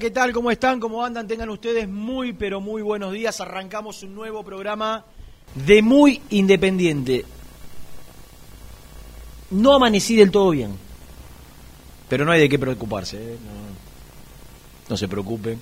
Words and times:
¿Qué 0.00 0.10
tal? 0.10 0.32
¿Cómo 0.32 0.50
están? 0.50 0.80
¿Cómo 0.80 1.04
andan? 1.04 1.28
Tengan 1.28 1.50
ustedes 1.50 1.86
muy, 1.86 2.32
pero 2.32 2.58
muy 2.58 2.80
buenos 2.80 3.12
días. 3.12 3.38
Arrancamos 3.42 4.02
un 4.02 4.14
nuevo 4.14 4.42
programa 4.42 5.04
de 5.54 5.82
Muy 5.82 6.22
Independiente. 6.30 7.26
No 9.50 9.74
amanecí 9.74 10.16
del 10.16 10.30
todo 10.30 10.50
bien, 10.50 10.72
pero 12.08 12.24
no 12.24 12.32
hay 12.32 12.40
de 12.40 12.48
qué 12.48 12.58
preocuparse, 12.58 13.34
¿eh? 13.34 13.36
no, 14.88 14.96
se 14.96 15.06
preocupen. 15.06 15.60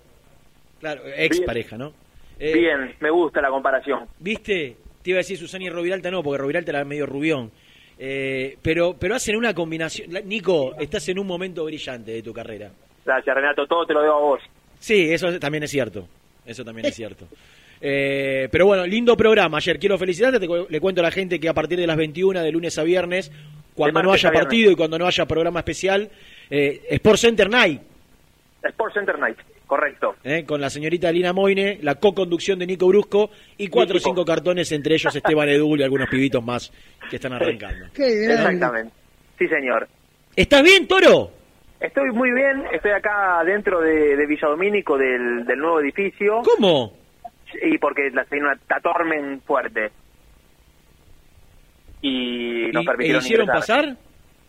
Claro, 0.80 1.02
ex 1.16 1.38
Bien. 1.38 1.46
pareja, 1.46 1.78
¿no? 1.78 1.94
Eh, 2.40 2.54
Bien, 2.54 2.96
me 3.00 3.10
gusta 3.12 3.42
la 3.42 3.50
comparación. 3.50 4.08
¿Viste? 4.20 4.76
Te 5.04 5.10
iba 5.12 5.18
a 5.18 5.22
decir 5.22 5.38
Susana 5.38 5.66
y 5.66 5.70
Roviralta, 5.70 6.10
no, 6.12 6.24
porque 6.24 6.40
Roviralta 6.42 6.72
era 6.72 6.84
medio 6.86 7.06
rubión. 7.06 7.52
Eh, 8.00 8.58
pero, 8.62 8.96
pero 9.00 9.16
hacen 9.16 9.36
una 9.36 9.54
combinación. 9.54 10.10
Nico, 10.26 10.76
estás 10.80 11.08
en 11.10 11.20
un 11.20 11.28
momento 11.28 11.64
brillante 11.66 12.12
de 12.12 12.24
tu 12.24 12.34
carrera. 12.34 12.72
Gracias, 13.06 13.36
Renato. 13.36 13.66
Todo 13.68 13.86
te 13.86 13.94
lo 13.94 14.02
debo 14.02 14.16
a 14.16 14.20
vos. 14.22 14.42
Sí, 14.80 15.12
eso 15.12 15.38
también 15.40 15.64
es 15.64 15.70
cierto. 15.72 16.08
Eso 16.46 16.64
también 16.66 16.88
es 16.88 16.96
cierto. 16.96 17.28
Eh, 17.82 18.48
pero 18.52 18.68
bueno, 18.68 18.86
lindo 18.86 19.18
programa 19.18 19.58
ayer. 19.58 19.80
Quiero 19.80 19.98
felicitarte. 19.98 20.40
Te 20.40 20.48
cu- 20.48 20.68
le 20.70 20.80
cuento 20.80 21.02
a 21.02 21.04
la 21.04 21.12
gente 21.12 21.40
que 21.40 21.50
a 21.50 21.54
partir 21.54 21.80
de 21.80 21.88
las 21.88 21.98
21 21.98 22.42
de 22.42 22.52
lunes 22.52 22.78
a 22.78 22.84
viernes, 22.84 23.32
cuando 23.74 24.04
no 24.04 24.14
haya 24.14 24.30
viernes. 24.30 24.44
partido 24.46 24.72
y 24.72 24.76
cuando 24.76 25.00
no 25.00 25.08
haya 25.08 25.26
programa 25.26 25.60
especial, 25.60 26.10
eh, 26.50 26.82
Sport 26.92 27.18
Center 27.20 27.50
Night. 27.50 27.82
Sport 28.64 28.94
Center 28.94 29.18
Night. 29.20 29.38
Correcto. 29.66 30.16
¿eh? 30.26 30.44
con 30.46 30.60
la 30.60 30.70
señorita 30.70 31.10
Lina 31.14 31.32
Moine, 31.32 31.80
la 31.82 31.96
co-conducción 31.96 32.60
de 32.60 32.68
Nico 32.68 32.88
Brusco 32.88 33.32
y 33.58 33.70
cuatro 33.70 33.96
o 33.96 34.00
cinco 34.02 34.26
cartones, 34.26 34.70
entre 34.74 34.96
ellos 34.96 35.16
Esteban 35.16 35.48
Edul 35.48 35.80
y 35.80 35.84
algunos 35.84 36.10
pibitos 36.10 36.44
más 36.44 36.74
que 37.10 37.16
están 37.16 37.32
arrancando. 37.32 37.86
Qué. 37.94 38.26
Exactamente. 38.26 38.92
Sí, 39.40 39.48
señor. 39.48 39.88
¿Estás 40.36 40.62
bien, 40.62 40.88
Toro? 40.90 41.32
Estoy 41.80 42.12
muy 42.12 42.32
bien, 42.34 42.64
estoy 42.74 42.92
acá 42.92 43.42
dentro 43.46 43.80
de, 43.80 44.18
de 44.18 44.26
Villadomínico 44.28 44.98
del, 44.98 45.46
del 45.46 45.58
nuevo 45.58 45.80
edificio 45.80 46.42
¿Cómo? 46.44 46.94
Y 47.62 47.78
porque 47.78 48.10
la 48.12 48.26
tiene 48.26 48.46
una 48.46 48.56
tatormen 48.68 49.42
fuerte. 49.42 49.92
Y 52.02 52.68
nos 52.72 52.84
¿Y- 52.84 52.86
permitieron 52.88 53.22
e 53.22 53.26
hicieron 53.26 53.46
ingresar. 53.48 53.86
pasar? 53.86 53.98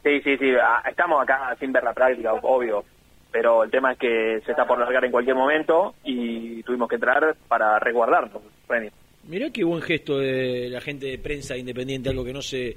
Sí, 0.05 0.21
sí, 0.23 0.37
sí, 0.39 0.51
ah, 0.61 0.83
estamos 0.89 1.23
acá 1.23 1.55
sin 1.61 1.73
ver 1.73 1.85
la 1.85 1.93
práctica, 1.93 2.33
obvio, 2.35 2.85
pero 3.31 3.63
el 3.63 3.71
tema 3.71 3.93
es 3.93 3.99
que 3.99 4.41
se 4.45 4.51
está 4.51 4.67
por 4.67 4.79
largar 4.79 5.05
en 5.05 5.13
cualquier 5.13 5.37
momento 5.37 5.95
y 6.05 6.63
tuvimos 6.65 6.89
que 6.89 6.97
entrar 6.97 7.37
para 7.47 7.79
resguardarnos, 7.79 8.43
Reni. 8.69 8.89
Mirá 9.29 9.51
qué 9.51 9.63
buen 9.63 9.81
gesto 9.83 10.19
de 10.19 10.69
la 10.69 10.81
gente 10.81 11.07
de 11.07 11.19
prensa 11.19 11.57
independiente, 11.57 12.09
algo 12.11 12.25
que 12.25 12.33
no 12.33 12.43
se 12.43 12.77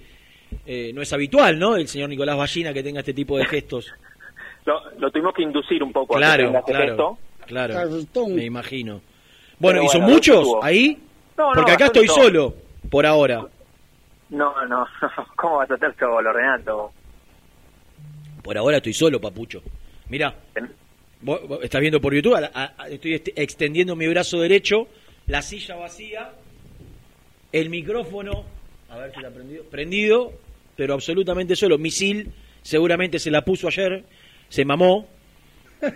eh, 0.68 0.92
no 0.94 1.02
es 1.02 1.12
habitual, 1.12 1.58
¿no? 1.58 1.76
El 1.76 1.88
señor 1.88 2.10
Nicolás 2.10 2.38
Ballina 2.38 2.72
que 2.72 2.84
tenga 2.84 3.00
este 3.00 3.14
tipo 3.14 3.38
de 3.38 3.46
gestos. 3.46 3.92
Lo, 4.66 4.80
lo 4.98 5.12
tuvimos 5.12 5.32
que 5.36 5.44
inducir 5.44 5.84
un 5.84 5.94
poco 5.94 6.16
a 6.16 6.20
que 6.20 6.26
claro, 6.26 6.46
tenga 6.46 6.60
este 6.60 6.72
claro, 6.72 6.88
gesto. 6.88 7.18
claro. 7.46 8.28
Me 8.30 8.46
imagino. 8.46 9.00
Bueno, 9.60 9.80
Pero 9.80 9.84
¿y 9.84 9.90
son 9.90 10.02
bueno, 10.02 10.16
muchos 10.16 10.48
ahí? 10.62 11.00
No, 11.38 11.50
no, 11.50 11.56
Porque 11.56 11.72
acá 11.72 11.86
estoy 11.86 12.08
todo. 12.08 12.16
solo, 12.24 12.56
por 12.90 13.06
ahora. 13.06 13.46
No, 14.30 14.66
no, 14.68 14.86
¿cómo 15.36 15.58
vas 15.58 15.72
a 15.72 15.76
estar 15.76 15.96
solo, 15.98 16.34
Renato? 16.34 16.92
Por 18.44 18.58
ahora 18.58 18.78
estoy 18.78 18.94
solo, 18.94 19.20
papucho. 19.20 19.62
Mirá, 20.10 20.36
vos, 21.22 21.48
vos 21.48 21.60
estás 21.64 21.82
viendo 21.82 22.00
por 22.00 22.14
YouTube, 22.14 22.36
a- 22.36 22.52
a- 22.54 22.74
a- 22.84 22.90
estoy 22.90 23.16
extendiendo 23.36 23.96
mi 23.96 24.08
brazo 24.08 24.40
derecho, 24.40 24.88
la 25.28 25.42
silla 25.42 25.76
vacía, 25.76 26.32
el 27.52 27.70
micrófono, 27.70 28.44
a 28.90 28.98
ver 28.98 29.12
si 29.12 29.18
está 29.18 29.32
prendido, 29.32 29.64
prendido, 29.66 30.34
pero 30.76 30.94
absolutamente 30.94 31.56
solo. 31.56 31.78
Misil, 31.78 32.32
seguramente 32.62 33.18
se 33.20 33.32
la 33.32 33.44
puso 33.44 33.68
ayer, 33.68 34.04
se 34.50 34.64
mamó, 34.66 35.08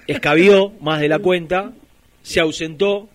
escabió 0.08 0.72
más 0.82 1.00
de 1.02 1.08
la 1.10 1.20
cuenta, 1.20 1.72
se 2.24 2.40
ausentó. 2.40 3.10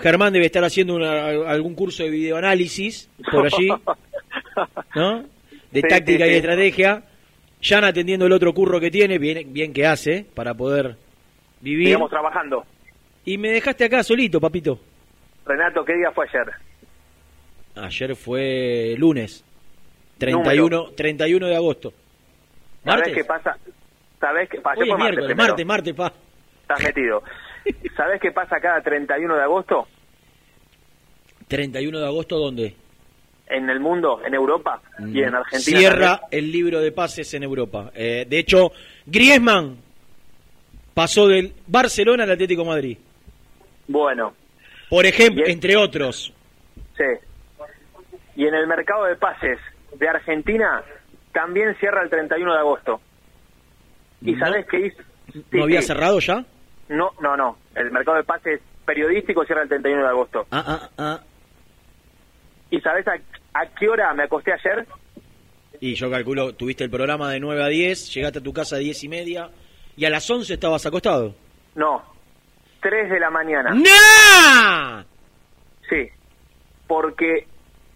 Germán 0.00 0.32
debe 0.32 0.46
estar 0.46 0.64
haciendo 0.64 0.94
una- 0.94 1.26
algún 1.50 1.74
curso 1.74 2.02
de 2.02 2.10
videoanálisis 2.10 3.08
por 3.30 3.46
allí, 3.46 3.68
¿no? 4.94 5.22
De 5.70 5.80
Sí, 5.82 5.88
táctica 5.88 6.24
sí, 6.24 6.30
y 6.30 6.32
sí. 6.32 6.36
estrategia. 6.36 7.02
Jan 7.62 7.84
atendiendo 7.84 8.24
el 8.26 8.32
otro 8.32 8.54
curro 8.54 8.80
que 8.80 8.90
tiene, 8.90 9.18
bien, 9.18 9.52
bien 9.52 9.72
que 9.74 9.86
hace, 9.86 10.24
para 10.34 10.54
poder 10.54 10.96
vivir. 11.60 11.88
Sigamos 11.88 12.10
trabajando. 12.10 12.64
Y 13.26 13.36
me 13.36 13.50
dejaste 13.50 13.84
acá 13.84 14.02
solito, 14.02 14.40
papito. 14.40 14.80
Renato, 15.44 15.84
¿qué 15.84 15.94
día 15.94 16.10
fue 16.12 16.26
ayer? 16.26 16.50
Ayer 17.76 18.16
fue 18.16 18.94
lunes, 18.96 19.44
31, 20.18 20.92
31 20.96 21.46
de 21.46 21.54
agosto. 21.56 21.92
¿Sabés 22.82 22.96
¿Martes? 23.00 23.14
qué 23.14 23.24
pasa? 23.24 23.56
¿Sabés 24.18 24.48
qué 24.48 24.60
pasa? 24.60 24.80
Hoy 24.80 24.90
es 24.90 24.96
miércoles, 24.96 25.36
martes, 25.36 25.66
martes, 25.66 25.94
pa. 25.94 26.12
Estás 26.62 26.82
metido. 26.82 27.22
¿Sabés 27.96 28.20
qué 28.20 28.30
pasa 28.32 28.60
cada 28.60 28.80
31 28.82 29.34
de 29.36 29.42
agosto 29.42 29.86
31 31.48 31.98
de 31.98 32.06
agosto, 32.06 32.38
¿dónde? 32.38 32.74
en 33.52 33.68
el 33.68 33.80
mundo, 33.80 34.20
en 34.24 34.32
Europa 34.32 34.80
y 35.12 35.22
en 35.24 35.34
Argentina? 35.34 35.78
Cierra 35.80 36.20
también? 36.20 36.44
el 36.44 36.52
libro 36.52 36.80
de 36.80 36.92
pases 36.92 37.34
en 37.34 37.42
Europa. 37.42 37.90
Eh, 37.96 38.24
de 38.28 38.38
hecho, 38.38 38.70
Griezmann 39.06 39.76
pasó 40.94 41.26
del 41.26 41.52
Barcelona 41.66 42.22
al 42.22 42.30
Atlético 42.30 42.62
de 42.62 42.68
Madrid. 42.68 42.98
Bueno, 43.88 44.34
Por 44.88 45.04
ejemplo, 45.04 45.42
entre 45.48 45.76
otros. 45.76 46.32
sí. 46.96 47.04
Y 48.36 48.46
en 48.46 48.54
el 48.54 48.68
mercado 48.68 49.04
de 49.06 49.16
pases 49.16 49.58
de 49.98 50.08
Argentina 50.08 50.82
también 51.32 51.74
cierra 51.80 52.04
el 52.04 52.08
31 52.10 52.52
de 52.52 52.58
agosto. 52.60 53.00
¿Y 54.22 54.32
No. 54.32 54.46
sabés 54.46 54.66
qué 54.70 54.86
hizo? 54.86 55.02
Sí, 55.32 55.42
¿No 55.50 55.64
había 55.64 55.80
sí. 55.82 55.88
cerrado 55.88 56.20
ya? 56.20 56.44
No, 56.90 57.12
no, 57.20 57.36
no. 57.36 57.56
El 57.76 57.90
mercado 57.92 58.16
de 58.16 58.24
pases 58.24 58.60
periodístico 58.84 59.44
cierra 59.44 59.62
el 59.62 59.68
31 59.68 60.02
de 60.02 60.08
agosto. 60.08 60.46
Ah, 60.50 60.64
ah, 60.66 60.90
ah. 60.98 61.20
¿Y 62.70 62.80
sabés 62.80 63.06
a, 63.06 63.12
a 63.54 63.66
qué 63.78 63.88
hora 63.88 64.12
me 64.12 64.24
acosté 64.24 64.52
ayer? 64.52 64.86
Y 65.80 65.94
yo 65.94 66.10
calculo, 66.10 66.52
tuviste 66.54 66.82
el 66.84 66.90
programa 66.90 67.30
de 67.30 67.38
9 67.40 67.62
a 67.62 67.68
10, 67.68 68.12
llegaste 68.12 68.40
a 68.40 68.42
tu 68.42 68.52
casa 68.52 68.76
a 68.76 68.80
10 68.80 69.04
y 69.04 69.08
media, 69.08 69.50
y 69.96 70.04
a 70.04 70.10
las 70.10 70.28
11 70.28 70.52
estabas 70.52 70.84
acostado. 70.84 71.34
No, 71.76 72.02
3 72.82 73.08
de 73.08 73.20
la 73.20 73.30
mañana. 73.30 73.70
¡No! 73.72 75.04
Sí, 75.88 76.08
porque 76.88 77.46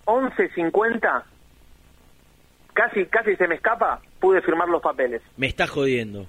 11.50, 0.04 1.24
casi, 2.72 3.06
casi 3.06 3.34
se 3.34 3.48
me 3.48 3.56
escapa, 3.56 4.00
pude 4.20 4.40
firmar 4.40 4.68
los 4.68 4.80
papeles. 4.80 5.20
Me 5.36 5.48
está 5.48 5.66
jodiendo. 5.66 6.26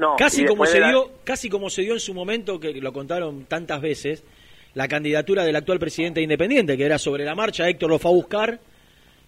No, 0.00 0.16
Casi 0.16 0.46
como 0.46 0.64
se 0.64 0.80
la- 0.80 0.88
dio, 0.88 1.10
casi 1.24 1.50
como 1.50 1.68
se 1.68 1.82
dio 1.82 1.92
en 1.92 2.00
su 2.00 2.14
momento, 2.14 2.58
que 2.58 2.72
lo 2.80 2.90
contaron 2.92 3.44
tantas 3.44 3.82
veces, 3.82 4.24
la 4.72 4.88
candidatura 4.88 5.44
del 5.44 5.54
actual 5.56 5.78
presidente 5.78 6.20
de 6.20 6.24
Independiente, 6.24 6.76
que 6.78 6.86
era 6.86 6.96
sobre 6.98 7.22
la 7.24 7.34
marcha, 7.34 7.68
Héctor 7.68 7.90
lo 7.90 7.98
fue 7.98 8.10
a 8.10 8.14
buscar, 8.14 8.58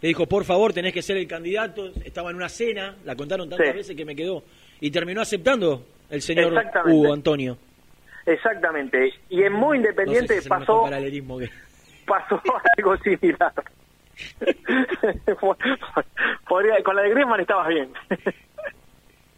le 0.00 0.08
dijo, 0.08 0.24
por 0.26 0.44
favor, 0.46 0.72
tenés 0.72 0.94
que 0.94 1.02
ser 1.02 1.18
el 1.18 1.26
candidato, 1.28 1.92
estaba 2.04 2.30
en 2.30 2.36
una 2.36 2.48
cena, 2.48 2.96
la 3.04 3.14
contaron 3.16 3.50
tantas 3.50 3.68
Sí. 3.68 3.74
veces 3.74 3.96
que 3.96 4.04
me 4.06 4.16
quedó, 4.16 4.42
y 4.80 4.90
terminó 4.90 5.20
aceptando 5.20 5.84
el 6.08 6.22
señor. 6.22 6.54
Hugo 6.86 7.12
Antonio. 7.12 7.58
Exactamente. 8.24 9.12
Y 9.28 9.42
en 9.42 9.52
Muy 9.52 9.78
No 9.78 9.84
sé 9.84 9.90
Independiente 9.90 10.40
si 10.40 10.48
mejor 10.48 10.58
pasó, 10.66 10.82
paralelismo 10.84 11.38
que... 11.38 11.50
pasó 12.06 12.40
algo 12.78 12.96
similar. 12.98 13.52
Con 16.84 16.96
la 16.96 17.02
de 17.02 17.10
Griezmann 17.10 17.40
estabas 17.40 17.68
bien. 17.68 17.90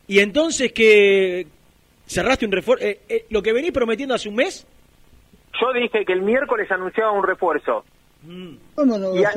Y 0.07 0.19
entonces 0.21 0.73
que 0.73 1.47
cerraste 2.07 2.45
un 2.47 2.53
refuerzo, 2.53 2.85
eh, 2.85 3.01
eh, 3.09 3.27
lo 3.31 3.43
que 3.43 3.53
venís 3.53 3.73
prometiendo 3.73 4.15
hace 4.15 4.29
un 4.29 4.37
mes, 4.37 4.67
Yo 5.61 5.73
dije 5.73 6.05
que 6.05 6.13
el 6.13 6.23
miércoles 6.23 6.71
anunciaba 6.71 7.13
un 7.13 7.25
refuerzo. 7.27 7.85
¿Cómo 8.75 8.99
no 8.99 9.15
Y 9.17 9.23
a- 9.25 9.31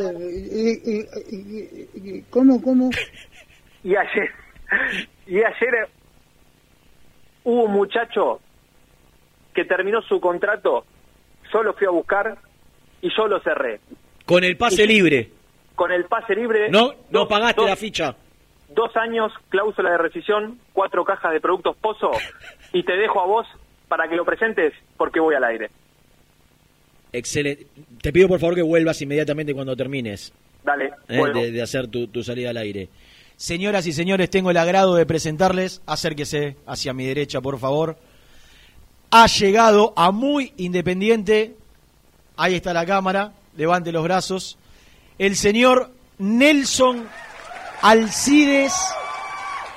¿Cómo, 2.29 2.61
cómo? 2.61 2.89
Y 3.83 3.95
ayer, 3.95 4.29
y 5.27 5.37
ayer 5.37 5.73
eh, 5.85 5.87
hubo 7.43 7.63
un 7.65 7.71
muchacho 7.71 8.41
que 9.53 9.63
terminó 9.65 10.01
su 10.01 10.19
contrato, 10.19 10.85
solo 11.51 11.73
fui 11.73 11.87
a 11.87 11.91
buscar 11.91 12.37
y 13.01 13.09
yo 13.15 13.27
lo 13.27 13.39
cerré. 13.41 13.79
con 14.25 14.43
el 14.43 14.57
pase 14.57 14.83
Y- 14.83 14.87
libre, 14.87 15.29
Con 15.75 15.91
el 15.91 16.05
pase 16.05 16.35
libre. 16.35 16.69
no, 16.69 16.87
no 16.89 17.19
dos- 17.19 17.27
pagaste 17.29 17.61
dos- 17.61 17.69
la 17.69 17.75
ficha. 17.77 18.15
Dos 18.69 18.95
años, 18.97 19.31
cláusula 19.49 19.91
de 19.91 19.97
rescisión, 19.97 20.59
cuatro 20.73 21.05
cajas 21.05 21.31
de 21.31 21.39
productos 21.39 21.75
Pozo 21.77 22.11
y 22.73 22.83
te 22.83 22.97
dejo 22.97 23.21
a 23.21 23.25
vos 23.25 23.47
para 23.87 24.07
que 24.09 24.15
lo 24.15 24.25
presentes 24.25 24.73
porque 24.97 25.19
voy 25.19 25.35
al 25.35 25.43
aire. 25.45 25.69
Excelente. 27.13 27.67
Te 28.01 28.11
pido 28.11 28.27
por 28.27 28.39
favor 28.39 28.55
que 28.55 28.61
vuelvas 28.61 29.01
inmediatamente 29.01 29.53
cuando 29.53 29.75
termines 29.75 30.33
Dale, 30.63 30.91
eh, 31.07 31.51
de 31.51 31.61
hacer 31.61 31.87
tu, 31.87 32.07
tu 32.07 32.23
salida 32.23 32.49
al 32.49 32.57
aire. 32.57 32.89
Señoras 33.37 33.85
y 33.87 33.93
señores, 33.93 34.29
tengo 34.29 34.51
el 34.51 34.57
agrado 34.57 34.95
de 34.95 35.05
presentarles, 35.05 35.81
acérquese 35.85 36.57
hacia 36.65 36.93
mi 36.93 37.05
derecha, 37.05 37.39
por 37.39 37.59
favor. 37.59 37.95
Ha 39.11 39.27
llegado 39.27 39.93
a 39.95 40.11
muy 40.11 40.53
independiente, 40.57 41.55
ahí 42.35 42.55
está 42.55 42.73
la 42.73 42.85
cámara, 42.85 43.31
levante 43.55 43.91
los 43.91 44.03
brazos, 44.03 44.57
el 45.19 45.35
señor 45.35 45.91
Nelson 46.17 47.07
Alcides 47.81 48.73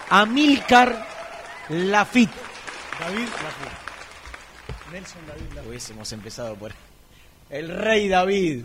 Amílcar 0.08 1.06
Lafitte. 1.68 2.32
David 2.98 3.28
Lafitte. 3.28 3.80
Nelson 4.92 5.20
David 5.26 5.42
Lafitte. 5.54 5.68
Hubiésemos 5.68 6.12
empezado 6.12 6.54
por 6.56 6.72
el 7.50 7.68
rey 7.68 8.08
David. 8.08 8.64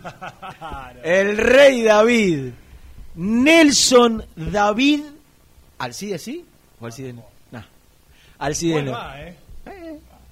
El 1.04 1.36
rey 1.36 1.82
David. 1.82 2.50
Nelson 3.14 4.24
David. 4.34 5.00
¿Alcide 5.78 6.18
sí? 6.18 6.44
¿O 6.80 6.86
Alcide 6.86 7.12
no? 7.12 7.24
No. 7.52 7.64
Alcide 8.38 8.72
Bueno, 8.74 8.92
no. 8.92 9.14
¿eh? 9.16 9.36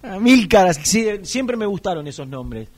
Amílcar, 0.02 0.66
Alcide, 0.66 1.24
siempre 1.24 1.56
me 1.56 1.64
gustaron 1.66 2.06
esos 2.06 2.26
nombres. 2.28 2.68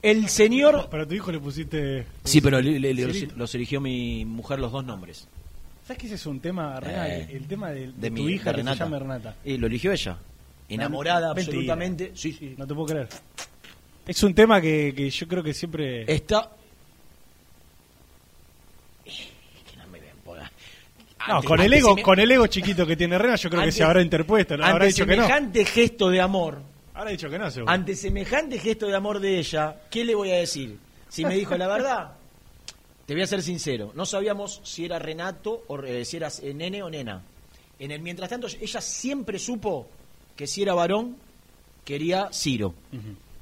El 0.00 0.28
señor. 0.28 0.88
Pero 0.90 1.02
a 1.02 1.06
tu 1.06 1.14
hijo 1.14 1.30
le 1.30 1.38
pusiste. 1.38 2.06
Sí, 2.24 2.40
pero 2.40 2.60
le- 2.60 2.80
le- 2.80 2.94
le- 2.94 3.12
Cirilo. 3.12 3.34
los 3.36 3.54
eligió 3.54 3.80
mi 3.80 4.24
mujer 4.24 4.58
los 4.58 4.72
dos 4.72 4.84
nombres. 4.84 5.28
¿Sabes 5.86 5.98
que 5.98 6.06
ese 6.06 6.14
es 6.14 6.26
un 6.26 6.40
tema, 6.40 6.78
Renata? 6.78 7.08
Eh, 7.08 7.28
el 7.32 7.46
tema 7.48 7.70
de, 7.70 7.80
de 7.88 7.92
de 7.92 8.08
tu 8.10 8.22
mi- 8.22 8.32
hija 8.32 8.50
de 8.50 8.56
que 8.56 8.62
se 8.62 8.68
Renata. 8.68 8.84
llama 8.84 8.98
Renata. 8.98 9.36
Y 9.44 9.56
lo 9.56 9.66
eligió 9.66 9.92
ella. 9.92 10.16
Enamorada 10.68 11.30
absolutamente. 11.30 12.12
Sí, 12.14 12.32
sí. 12.32 12.54
No 12.56 12.66
te 12.66 12.74
puedo 12.74 12.86
creer. 12.86 13.08
Es 14.06 14.22
un 14.22 14.34
tema 14.34 14.60
que, 14.60 14.92
que 14.96 15.10
yo 15.10 15.28
creo 15.28 15.42
que 15.42 15.52
siempre. 15.54 16.12
Está. 16.12 16.50
Que 19.04 19.76
no 19.76 19.86
me 19.88 20.00
ven. 20.00 20.10
No, 21.28 21.42
con 21.42 21.60
el 21.60 21.72
ego, 21.72 21.96
con 22.02 22.18
el 22.18 22.30
ego 22.30 22.46
chiquito 22.48 22.86
que 22.86 22.96
tiene 22.96 23.16
Rena, 23.18 23.36
yo 23.36 23.48
creo 23.50 23.62
que 23.62 23.72
se 23.72 23.84
habrá 23.84 24.02
interpuesto. 24.02 24.56
¿no? 24.56 24.64
Habrá 24.64 24.86
dicho 24.86 25.06
que 25.06 25.16
no. 25.16 25.22
semejante 25.22 25.64
gesto 25.64 26.10
de 26.10 26.20
amor 26.20 26.62
he 27.06 27.10
dicho 27.12 27.28
que 27.30 27.38
no, 27.38 27.50
seguro. 27.50 27.72
Ante 27.72 27.96
semejante 27.96 28.58
gesto 28.58 28.86
de 28.86 28.94
amor 28.96 29.18
de 29.20 29.38
ella, 29.38 29.76
¿qué 29.90 30.04
le 30.04 30.14
voy 30.14 30.30
a 30.30 30.36
decir? 30.36 30.78
Si 31.08 31.24
me 31.24 31.34
dijo 31.34 31.56
la 31.56 31.66
verdad, 31.68 32.12
te 33.06 33.14
voy 33.14 33.22
a 33.22 33.26
ser 33.26 33.42
sincero, 33.42 33.92
no 33.94 34.06
sabíamos 34.06 34.60
si 34.64 34.84
era 34.84 34.98
Renato 34.98 35.64
o 35.68 35.78
eh, 35.82 36.04
si 36.04 36.16
era 36.16 36.28
eh, 36.42 36.54
nene 36.54 36.82
o 36.82 36.90
nena. 36.90 37.22
En 37.78 37.90
el 37.90 38.00
mientras 38.00 38.28
tanto, 38.30 38.46
ella 38.46 38.80
siempre 38.80 39.38
supo 39.38 39.88
que 40.36 40.46
si 40.46 40.62
era 40.62 40.74
varón, 40.74 41.16
quería 41.84 42.30
Ciro. 42.32 42.74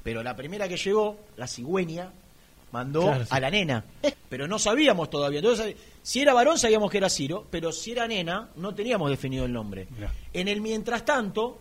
Pero 0.03 0.23
la 0.23 0.35
primera 0.35 0.67
que 0.67 0.77
llegó, 0.77 1.17
la 1.37 1.47
cigüeña, 1.47 2.11
mandó 2.71 3.01
Claro, 3.03 3.23
sí. 3.25 3.29
a 3.29 3.39
la 3.39 3.49
nena. 3.51 3.85
Pero 4.29 4.47
no 4.47 4.57
sabíamos 4.57 5.09
todavía. 5.11 5.39
Entonces, 5.39 5.75
si 6.01 6.21
era 6.21 6.33
varón 6.33 6.57
sabíamos 6.57 6.89
que 6.89 6.97
era 6.97 7.09
Ciro, 7.09 7.45
pero 7.51 7.71
si 7.71 7.91
era 7.91 8.07
nena 8.07 8.49
no 8.55 8.73
teníamos 8.73 9.09
definido 9.11 9.45
el 9.45 9.53
nombre. 9.53 9.87
Mirá. 9.91 10.11
En 10.33 10.47
el 10.47 10.59
mientras 10.59 11.05
tanto, 11.05 11.59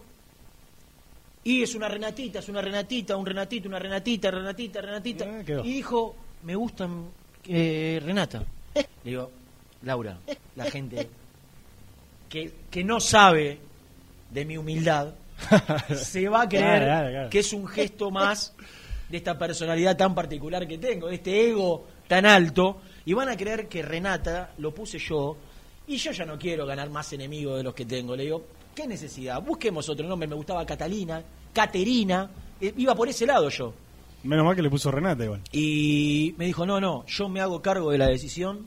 y 1.45 1.63
es 1.63 1.75
una 1.75 1.89
Renatita, 1.89 2.39
es 2.39 2.49
una 2.49 2.63
Renatita, 2.63 3.17
un 3.17 3.27
Renatito, 3.27 3.69
una 3.69 3.79
Renatita, 3.79 4.31
Renatita, 4.31 4.81
Renatita. 4.81 5.25
Eh, 5.27 5.61
y 5.65 5.73
dijo, 5.75 6.15
me 6.45 6.55
gustan 6.55 7.09
eh, 7.53 8.01
Renata. 8.05 8.45
Le 8.75 9.11
digo, 9.11 9.31
Laura, 9.83 10.19
la 10.57 10.65
gente 10.67 11.09
que, 12.29 12.53
que 12.71 12.85
no 12.85 13.01
sabe 13.01 13.59
de 14.31 14.45
mi 14.45 14.57
humildad 14.57 15.15
se 15.97 16.29
va 16.29 16.43
a 16.43 16.49
creer 16.49 16.65
Claro, 16.65 16.85
claro, 16.85 17.11
claro. 17.11 17.31
que 17.31 17.39
es 17.41 17.53
un 17.53 17.67
gesto 17.67 18.11
más 18.11 18.55
de 19.09 19.17
esta 19.17 19.37
personalidad 19.37 19.97
tan 19.97 20.15
particular 20.15 20.69
que 20.69 20.79
tengo, 20.79 21.09
de 21.09 21.17
este 21.17 21.49
ego 21.51 21.87
tan 22.07 22.25
alto, 22.27 22.81
y 23.05 23.13
van 23.15 23.29
a 23.29 23.37
creer 23.37 23.67
que 23.69 23.83
Renata 23.83 24.53
lo 24.59 24.73
puse 24.73 24.99
yo, 24.99 25.37
y 25.89 25.97
yo 25.97 26.13
ya 26.13 26.25
no 26.25 26.39
quiero 26.39 26.67
ganar 26.67 26.89
más 26.91 27.13
enemigos 27.13 27.57
de 27.57 27.65
los 27.65 27.75
que 27.75 27.85
tengo. 27.85 28.15
Le 28.15 28.25
digo, 28.25 28.45
¿qué 28.75 28.87
necesidad? 28.87 29.43
Busquemos 29.43 29.89
otro 29.89 30.07
nombre, 30.07 30.29
me 30.29 30.37
gustaba 30.37 30.65
Catalina, 30.65 31.21
Caterina, 31.53 32.31
eh, 32.61 32.73
iba 32.77 32.95
por 32.95 33.09
ese 33.09 33.27
lado 33.27 33.49
yo. 33.49 33.75
Menos 34.23 34.45
mal 34.45 34.55
que 34.57 34.63
le 34.63 34.71
puso 34.71 34.91
Renata 34.91 35.25
igual. 35.25 35.41
Y 35.53 36.35
me 36.37 36.45
dijo, 36.47 36.67
no, 36.67 36.81
no, 36.81 37.05
yo 37.07 37.29
me 37.29 37.41
hago 37.41 37.63
cargo 37.63 37.91
de 37.91 37.99
la 37.99 38.07
decisión. 38.09 38.67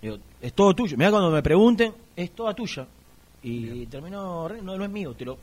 Digo, 0.00 0.18
es 0.40 0.52
todo 0.52 0.74
tuyo. 0.74 0.96
Mira 0.96 1.10
cuando 1.10 1.30
me 1.30 1.42
pregunten, 1.42 1.92
es 2.14 2.30
toda 2.34 2.54
tuya. 2.54 2.86
Y 3.42 3.86
terminó, 3.86 4.48
Re- 4.48 4.62
no, 4.62 4.76
no 4.76 4.84
es 4.84 4.90
mío, 4.90 5.14
te 5.14 5.24
lo... 5.24 5.38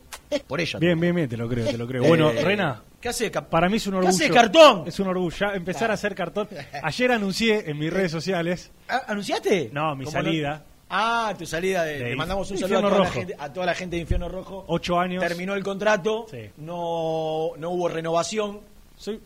Por 0.47 0.59
ella. 0.59 0.79
Bien, 0.79 0.99
bien, 0.99 1.15
bien, 1.15 1.29
te 1.29 1.37
lo 1.37 1.47
creo, 1.47 1.65
te 1.67 1.77
lo 1.77 1.87
creo. 1.87 2.03
Bueno, 2.03 2.31
Eh, 2.31 2.43
Rena, 2.43 2.81
¿Qué 2.99 3.09
hace? 3.09 3.29
Para 3.29 3.69
mí 3.69 3.77
es 3.77 3.85
un 3.87 3.91
¿Qué 3.93 3.97
orgullo. 3.97 4.15
haces, 4.15 4.31
cartón? 4.31 4.83
Es 4.87 4.99
un 4.99 5.07
orgullo. 5.07 5.35
Ya 5.37 5.53
empezar 5.53 5.91
a 5.91 5.93
hacer 5.93 6.15
cartón. 6.15 6.47
Ayer 6.83 7.11
anuncié 7.11 7.69
en 7.69 7.77
mis 7.77 7.91
redes 7.93 8.11
sociales. 8.11 8.71
Ah, 8.89 9.03
¿Anunciaste? 9.07 9.69
No, 9.73 9.95
mi 9.95 10.05
salida. 10.05 10.65
Ah, 10.89 11.33
tu 11.37 11.45
salida. 11.45 11.83
De, 11.83 11.99
le 11.99 12.15
mandamos 12.15 12.49
un 12.51 12.57
saludo 12.57 12.79
a 12.79 12.81
toda, 12.81 12.99
la 12.99 13.05
gente, 13.11 13.35
a 13.37 13.53
toda 13.53 13.65
la 13.67 13.73
gente 13.75 13.95
de 13.97 14.01
Infierno 14.03 14.27
Rojo. 14.29 14.63
Ocho 14.67 14.97
años. 14.99 15.21
Terminó 15.23 15.53
el 15.53 15.63
contrato, 15.63 16.25
Sí. 16.31 16.49
no, 16.57 17.51
no 17.57 17.69
hubo 17.71 17.87
renovación. 17.89 18.59
Soy 19.03 19.19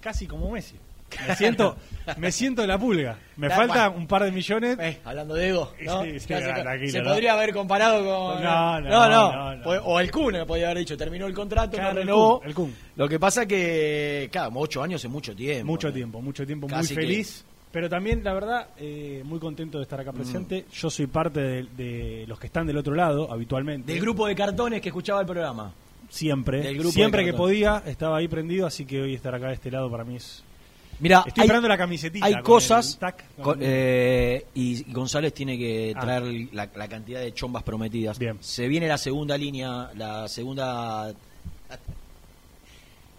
casi 0.00 0.26
como 0.26 0.50
Messi. 0.50 0.76
Me 1.26 1.34
siento, 1.36 1.76
me 2.18 2.30
siento 2.30 2.66
la 2.66 2.78
pulga. 2.78 3.18
Me 3.38 3.48
falta 3.48 3.88
un 3.88 4.06
par 4.06 4.24
de 4.24 4.30
millones. 4.30 4.76
Eh, 4.78 4.98
hablando 5.04 5.34
de 5.34 5.48
ego, 5.48 5.72
¿no? 5.82 6.04
Sí, 6.04 6.20
se 6.20 6.98
¿no? 7.00 7.08
podría 7.10 7.32
haber 7.32 7.54
comparado 7.54 7.98
con. 8.04 8.42
No, 8.42 8.78
no, 8.80 9.08
no. 9.56 9.70
O- 9.84 10.00
el 10.00 10.10
Kun 10.10 10.34
podía 10.46 10.66
haber 10.66 10.78
dicho, 10.78 10.98
terminó 10.98 11.26
el 11.26 11.32
contrato, 11.32 11.72
Claro, 11.78 11.94
no 11.94 12.00
el 12.00 12.06
renovó. 12.06 12.38
Kun, 12.40 12.48
el 12.48 12.54
Kun. 12.54 12.74
Lo 12.96 13.08
que 13.08 13.18
pasa 13.18 13.46
que, 13.46 14.28
claro, 14.30 14.50
ocho 14.56 14.82
años 14.82 15.02
es 15.02 15.10
mucho 15.10 15.34
tiempo. 15.34 15.64
Mucho 15.66 15.90
tiempo, 15.90 16.20
mucho 16.20 16.46
tiempo, 16.46 16.66
Casi 16.66 16.94
muy 16.94 17.02
que- 17.02 17.08
feliz. 17.08 17.44
Pero 17.72 17.88
también, 17.88 18.22
la 18.22 18.34
verdad, 18.34 18.68
eh, 18.78 19.22
muy 19.24 19.38
contento 19.38 19.78
de 19.78 19.84
estar 19.84 20.00
acá 20.00 20.12
presente. 20.12 20.66
Yo 20.72 20.90
soy 20.90 21.06
parte 21.06 21.40
de, 21.40 21.62
de 21.74 22.24
los 22.26 22.38
que 22.38 22.46
están 22.48 22.66
del 22.66 22.76
otro 22.78 22.94
lado, 22.94 23.32
habitualmente. 23.32 23.92
Del 23.92 24.00
grupo 24.02 24.26
de 24.26 24.34
cartones 24.34 24.80
que 24.82 24.88
escuchaba 24.88 25.20
el 25.20 25.26
programa. 25.26 25.72
Siempre. 26.08 26.80
Siempre 26.90 27.24
que 27.24 27.32
podía, 27.34 27.82
estaba 27.86 28.18
ahí 28.18 28.28
prendido, 28.28 28.66
así 28.66 28.84
que 28.86 29.00
hoy 29.02 29.14
estar 29.14 29.34
acá 29.34 29.48
de 29.48 29.54
este 29.54 29.70
lado 29.70 29.90
para 29.90 30.04
mí 30.04 30.16
es... 30.16 30.42
Mira, 31.00 31.18
Estoy 31.24 31.42
hay, 31.42 31.46
esperando 31.46 31.68
la 31.68 31.78
camisetita. 31.78 32.26
hay 32.26 32.42
cosas. 32.42 32.98
tac, 32.98 33.24
con 33.40 33.58
eh, 33.62 34.46
y 34.54 34.82
González 34.92 35.32
tiene 35.32 35.56
que 35.56 35.92
Ah. 35.94 36.00
traer 36.00 36.48
la, 36.52 36.68
la 36.74 36.88
cantidad 36.88 37.20
de 37.20 37.32
chombas 37.32 37.62
prometidas. 37.62 38.18
Bien. 38.18 38.36
Se 38.40 38.66
viene 38.66 38.88
la 38.88 38.98
segunda 38.98 39.38
línea, 39.38 39.90
la 39.94 40.26
segunda. 40.26 41.14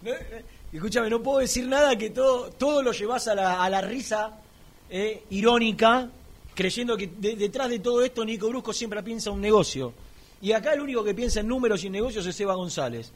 Eh, 0.04 0.44
Escúchame, 0.72 1.10
no 1.10 1.20
puedo 1.22 1.38
decir 1.40 1.66
nada 1.66 1.96
que 1.96 2.10
todo, 2.10 2.50
todo 2.50 2.82
lo 2.82 2.92
llevas 2.92 3.26
a 3.28 3.34
la, 3.34 3.62
a 3.64 3.68
la 3.70 3.80
risa 3.80 4.38
eh, 4.88 5.24
irónica, 5.30 6.08
creyendo 6.54 6.96
que 6.96 7.08
de- 7.08 7.34
detrás 7.34 7.68
de 7.70 7.80
todo 7.80 8.04
esto 8.04 8.24
Nico 8.24 8.48
Brusco 8.48 8.72
siempre 8.72 9.02
piensa 9.02 9.30
un 9.32 9.40
negocio. 9.40 9.92
Y 10.42 10.52
acá 10.52 10.72
el 10.74 10.80
único 10.80 11.04
que 11.04 11.14
piensa 11.14 11.40
en 11.40 11.48
números 11.48 11.82
y 11.84 11.88
en 11.88 11.92
negocios 11.92 12.26
es 12.26 12.40
Eva 12.40 12.54
González 12.54 13.12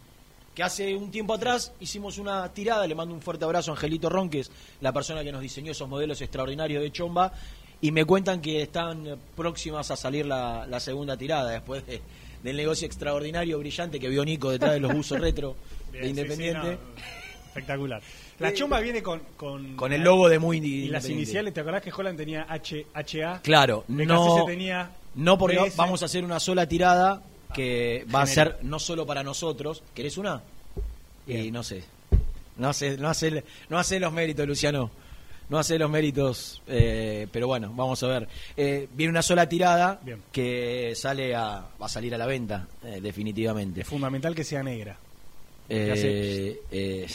que 0.55 0.63
hace 0.63 0.95
un 0.95 1.11
tiempo 1.11 1.35
atrás 1.35 1.73
hicimos 1.81 2.17
una 2.17 2.49
tirada, 2.55 2.87
le 2.87 2.95
mando 2.95 3.13
un 3.13 3.21
fuerte 3.21 3.45
abrazo 3.45 3.73
a 3.73 3.75
Angelito 3.75 4.09
Ronques, 4.09 4.53
la 4.81 4.93
persona 4.93 5.25
que 5.25 5.33
nos 5.33 5.41
diseñó 5.43 5.73
esos 5.73 5.89
modelos 5.89 6.21
extraordinarios 6.21 6.81
de 6.81 6.93
Chomba, 6.93 7.33
y 7.81 7.91
me 7.91 8.05
cuentan 8.05 8.41
que 8.41 8.63
están 8.63 9.19
próximas 9.35 9.91
a 9.91 9.97
salir 9.97 10.27
la, 10.27 10.65
la 10.69 10.79
segunda 10.79 11.17
tirada 11.17 11.51
después 11.51 11.85
de- 11.89 12.01
del 12.45 12.57
negocio 12.57 12.87
extraordinario, 12.87 13.59
brillante 13.59 13.99
que 13.99 14.09
vio 14.09 14.25
Nico 14.25 14.49
detrás 14.53 14.75
de 14.75 14.79
los 14.81 14.93
buzos 14.95 15.19
retro 15.21 15.57
Bien, 15.91 15.93
de 15.93 15.99
sí, 15.99 16.05
sí, 16.05 16.11
Independiente, 16.21 16.69
no, 16.77 17.03
espectacular. 17.49 18.03
La 18.39 18.53
chomba 18.53 18.81
viene 18.81 19.03
con... 19.03 19.21
Con, 19.37 19.77
con 19.77 19.93
el 19.93 20.03
logo 20.03 20.29
de 20.29 20.39
Muy 20.39 20.59
Y 20.59 20.89
las 20.89 21.09
iniciales, 21.09 21.55
¿te 21.55 21.61
acordás 21.61 21.83
que 21.83 21.93
Holland 21.97 22.19
tenía 22.19 22.47
H, 22.49 22.87
HA? 22.95 23.41
Claro, 23.43 23.85
no, 23.89 24.45
tenía 24.45 24.91
no 25.15 25.39
porque 25.39 25.73
vamos 25.77 26.03
a 26.03 26.07
hacer 26.07 26.25
una 26.25 26.41
sola 26.41 26.67
tirada 26.69 27.23
que 27.53 28.05
va 28.13 28.23
a 28.23 28.27
ser 28.27 28.59
no 28.63 28.79
solo 28.79 29.07
para 29.07 29.23
nosotros. 29.23 29.83
¿Querés 29.95 30.19
una? 30.19 30.43
Y 31.27 31.51
no 31.51 31.63
sé. 31.63 31.85
No 32.57 32.69
hace, 32.69 32.97
no 32.97 33.09
hace, 33.09 33.45
no 33.69 33.79
hace 33.79 34.01
los 34.01 34.13
méritos, 34.13 34.47
Luciano. 34.47 34.91
No 35.49 35.59
hace 35.59 35.79
los 35.79 35.91
méritos, 35.91 36.63
eh, 36.67 37.27
pero 37.31 37.47
bueno, 37.47 37.71
vamos 37.75 38.03
a 38.03 38.07
ver. 38.07 38.29
Eh, 38.57 38.89
viene 38.93 39.11
una 39.11 39.23
sola 39.23 39.47
tirada 39.47 40.01
Bien. 40.03 40.23
que 40.33 40.95
sale 40.97 41.35
a, 41.35 41.67
va 41.81 41.87
a 41.87 41.89
salir 41.89 42.15
a 42.15 42.19
la 42.19 42.27
venta, 42.27 42.67
eh, 42.83 42.99
definitivamente. 43.01 43.83
Es 43.83 43.87
fundamental 43.87 44.35
que 44.35 44.43
sea 44.43 44.63
negra, 44.63 44.97
Eh. 45.69 47.07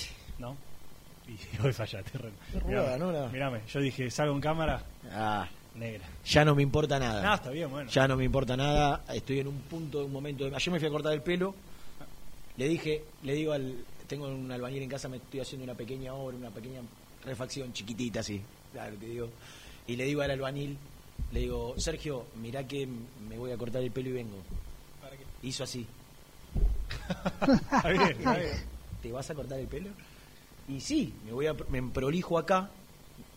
Y 1.30 1.38
hoy 1.66 1.74
fallaste, 1.74 2.18
Ren. 2.18 2.34
Es 2.56 2.64
ruda, 2.64 2.98
¿no? 2.98 3.28
Mirame, 3.30 3.62
yo 3.72 3.80
dije, 3.80 4.10
salgo 4.10 4.34
en 4.34 4.42
cámara, 4.42 4.82
ah, 5.12 5.48
negra. 5.76 6.06
ya 6.26 6.44
no 6.44 6.56
me 6.56 6.64
importa 6.64 6.98
nada. 7.00 7.22
No, 7.22 7.36
está 7.36 7.50
bien, 7.52 7.70
bueno. 7.70 7.90
Ya 7.92 8.08
no 8.08 8.18
me 8.18 8.24
importa 8.26 8.58
nada, 8.58 9.04
estoy 9.14 9.40
en 9.40 9.48
un 9.48 9.60
punto, 9.62 10.04
un 10.06 10.12
momento. 10.12 10.50
de- 10.50 10.56
Ayer 10.56 10.72
me 10.74 10.80
fui 10.80 10.88
a 10.88 10.92
cortar 10.92 11.14
el 11.14 11.22
pelo, 11.22 11.54
le 12.58 12.68
dije, 12.68 13.04
le 13.24 13.34
digo 13.34 13.54
al. 13.54 13.76
Tengo 14.08 14.28
un 14.28 14.52
albañil 14.52 14.82
en 14.82 14.90
casa, 14.90 15.08
me 15.08 15.18
estoy 15.18 15.40
haciendo 15.42 15.66
una 15.66 15.76
pequeña 15.76 16.16
obra, 16.16 16.36
una 16.36 16.50
pequeña 16.50 16.82
refacción 17.26 17.72
chiquitita 17.74 18.22
así, 18.22 18.42
claro 18.74 18.98
que 19.00 19.06
digo. 19.06 19.30
Y 19.86 19.96
le 19.98 20.06
digo 20.06 20.24
al 20.24 20.32
albañil, 20.32 20.78
le 21.32 21.42
digo, 21.42 21.76
Sergio, 21.78 22.26
mirá 22.42 22.68
que 22.68 22.88
me 22.88 23.38
voy 23.38 23.52
a 23.52 23.58
cortar 23.58 23.84
el 23.84 23.92
pelo 23.92 24.10
y 24.10 24.14
vengo. 24.14 24.38
Hizo 25.44 25.64
así, 25.64 25.86
Está 27.72 27.90
bien, 27.90 28.02
está 28.10 28.36
bien. 28.38 28.52
¿te 29.02 29.12
vas 29.12 29.30
a 29.30 29.36
cortar 29.36 29.60
el 29.60 29.68
pelo? 29.68 29.90
Y 30.70 30.80
sí, 30.80 31.14
me 31.26 31.32
voy 31.34 31.48
a, 31.48 31.56
me 31.70 31.82
prolijo 31.84 32.38
acá. 32.38 32.70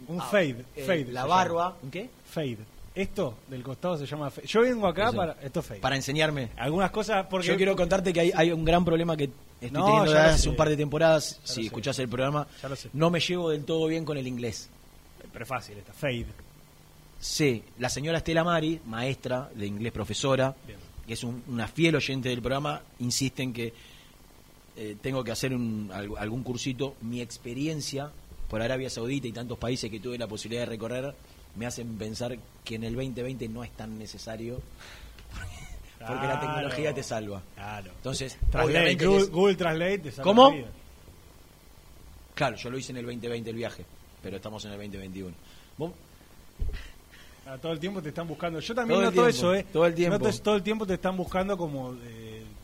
Un 0.09 0.21
Ah, 0.21 0.25
fade, 0.31 0.65
eh, 0.77 0.85
fade. 0.85 1.07
La 1.13 1.25
barba, 1.25 1.77
¿un 1.83 1.91
qué? 1.91 2.11
Fade. 2.31 2.59
Esto 2.95 3.37
del 3.49 3.63
costado 3.63 3.97
se 3.97 4.05
llama 4.05 4.31
fade. 4.31 4.47
Yo 4.47 4.61
vengo 4.61 4.87
acá 4.87 5.09
Eso. 5.09 5.17
para. 5.17 5.33
Esto 5.43 5.61
es 5.61 5.67
fade. 5.67 5.81
Para 5.81 5.97
enseñarme. 5.97 6.51
Algunas 6.57 6.91
cosas, 6.91 7.27
porque. 7.31 7.47
Yo 7.49 7.57
quiero 7.57 7.75
contarte 7.77 8.13
que 8.13 8.21
hay, 8.21 8.33
hay 8.35 8.53
un 8.53 8.65
gran 8.65 8.85
problema 8.85 9.17
que 9.17 9.31
estoy 9.61 9.71
No, 9.71 9.87
teniendo 9.87 10.11
desde 10.13 10.27
hace 10.27 10.49
un 10.49 10.57
par 10.57 10.69
de 10.69 10.77
temporadas. 10.77 11.41
Ya 11.45 11.55
Si 11.55 11.67
escuchás 11.67 11.99
el 12.01 12.09
programa, 12.09 12.47
Ya 12.63 12.69
lo 12.69 12.77
sé. 12.77 12.91
no 12.93 13.11
me 13.11 13.21
llevo 13.21 13.49
del 13.51 13.65
todo 13.65 13.87
bien 13.87 14.05
con 14.05 14.19
el 14.19 14.27
inglés. 14.27 14.69
Pero 15.33 15.45
es 15.45 15.49
fácil, 15.49 15.79
esta. 15.79 15.93
Fade. 15.93 16.27
Sí, 17.19 17.63
la 17.79 17.89
señora 17.89 18.19
Estela 18.19 18.43
Mari, 18.45 18.81
maestra 18.87 19.49
de 19.55 19.67
inglés, 19.67 19.93
profesora, 19.93 20.55
Bien. 20.67 20.79
que 21.07 21.13
es 21.15 21.23
un- 21.23 21.43
una 21.47 21.69
fiel 21.69 21.95
oyente 21.95 22.29
del 22.29 22.41
programa, 22.43 22.83
insiste 22.99 23.43
en 23.45 23.53
que 23.53 23.73
eh, 24.77 24.97
tengo 25.01 25.23
que 25.25 25.33
hacer 25.33 25.55
un- 25.55 25.91
alg- 25.91 26.17
algún 26.19 26.43
cursito. 26.43 26.95
Mi 27.03 27.21
experiencia 27.21 28.11
por 28.49 28.63
Arabia 28.63 28.91
Saudita 28.91 29.27
y 29.27 29.33
tantos 29.33 29.59
países 29.59 29.91
que 29.91 30.01
tuve 30.01 30.19
la 30.19 30.27
posibilidad 30.27 30.63
de 30.63 30.67
recorrer 30.67 31.15
me 31.57 31.67
hacen 31.67 31.97
pensar 31.99 32.37
que 32.65 32.75
en 32.77 32.85
el 32.85 32.95
2020 32.95 33.49
no 33.49 33.63
es 33.65 33.71
tan 33.73 33.99
necesario 33.99 34.61
porque 36.07 36.27
la 36.27 36.41
tecnología 36.41 36.93
te 36.95 37.03
salva. 37.03 37.43
Claro. 37.55 37.91
Entonces, 37.97 38.37
Translate, 38.51 38.97
Google, 39.31 39.55
Translate 39.55 39.99
te 39.99 40.11
salva 40.11 40.25
¿Cómo? 40.25 40.51
vida. 40.53 40.67
Claro, 42.35 42.57
yo 42.57 42.71
lo 42.71 42.79
hice 42.79 42.93
en 42.93 42.99
el 42.99 43.05
2020 43.07 43.51
el 43.51 43.57
viaje, 43.57 43.85
pero 44.23 44.37
estamos 44.37 44.65
en 44.65 44.73
el 44.73 44.79
2021. 44.79 45.35
¿Vos? 45.79 45.93
Ah, 47.47 47.59
todo 47.61 47.73
el 47.73 47.79
tiempo 47.81 48.01
te 48.03 48.09
están 48.09 48.27
buscando. 48.27 48.61
Yo 48.61 48.75
también 48.75 48.99
Todo 49.01 49.05
noto 49.11 49.15
tiempo, 49.15 49.29
eso, 49.29 49.55
¿eh? 49.55 49.67
todo 49.73 49.87
el 49.87 49.95
tiempo. 49.95 50.19
Noto 50.19 50.39
todo 50.41 50.57
el 50.57 50.63
tiempo 50.63 50.87
te 50.87 50.95
están 50.95 51.17
buscando 51.17 51.57
como 51.59 51.93
eh, 51.95 52.22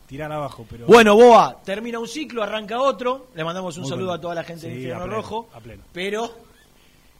tirar 0.09 0.31
abajo. 0.31 0.65
pero 0.69 0.87
Bueno, 0.87 1.15
Boa, 1.15 1.61
termina 1.63 1.99
un 1.99 2.07
ciclo, 2.07 2.43
arranca 2.43 2.81
otro. 2.81 3.27
Le 3.35 3.43
mandamos 3.43 3.77
un 3.77 3.83
Muy 3.83 3.89
saludo 3.89 4.07
bueno. 4.07 4.17
a 4.17 4.21
toda 4.21 4.35
la 4.35 4.43
gente 4.43 4.63
Sí, 4.63 4.67
de 4.69 4.75
Infierno 4.75 5.05
Rojo. 5.07 5.47
a 5.53 5.59
pleno. 5.61 5.83
Pero 5.93 6.33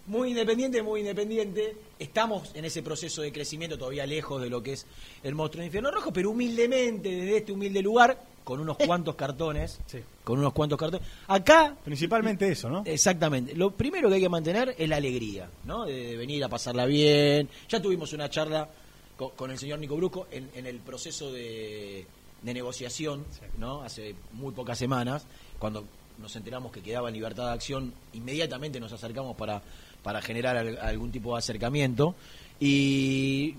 muy 0.08 0.30
independiente, 0.30 0.82
muy 0.82 1.02
independiente. 1.02 1.78
Estamos 2.00 2.50
en 2.56 2.66
ese 2.66 2.82
proceso 2.82 3.22
de 3.22 3.32
crecimiento, 3.32 3.78
todavía 3.78 4.06
lejos 4.08 4.42
de 4.42 4.50
lo 4.50 4.64
que 4.64 4.74
es 4.74 4.88
el 5.24 5.36
monstruo 5.36 5.62
de 5.62 5.68
Infierno 5.68 5.92
Rojo, 5.92 6.12
pero 6.12 6.32
humildemente, 6.32 7.10
desde 7.10 7.38
este 7.38 7.52
humilde 7.52 7.82
lugar, 7.84 8.20
con 8.44 8.60
unos 8.60 8.78
cuantos 8.78 9.14
cartones. 9.14 9.80
Sí. 9.86 10.00
Con 10.24 10.40
unos 10.40 10.54
cuantos 10.54 10.80
cartones. 10.80 11.08
Acá, 11.28 11.76
Principalmente 11.86 12.52
eso, 12.52 12.68
¿no? 12.70 12.82
exactamente, 12.86 13.54
lo 13.56 13.70
primero 13.70 14.10
que 14.10 14.16
hay 14.16 14.22
que 14.22 14.30
mantener 14.30 14.74
es 14.76 14.90
la 14.90 14.96
alegría, 14.96 15.48
¿no? 15.66 15.86
De, 15.86 15.94
de 16.08 16.18
venir 16.18 16.44
a 16.44 16.50
pasarla 16.50 16.86
bien. 16.88 17.48
Ya 17.70 17.80
tuvimos 17.80 18.12
una 18.14 18.28
charla 18.32 18.68
con, 19.16 19.30
con 19.32 19.52
el 19.52 19.60
señor 19.60 19.78
Nico 19.78 19.96
Brusco 19.96 20.26
en, 20.32 20.50
en 20.56 20.66
el 20.66 20.80
proceso 20.80 21.32
de, 21.32 22.08
de 22.42 22.54
negociación, 22.54 23.26
Sí. 23.32 23.42
¿no? 23.58 23.82
Hace 23.82 24.16
muy 24.34 24.54
pocas 24.54 24.78
semanas, 24.78 25.26
cuando 25.60 25.86
nos 26.18 26.36
enteramos 26.36 26.72
que 26.72 26.82
quedaba 26.82 27.08
en 27.10 27.16
libertad 27.16 27.48
de 27.48 27.54
acción, 27.54 27.94
inmediatamente 28.14 28.80
nos 28.80 28.92
acercamos 28.92 29.36
para, 29.38 29.62
para 30.04 30.22
generar 30.22 30.58
al- 30.58 30.78
algún 30.80 31.12
tipo 31.12 31.34
de 31.34 31.40
acercamiento. 31.40 32.16
Y 32.60 33.56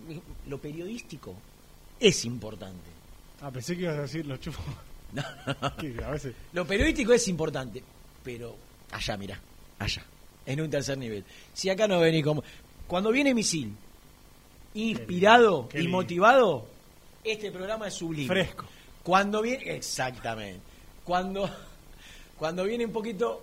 lo 0.46 0.58
periodístico 0.60 1.34
es 1.98 2.24
importante. 2.24 2.90
Ah, 3.40 3.50
pensé 3.50 3.76
que 3.76 3.82
ibas 3.84 3.96
a 3.98 4.02
decir 4.02 4.26
los 4.26 4.40
chufos. 4.40 4.64
No, 5.12 5.22
a 6.06 6.10
veces. 6.12 6.34
Lo 6.52 6.64
periodístico 6.64 7.12
es 7.12 7.26
importante, 7.26 7.82
pero 8.22 8.54
allá, 8.92 9.16
mira, 9.16 9.40
allá, 9.80 10.04
en 10.46 10.60
un 10.60 10.70
tercer 10.70 10.96
nivel. 10.98 11.24
Si 11.52 11.68
acá 11.68 11.88
no 11.88 11.98
venís 11.98 12.22
como... 12.24 12.44
Cuando 12.86 13.10
viene 13.10 13.34
Misil, 13.34 13.74
inspirado 14.74 15.68
Qué 15.68 15.78
y 15.78 15.82
lindo. 15.82 15.96
motivado, 15.98 16.66
este 17.24 17.50
programa 17.50 17.88
es 17.88 17.94
sublime. 17.94 18.28
Fresco. 18.28 18.66
Cuando 19.02 19.42
viene... 19.42 19.76
Exactamente. 19.76 20.60
Cuando, 21.04 21.48
cuando 22.36 22.64
viene 22.64 22.84
un 22.84 22.92
poquito 22.92 23.42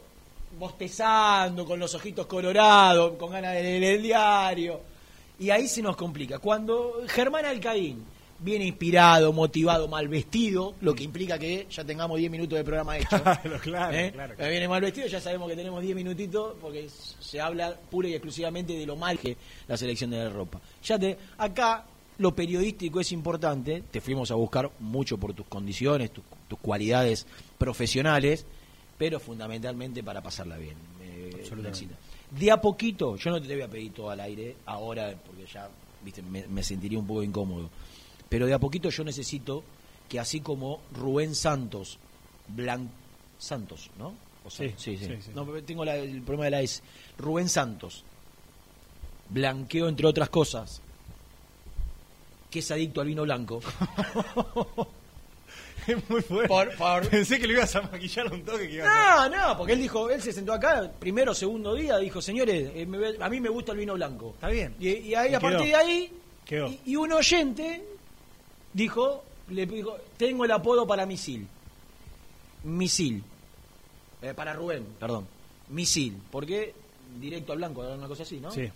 bostezando, 0.57 1.65
con 1.65 1.79
los 1.79 1.93
ojitos 1.95 2.25
colorados, 2.25 3.13
con 3.17 3.31
ganas 3.31 3.53
de 3.53 3.63
leer 3.63 3.83
el 3.83 4.03
diario, 4.03 4.81
y 5.39 5.49
ahí 5.49 5.67
se 5.67 5.81
nos 5.81 5.95
complica. 5.95 6.39
Cuando 6.39 7.03
Germán 7.07 7.45
Alcaín 7.45 8.03
viene 8.39 8.65
inspirado, 8.65 9.33
motivado, 9.33 9.87
mal 9.87 10.07
vestido, 10.07 10.75
lo 10.81 10.93
que 10.93 11.03
implica 11.03 11.37
que 11.39 11.67
ya 11.69 11.83
tengamos 11.83 12.17
10 12.17 12.31
minutos 12.31 12.57
de 12.57 12.63
programa 12.63 12.97
hecho. 12.97 13.09
Claro, 13.23 13.59
claro, 13.59 13.97
¿Eh? 13.97 14.11
claro. 14.11 14.35
Viene 14.37 14.67
mal 14.67 14.81
vestido, 14.81 15.07
ya 15.07 15.19
sabemos 15.19 15.49
que 15.49 15.55
tenemos 15.55 15.81
10 15.81 15.95
minutitos 15.95 16.55
porque 16.61 16.87
se 16.89 17.41
habla 17.41 17.75
pura 17.89 18.07
y 18.07 18.13
exclusivamente 18.13 18.73
de 18.73 18.85
lo 18.85 18.95
mal 18.95 19.17
que 19.17 19.37
la 19.67 19.77
selección 19.77 20.11
de 20.11 20.17
la 20.23 20.29
ropa. 20.29 20.59
Ya 20.83 20.97
te, 20.99 21.17
acá 21.37 21.83
lo 22.19 22.35
periodístico 22.35 22.99
es 22.99 23.11
importante, 23.11 23.83
te 23.91 24.01
fuimos 24.01 24.31
a 24.31 24.35
buscar 24.35 24.71
mucho 24.79 25.17
por 25.17 25.33
tus 25.33 25.45
condiciones, 25.47 26.11
tus, 26.11 26.23
tus 26.47 26.57
cualidades 26.59 27.27
profesionales, 27.57 28.45
pero 28.97 29.19
fundamentalmente 29.19 30.03
para 30.03 30.21
pasarla 30.21 30.57
bien. 30.57 30.77
eh. 31.01 31.43
De 32.31 32.51
a 32.51 32.59
poquito, 32.59 33.15
yo 33.15 33.29
no 33.31 33.41
te 33.41 33.53
voy 33.53 33.61
a 33.63 33.67
pedir 33.69 33.93
todo 33.93 34.09
al 34.09 34.19
aire 34.19 34.55
ahora 34.65 35.13
porque 35.25 35.45
ya 35.45 35.69
viste 36.03 36.21
me, 36.21 36.45
me 36.47 36.63
sentiría 36.63 36.97
un 36.99 37.07
poco 37.07 37.23
incómodo, 37.23 37.69
pero 38.27 38.45
de 38.47 38.53
a 38.53 38.59
poquito 38.59 38.89
yo 38.89 39.03
necesito 39.03 39.63
que 40.09 40.19
así 40.19 40.41
como 40.41 40.79
Rubén 40.93 41.35
Santos, 41.35 41.99
Blan 42.47 42.89
Santos, 43.37 43.89
¿no? 43.99 44.13
O 44.45 44.49
sea, 44.49 44.67
Sí, 44.77 44.97
sí, 44.97 45.07
sí. 45.21 45.31
No, 45.35 45.45
tengo 45.61 45.83
la- 45.85 45.97
el 45.97 46.21
problema 46.21 46.45
de 46.45 46.51
la 46.51 46.61
S. 46.61 46.81
Rubén 47.17 47.47
Santos 47.49 48.03
blanqueó 49.29 49.89
entre 49.89 50.07
otras 50.07 50.29
cosas 50.29 50.81
que 52.49 52.59
es 52.59 52.71
adicto 52.71 53.01
al 53.01 53.07
vino 53.07 53.23
blanco. 53.23 53.61
Es 55.87 56.09
muy 56.09 56.21
fuerte. 56.21 56.49
Por- 56.49 56.75
por- 56.75 57.07
Pensé 57.07 57.39
que 57.39 57.47
lo 57.47 57.53
ibas 57.53 57.73
a 57.77 57.81
maquillar 57.83 58.29
un 58.33 58.43
toque 58.43 58.67
que 58.67 58.73
ibas 58.75 58.89
a... 58.89 59.29
No, 59.29 59.37
no, 59.53 59.57
porque 59.57 59.71
él 59.71 59.79
dijo, 59.79 60.09
él 60.09 60.21
se 60.21 60.33
sentó 60.33 60.51
acá, 60.51 60.91
primero, 60.99 61.33
segundo 61.33 61.73
día, 61.75 61.97
dijo, 61.97 62.21
señores, 62.21 62.71
eh, 62.75 62.85
me 62.85 63.15
a 63.23 63.29
mí 63.29 63.39
me 63.39 63.47
gusta 63.47 63.71
el 63.71 63.77
vino 63.77 63.93
blanco. 63.93 64.31
Está 64.35 64.49
bien. 64.49 64.75
Y, 64.81 64.89
y 64.89 65.15
ahí, 65.15 65.31
Y 65.31 65.35
a 65.35 65.39
partir 65.39 65.67
de 65.67 65.75
ahí, 65.75 66.11
Quedó. 66.43 66.67
y, 66.67 66.81
y 66.87 66.95
un 66.97 67.13
oyente 67.13 67.85
dijo, 68.73 69.23
le 69.47 69.65
dijo, 69.65 69.97
tengo 70.17 70.43
el 70.43 70.51
apodo 70.51 70.85
para 70.85 71.05
misil. 71.05 71.47
Misil. 72.65 73.23
Eh, 74.21 74.33
para 74.33 74.51
Rubén, 74.53 74.85
perdón. 74.99 75.25
Misil. 75.69 76.17
Porque 76.31 76.73
directo 77.17 77.53
al 77.53 77.59
blanco, 77.59 77.85
era 77.85 77.95
una 77.95 78.09
cosa 78.09 78.23
así, 78.23 78.41
¿no? 78.41 78.51
Sí. 78.51 78.69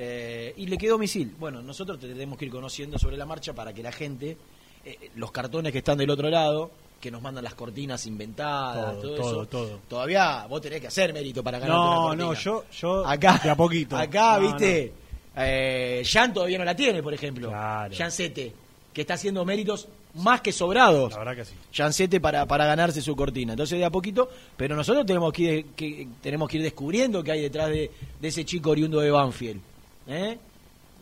Eh, 0.00 0.54
y 0.56 0.66
le 0.66 0.78
quedó 0.78 0.96
misil. 0.96 1.34
Bueno, 1.40 1.60
nosotros 1.60 1.98
te 1.98 2.06
tenemos 2.06 2.38
que 2.38 2.44
ir 2.44 2.52
conociendo 2.52 2.96
sobre 3.00 3.16
la 3.16 3.26
marcha 3.26 3.52
para 3.52 3.72
que 3.72 3.82
la 3.82 3.90
gente, 3.90 4.36
eh, 4.84 5.10
los 5.16 5.32
cartones 5.32 5.72
que 5.72 5.78
están 5.78 5.98
del 5.98 6.08
otro 6.10 6.30
lado, 6.30 6.70
que 7.00 7.10
nos 7.10 7.20
mandan 7.20 7.42
las 7.42 7.54
cortinas 7.54 8.06
inventadas, 8.06 9.00
Todo, 9.00 9.02
todo, 9.02 9.16
todo, 9.16 9.30
eso, 9.42 9.46
todo. 9.46 9.80
todavía 9.88 10.46
vos 10.46 10.60
tenés 10.60 10.80
que 10.80 10.86
hacer 10.86 11.12
mérito 11.12 11.42
para 11.42 11.58
ganar 11.58 11.76
No, 11.76 12.06
una 12.06 12.14
no, 12.14 12.34
yo, 12.34 12.64
yo 12.70 13.04
acá, 13.04 13.40
de 13.42 13.50
a 13.50 13.56
poquito. 13.56 13.96
Acá, 13.96 14.38
No, 14.38 14.46
viste, 14.46 14.92
eh, 15.36 16.02
Jan 16.06 16.32
todavía 16.32 16.58
no 16.58 16.64
la 16.64 16.76
tiene, 16.76 17.02
por 17.02 17.12
ejemplo. 17.12 17.48
Claro. 17.48 17.92
Jan 17.96 18.12
Sete, 18.12 18.52
que 18.92 19.00
está 19.00 19.14
haciendo 19.14 19.44
méritos 19.44 19.88
más 20.14 20.40
que 20.42 20.52
sobrados. 20.52 21.12
La 21.12 21.18
verdad 21.18 21.36
que 21.36 21.44
sí. 21.44 21.54
Jancete 21.72 22.20
para, 22.20 22.46
para 22.46 22.66
ganarse 22.66 23.02
su 23.02 23.14
cortina. 23.16 23.54
Entonces, 23.54 23.78
de 23.78 23.84
a 23.84 23.90
poquito, 23.90 24.28
pero 24.56 24.76
nosotros 24.76 25.04
tenemos 25.06 25.32
que 25.32 25.42
ir, 25.42 25.66
que, 25.76 26.06
tenemos 26.22 26.48
que 26.48 26.58
ir 26.58 26.62
descubriendo 26.62 27.22
qué 27.22 27.32
hay 27.32 27.42
detrás 27.42 27.68
de, 27.68 27.90
de 28.20 28.28
ese 28.28 28.44
chico 28.44 28.70
oriundo 28.70 29.00
de 29.00 29.10
Banfield. 29.10 29.60
¿Eh? 30.08 30.38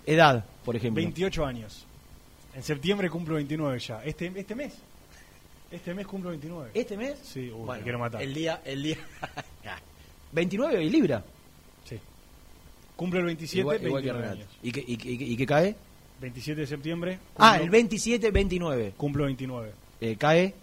Edad, 0.05 0.45
por 0.65 0.77
ejemplo. 0.77 1.03
28 1.03 1.47
años. 1.47 1.85
En 2.55 2.63
septiembre 2.63 3.09
cumplo 3.11 3.35
29 3.37 3.79
ya. 3.79 4.05
Este, 4.05 4.33
este 4.35 4.55
mes. 4.55 4.75
Este 5.71 5.95
mes 5.95 6.07
cumplo 6.07 6.31
29. 6.31 6.71
¿Este 6.75 6.97
mes? 6.97 7.19
Sí, 7.23 7.51
uy, 7.51 7.65
Bueno, 7.65 7.73
me 7.75 7.83
quiero 7.83 7.99
matar. 7.99 8.23
El 8.23 8.33
día, 8.35 8.61
el 8.65 8.83
día. 8.83 8.97
29 10.33 10.83
y 10.85 10.91
Libra. 10.91 11.25
Sí. 11.85 11.99
Cumplo 12.97 13.21
el 13.21 13.27
27, 13.27 13.61
igual, 13.61 13.85
igual 13.87 14.03
que 14.03 14.13
29 14.13 14.41
años. 14.43 14.59
¿Y 14.63 14.73
qué, 14.73 14.85
y, 14.87 14.97
qué- 14.97 15.25
y 15.25 15.37
qué 15.37 15.47
cae? 15.47 15.77
27 16.21 16.61
de 16.63 16.67
septiembre. 16.67 17.19
Ah, 17.37 17.57
cumplo- 17.59 17.65
el 17.65 17.71
27, 17.71 18.31
29. 18.31 18.95
Cumplo 18.97 19.25
29. 19.25 19.73
Eh, 20.01 20.17
cae. 20.17 20.55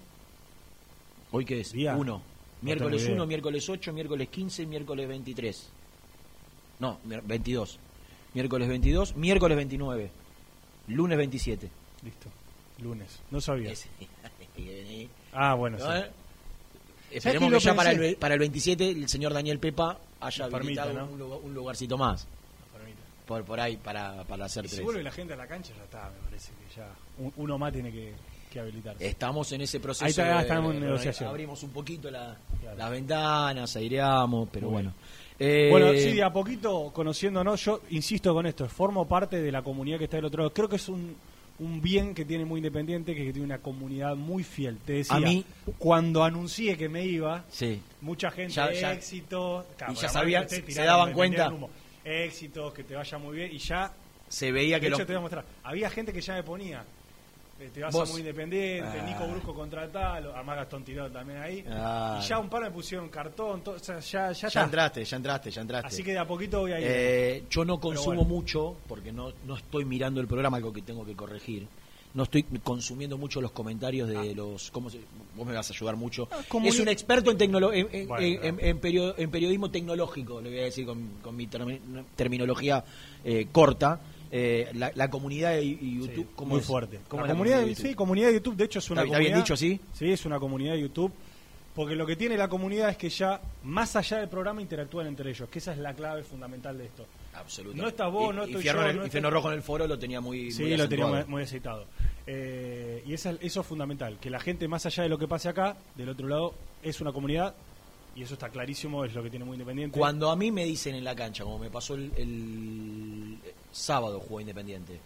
¿Hoy 1.31 1.45
qué 1.45 1.59
es? 1.61 1.71
Día. 1.73 1.95
1. 1.95 2.21
Miércoles 2.61 2.97
tengo 3.01 3.11
idea. 3.13 3.15
1, 3.23 3.27
miércoles 3.27 3.69
8, 3.69 3.93
miércoles 3.93 4.29
15, 4.29 4.65
miércoles 4.65 5.07
23. 5.07 5.69
No, 6.79 6.99
mier- 7.05 7.21
22. 7.23 7.79
Miércoles 8.33 8.67
22, 8.67 9.15
miércoles 9.15 9.55
29. 9.57 10.11
Lunes 10.87 11.17
27. 11.17 11.69
Listo. 12.03 12.29
Lunes. 12.81 13.19
No 13.31 13.39
sabía. 13.41 13.71
Ese. 13.71 13.87
Ah, 15.35 15.55
bueno, 15.55 15.77
sí. 15.79 15.83
¿No, 15.83 15.95
eh? 15.95 15.99
¿Sabes 15.99 16.11
Esperemos 17.25 17.51
que 17.53 17.59
ya 17.59 17.75
para 17.75 17.91
el, 17.91 18.15
para 18.17 18.33
el 18.35 18.39
27 18.39 18.89
el 18.91 19.09
señor 19.09 19.33
Daniel 19.33 19.57
Pepa 19.57 19.97
haya 20.19 20.47
permita, 20.47 20.83
habilitado 20.83 21.07
¿no? 21.17 21.25
un, 21.37 21.45
un 21.45 21.53
lugarcito 21.55 21.97
más 21.97 22.27
por, 23.25 23.43
por 23.45 23.59
ahí 23.59 23.77
para, 23.77 24.23
para 24.25 24.45
hacer 24.45 24.65
Y 24.65 24.67
si 24.67 24.75
tres. 24.75 24.85
vuelve 24.85 25.01
la 25.03 25.11
gente 25.11 25.33
a 25.33 25.37
la 25.37 25.47
cancha, 25.47 25.73
ya 25.75 25.83
está. 25.85 26.11
Me 26.11 26.19
parece 26.29 26.51
que 26.51 26.75
ya. 26.75 26.87
un- 27.17 27.33
Uno 27.37 27.57
más 27.57 27.71
tiene 27.73 27.91
que, 27.91 28.13
que 28.51 28.59
habilitarse. 28.59 29.07
Estamos 29.07 29.51
en 29.53 29.61
ese 29.61 29.79
proceso. 29.79 30.05
Ahí 30.05 30.11
está, 30.11 30.35
de- 30.35 30.41
estamos 30.43 30.73
en 30.75 30.81
de- 30.81 30.85
negociación. 30.87 31.29
Abrimos 31.29 31.63
un 31.63 31.69
poquito 31.71 32.11
la- 32.11 32.37
Claro. 32.61 32.77
las 32.77 32.91
ventanas, 32.91 33.75
aireamos, 33.75 34.49
pero 34.51 34.67
Muy 34.67 34.73
bueno. 34.73 34.93
Eh, 35.39 35.67
Bueno, 35.71 35.91
sí, 35.93 36.13
de 36.13 36.23
a 36.23 36.31
poquito 36.31 36.91
conociéndonos, 36.93 37.63
yo 37.65 37.81
insisto 37.89 38.33
con 38.33 38.45
esto, 38.45 38.67
formo 38.67 39.07
parte 39.07 39.41
de 39.41 39.51
la 39.51 39.61
comunidad 39.61 39.97
que 39.97 40.03
está 40.05 40.17
del 40.17 40.25
otro 40.25 40.43
lado. 40.43 40.53
Creo 40.53 40.69
que 40.69 40.75
es 40.77 40.87
un, 40.89 41.15
un 41.59 41.81
bien 41.81 42.13
que 42.13 42.23
tiene 42.25 42.45
muy 42.45 42.59
independiente, 42.59 43.13
que 43.15 43.23
tiene 43.31 43.41
una 43.41 43.57
comunidad 43.59 44.15
muy 44.15 44.43
fiel. 44.43 44.77
Te 44.85 44.93
decía, 44.93 45.15
A 45.17 45.19
mí- 45.19 45.43
cuando 45.77 46.23
anuncié 46.23 46.77
que 46.77 46.87
me 46.89 47.05
iba, 47.05 47.43
Sí. 47.49 47.81
mucha 48.01 48.29
gente, 48.31 48.53
Ya- 48.53 48.71
ya- 48.71 48.93
éxito, 48.93 49.65
y 49.89 49.95
ya 49.95 50.09
sabían, 50.09 50.47
se 50.49 50.83
daban 50.83 51.13
cuenta. 51.13 51.51
Éxitos, 52.05 52.73
que 52.73 52.83
te 52.83 52.95
vaya 52.95 53.17
muy 53.17 53.37
bien, 53.37 53.51
y 53.53 53.57
ya, 53.59 53.91
Se 54.27 54.51
veía 54.51 54.79
que 54.79 54.87
hecho 54.87 54.97
te 54.97 55.13
voy 55.13 55.15
a 55.15 55.21
mostrar, 55.21 55.45
había 55.63 55.89
gente 55.89 56.11
que 56.11 56.21
ya 56.21 56.33
me 56.35 56.43
ponía, 56.43 56.83
te 57.73 57.81
vas 57.81 57.93
Vos. 57.93 58.09
a 58.09 58.11
muy 58.11 58.21
independiente, 58.21 58.99
Ah. 58.99 59.05
Nico 59.05 59.27
Brusco 59.27 59.53
contra 59.53 59.87
tal, 59.89 60.31
además 60.33 60.55
Gastón 60.57 60.83
también 61.13 61.39
ahí, 61.39 61.63
Ah. 61.69 62.19
y 62.21 62.27
ya 62.27 62.39
un 62.39 62.49
par 62.49 62.63
me 62.63 62.71
pusieron 62.71 63.09
cartón, 63.09 63.61
todo, 63.63 63.75
o 63.75 63.79
sea, 63.79 63.99
ya, 63.99 64.31
ya, 64.31 64.63
entraste, 64.63 65.05
ya 65.05 65.17
entraste, 65.17 65.51
ya 65.51 65.61
entraste. 65.61 65.87
Así 65.87 66.03
que 66.03 66.11
de 66.11 66.19
a 66.19 66.27
poquito 66.27 66.59
voy 66.61 66.73
a 66.73 66.79
ir. 66.79 66.85
Eh, 66.89 67.43
yo 67.49 67.63
no 67.63 67.79
consumo 67.79 68.15
bueno. 68.17 68.29
mucho, 68.29 68.75
porque 68.87 69.11
no, 69.13 69.31
no 69.45 69.55
estoy 69.55 69.85
mirando 69.85 70.19
el 70.19 70.27
programa, 70.27 70.57
algo 70.57 70.73
que 70.73 70.81
tengo 70.81 71.05
que 71.05 71.15
corregir. 71.15 71.67
No 72.15 72.23
estoy 72.23 72.43
consumiendo 72.63 73.17
mucho 73.17 73.41
los 73.41 73.51
comentarios 73.51 74.07
de 74.07 74.35
los... 74.35 74.69
¿cómo 74.69 74.87
se- 74.87 74.99
vos 75.35 75.47
me 75.47 75.53
vas 75.53 75.67
a 75.71 75.73
ayudar 75.73 75.95
mucho. 75.95 76.27
Ah, 76.31 76.41
es 76.63 76.79
un 76.79 76.87
experto 76.87 77.31
en, 77.31 77.39
tecnolo- 77.39 77.73
en, 77.73 77.87
en- 77.91 78.07
Bueno, 78.07 78.23
en- 78.23 78.59
en 78.63 78.79
perio- 78.79 79.15
en 79.17 79.31
periodismo 79.31 79.71
tecnológico, 79.71 80.39
le 80.39 80.49
voy 80.51 80.59
a 80.59 80.63
decir 80.65 80.85
con, 80.85 81.13
con 81.23 81.35
mi 81.35 81.47
termi- 81.47 81.79
terminología 82.15 82.83
eh, 83.23 83.47
corta. 83.51 83.99
Eh, 84.35 84.69
la, 84.73 84.91
la 84.95 85.09
comunidad 85.11 85.51
de 85.51 85.77
YouTube... 85.77 86.15
Sí, 86.15 86.25
¿cómo 86.35 86.49
muy 86.55 86.59
es? 86.61 86.65
fuerte. 86.65 86.99
¿Cómo 87.07 87.21
la 87.23 87.29
comunidad, 87.33 87.59
de, 87.61 87.69
YouTube? 87.69 87.85
sí, 87.87 87.93
comunidad 87.93 88.27
de 88.29 88.33
YouTube, 88.33 88.55
de 88.55 88.63
hecho 88.65 88.79
es 88.79 88.89
una 88.89 89.01
¿Está- 89.01 89.07
está 89.11 89.19
bien 89.19 89.31
comunidad. 89.33 89.45
dicho 89.45 89.53
así? 89.53 89.79
Sí, 89.93 90.11
es 90.11 90.25
una 90.25 90.39
comunidad 90.39 90.73
de 90.73 90.81
YouTube. 90.81 91.11
Porque 91.75 91.95
lo 91.95 92.05
que 92.05 92.15
tiene 92.15 92.37
la 92.37 92.47
comunidad 92.47 92.89
es 92.89 92.97
que 92.97 93.09
ya, 93.09 93.41
más 93.63 93.95
allá 93.95 94.17
del 94.17 94.29
programa, 94.29 94.61
interactúan 94.61 95.07
entre 95.07 95.29
ellos, 95.31 95.49
que 95.49 95.57
esa 95.59 95.71
es 95.73 95.79
la 95.79 95.93
clave 95.95 96.21
fundamental 96.23 96.77
de 96.77 96.85
esto. 96.85 97.05
Absolutamente. 97.35 97.81
No 97.81 97.87
estás 97.89 98.11
vos, 98.11 98.31
Y- 98.31 98.35
no 98.37 98.43
y 98.43 98.45
estoy 98.47 98.61
Fierro 98.61 98.79
yo, 98.81 98.83
en 98.85 98.89
el- 98.91 98.97
no 98.97 99.05
y 99.05 99.09
Fierro 99.09 99.29
Rojo 99.31 99.47
en 99.49 99.55
el 99.57 99.63
foro 99.63 99.87
lo 99.87 99.97
tenía 99.99 100.21
muy, 100.21 100.51
Sí, 100.51 100.61
muy 100.63 100.77
lo 100.77 100.87
tenía 100.89 101.07
muy, 101.07 101.23
muy 101.25 101.41
aceitado. 101.43 101.85
Eh, 102.27 103.03
y 103.05 103.13
esa- 103.13 103.37
eso 103.41 103.61
es 103.61 103.67
fundamental, 103.67 104.17
que 104.19 104.29
la 104.29 104.39
gente, 104.39 104.67
más 104.67 104.85
allá 104.85 105.03
de 105.03 105.09
lo 105.09 105.17
que 105.17 105.27
pase 105.27 105.49
acá, 105.49 105.75
del 105.95 106.09
otro 106.09 106.27
lado, 106.27 106.53
es 106.83 107.01
una 107.01 107.11
comunidad, 107.11 107.55
y 108.15 108.21
eso 108.21 108.35
está 108.35 108.49
clarísimo, 108.49 109.03
es 109.05 109.13
lo 109.15 109.23
que 109.23 109.31
tiene 109.31 109.43
muy 109.45 109.55
independiente. 109.55 109.97
Cuando 109.97 110.29
a 110.29 110.35
mí 110.35 110.51
me 110.51 110.65
dicen 110.65 110.93
en 110.95 111.03
la 111.03 111.15
cancha, 111.15 111.43
como 111.43 111.57
me 111.57 111.71
pasó 111.71 111.95
el, 111.95 112.11
el 112.17 113.37
sábado, 113.73 114.21
jugó 114.21 114.39
Independiente, 114.39 115.01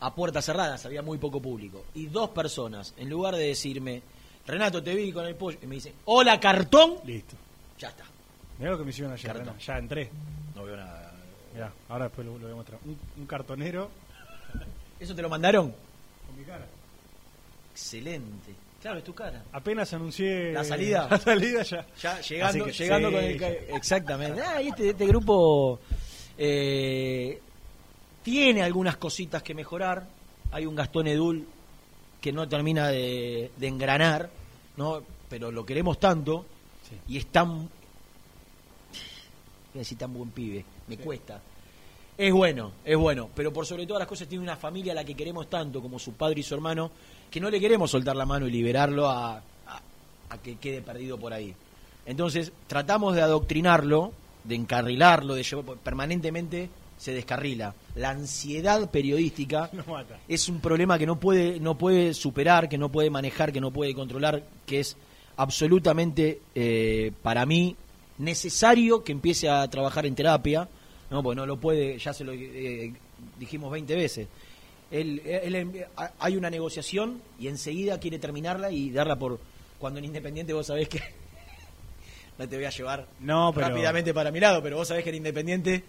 a 0.00 0.14
puertas 0.14 0.44
cerradas, 0.44 0.84
había 0.84 1.00
muy 1.00 1.16
poco 1.16 1.40
público, 1.40 1.86
y 1.94 2.06
dos 2.06 2.30
personas, 2.30 2.92
en 2.98 3.08
lugar 3.08 3.34
de 3.34 3.46
decirme, 3.46 4.02
Renato, 4.46 4.82
te 4.82 4.94
vi 4.94 5.10
con 5.10 5.24
el 5.26 5.34
pollo. 5.34 5.58
Y 5.62 5.66
me 5.66 5.76
dice, 5.76 5.92
hola, 6.04 6.38
cartón. 6.38 6.98
Listo. 7.04 7.34
Ya 7.78 7.88
está. 7.88 8.04
Mirá 8.58 8.70
lo 8.72 8.78
que 8.78 8.84
me 8.84 8.90
hicieron 8.90 9.12
ayer, 9.12 9.26
Cartón. 9.26 9.46
Rena. 9.46 9.58
Ya 9.58 9.78
entré. 9.78 10.10
No 10.54 10.64
veo 10.64 10.76
nada. 10.76 11.12
Mirá, 11.52 11.72
ahora 11.88 12.04
después 12.04 12.26
lo, 12.26 12.34
lo 12.34 12.44
voy 12.44 12.52
a 12.52 12.54
mostrar. 12.54 12.78
Un, 12.84 12.98
un 13.16 13.26
cartonero 13.26 13.90
¿Eso 14.98 15.14
te 15.14 15.22
lo 15.22 15.28
mandaron? 15.28 15.74
con 16.26 16.38
mi 16.38 16.44
cara. 16.44 16.66
Excelente. 17.72 18.54
Claro, 18.80 18.98
es 18.98 19.04
tu 19.04 19.14
cara. 19.14 19.42
Apenas 19.52 19.92
anuncié 19.92 20.52
La 20.52 20.64
salida. 20.64 21.08
La 21.10 21.18
salida 21.18 21.62
ya. 21.62 21.86
Ya 22.00 22.20
llegando, 22.20 22.66
llegando 22.68 23.08
sí, 23.10 23.14
con 23.14 23.24
el... 23.24 23.38
ya. 23.38 23.48
Exactamente. 23.76 24.40
Ah, 24.40 24.62
y 24.62 24.68
este, 24.68 24.90
este 24.90 25.06
grupo 25.06 25.80
eh, 26.38 27.40
tiene 28.26 28.60
algunas 28.64 28.96
cositas 28.96 29.40
que 29.40 29.54
mejorar. 29.54 30.04
Hay 30.50 30.66
un 30.66 30.74
Gastón 30.74 31.06
Edul 31.06 31.46
que 32.20 32.32
no 32.32 32.48
termina 32.48 32.88
de, 32.88 33.52
de 33.56 33.68
engranar, 33.68 34.28
¿no? 34.76 35.00
pero 35.28 35.52
lo 35.52 35.64
queremos 35.64 36.00
tanto 36.00 36.44
Sí. 36.88 36.96
y 37.14 37.18
es 37.18 37.26
tan... 37.26 37.58
Voy 37.58 37.68
a 39.74 39.78
decir 39.78 39.96
tan 39.96 40.12
buen 40.12 40.30
pibe, 40.30 40.64
me 40.88 40.96
cuesta. 40.98 41.40
Es 42.18 42.32
bueno, 42.32 42.72
es 42.84 42.96
bueno, 42.96 43.30
pero 43.32 43.52
por 43.52 43.64
sobre 43.64 43.86
todas 43.86 44.00
las 44.00 44.08
cosas 44.08 44.26
tiene 44.26 44.42
una 44.42 44.56
familia 44.56 44.90
a 44.90 44.96
la 44.96 45.04
que 45.04 45.14
queremos 45.14 45.48
tanto 45.48 45.80
como 45.80 45.98
su 46.00 46.14
padre 46.14 46.40
y 46.40 46.42
su 46.42 46.54
hermano, 46.54 46.90
que 47.30 47.38
no 47.40 47.48
le 47.48 47.60
queremos 47.60 47.92
soltar 47.92 48.16
la 48.16 48.26
mano 48.26 48.48
y 48.48 48.50
liberarlo 48.50 49.08
a, 49.08 49.36
a- 49.36 49.42
a 50.30 50.38
que 50.38 50.56
quede 50.56 50.82
perdido 50.82 51.16
por 51.16 51.32
ahí. 51.32 51.54
Entonces 52.06 52.50
tratamos 52.66 53.14
de 53.14 53.22
adoctrinarlo, 53.22 54.12
de 54.44 54.54
encarrilarlo, 54.56 55.34
de 55.34 55.42
llevar, 55.44 55.76
permanentemente 55.78 56.70
se 56.98 57.12
descarrila. 57.12 57.74
La 57.94 58.10
ansiedad 58.10 58.90
periodística 58.90 59.70
mata. 59.86 60.18
es 60.28 60.48
un 60.48 60.60
problema 60.60 60.98
que 60.98 61.06
no 61.06 61.18
puede, 61.20 61.60
no 61.60 61.76
puede 61.76 62.14
superar, 62.14 62.68
que 62.68 62.78
no 62.78 62.90
puede 62.90 63.10
manejar, 63.10 63.52
que 63.52 63.60
no 63.60 63.70
puede 63.70 63.94
controlar, 63.94 64.42
que 64.66 64.80
es 64.80 64.96
absolutamente 65.36 66.40
eh, 66.54 67.12
para 67.22 67.44
mí 67.46 67.76
necesario 68.18 69.04
que 69.04 69.12
empiece 69.12 69.48
a 69.48 69.68
trabajar 69.68 70.06
en 70.06 70.14
terapia, 70.14 70.68
no, 71.10 71.22
porque 71.22 71.36
no 71.36 71.46
lo 71.46 71.58
puede, 71.58 71.98
ya 71.98 72.12
se 72.14 72.24
lo 72.24 72.32
eh, 72.32 72.92
dijimos 73.38 73.70
20 73.70 73.94
veces. 73.94 74.28
Él, 74.90 75.20
él- 75.26 75.54
él- 75.54 75.86
hay 76.18 76.36
una 76.36 76.48
negociación 76.48 77.20
y 77.38 77.48
enseguida 77.48 78.00
quiere 78.00 78.18
terminarla 78.18 78.70
y 78.70 78.90
darla 78.90 79.16
por 79.18 79.38
cuando 79.78 79.98
en 79.98 80.06
Independiente 80.06 80.52
vos 80.54 80.66
sabés 80.66 80.88
que 80.88 81.00
no 82.38 82.48
te 82.48 82.56
voy 82.56 82.64
a 82.64 82.70
llevar 82.70 83.06
No, 83.20 83.52
pero- 83.54 83.68
rápidamente 83.68 84.14
para 84.14 84.30
mi 84.30 84.40
lado, 84.40 84.62
pero 84.62 84.76
vos 84.76 84.88
sabés 84.88 85.04
que 85.04 85.10
en 85.10 85.16
Independiente 85.16 85.84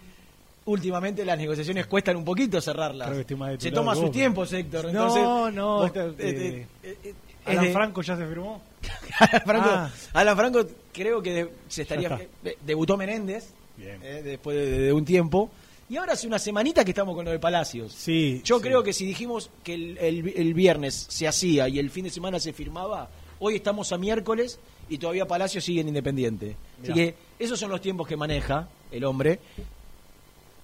últimamente 0.68 1.24
las 1.24 1.38
negociaciones 1.38 1.86
cuestan 1.86 2.16
un 2.16 2.24
poquito 2.24 2.60
cerrarlas. 2.60 3.10
Se 3.58 3.70
toma 3.70 3.94
vos, 3.94 4.10
tiempos, 4.10 4.52
Héctor. 4.52 4.84
No, 4.84 4.90
Entonces, 4.90 5.54
no, 5.54 5.76
vos- 5.78 5.86
esta- 5.86 6.04
eh, 6.06 6.66
eh, 6.82 6.96
eh, 7.04 7.14
¿Alan 7.46 7.72
Franco 7.72 8.02
ya 8.02 8.16
se 8.16 8.26
firmó? 8.26 8.60
Alan 9.18 9.42
Franco, 9.44 9.68
Ah. 9.70 9.90
Alan 10.12 10.36
Franco 10.36 10.66
creo 10.92 11.22
que 11.22 11.32
de- 11.32 11.50
se 11.68 11.82
estaría 11.82 12.18
debutó 12.64 12.96
Menéndez 12.96 13.48
Bien. 13.76 14.00
después 14.24 14.56
de, 14.56 14.78
de 14.78 14.92
un 14.92 15.04
tiempo 15.04 15.50
y 15.88 15.96
ahora 15.96 16.12
hace 16.12 16.26
una 16.26 16.38
semanita 16.38 16.84
que 16.84 16.90
estamos 16.90 17.14
con 17.14 17.24
lo 17.24 17.30
de 17.30 17.38
Palacios. 17.38 17.92
Sí. 17.94 18.42
Yo 18.44 18.56
sí. 18.58 18.62
creo 18.62 18.82
que 18.82 18.92
si 18.92 19.06
dijimos 19.06 19.50
que 19.64 19.74
el, 19.74 19.98
el- 19.98 20.28
el 20.36 20.54
viernes 20.54 21.06
se 21.08 21.26
hacía 21.26 21.68
y 21.68 21.78
el 21.78 21.90
fin 21.90 22.04
de 22.04 22.10
semana 22.10 22.38
se 22.38 22.52
firmaba, 22.52 23.08
hoy 23.38 23.56
estamos 23.56 23.90
a 23.92 23.98
miércoles 23.98 24.58
y 24.90 24.98
todavía 24.98 25.26
Palacios 25.26 25.64
sigue 25.64 25.80
en 25.80 25.88
Independiente. 25.88 26.56
Así 26.82 26.92
que 26.92 27.14
esos 27.38 27.58
son 27.58 27.70
los 27.70 27.80
tiempos 27.80 28.06
que 28.06 28.16
maneja 28.16 28.68
el 28.90 29.04
hombre. 29.04 29.38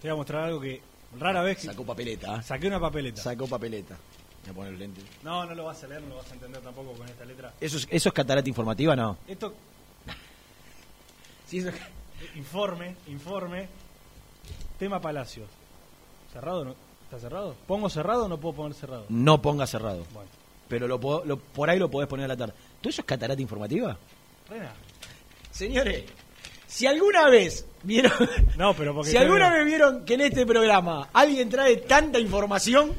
Te 0.04 0.10
voy 0.10 0.16
a 0.16 0.18
mostrar 0.18 0.44
algo 0.44 0.60
que 0.60 0.82
rara 1.18 1.40
vez 1.40 1.56
que- 1.56 1.66
Sacó 1.68 1.82
papeleta. 1.82 2.36
¿eh? 2.36 2.42
saqué 2.42 2.66
una 2.66 2.78
papeleta. 2.78 3.22
Sacó 3.22 3.46
papeleta. 3.46 3.96
Voy 4.42 4.50
a 4.50 4.54
poner 4.54 4.70
los 4.72 4.80
lentes. 4.80 5.02
No, 5.22 5.46
no 5.46 5.54
lo 5.54 5.64
vas 5.64 5.82
a 5.82 5.86
leer, 5.86 6.02
no 6.02 6.08
lo 6.10 6.16
vas 6.16 6.30
a 6.30 6.34
entender 6.34 6.60
tampoco 6.60 6.92
con 6.92 7.08
esta 7.08 7.24
letra. 7.24 7.54
¿Eso 7.58 7.78
es, 7.78 7.88
¿Eso 7.90 8.10
es 8.10 8.12
catarata 8.14 8.46
informativa? 8.46 8.94
No. 8.94 9.16
Esto, 9.26 9.54
Sí, 11.46 11.56
eso- 11.60 11.70
informe, 12.34 12.96
informe. 13.06 13.66
Tema 14.78 15.00
Palacios. 15.00 15.48
¿Cerrado? 16.30 16.60
o 16.60 16.64
No? 16.66 16.74
¿Está 17.04 17.18
cerrado? 17.18 17.56
¿Pongo 17.66 17.88
cerrado 17.88 18.26
o 18.26 18.28
no 18.28 18.38
puedo 18.38 18.56
poner 18.56 18.74
cerrado? 18.74 19.06
No 19.08 19.40
ponga 19.40 19.66
cerrado. 19.66 20.04
Bueno. 20.12 20.28
Pero 20.68 20.86
lo, 20.86 21.00
puedo- 21.00 21.24
lo- 21.24 21.38
por 21.38 21.70
ahí 21.70 21.78
lo 21.78 21.90
podés 21.90 22.10
poner 22.10 22.26
a 22.26 22.28
la 22.28 22.36
tarde. 22.36 22.52
¿Todo 22.82 22.90
eso 22.90 23.00
es 23.00 23.06
catarata 23.06 23.40
informativa? 23.40 23.96
Rena. 24.50 24.70
Señores, 25.50 26.04
si 26.74 26.86
alguna 26.88 27.28
vez 27.28 27.66
vieron. 27.84 28.12
No, 28.56 28.74
pero 28.74 28.94
porque 28.94 29.10
si 29.10 29.16
alguna 29.16 29.52
vez 29.52 29.64
vieron 29.64 30.04
que 30.04 30.14
en 30.14 30.22
este 30.22 30.44
programa 30.46 31.08
alguien 31.12 31.48
trae 31.48 31.76
tanta 31.78 32.18
información, 32.18 32.92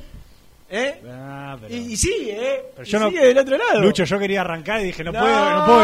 ¿eh? 0.69 1.01
Ah, 1.09 1.57
pero... 1.59 1.73
Y, 1.73 1.77
y 1.93 1.97
sigue, 1.97 2.31
¿eh? 2.55 2.65
pero 2.75 2.87
Y 2.87 2.89
yo 2.91 2.99
no- 2.99 3.09
sigue 3.09 3.25
del 3.27 3.37
otro 3.37 3.57
lado. 3.57 3.81
Lucho, 3.81 4.03
yo 4.05 4.17
quería 4.19 4.41
arrancar 4.41 4.79
y 4.81 4.85
dije, 4.85 5.03
no, 5.03 5.11
no, 5.11 5.19
puedo, 5.19 5.49
no 5.59 5.65
puedo 5.65 5.83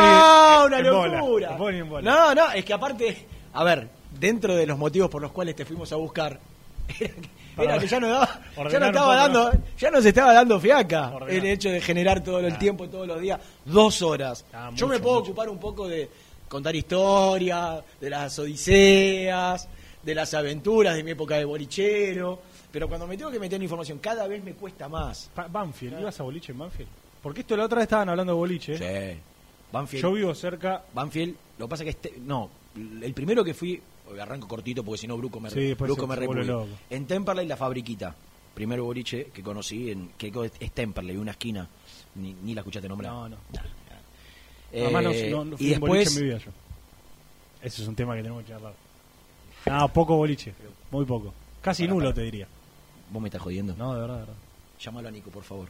ni 0.70 0.76
una 0.76 0.78
en 0.80 0.94
bola. 0.94 1.18
locura. 1.20 1.50
No 1.52 1.58
puedo 1.58 1.72
ni 1.72 1.78
en 1.80 1.90
bola. 1.90 2.12
No, 2.12 2.36
no, 2.36 2.52
es 2.54 2.64
que 2.66 2.74
aparte, 2.74 3.26
a 3.54 3.64
ver, 3.64 3.88
dentro 4.20 4.56
de 4.56 4.66
los 4.66 4.78
motivos 4.78 5.10
por 5.10 5.22
los 5.22 5.32
cuales 5.32 5.56
te 5.56 5.66
fuimos 5.66 5.92
a 5.92 5.96
buscar, 5.98 6.40
era 7.00 7.14
que, 7.14 7.30
Para 7.56 7.72
era 7.74 7.80
que 7.82 7.88
ya 7.88 8.00
no 8.00 8.08
daba, 8.10 8.40
ya 8.72 8.80
no 8.80 8.86
estaba 8.88 9.16
dando, 9.16 9.52
ya 9.78 9.92
nos 9.92 10.06
estaba 10.06 10.34
dando 10.34 10.60
fiaca 10.60 11.12
Ordenar. 11.14 11.46
el 11.46 11.46
hecho 11.52 11.70
de 11.70 11.82
generar 11.82 12.24
todo 12.24 12.40
el 12.40 12.54
Ah. 12.54 12.60
tiempo, 12.60 12.88
todos 12.90 13.08
los 13.08 13.20
días, 13.22 13.40
dos 13.66 14.02
horas. 14.02 14.46
Ah, 14.54 14.70
Yo 14.76 14.88
me 14.88 15.00
puedo 15.00 15.20
mucho. 15.20 15.32
ocupar 15.32 15.50
un 15.50 15.60
poco 15.60 15.88
de 15.88 16.10
contar 16.52 16.76
historia, 16.76 17.82
de 18.02 18.10
las 18.10 18.38
odiseas, 18.38 19.70
de 20.04 20.14
las 20.16 20.34
aventuras 20.34 20.96
de 20.96 21.04
mi 21.04 21.12
época 21.12 21.36
de 21.38 21.46
bolichero, 21.46 22.40
pero 22.72 22.88
cuando 22.90 23.08
me 23.08 23.16
tengo 23.18 23.32
que 23.32 23.40
meter 23.40 23.56
en 23.56 23.64
información, 23.64 24.00
cada 24.00 24.28
vez 24.28 24.44
me 24.44 24.54
cuesta 24.54 24.90
más. 24.90 25.30
Pa- 25.34 25.48
Banfield, 25.48 26.00
¿ibas 26.02 26.20
a 26.20 26.24
boliche 26.24 26.52
en 26.52 26.58
Banfield? 26.60 26.90
Porque 27.24 27.42
esto 27.42 27.56
la 27.56 27.66
otra 27.66 27.78
vez 27.78 27.84
estaban 27.84 28.10
hablando 28.10 28.34
de 28.34 28.38
boliche. 28.38 28.78
Sí. 28.78 29.20
Banfield. 29.72 30.02
Yo 30.04 30.12
vivo 30.12 30.36
cerca. 30.36 30.84
Banfield, 30.94 31.36
lo 31.58 31.66
que 31.68 31.70
pasa 31.70 31.84
que 31.86 31.92
este, 31.92 32.14
no, 32.20 32.50
el 32.76 33.14
primero 33.14 33.44
que 33.44 33.54
fui, 33.54 33.82
arranco 34.20 34.48
cortito 34.48 34.84
porque 34.84 34.98
si 35.00 35.08
no 35.08 35.16
Bruco 35.18 35.40
me, 35.40 35.50
Sí, 35.50 35.74
Bruco 35.76 36.06
me 36.08 36.16
loco. 36.18 36.68
En 36.90 37.06
Temperley 37.08 37.48
la 37.48 37.56
fabriquita, 37.56 38.14
primero 38.54 38.84
boliche 38.84 39.28
que 39.34 39.42
conocí 39.42 39.92
en 39.92 40.10
que 40.18 40.32
es 40.60 40.72
Temperley, 40.74 41.16
una 41.16 41.32
esquina, 41.32 41.70
ni, 42.16 42.34
ni 42.34 42.54
la 42.54 42.62
escuchaste 42.62 42.90
nombrar. 42.90 43.14
No, 43.14 43.30
no. 43.30 43.38
Además, 44.74 45.04
no, 45.04 45.12
no, 45.30 45.46
no 45.46 45.58
fui 45.58 45.66
y 45.66 45.70
después 45.72 46.16
en 46.16 46.22
mi 46.24 46.28
vida 46.30 46.38
yo. 46.40 46.52
Ese 47.62 47.82
es 47.82 47.88
un 47.88 47.96
tema 47.96 48.16
que 48.16 48.22
tenemos 48.22 48.44
que 48.44 48.50
charlar. 48.52 48.74
No, 49.66 49.88
poco 49.90 50.16
boliche. 50.16 50.54
Muy 50.90 51.06
poco. 51.06 51.34
Casi 51.62 51.84
Para, 51.84 51.94
nulo, 51.94 52.06
para. 52.08 52.16
te 52.16 52.22
diría. 52.24 52.48
vos 53.12 53.22
me 53.22 53.28
estás 53.28 53.42
jodiendo. 53.42 53.76
No, 53.78 53.94
de 53.94 54.02
verdad, 54.02 54.14
de 54.16 54.20
verdad. 54.22 54.36
Llámalo 54.80 55.08
a 55.08 55.12
Nico, 55.12 55.30
por 55.30 55.44
favor. 55.44 55.68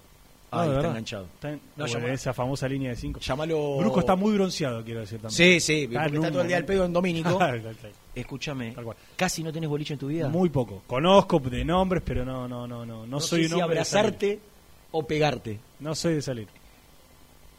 Ah, 0.53 0.61
de 0.63 0.67
está 0.67 0.75
verdad. 0.77 0.91
enganchado. 0.91 1.25
Está 1.33 1.49
en- 1.51 1.61
No, 1.77 1.85
o 1.85 1.87
esa 1.87 2.33
famosa 2.33 2.67
línea 2.67 2.89
de 2.91 2.95
5. 2.95 3.19
Llámalo. 3.21 3.77
Bruco 3.77 3.99
está 4.01 4.15
muy 4.15 4.33
bronceado, 4.33 4.83
quiero 4.83 4.99
decir 5.01 5.19
también. 5.19 5.35
Sí, 5.37 5.59
sí, 5.59 5.87
porque 5.87 5.97
en 5.97 6.13
está 6.15 6.27
un 6.27 6.31
todo 6.33 6.41
el 6.41 6.47
día 6.47 6.57
al 6.57 6.65
pedo 6.65 6.85
en 6.85 6.93
Domínico. 6.93 7.37
Tal 7.37 7.61
cual, 7.61 7.75
tal. 7.81 7.91
Escúchame, 8.15 8.71
Tal 8.71 8.83
cual. 8.83 8.97
casi 9.15 9.43
no 9.43 9.51
tenés 9.53 9.69
boliche 9.69 9.93
en 9.93 9.99
tu 9.99 10.07
vida. 10.07 10.27
Muy 10.29 10.49
poco. 10.49 10.83
Conozco 10.87 11.39
de 11.39 11.63
nombres, 11.65 12.03
pero 12.05 12.23
no, 12.25 12.47
no, 12.47 12.67
no, 12.67 12.85
no. 12.85 12.97
No, 13.01 13.07
no 13.07 13.19
soy 13.21 13.41
sé 13.47 13.53
un 13.53 13.57
si 13.59 13.61
hombre 13.61 13.79
de 13.79 13.85
salir. 13.85 14.05
abrazarte 14.05 14.39
o 14.91 15.07
pegarte. 15.07 15.59
No 15.79 15.95
soy 15.95 16.15
de 16.15 16.21
salir. 16.21 16.47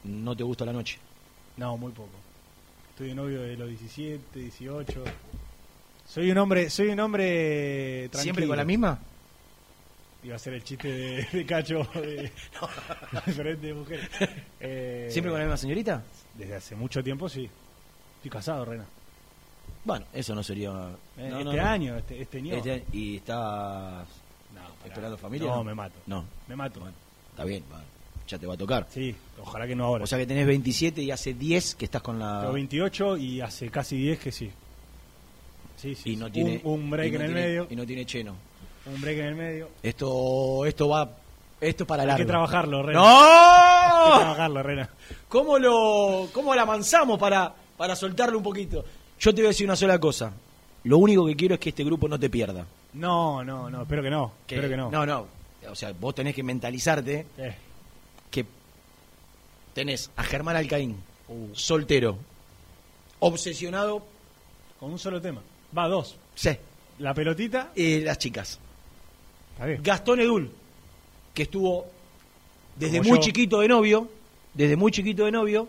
No 0.05 0.37
te 0.37 0.43
gusta 0.45 0.65
la 0.65 0.73
noche. 0.73 0.99
No, 1.63 1.77
muy 1.77 1.93
poco. 1.93 2.11
Estoy 2.91 3.11
de 3.11 3.15
novio 3.15 3.41
de 3.43 3.57
los 3.57 3.69
17, 3.69 4.37
18. 4.37 5.05
Soy 6.09 6.29
un 6.33 6.39
hombre, 6.39 6.69
soy 6.69 6.89
un 6.89 6.99
hombre 6.99 8.09
tranquilo. 8.09 8.23
¿Siempre 8.23 8.47
con 8.49 8.57
la 8.57 8.65
misma? 8.65 8.99
Iba 10.25 10.35
a 10.35 10.39
ser 10.41 10.55
el 10.55 10.65
chiste 10.65 10.89
de, 10.89 11.25
de 11.33 11.47
Cacho 11.47 11.85
de, 11.95 12.01
de 12.17 12.33
diferentes 13.27 13.77
mujeres. 13.77 14.09
Eh, 14.59 15.07
¿Siempre 15.09 15.31
con 15.31 15.39
la 15.39 15.47
misma 15.47 15.57
señorita? 15.57 16.03
Desde 16.37 16.57
hace 16.57 16.75
mucho 16.75 17.01
tiempo, 17.01 17.29
sí. 17.29 17.49
Estoy 18.17 18.31
casado, 18.33 18.65
Rena. 18.65 18.85
Bueno, 19.85 20.05
eso 20.13 20.35
no 20.35 20.43
sería. 20.43 20.71
Eh, 21.17 21.29
no, 21.31 21.39
este 21.39 21.45
no, 21.45 21.53
no. 21.53 21.65
año, 21.65 21.97
este, 21.97 22.23
este 22.23 22.39
año. 22.39 22.55
Este 22.57 22.73
año. 22.73 22.83
¿Y 22.93 23.17
estás 23.19 24.09
No, 24.53 24.61
esperando 24.85 25.17
familia? 25.17 25.47
No, 25.49 25.63
me 25.63 25.75
mato. 25.77 25.95
No, 26.07 26.25
Me 26.49 26.57
mato. 26.57 26.81
bueno, 26.81 26.95
está 27.31 27.45
bien, 27.45 27.63
bueno, 27.71 27.85
ya 28.29 28.39
te 28.39 28.47
va 28.47 28.55
a 28.55 28.57
tocar. 28.57 28.87
Sí, 28.91 29.15
ojalá 29.43 29.67
que 29.67 29.75
no 29.75 29.85
ahora. 29.85 30.05
O 30.05 30.07
sea 30.07 30.19
que 30.19 30.27
tenés 30.27 30.47
27 30.47 31.03
y 31.03 31.11
hace 31.11 31.35
10 31.35 31.75
que 31.75 31.85
estás 31.85 32.03
con 32.03 32.19
la. 32.19 32.41
Tengo 32.41 32.53
28 32.55 33.17
y 33.17 33.41
hace 33.41 33.69
casi 33.71 33.97
10 33.97 34.19
que 34.19 34.33
sí. 34.33 34.51
Sí, 35.77 35.95
sí. 35.95 36.13
y 36.13 36.17
no 36.17 36.27
sí. 36.27 36.33
tiene. 36.33 36.61
un, 36.65 36.81
un 36.83 36.91
break 36.91 37.13
no 37.13 37.17
en 37.21 37.23
el 37.23 37.33
tiene- 37.33 37.47
medio. 37.49 37.67
Y 37.71 37.77
no 37.77 37.87
tiene 37.87 38.07
cheno. 38.07 38.35
Un 38.87 39.01
break 39.01 39.19
en 39.19 39.25
el 39.27 39.35
medio. 39.35 39.69
Esto, 39.83 40.65
esto 40.67 40.89
va. 40.89 41.11
Esto 41.61 41.85
es 41.85 41.89
para 41.89 42.03
Hay 42.03 42.09
largo. 42.09 42.25
que 42.25 42.29
trabajarlo, 42.29 42.83
Rena. 42.83 43.01
Hay 43.01 43.07
que 43.07 44.15
¡No! 44.15 44.19
trabajarlo, 44.21 44.63
Rena. 44.65 44.91
¿Cómo 45.29 45.59
lo, 45.59 46.29
cómo 46.33 46.55
la 46.57 46.63
avanzamos 46.63 47.19
para, 47.21 47.55
para 47.77 47.95
soltarlo 47.95 48.37
un 48.39 48.43
poquito? 48.43 48.85
Yo 49.21 49.33
te 49.33 49.43
voy 49.43 49.47
a 49.47 49.49
decir 49.51 49.67
una 49.67 49.77
sola 49.77 49.99
cosa. 50.01 50.33
Lo 50.85 50.99
único 50.99 51.25
que 51.25 51.37
quiero 51.37 51.55
es 51.55 51.61
que 51.61 51.69
este 51.69 51.85
grupo 51.85 52.09
no 52.09 52.19
te 52.19 52.29
pierda. 52.29 52.67
No, 52.95 53.45
no, 53.45 53.71
no, 53.71 53.83
espero 53.83 54.03
que 54.03 54.11
no. 54.11 54.33
Que- 54.47 54.57
espero 54.57 54.71
que 54.71 54.77
no. 54.77 54.91
No, 54.91 55.07
no. 55.07 55.27
O 55.71 55.75
sea, 55.77 55.93
vos 55.93 56.13
tenés 56.17 56.35
que 56.35 56.43
mentalizarte 56.43 57.27
Eh, 57.39 57.55
tenés 59.75 60.11
a 60.17 60.23
Germán 60.25 60.57
Alcaín, 60.57 60.97
soltero, 61.53 62.19
obsesionado, 63.21 64.03
con 64.79 64.93
un 64.93 64.99
solo 64.99 65.21
tema. 65.21 65.41
Va, 65.77 65.89
dos. 65.89 66.17
sí, 66.35 66.51
La 66.99 67.15
pelotita. 67.15 67.71
y 67.75 68.01
las 68.01 68.19
chicas. 68.19 68.59
Está 69.55 69.67
bien. 69.67 69.83
Gastón 69.83 70.21
Edul, 70.21 70.51
que 71.35 71.45
estuvo 71.45 71.87
desde 72.77 72.99
Como 72.99 73.11
muy 73.11 73.19
yo. 73.19 73.25
chiquito 73.25 73.61
de 73.61 73.69
novio, 73.69 74.09
desde 74.55 74.77
muy 74.77 74.91
chiquito 74.93 75.25
de 75.25 75.33
novio, 75.33 75.69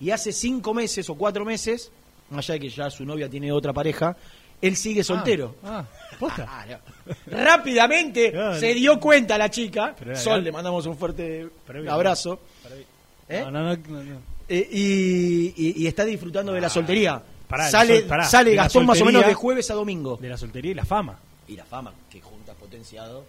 y 0.00 0.10
hace 0.10 0.32
cinco 0.32 0.74
meses 0.74 1.08
o 1.10 1.14
cuatro 1.14 1.44
meses, 1.44 1.90
más 2.30 2.44
allá 2.48 2.54
de 2.54 2.60
que 2.60 2.68
ya 2.70 2.90
su 2.90 3.04
novia 3.04 3.28
tiene 3.28 3.52
otra 3.52 3.72
pareja, 3.72 4.16
él 4.60 4.76
sigue 4.76 5.02
soltero. 5.02 5.56
Ah, 5.64 5.84
¿posta? 6.20 6.44
Claro. 6.46 6.80
Rápidamente 7.26 8.32
se 8.58 8.74
dio 8.74 8.98
cuenta 9.00 9.36
la 9.36 9.50
chica. 9.50 9.94
Sol, 10.14 10.42
le 10.44 10.52
mandamos 10.52 10.86
un 10.86 10.96
fuerte 10.96 11.48
abrazo. 11.90 12.40
¿Eh? 13.32 13.40
No, 13.44 13.50
no, 13.50 13.62
no, 13.62 13.76
no, 13.76 14.04
no. 14.04 14.18
Eh, 14.48 14.68
y, 14.72 15.54
y- 15.56 15.82
y 15.82 15.86
está 15.86 16.04
disfrutando 16.04 16.52
de 16.52 16.60
la 16.60 16.68
soltería. 16.68 17.14
Ah, 17.14 17.22
Pará, 17.48 17.70
sale 17.70 17.94
la 17.94 18.00
sol- 18.00 18.08
pará, 18.08 18.24
sale 18.24 18.54
Gastón 18.54 18.86
más 18.86 18.96
o 18.96 18.98
soltería- 19.00 19.18
menos 19.20 19.28
de 19.28 19.34
jueves 19.34 19.70
a 19.70 19.74
domingo. 19.74 20.16
De 20.20 20.28
la 20.28 20.36
soltería 20.36 20.70
y 20.70 20.74
la 20.74 20.84
fama. 20.84 21.18
Y 21.48 21.56
la 21.56 21.64
fama, 21.64 21.92
que 22.10 22.20
juntas 22.20 22.54
potenciado. 22.56 23.24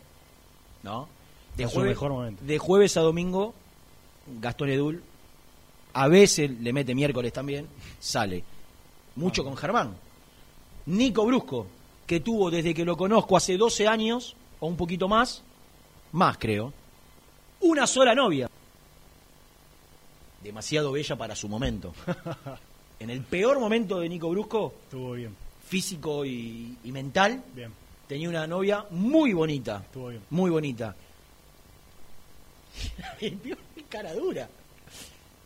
¿No? 0.83 1.07
De 1.57 1.65
jueves, 1.65 1.91
mejor 1.91 2.11
momento. 2.11 2.43
de 2.43 2.57
jueves 2.57 2.97
a 2.97 3.01
domingo, 3.01 3.53
Gastón 4.41 4.69
Edul, 4.69 5.03
a 5.93 6.07
veces 6.07 6.49
le 6.59 6.73
mete 6.73 6.95
miércoles 6.95 7.31
también, 7.31 7.67
sale. 7.99 8.43
Mucho 9.15 9.41
Ah. 9.43 9.45
con 9.45 9.55
Germán. 9.57 9.95
Nico 10.87 11.25
Brusco, 11.25 11.67
que 12.05 12.19
tuvo 12.19 12.49
desde 12.51 12.73
que 12.73 12.83
lo 12.83 12.97
conozco 12.97 13.37
hace 13.37 13.55
12 13.57 13.87
años, 13.87 14.35
o 14.59 14.67
un 14.67 14.75
poquito 14.75 15.07
más, 15.07 15.43
más 16.11 16.37
creo, 16.37 16.73
una 17.61 17.87
sola 17.87 18.13
novia. 18.15 18.49
Demasiado 20.43 20.91
bella 20.91 21.15
para 21.15 21.35
su 21.35 21.47
momento. 21.47 21.93
En 22.99 23.09
el 23.09 23.21
peor 23.21 23.59
momento 23.59 23.99
de 23.99 24.07
Nico 24.07 24.29
Brusco, 24.29 24.73
Estuvo 24.85 25.13
bien, 25.13 25.35
físico 25.67 26.23
y, 26.23 26.77
y 26.85 26.91
mental, 26.93 27.43
bien, 27.53 27.71
tenía 28.07 28.29
una 28.29 28.47
novia 28.47 28.85
muy 28.91 29.33
bonita. 29.33 29.81
estuvo 29.83 30.07
bien. 30.07 30.21
Muy 30.29 30.49
bonita. 30.49 30.95
Qué 33.19 33.35
cara 33.89 34.13
dura. 34.13 34.47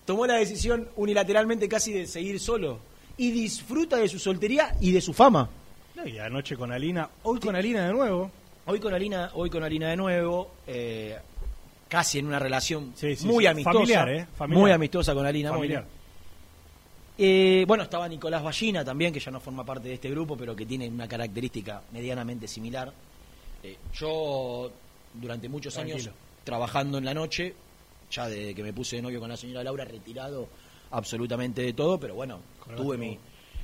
Tomó 0.05 0.27
la 0.27 0.35
decisión 0.35 0.87
unilateralmente 0.97 1.67
casi 1.67 1.91
de 1.93 2.05
seguir 2.05 2.39
solo. 2.39 2.79
Y 3.17 3.31
disfruta 3.31 3.97
de 3.97 4.07
su 4.07 4.19
soltería 4.19 4.75
y 4.79 4.91
de 4.91 5.01
su 5.01 5.13
fama. 5.13 5.49
No, 5.95 6.07
y 6.07 6.19
anoche 6.19 6.55
con 6.55 6.71
Alina, 6.71 7.09
hoy 7.23 7.39
con 7.39 7.55
Alina 7.55 7.87
de 7.87 7.93
nuevo. 7.93 8.29
Hoy 8.67 8.79
con 8.79 8.93
Alina, 8.93 9.31
hoy 9.33 9.49
con 9.49 9.63
Alina 9.63 9.89
de 9.89 9.95
nuevo, 9.95 10.51
eh, 10.67 11.17
casi 11.87 12.19
en 12.19 12.27
una 12.27 12.39
relación 12.39 12.93
Sí, 12.95 13.15
sí, 13.15 13.25
muy 13.27 13.43
sí. 13.43 13.47
amistosa. 13.47 13.73
Familiar, 13.79 14.09
¿eh? 14.09 14.27
Familiar. 14.37 14.61
Muy 14.61 14.71
amistosa 14.71 15.13
con 15.13 15.25
Alina. 15.25 15.51
Familiar. 15.51 15.85
Eh, 17.19 17.65
bueno, 17.67 17.83
estaba 17.83 18.07
Nicolás 18.07 18.43
Ballina 18.43 18.85
también, 18.85 19.11
que 19.11 19.19
ya 19.19 19.31
no 19.31 19.39
forma 19.39 19.63
parte 19.65 19.87
de 19.87 19.95
este 19.95 20.09
grupo, 20.09 20.37
pero 20.37 20.55
que 20.55 20.65
tiene 20.65 20.87
una 20.87 21.07
característica 21.07 21.81
medianamente 21.91 22.47
similar. 22.47 22.93
Eh, 23.63 23.75
yo, 23.93 24.71
durante 25.13 25.49
muchos 25.49 25.75
años, 25.77 26.09
trabajando 26.43 26.99
en 26.99 27.05
la 27.05 27.13
noche, 27.15 27.55
ya 28.11 28.27
desde 28.29 28.53
que 28.53 28.61
me 28.63 28.71
puse 28.71 28.97
de 28.97 29.01
novio 29.01 29.19
con 29.19 29.29
la 29.29 29.37
señora 29.37 29.63
Laura, 29.63 29.83
retirado 29.83 30.47
absolutamente 30.91 31.61
de 31.63 31.73
todo, 31.73 31.99
pero 31.99 32.13
bueno, 32.13 32.39
tuve 32.75 32.97
mi... 32.97 33.17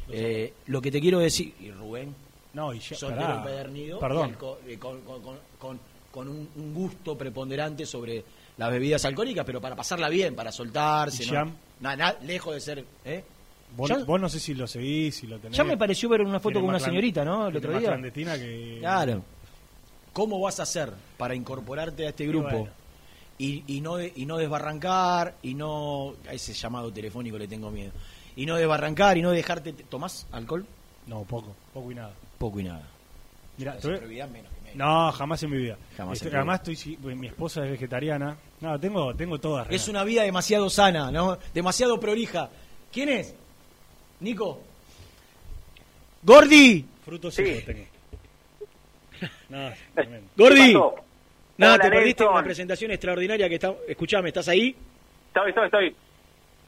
eh, 0.09 0.51
lo 0.65 0.81
que 0.81 0.91
te 0.91 0.99
quiero 0.99 1.19
decir, 1.19 1.53
y 1.62 1.69
Rubén, 1.71 2.13
No, 2.53 2.73
y 2.73 2.79
ya, 2.79 2.95
soltero 2.97 3.21
pará. 3.21 3.38
empedernido, 3.38 3.97
y 3.97 4.01
Perdón. 4.01 4.31
eh, 4.67 4.77
con, 4.79 5.01
con- 5.01 5.21
con- 5.21 5.38
con- 5.59 5.79
con 6.13 6.28
un, 6.30 6.47
un 6.56 6.73
gusto 6.76 7.17
preponderante 7.17 7.88
sobre 7.88 8.23
las 8.58 8.69
bebidas 8.71 9.04
alcohólicas, 9.04 9.43
pero 9.45 9.60
para 9.60 9.76
pasarla 9.76 10.10
bien, 10.10 10.36
para 10.36 10.52
soltarse, 10.52 11.23
¿Y 11.23 11.28
¿no? 11.28 11.34
Jam? 11.34 11.54
Na- 11.82 12.15
lejos 12.21 12.54
de 12.54 12.62
ser... 12.62 12.86
¿eh? 13.04 13.23
Vos, 13.76 13.89
Ya- 13.89 13.97
vos 14.04 14.21
no 14.21 14.30
sé 14.30 14.39
si 14.39 14.54
lo 14.54 14.67
seguís, 14.67 15.15
si 15.15 15.26
lo 15.26 15.39
tenés. 15.39 15.58
Ya 15.58 15.63
me 15.63 15.76
pareció 15.76 16.08
ver 16.10 16.21
una 16.21 16.39
foto 16.39 16.60
con 16.62 16.69
una 16.69 16.80
señorita, 16.80 17.26
¿no? 17.26 17.47
El 17.47 17.58
otro 17.58 17.71
día. 17.80 17.89
clandestina 17.89 18.38
que... 18.38 18.78
Claro. 18.80 19.23
¿Cómo 20.13 20.39
vas 20.39 20.60
a 20.60 20.63
hacer 20.63 20.93
para 21.17 21.34
incorporarte 21.34 22.06
a 22.06 22.10
este 22.10 22.28
grupo 22.28 22.49
bueno. 22.52 22.69
y, 23.39 23.63
y 23.65 23.82
no 23.82 23.99
y 23.99 24.28
no 24.28 24.38
desbarrancar 24.38 25.34
y 25.41 25.56
no 25.56 26.13
a 26.30 26.34
ese 26.34 26.54
llamado 26.54 26.93
telefónico 26.93 27.39
le 27.39 27.47
tengo 27.47 27.71
miedo 27.71 27.91
y 28.36 28.45
no 28.45 28.56
desbarrancar 28.56 29.17
y 29.17 29.23
no 29.23 29.32
dejarte 29.32 29.73
tomás 29.73 30.28
alcohol 30.32 30.67
No, 31.08 31.23
poco, 31.23 31.56
poco 31.73 31.91
y 31.91 31.95
nada. 31.95 32.13
poco 32.38 32.60
y 32.60 32.63
nada. 32.65 32.84
Mirá, 33.58 33.76
te 33.78 33.88
voy- 33.88 33.99
menos. 34.28 34.52
No, 34.75 35.12
jamás 35.12 35.41
en 35.43 35.51
mi 35.51 35.57
vida. 35.57 35.77
Jamás 35.97 36.13
Este, 36.17 36.27
en 36.27 36.31
tu 36.31 36.38
además, 36.38 36.59
estoy, 36.59 36.75
si- 36.75 36.97
mi 36.97 37.27
esposa 37.27 37.63
es 37.65 37.71
vegetariana. 37.71 38.38
No, 38.62 38.79
tengo, 38.79 39.13
tengo 39.15 39.39
todas. 39.39 39.65
Es 39.69 39.71
Renato. 39.88 39.91
una 39.91 40.03
vida 40.03 40.23
demasiado 40.23 40.69
sana, 40.69 41.12
¿no? 41.12 41.38
Demasiado 41.53 41.99
prolija. 41.99 42.49
¿Quién 42.91 43.09
es? 43.09 43.36
Nico. 44.19 44.62
Gordi. 46.23 46.86
Frutos 47.05 47.33
Sí. 47.36 47.45
secos 47.45 47.65
tengo. 47.65 47.86
No, 49.49 49.71
tremendo. 49.95 50.29
Gordi. 50.36 50.73
Nada, 51.57 51.75
Hola, 51.75 51.83
te 51.83 51.89
perdiste 51.91 52.23
Nelson. 52.23 52.36
una 52.38 52.43
presentación 52.43 52.91
extraordinaria 52.91 53.47
que 53.47 53.55
está, 53.55 53.73
escuchame, 53.88 54.29
¿estás 54.29 54.47
ahí? 54.47 54.75
Estoy, 55.27 55.49
estoy, 55.49 55.65
estoy. 55.65 55.95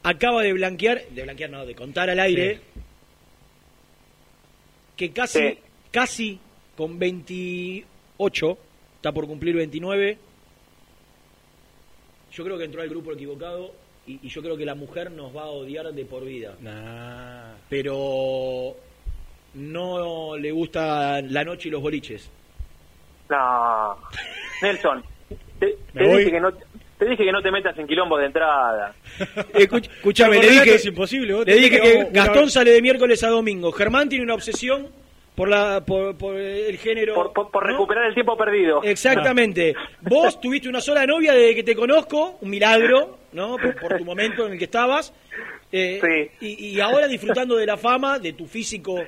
acaba 0.03 0.43
de 0.43 0.53
blanquear, 0.53 1.01
de 1.09 1.23
blanquear 1.23 1.49
no, 1.49 1.65
de 1.65 1.73
contar 1.75 2.09
al 2.09 2.19
aire, 2.19 2.61
que 4.95 5.11
casi, 5.11 5.39
Sí. 5.39 5.59
casi 5.91 6.39
con 6.77 6.99
28, 8.19 8.57
está 8.97 9.11
por 9.11 9.27
cumplir 9.27 9.55
29, 9.55 10.17
yo 12.31 12.43
creo 12.43 12.57
que 12.57 12.63
entró 12.65 12.81
al 12.81 12.89
grupo 12.89 13.11
equivocado 13.13 13.73
y, 14.07 14.19
y 14.25 14.29
yo 14.29 14.41
creo 14.41 14.57
que 14.57 14.65
la 14.65 14.75
mujer 14.75 15.11
nos 15.11 15.35
va 15.35 15.43
a 15.43 15.47
odiar 15.49 15.91
de 15.91 16.05
por 16.05 16.23
vida, 16.25 16.55
Nah. 16.61 17.55
pero 17.69 18.75
no 19.55 20.37
le 20.37 20.51
gusta 20.51 21.21
la 21.21 21.43
noche 21.43 21.69
y 21.69 21.71
los 21.71 21.81
boliches. 21.81 22.29
No. 23.29 23.97
Nelson, 24.61 25.03
te, 25.59 25.75
dije 25.93 26.31
que 26.31 26.39
no, 26.39 26.51
te 26.53 27.05
dije 27.05 27.23
que 27.25 27.31
no 27.31 27.41
te 27.41 27.51
metas 27.51 27.77
en 27.77 27.87
quilombo 27.87 28.17
de 28.17 28.27
entrada. 28.27 28.93
Con 29.69 29.81
le 30.29 30.49
dije, 30.49 30.75
es 30.75 30.85
imposible, 30.85 31.33
vos 31.33 31.45
le 31.45 31.55
dije 31.55 31.81
que 31.81 32.07
Gastón 32.11 32.43
una- 32.43 32.49
sale 32.49 32.71
de 32.71 32.81
miércoles 32.81 33.23
a 33.23 33.29
domingo. 33.29 33.71
Germán 33.71 34.07
tiene 34.09 34.23
una 34.23 34.35
obsesión 34.35 34.87
por 35.35 35.49
la 35.49 35.83
por, 35.85 36.17
por 36.17 36.35
el 36.37 36.77
género. 36.77 37.13
Por, 37.15 37.33
por, 37.33 37.51
por 37.51 37.65
¿no? 37.65 37.71
recuperar 37.73 38.05
el 38.07 38.13
tiempo 38.13 38.37
perdido. 38.37 38.81
Exactamente. 38.83 39.73
Vos 40.01 40.39
tuviste 40.39 40.69
una 40.69 40.81
sola 40.81 41.05
novia 41.05 41.33
desde 41.33 41.55
que 41.55 41.63
te 41.63 41.75
conozco, 41.75 42.37
un 42.41 42.49
milagro, 42.49 43.17
¿no? 43.33 43.57
Por, 43.81 43.97
tu 43.97 44.05
momento 44.05 44.45
en 44.47 44.53
el 44.53 44.57
que 44.57 44.65
estabas. 44.65 45.13
Eh, 45.71 45.99
Sí. 46.39 46.45
y, 46.47 46.67
y 46.77 46.79
ahora 46.79 47.07
disfrutando 47.07 47.55
de 47.57 47.65
la 47.65 47.75
fama, 47.77 48.17
de 48.19 48.33
tu 48.33 48.45
físico 48.45 49.03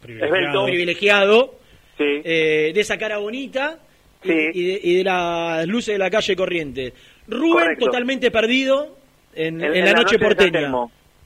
Privilegiado. 0.00 0.64
privilegiado, 0.64 1.54
Sí. 1.98 2.04
eh, 2.24 2.72
de 2.74 2.80
esa 2.80 2.96
cara 2.96 3.18
bonita 3.18 3.78
y, 4.24 4.28
Sí. 4.28 4.34
y 4.54 4.66
de, 4.66 4.80
y 4.82 4.96
de 4.98 5.04
las 5.04 5.66
luces 5.66 5.94
de 5.94 5.98
la 5.98 6.10
calle 6.10 6.34
corriente. 6.34 6.92
Rubén 7.28 7.52
Correcto. 7.52 7.84
totalmente 7.86 8.30
perdido 8.30 8.96
en, 9.34 9.62
En- 9.62 9.74
en 9.76 9.80
la 9.84 9.92
la 9.92 9.92
noche 10.02 10.16
noche 10.16 10.18
porteña. 10.18 10.70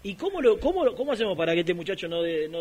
¿Y 0.08 0.14
cómo, 0.14 0.40
lo, 0.40 0.58
cómo, 0.60 0.84
cómo 0.94 1.12
hacemos 1.12 1.36
para 1.36 1.52
que 1.54 1.60
este 1.60 1.74
muchacho 1.74 2.06
no, 2.06 2.22
de- 2.22 2.48
no, 2.48 2.60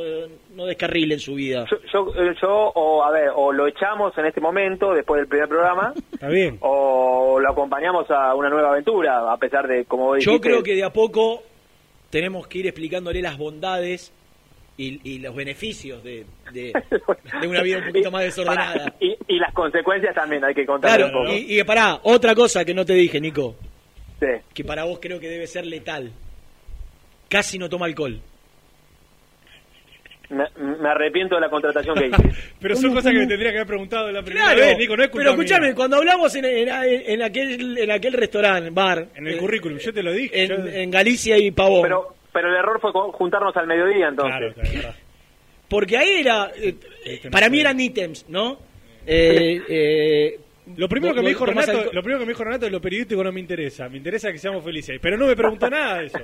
no 0.55 0.65
descarrile 0.65 1.13
en 1.13 1.19
su 1.19 1.35
vida? 1.35 1.65
Yo, 1.69 1.77
yo, 1.93 2.11
eh, 2.23 2.33
yo, 2.41 2.49
o 2.73 3.03
a 3.03 3.11
ver, 3.11 3.29
o 3.35 3.51
lo 3.51 3.67
echamos 3.67 4.17
en 4.17 4.25
este 4.25 4.41
momento, 4.41 4.93
después 4.93 5.19
del 5.19 5.27
primer 5.27 5.47
programa, 5.47 5.93
Está 6.13 6.27
bien. 6.29 6.57
o 6.61 7.39
lo 7.39 7.49
acompañamos 7.51 8.09
a 8.09 8.33
una 8.33 8.49
nueva 8.49 8.71
aventura, 8.71 9.31
a 9.31 9.37
pesar 9.37 9.67
de, 9.67 9.85
como 9.85 10.05
vos 10.05 10.23
Yo 10.23 10.31
dijiste, 10.31 10.49
creo 10.49 10.63
que 10.63 10.73
de 10.75 10.83
a 10.83 10.91
poco 10.91 11.43
tenemos 12.09 12.47
que 12.47 12.59
ir 12.59 12.67
explicándole 12.67 13.21
las 13.21 13.37
bondades 13.37 14.11
y, 14.77 14.99
y 15.07 15.19
los 15.19 15.35
beneficios 15.35 16.03
de, 16.03 16.25
de, 16.51 16.73
de 17.41 17.47
una 17.47 17.61
vida 17.61 17.77
un 17.77 17.85
poquito 17.87 18.09
más 18.09 18.23
desordenada. 18.23 18.91
Y, 18.99 19.15
y 19.27 19.37
las 19.37 19.53
consecuencias 19.53 20.15
también 20.15 20.43
hay 20.43 20.55
que 20.55 20.65
contar 20.65 20.97
Claro, 20.97 21.05
un 21.15 21.25
poco. 21.25 21.31
y, 21.37 21.59
y 21.59 21.63
pará, 21.63 21.99
otra 22.03 22.33
cosa 22.33 22.65
que 22.65 22.73
no 22.73 22.83
te 22.83 22.93
dije, 22.93 23.21
Nico, 23.21 23.53
Sí. 24.19 24.27
que 24.53 24.63
para 24.63 24.85
vos 24.85 24.97
creo 25.01 25.19
que 25.19 25.27
debe 25.29 25.45
ser 25.45 25.65
letal. 25.67 26.11
Casi 27.29 27.57
no 27.57 27.67
toma 27.69 27.85
alcohol. 27.85 28.19
Me, 30.29 30.43
me 30.57 30.89
arrepiento 30.89 31.35
de 31.35 31.41
la 31.41 31.49
contratación 31.49 31.95
que 31.95 32.07
hice. 32.07 32.23
Pero 32.59 32.75
son 32.75 32.93
cosas 32.93 33.11
que 33.13 33.19
me 33.19 33.27
tendría 33.27 33.51
que 33.51 33.57
haber 33.57 33.67
preguntado 33.67 34.11
la 34.11 34.23
primera 34.23 34.47
Claro, 34.47 34.59
vez, 34.61 34.77
Nico, 34.79 34.97
no 34.97 35.03
es 35.03 35.09
culpa 35.09 35.21
pero 35.23 35.31
escúchame, 35.31 35.67
mía. 35.67 35.75
cuando 35.75 35.97
hablamos 35.97 36.35
en, 36.35 36.45
en- 36.45 36.69
en 36.69 37.21
aquel, 37.21 37.77
en 37.77 37.91
aquel 37.91 38.13
restaurante, 38.13 38.69
bar, 38.71 39.07
En 39.15 39.27
el 39.27 39.35
eh, 39.35 39.37
currículum, 39.37 39.77
yo 39.77 39.93
te 39.93 40.01
lo 40.01 40.11
dije. 40.11 40.43
en, 40.43 40.49
yo- 40.49 40.67
en 40.67 40.89
Galicia 40.89 41.37
y 41.37 41.51
Pavón, 41.51 41.83
Pero, 41.83 42.15
pero 42.33 42.49
el 42.49 42.55
error 42.55 42.81
fue 42.81 42.91
juntarnos 42.91 43.55
al 43.55 43.67
mediodía, 43.67 44.07
entonces. 44.07 44.35
Claro, 44.35 44.53
claro, 44.55 44.69
verdad. 44.73 44.95
porque 45.69 45.97
ahí 45.97 46.21
era, 46.21 46.51
eh, 46.55 46.75
Este 47.05 47.27
no 47.27 47.31
para 47.31 47.47
mí 47.49 47.59
eran 47.59 47.79
ítems, 47.79 48.25
¿no? 48.27 48.57
Eh, 49.05 49.61
eh, 49.69 50.39
Lo 50.77 50.89
primero 50.89 51.13
que 51.13 51.21
me 51.21 51.29
dijo 51.29 51.45
Renato, 51.45 51.91
lo 51.93 52.01
primero 52.01 52.19
que 52.19 52.25
me 52.25 52.31
dijo 52.31 52.43
Renato 52.43 52.65
es 52.65 52.71
lo 52.71 52.81
periodístico 52.81 53.23
no 53.23 53.31
me 53.31 53.39
interesa, 53.39 53.87
me 53.87 53.97
interesa 53.97 54.31
que 54.31 54.39
seamos 54.39 54.63
felices, 54.63 54.97
pero 55.01 55.15
no 55.17 55.27
me 55.27 55.35
preguntó 55.35 55.69
nada 55.69 55.99
de 55.99 56.07
eso. 56.07 56.19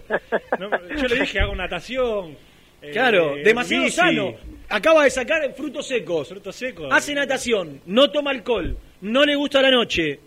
No, 0.60 0.70
yo 0.96 1.08
le 1.08 1.20
dije 1.22 1.40
hago 1.40 1.56
natación. 1.56 2.36
eh, 2.82 2.90
Claro, 2.92 3.36
demasiado 3.44 3.84
bici, 3.84 3.96
sano. 3.96 4.34
Acaba 4.70 5.04
de 5.04 5.10
sacar 5.12 5.54
frutos 5.54 5.88
secos. 5.88 6.30
Frutos 6.30 6.56
secos. 6.56 6.88
Hace 6.92 7.14
natación, 7.14 7.82
no 7.86 8.10
toma 8.10 8.32
alcohol, 8.32 8.76
no 9.02 9.24
le 9.26 9.36
gusta 9.36 9.62
la 9.62 9.70
noche. 9.70 10.20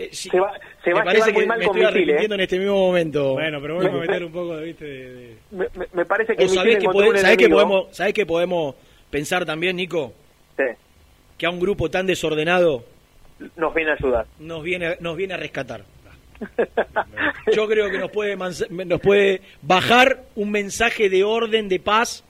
Eh, 0.00 0.08
sí, 0.12 0.28
Se 0.30 0.38
va, 0.40 0.52
se 0.84 0.90
va 0.92 0.96
me 0.96 1.00
a 1.02 1.04
parece 1.04 1.32
que 1.32 1.46
mal 1.46 1.58
me 1.58 1.64
con 1.66 1.76
estoy 1.76 1.82
¿eh? 1.82 1.86
arrepintiendo 1.88 2.34
en 2.34 2.40
este 2.40 2.58
mismo 2.58 2.74
momento. 2.76 3.32
Bueno, 3.34 3.60
pero 3.60 3.76
vamos 3.76 3.92
a 3.92 3.96
meter 3.98 4.24
un 4.24 4.32
poco, 4.32 4.56
viste, 4.58 4.84
de, 4.84 5.12
de- 5.12 5.36
Me, 5.52 5.66
me- 5.76 5.86
me 5.92 6.04
parece 6.04 6.34
que 6.36 6.48
sabés 6.48 6.76
que, 6.78 6.82
encontró 6.84 7.06
pode- 7.06 7.10
un 7.10 7.18
sabés 7.18 7.36
que 7.36 7.48
podemos, 7.48 7.96
sabés 7.96 8.14
que 8.14 8.26
podemos 8.26 8.74
pensar 9.10 9.44
también, 9.44 9.76
Nico, 9.76 10.12
Sí, 10.56 10.64
que 11.36 11.46
a 11.46 11.50
un 11.50 11.58
grupo 11.60 11.88
tan 11.90 12.06
desordenado 12.06 12.84
nos 13.56 13.74
viene 13.74 13.90
a 13.90 13.94
ayudar. 13.94 14.26
nos 14.40 14.62
viene, 14.62 14.96
nos 15.00 15.16
viene 15.16 15.34
a 15.34 15.36
rescatar. 15.36 15.82
Yo 17.54 17.66
creo 17.68 17.90
que 17.90 17.98
nos 17.98 18.10
puede, 18.10 18.36
nos 18.36 19.00
puede 19.00 19.40
bajar 19.62 20.22
un 20.36 20.50
mensaje 20.50 21.08
de 21.08 21.24
orden, 21.24 21.68
de 21.68 21.80
paz, 21.80 22.24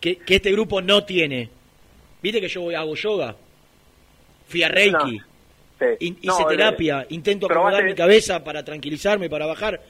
que, 0.00 0.16
que 0.16 0.36
este 0.36 0.52
grupo 0.52 0.80
no 0.80 1.04
tiene. 1.04 1.48
¿Viste 2.22 2.40
que 2.40 2.48
yo 2.48 2.60
voy- 2.62 2.74
hago 2.74 2.94
yoga? 2.94 3.34
Fui 4.48 4.62
a 4.62 4.68
Reiki, 4.68 5.20
Sí. 5.98 6.16
No, 6.22 6.34
hice 6.34 6.42
eh, 6.42 6.46
terapia, 6.50 7.06
intento 7.08 7.46
acomodar 7.50 7.82
mi 7.82 7.94
cabeza 7.96 8.44
para 8.44 8.64
tranquilizarme, 8.64 9.28
para 9.28 9.46
bajar. 9.46 9.80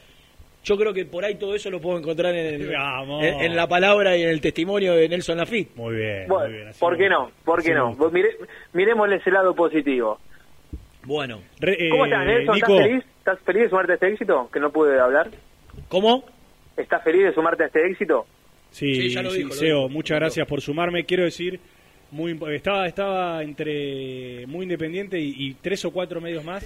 Yo 0.65 0.79
creo 0.79 0.95
que 0.95 1.05
por 1.05 1.23
ahí 1.23 1.35
todo 1.35 1.55
eso 1.55 1.69
lo 1.71 1.81
puedo 1.83 1.99
encontrar 1.99 2.35
en, 2.35 2.47
el- 2.55 2.73
en, 2.73 3.41
en 3.43 3.55
la 3.57 3.67
palabra 3.69 4.17
y 4.17 4.23
en 4.23 4.31
el 4.31 4.41
testimonio 4.41 4.95
de 4.95 5.07
Nelson 5.11 5.37
Lafitte. 5.37 5.77
Muy 5.77 5.97
bien, 5.97 6.29
Bueno, 6.29 6.49
muy 6.49 6.57
bien. 6.63 6.71
¿por 6.79 6.97
qué 6.97 7.09
no? 7.11 7.31
¿Por 7.45 7.63
qué 7.63 7.75
no? 7.75 7.89
gusta. 7.89 8.05
Vos 8.05 8.13
mire- 8.15 8.37
miremosle 8.73 9.17
ese 9.17 9.31
lado 9.31 9.55
positivo. 9.55 10.19
Bueno, 11.05 11.41
Re- 11.59 11.89
¿Cómo 11.91 12.05
eh, 12.07 12.09
estás, 12.09 12.27
Nelson? 12.27 12.55
Nico, 12.55 12.73
¿Estás 12.77 12.87
feliz? 12.87 13.05
¿Estás 13.19 13.39
feliz 13.41 13.63
de 13.63 13.69
sumarte 13.69 13.93
a 13.93 13.95
este 13.97 14.09
éxito? 14.09 14.51
Que 14.53 14.61
no 14.61 14.71
pude 14.71 15.01
hablar. 15.01 15.31
¿cómo? 15.89 16.25
¿Estás 16.77 17.03
feliz 17.05 17.23
de 17.25 17.35
sumarte 17.35 17.65
a 17.65 17.67
este 17.67 17.87
éxito? 17.87 18.27
Sí, 18.71 18.95
Sí, 18.95 19.09
ya 19.11 19.23
lo 19.23 19.31
sí, 19.31 19.39
dijo, 19.39 19.49
lo 19.51 19.55
Seo, 19.55 19.77
dijo. 19.79 19.89
muchas 19.91 20.19
gracias 20.19 20.47
por 20.47 20.61
sumarme. 20.61 21.05
Quiero 21.05 21.25
decir, 21.25 21.61
muy 22.11 22.39
estaba 22.55 22.87
estaba 22.87 23.43
entre 23.43 24.47
muy 24.47 24.63
independiente 24.65 25.19
y, 25.19 25.35
y 25.37 25.55
tres 25.55 25.85
o 25.85 25.91
cuatro 25.91 26.21
medios 26.21 26.45
más, 26.45 26.65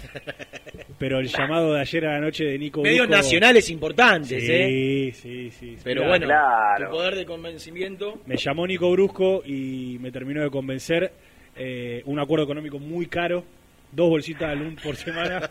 pero 0.99 1.19
el 1.19 1.27
llamado 1.29 1.75
de 1.75 1.81
ayer 1.81 2.07
a 2.07 2.13
la 2.15 2.21
noche 2.21 2.45
de 2.45 2.59
Nico 2.59 2.83
Medios 2.83 3.09
nacionales 3.09 3.69
importantes, 3.71 4.43
Sí, 4.45 4.53
¿eh? 4.53 5.13
sí, 5.15 5.51
sí. 5.51 5.77
Pero 5.83 6.07
bueno, 6.07 6.27
Claro. 6.27 6.87
tu 6.87 6.97
poder 6.97 7.15
de 7.17 7.27
convencimiento. 7.27 8.21
Me 8.27 8.37
llamó 8.37 8.67
Nico 8.67 8.91
Brusco 8.91 9.43
y 9.45 9.99
me 10.01 10.11
terminó 10.13 10.43
de 10.43 10.51
convencer 10.51 11.11
eh, 11.57 12.03
un 12.07 12.19
acuerdo 12.21 12.45
económico 12.45 12.79
muy 12.79 13.07
caro, 13.07 13.45
dos 13.93 14.09
bolsitas 14.11 14.41
de 14.41 14.47
alum 14.47 14.77
por 14.83 14.97
semana 14.97 15.51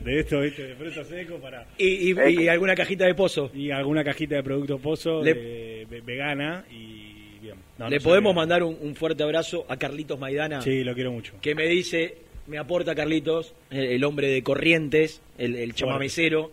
de 0.00 0.20
esto, 0.20 0.40
¿viste? 0.40 0.66
de 0.68 0.74
frutos 0.74 1.06
secos 1.06 1.40
para 1.40 1.66
Y, 1.78 2.12
y- 2.12 2.42
y 2.44 2.48
alguna 2.48 2.74
cajita 2.74 3.04
de 3.06 3.14
pozo. 3.14 3.50
y 3.54 3.70
alguna 3.70 4.02
cajita 4.02 4.36
de 4.36 4.42
productos 4.42 4.80
pozo 4.80 5.22
Le- 5.22 5.34
de- 5.34 5.86
ve- 5.88 6.00
vegana 6.00 6.64
y 6.70 7.38
bien. 7.40 7.56
No, 7.78 7.88
Le 7.88 7.98
no 7.98 8.02
podemos 8.02 8.34
mandar 8.34 8.62
un, 8.62 8.76
un 8.80 8.94
fuerte 8.94 9.22
abrazo 9.22 9.64
a 9.68 9.76
Carlitos 9.76 10.18
Maidana, 10.18 10.60
Sí, 10.62 10.82
lo 10.84 10.94
quiero 10.94 11.12
mucho. 11.12 11.34
que 11.40 11.54
me 11.54 11.66
dice, 11.68 12.16
me 12.46 12.58
aporta 12.58 12.94
Carlitos, 12.94 13.54
el, 13.70 13.84
el 13.84 14.04
hombre 14.04 14.28
de 14.28 14.42
Corrientes, 14.42 15.20
el, 15.38 15.54
el 15.56 15.74
chamamecero, 15.74 16.50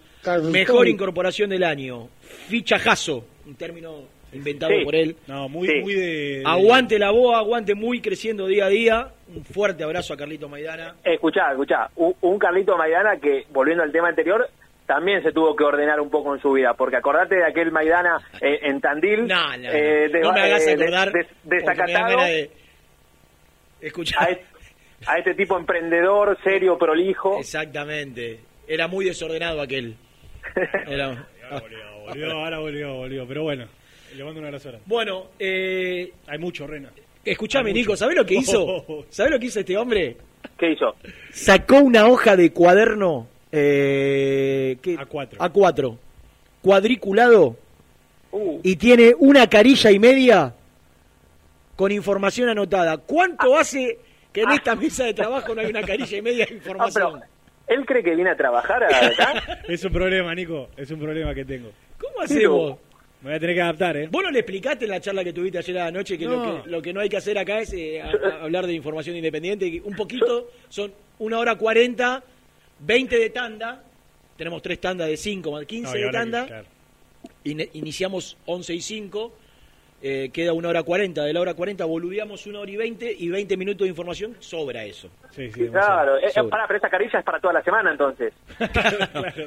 mejor 0.52 0.88
incorporación 0.88 1.50
del 1.50 1.63
año, 1.63 2.10
fichajazo, 2.50 3.26
un 3.48 3.56
término 3.56 4.04
inventado 4.34 4.72
Sí. 4.72 4.84
por 4.86 4.96
él. 4.96 5.15
No, 5.28 5.50
muy, 5.50 5.67
Sí. 5.67 5.74
muy 5.82 5.94
de, 5.94 6.02
de- 6.39 6.44
Aguante 6.46 6.98
la 7.00 7.12
boa, 7.12 7.38
aguante 7.39 7.76
muy 7.76 8.02
creciendo 8.02 8.48
día 8.48 8.65
a 8.65 8.70
día. 8.70 9.08
Un 9.34 9.44
fuerte 9.46 9.84
abrazo 9.84 10.13
a 10.13 10.17
Carlitos 10.17 10.50
Maidana. 10.50 10.96
Escuchá, 11.04 11.52
escuchá. 11.52 11.89
Un, 11.96 12.15
un 12.22 12.38
Carlito 12.39 12.78
Maidana 12.78 13.17
que, 13.17 13.46
volviendo 13.52 13.84
al 13.84 13.91
tema 13.91 14.10
anterior, 14.10 14.48
también 14.86 15.24
se 15.24 15.32
tuvo 15.32 15.56
que 15.56 15.63
ordenar 15.63 16.00
un 16.02 16.10
poco 16.10 16.36
en 16.36 16.41
su 16.41 16.52
vida. 16.54 16.74
Porque 16.74 16.98
acordate 16.98 17.36
de 17.36 17.46
aquel 17.46 17.72
Maidana 17.72 18.17
eh, 18.41 18.60
en 18.63 18.82
Tandil. 18.82 19.26
No, 19.28 19.52
no, 19.52 19.58
no. 19.58 19.70
eh, 19.70 20.10
de- 20.10 20.20
no 20.22 20.34
me 20.34 20.41
hagas 20.41 20.67
eh, 20.67 20.76
de- 20.76 20.84
acordar. 20.84 21.12
de- 21.13 21.20
dan 21.24 21.60
desacatado 21.60 22.22
de- 22.24 22.52
Escuchá. 23.82 24.17
a, 24.24 24.26
este, 24.30 24.46
a 25.08 25.17
este 25.17 25.34
tipo 25.34 25.58
emprendedor, 25.58 26.38
serio, 26.44 26.78
prolijo. 26.78 27.39
Exactamente. 27.39 28.39
Era 28.67 28.88
muy 28.88 29.06
desordenado 29.06 29.62
aquel. 29.62 29.96
Era- 30.88 31.28
Ahora 31.50 31.60
volvió, 31.62 31.80
volvió, 32.06 32.32
ahora 32.32 32.60
volvió, 32.60 32.94
volvió. 32.96 33.28
Pero 33.28 33.44
bueno, 33.44 33.65
le 34.15 34.24
mando 34.24 34.39
un 34.39 34.45
abrazo 34.45 34.69
ahora. 34.69 34.80
Bueno, 34.86 35.28
eh, 35.39 36.12
Hay 36.28 36.38
mucho, 36.38 36.67
Rena. 36.67 36.89
escuchame, 37.24 37.74
Nico. 37.74 37.95
¿sabés 37.95 38.15
lo 38.15 38.26
que 38.26 38.36
hizo? 38.36 38.63
Oh. 38.65 39.06
¿Sabés 39.10 39.32
lo 39.32 39.39
que 39.39 39.45
hizo 39.47 39.60
este 39.60 39.78
hombre? 39.78 40.17
¿Qué 40.58 40.71
hizo? 40.71 40.95
Sacó 41.32 41.78
una 41.80 42.08
hoja 42.08 42.36
de 42.36 42.52
cuaderno 42.52 43.28
eh, 43.52 44.78
¿qué? 44.82 44.97
A4. 44.97 45.38
A4, 45.38 45.97
cuadriculado, 46.62 47.58
Uh, 48.34 48.62
y 48.63 48.78
tiene 48.78 49.13
una 49.19 49.47
carilla 49.50 49.91
y 49.91 50.00
media 50.00 50.54
con 51.76 51.91
información 51.91 52.47
anotada. 52.47 52.97
¿Cuánto 52.97 53.58
hace 53.58 54.00
que 54.32 54.43
en 54.43 54.52
esta 54.52 54.74
mesa 54.76 55.04
de 55.04 55.13
trabajo 55.13 55.54
no 55.54 55.60
hay 55.60 55.67
una 55.67 55.82
carilla 55.82 56.17
y 56.17 56.21
media 56.21 56.45
de 56.45 56.52
ah, 56.54 56.56
información? 56.56 57.19
pero, 57.19 57.80
¿Él 57.80 57.86
cree 57.86 58.04
que 58.04 58.15
viene 58.15 58.30
a 58.30 58.38
trabajar 58.38 58.84
acá? 58.84 59.62
Es 59.67 59.84
un 59.84 59.91
problema, 59.91 60.34
Nico. 60.34 60.69
Es 60.78 60.89
un 60.91 61.00
problema 61.00 61.34
que 61.36 61.43
tengo. 61.43 61.71
¿Cómo 62.00 62.21
hacemos? 62.21 62.78
Me 63.22 63.30
voy 63.30 63.34
a 63.36 63.40
tener 63.40 63.56
que 63.56 63.62
adaptar, 63.62 63.98
¿eh? 63.98 64.08
¿Vos 64.10 64.24
no 64.24 64.32
le 64.32 64.40
explicaste 64.40 64.86
en 64.86 64.92
la 64.92 65.00
charla 65.00 65.24
que 65.24 65.32
tuviste 65.32 65.60
ayer 65.60 65.78
a 65.78 65.86
la 65.86 65.92
noche 65.92 66.18
que, 66.18 66.26
No. 66.26 66.44
lo, 66.44 66.64
que 66.64 66.70
lo 66.70 66.82
que 66.82 66.94
no 66.94 67.02
hay 67.02 67.10
que 67.10 67.18
hacer 67.18 67.38
acá 67.38 67.60
es 67.60 67.72
eh, 67.74 68.02
a- 68.02 68.08
a- 68.10 68.44
hablar 68.44 68.66
de 68.66 68.74
información 68.74 69.16
independiente? 69.16 69.70
que 69.72 69.80
Un 69.82 69.96
poquito, 69.96 70.50
son 70.70 70.92
una 71.20 71.38
hora 71.38 71.56
cuarenta, 71.56 72.24
20 72.80 73.20
de 73.20 73.30
tanda, 73.30 73.84
tenemos 74.38 74.62
tres 74.64 74.80
tandas 74.82 75.08
de 75.08 75.18
5 75.18 75.52
más 75.52 75.66
15 75.66 75.92
No, 75.94 76.00
de 76.00 76.06
que- 76.08 76.12
tanda, 76.12 76.48
claro. 76.48 76.66
iniciamos 77.44 78.38
11 78.46 78.74
y 78.74 78.82
5, 78.82 79.32
eh, 80.02 80.32
queda 80.34 80.54
una 80.54 80.70
hora 80.70 80.82
40, 80.82 81.24
de 81.24 81.32
la 81.34 81.42
hora 81.42 81.54
40 81.54 81.86
boludeamos 81.86 82.48
una 82.48 82.60
hora 82.62 82.72
y 82.72 82.76
20 82.76 83.16
y 83.20 83.30
20 83.30 83.56
minutos 83.56 83.86
de 83.86 83.90
información, 83.90 84.36
sobra 84.40 84.84
eso. 84.84 85.10
Sí, 85.30 85.52
sí. 85.52 85.68
Claro, 85.68 86.18
eh, 86.18 86.32
para, 86.50 86.66
pero 86.66 86.78
esa 86.80 86.90
carilla 86.90 87.20
es 87.20 87.26
para 87.26 87.40
toda 87.40 87.54
la 87.54 87.64
semana 87.64 87.92
entonces. 87.92 88.34
Claro, 88.74 88.98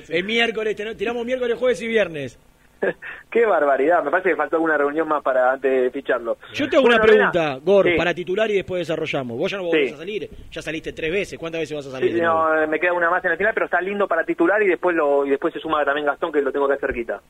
sí. 0.04 0.12
El 0.14 0.22
miércoles, 0.22 0.76
tiramos 0.96 1.26
miércoles, 1.26 1.58
jueves 1.58 1.82
y 1.82 1.88
viernes. 1.88 2.38
Qué 3.30 3.46
barbaridad, 3.46 4.02
me 4.04 4.10
parece 4.10 4.30
que 4.30 4.36
faltó 4.36 4.56
alguna 4.56 4.76
reunión 4.76 5.08
más 5.08 5.22
para 5.22 5.52
antes 5.52 5.70
de 5.82 5.90
ficharlo. 5.90 6.38
Yo 6.52 6.68
te 6.68 6.76
hago 6.76 6.86
Bueno, 6.86 6.96
una 6.96 7.04
pregunta, 7.04 7.58
Gor, 7.62 7.86
sí. 7.88 7.96
para 7.96 8.14
titular 8.14 8.50
y 8.50 8.54
después 8.54 8.80
desarrollamos. 8.80 9.36
Vos 9.38 9.50
ya 9.50 9.58
no 9.58 9.70
Sí. 9.70 9.88
a 9.92 9.96
salir, 9.96 10.30
ya 10.50 10.62
saliste 10.62 10.92
tres 10.92 11.10
veces, 11.12 11.38
¿cuántas 11.38 11.60
veces 11.62 11.76
vas 11.76 11.86
a 11.86 11.90
salir? 11.92 12.12
Sí, 12.14 12.20
no, 12.20 12.66
me 12.68 12.78
queda 12.78 12.92
una 12.92 13.10
más 13.10 13.24
en 13.24 13.32
el 13.32 13.36
final, 13.38 13.52
pero 13.54 13.66
está 13.66 13.80
lindo 13.80 14.06
para 14.08 14.24
titular 14.24 14.62
y 14.62 14.66
después 14.68 14.94
lo 14.96 15.24
y 15.26 15.30
después 15.30 15.52
se 15.54 15.60
suma 15.60 15.84
también 15.84 16.06
Gastón 16.06 16.30
que 16.32 16.40
lo 16.42 16.52
tengo 16.52 16.68
que 16.68 16.76
cerquita. 16.78 17.20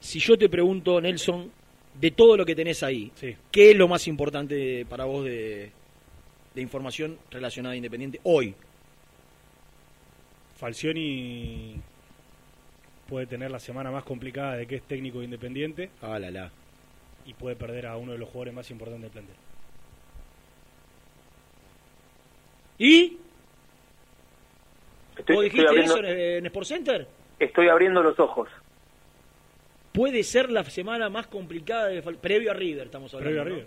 Si 0.00 0.18
yo 0.20 0.36
te 0.36 0.48
pregunto, 0.48 1.00
Nelson, 1.00 1.50
de 1.94 2.10
todo 2.10 2.36
lo 2.36 2.44
que 2.44 2.54
tenés 2.54 2.82
ahí, 2.82 3.10
Sí. 3.14 3.34
¿qué 3.50 3.70
es 3.70 3.76
lo 3.76 3.88
más 3.88 4.06
importante 4.06 4.84
para 4.88 5.04
vos 5.06 5.24
de, 5.24 5.70
de 6.54 6.60
información 6.62 7.16
relacionada 7.30 7.72
a 7.72 7.76
Independiente 7.76 8.20
hoy? 8.24 8.54
Falcioni 10.58 11.76
puede 13.08 13.26
tener 13.26 13.50
la 13.50 13.58
semana 13.58 13.90
más 13.90 14.04
complicada 14.04 14.56
de 14.56 14.66
que 14.66 14.76
es 14.76 14.82
técnico 14.82 15.18
de 15.18 15.24
independiente 15.26 15.90
Ah, 16.02 16.18
la, 16.18 16.30
la. 16.30 16.50
y 17.24 17.34
puede 17.34 17.56
perder 17.56 17.86
a 17.86 17.96
uno 17.96 18.12
de 18.12 18.18
los 18.18 18.28
jugadores 18.28 18.54
más 18.54 18.70
importantes 18.70 19.02
del 19.02 19.10
plantel. 19.12 19.36
¿Y? 22.78 23.16
Estoy, 25.16 25.36
¿Vos 25.36 25.44
estoy 25.44 25.44
dijiste 25.44 25.68
abriendo, 25.68 25.94
eso 25.96 26.04
en, 26.04 26.18
en 26.38 26.46
Sport 26.46 26.66
Center? 26.66 27.08
estoy 27.38 27.68
abriendo 27.68 28.02
los 28.02 28.18
ojos. 28.18 28.48
Puede 29.92 30.22
ser 30.24 30.50
la 30.50 30.62
semana 30.64 31.08
más 31.08 31.26
complicada 31.26 31.86
de 31.88 32.02
previo 32.02 32.50
a 32.50 32.54
River, 32.54 32.86
estamos 32.86 33.12
hablando. 33.14 33.30
Previo 33.30 33.42
a 33.42 33.44
¿no? 33.44 33.54
River. 33.54 33.66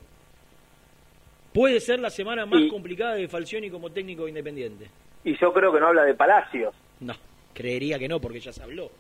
Puede 1.53 1.79
ser 1.79 1.99
la 1.99 2.11
semana 2.11 2.45
más 2.45 2.61
Y- 2.61 2.67
complicada 2.69 3.15
de 3.15 3.27
Falcioni 3.27 3.69
como 3.71 3.89
técnico 3.91 4.23
de 4.25 4.29
Independiente. 4.29 4.87
Y 5.23 5.35
yo 5.39 5.51
creo 5.51 5.73
que 5.73 5.79
no 5.79 5.87
habla 5.87 6.03
de 6.03 6.13
Palacios, 6.13 6.73
No, 6.99 7.15
creería 7.53 7.97
que 7.97 8.07
no, 8.07 8.19
porque 8.21 8.39
ya 8.39 8.53
se 8.53 8.61
habló. 8.61 8.91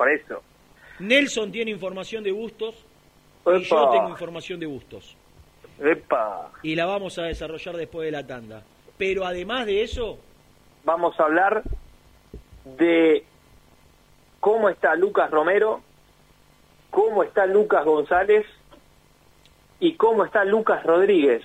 Por 0.00 0.10
eso. 0.10 0.42
Nelson 0.98 1.52
tiene 1.52 1.70
información 1.70 2.24
de 2.24 2.32
Bustos 2.32 2.74
y 3.44 3.62
yo 3.64 3.90
tengo 3.90 4.08
información 4.08 4.58
de 4.58 4.64
Bustos. 4.64 5.14
Epa. 5.78 6.50
Y 6.62 6.74
la 6.74 6.86
vamos 6.86 7.18
a 7.18 7.24
desarrollar 7.24 7.76
después 7.76 8.06
de 8.06 8.12
la 8.12 8.26
tanda. 8.26 8.62
Pero 8.96 9.26
además 9.26 9.66
de 9.66 9.82
eso, 9.82 10.18
Vamos 10.84 11.20
a 11.20 11.24
hablar 11.24 11.62
de 12.64 13.26
cómo 14.40 14.70
está 14.70 14.94
Lucas 14.94 15.30
Romero, 15.30 15.82
cómo 16.88 17.22
está 17.22 17.44
Lucas 17.44 17.84
González 17.84 18.46
y 19.80 19.96
cómo 19.96 20.24
está 20.24 20.46
Lucas 20.46 20.82
Rodríguez. 20.82 21.42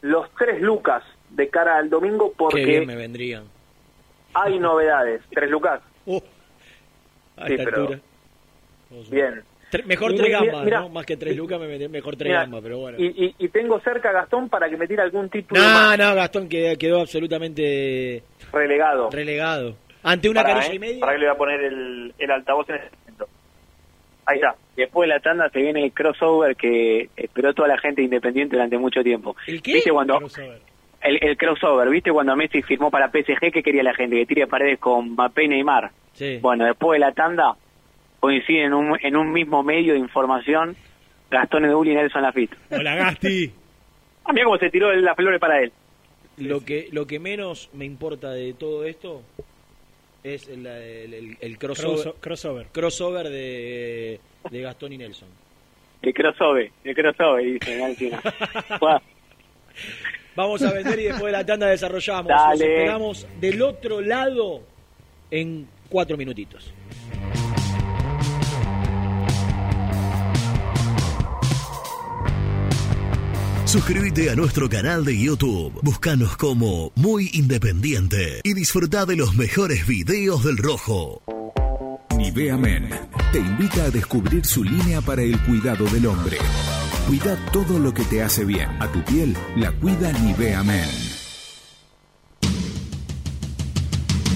Los 0.00 0.30
tres 0.38 0.62
Lucas 0.62 1.04
de 1.28 1.50
cara 1.50 1.76
al 1.76 1.90
domingo 1.90 2.32
qué 2.32 2.64
bien 2.64 2.78
porque 2.78 2.86
me 2.86 2.96
vendrían. 2.96 3.44
hay 4.32 4.58
novedades. 4.58 5.20
Tres 5.30 5.50
Lucas. 5.50 5.82
A 7.42 7.46
Sí, 7.46 7.52
esta 7.54 7.64
pero- 7.64 7.80
altura. 7.82 8.00
Bien. 9.10 9.42
Tre- 9.72 9.84
mejor 9.86 10.14
tres 10.14 10.30
gambas. 10.30 10.66
¿no? 10.66 10.88
Más 10.90 11.04
que 11.04 11.16
tres 11.16 11.36
lucas 11.36 11.58
me 11.58 11.66
vendría 11.66 11.88
mejor 11.88 12.14
tres 12.16 12.32
gambas, 12.32 12.60
pero 12.62 12.78
bueno. 12.78 12.96
Y, 13.00 13.06
y- 13.26 13.34
y 13.38 13.48
tengo 13.48 13.80
cerca 13.80 14.10
a 14.10 14.12
Gastón 14.12 14.48
para 14.48 14.68
que 14.68 14.76
me 14.76 14.86
tire 14.86 15.02
algún 15.02 15.28
título 15.28 15.60
No, 15.60 15.66
más 15.68 15.98
no, 15.98 16.14
Gastón 16.14 16.48
quedó, 16.48 16.76
quedó 16.78 17.00
absolutamente 17.00 18.22
relegado. 18.52 19.10
relegado. 19.10 19.76
Ante 20.04 20.28
una 20.28 20.44
carilla 20.44 20.70
eh, 20.70 20.76
y 20.76 20.78
media. 20.78 21.00
pará 21.00 21.12
que 21.14 21.18
le 21.18 21.26
voy 21.26 21.34
a 21.34 21.38
poner 21.38 21.60
el, 21.62 22.14
el 22.18 22.30
altavoz 22.30 22.68
en 22.68 22.76
este 22.76 22.96
momento. 22.98 23.26
Ahí 24.26 24.36
está. 24.36 24.54
Después 24.76 25.08
de 25.08 25.14
la 25.14 25.20
tanda 25.20 25.48
se 25.50 25.60
viene 25.60 25.82
el 25.84 25.92
crossover 25.92 26.54
que 26.56 27.08
esperó 27.16 27.52
toda 27.52 27.68
la 27.68 27.78
gente 27.78 28.02
independiente 28.02 28.54
durante 28.54 28.78
mucho 28.78 29.02
tiempo. 29.02 29.34
¿El 29.46 29.60
qué? 29.60 29.74
¿Viste 29.74 29.90
cuando 29.90 30.18
Crossover. 30.18 30.60
el, 31.02 31.18
el 31.20 31.36
crossover, 31.36 31.88
¿viste 31.88 32.12
cuando 32.12 32.36
Messi 32.36 32.62
firmó 32.62 32.90
para 32.90 33.08
PSG 33.10 33.50
que 33.52 33.62
quería 33.62 33.82
la 33.82 33.94
gente 33.94 34.16
que 34.16 34.26
tire 34.26 34.46
paredes 34.46 34.78
con 34.78 35.10
Mbappé 35.12 35.44
y 35.44 35.48
Neymar? 35.48 35.90
Sí. 36.14 36.38
Bueno, 36.40 36.64
después 36.64 36.96
de 36.96 37.06
la 37.06 37.12
tanda 37.12 37.56
coinciden 38.20 38.66
en 38.66 38.74
un, 38.74 38.98
en 39.02 39.16
un 39.16 39.32
mismo 39.32 39.62
medio 39.62 39.92
de 39.94 39.98
información 39.98 40.76
Gastón 41.30 41.64
Edul 41.64 41.88
y 41.88 41.94
Nelson 41.94 42.22
Lafitte. 42.22 42.56
Hola, 42.70 42.94
Gasti. 42.94 43.52
Ah, 44.24 44.32
mira 44.32 44.44
cómo 44.44 44.56
se 44.58 44.70
tiró 44.70 44.92
las 44.94 45.16
flores 45.16 45.40
para 45.40 45.60
él. 45.60 45.72
Lo 46.38 46.64
que, 46.64 46.88
lo 46.92 47.06
que 47.06 47.18
menos 47.20 47.68
me 47.74 47.84
importa 47.84 48.30
de 48.32 48.54
todo 48.54 48.84
esto 48.84 49.22
Es 50.24 50.48
el, 50.48 50.66
el- 50.66 51.14
el- 51.14 51.36
el 51.40 51.58
crossover, 51.58 52.14
Crossover. 52.72 53.28
de, 53.28 54.18
de 54.50 54.60
Gastón 54.62 54.92
y 54.94 54.98
Nelson. 54.98 55.28
El 56.02 56.14
crossover, 56.14 56.70
el 56.84 56.94
crossover, 56.94 57.44
dice 57.44 57.78
Vamos 60.36 60.62
a 60.62 60.72
vender 60.72 60.98
y 60.98 61.02
después 61.04 61.26
de 61.26 61.32
la 61.32 61.46
tanda 61.46 61.66
desarrollamos. 61.68 62.26
Dale. 62.28 62.50
Nos 62.50 62.60
esperamos 62.62 63.26
del 63.40 63.62
otro 63.62 64.00
lado 64.00 64.62
en 65.30 65.68
cuatro 65.94 66.16
minutitos. 66.16 66.74
Suscríbete 73.64 74.28
a 74.28 74.34
nuestro 74.34 74.68
canal 74.68 75.04
de 75.04 75.16
YouTube. 75.16 75.72
Búscanos 75.82 76.36
como 76.36 76.90
Muy 76.96 77.30
Independiente 77.34 78.40
y 78.42 78.54
disfruta 78.54 79.06
de 79.06 79.14
los 79.14 79.36
mejores 79.36 79.86
videos 79.86 80.42
del 80.42 80.56
Rojo. 80.56 81.22
Nivea 82.16 82.56
Men 82.56 82.90
te 83.30 83.38
invita 83.38 83.84
a 83.84 83.90
descubrir 83.90 84.44
su 84.44 84.64
línea 84.64 85.00
para 85.00 85.22
el 85.22 85.40
cuidado 85.42 85.84
del 85.84 86.06
hombre. 86.06 86.38
Cuida 87.06 87.36
todo 87.52 87.78
lo 87.78 87.94
que 87.94 88.02
te 88.02 88.20
hace 88.20 88.44
bien. 88.44 88.68
A 88.82 88.90
tu 88.90 89.00
piel 89.04 89.36
la 89.54 89.70
cuida 89.70 90.10
Nivea 90.10 90.64
Men. 90.64 91.13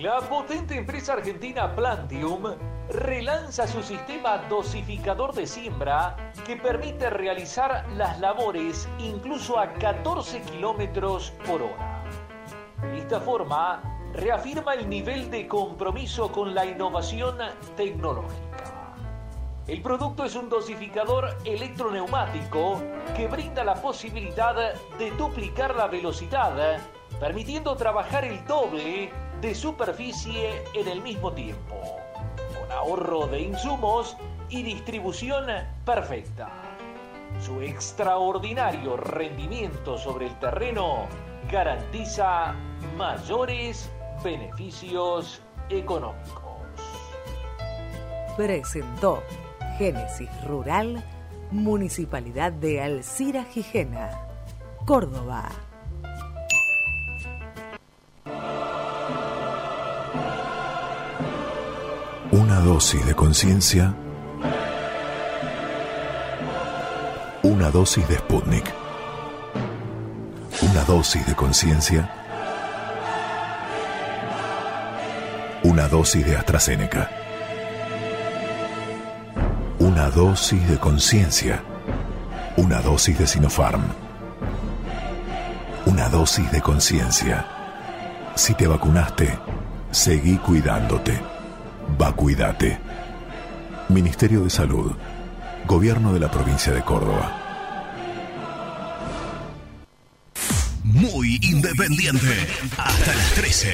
La 0.00 0.18
potente 0.22 0.78
empresa 0.78 1.12
argentina 1.12 1.76
Plantium 1.76 2.54
relanza 2.88 3.66
su 3.66 3.82
sistema 3.82 4.38
dosificador 4.48 5.34
de 5.34 5.46
siembra 5.46 6.32
que 6.46 6.56
permite 6.56 7.10
realizar 7.10 7.84
las 7.98 8.18
labores 8.18 8.88
incluso 8.98 9.58
a 9.58 9.74
14 9.74 10.40
kilómetros 10.40 11.34
por 11.46 11.60
hora. 11.60 12.02
De 12.80 12.96
esta 12.96 13.20
forma, 13.20 13.82
reafirma 14.14 14.72
el 14.72 14.88
nivel 14.88 15.30
de 15.30 15.46
compromiso 15.46 16.32
con 16.32 16.54
la 16.54 16.64
innovación 16.64 17.36
tecnológica. 17.76 18.94
El 19.66 19.82
producto 19.82 20.24
es 20.24 20.34
un 20.34 20.48
dosificador 20.48 21.36
electroneumático 21.44 22.80
que 23.14 23.28
brinda 23.28 23.64
la 23.64 23.74
posibilidad 23.74 24.72
de 24.98 25.10
duplicar 25.18 25.76
la 25.76 25.88
velocidad, 25.88 26.78
permitiendo 27.20 27.76
trabajar 27.76 28.24
el 28.24 28.42
doble 28.46 29.12
de 29.40 29.54
superficie 29.54 30.62
en 30.74 30.88
el 30.88 31.02
mismo 31.02 31.32
tiempo, 31.32 31.98
con 32.58 32.70
ahorro 32.72 33.26
de 33.26 33.40
insumos 33.40 34.16
y 34.48 34.62
distribución 34.62 35.46
perfecta. 35.84 36.50
Su 37.40 37.62
extraordinario 37.62 38.96
rendimiento 38.96 39.96
sobre 39.96 40.26
el 40.26 40.38
terreno 40.38 41.06
garantiza 41.50 42.54
mayores 42.96 43.90
beneficios 44.22 45.40
económicos. 45.70 46.42
Presentó 48.36 49.22
Génesis 49.78 50.28
Rural, 50.46 51.02
Municipalidad 51.50 52.52
de 52.52 52.82
Alcira 52.82 53.44
Gijena, 53.44 54.10
Córdoba. 54.84 55.48
Una 62.32 62.60
dosis 62.60 63.04
de 63.04 63.14
conciencia. 63.16 63.92
Una 67.42 67.70
dosis 67.72 68.06
de 68.06 68.18
Sputnik. 68.18 68.72
Una 70.62 70.84
dosis 70.84 71.26
de 71.26 71.34
conciencia. 71.34 72.08
Una 75.64 75.88
dosis 75.88 76.24
de 76.24 76.36
AstraZeneca. 76.36 77.10
Una 79.80 80.08
dosis 80.10 80.68
de 80.68 80.78
conciencia. 80.78 81.64
Una 82.56 82.80
dosis 82.80 83.18
de 83.18 83.26
Sinopharm. 83.26 83.82
Una 85.84 86.08
dosis 86.08 86.48
de 86.52 86.60
conciencia. 86.60 87.44
Si 88.36 88.54
te 88.54 88.68
vacunaste, 88.68 89.36
seguí 89.90 90.36
cuidándote. 90.36 91.39
Vacuídate. 91.98 92.78
Ministerio 93.88 94.44
de 94.44 94.50
Salud. 94.50 94.92
Gobierno 95.66 96.12
de 96.12 96.20
la 96.20 96.30
provincia 96.30 96.72
de 96.72 96.82
Córdoba. 96.82 97.32
Muy 100.84 101.38
independiente. 101.42 102.46
Hasta 102.76 103.14
las 103.14 103.34
13. 103.34 103.68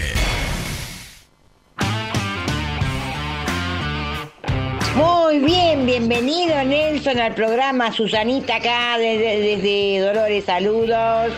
Muy 4.96 5.38
bien, 5.40 5.86
bienvenido 5.86 6.62
Nelson 6.64 7.18
al 7.18 7.34
programa. 7.34 7.92
Susanita 7.92 8.56
acá 8.56 8.96
desde, 8.98 9.40
desde 9.40 10.00
Dolores, 10.00 10.44
saludos. 10.44 11.32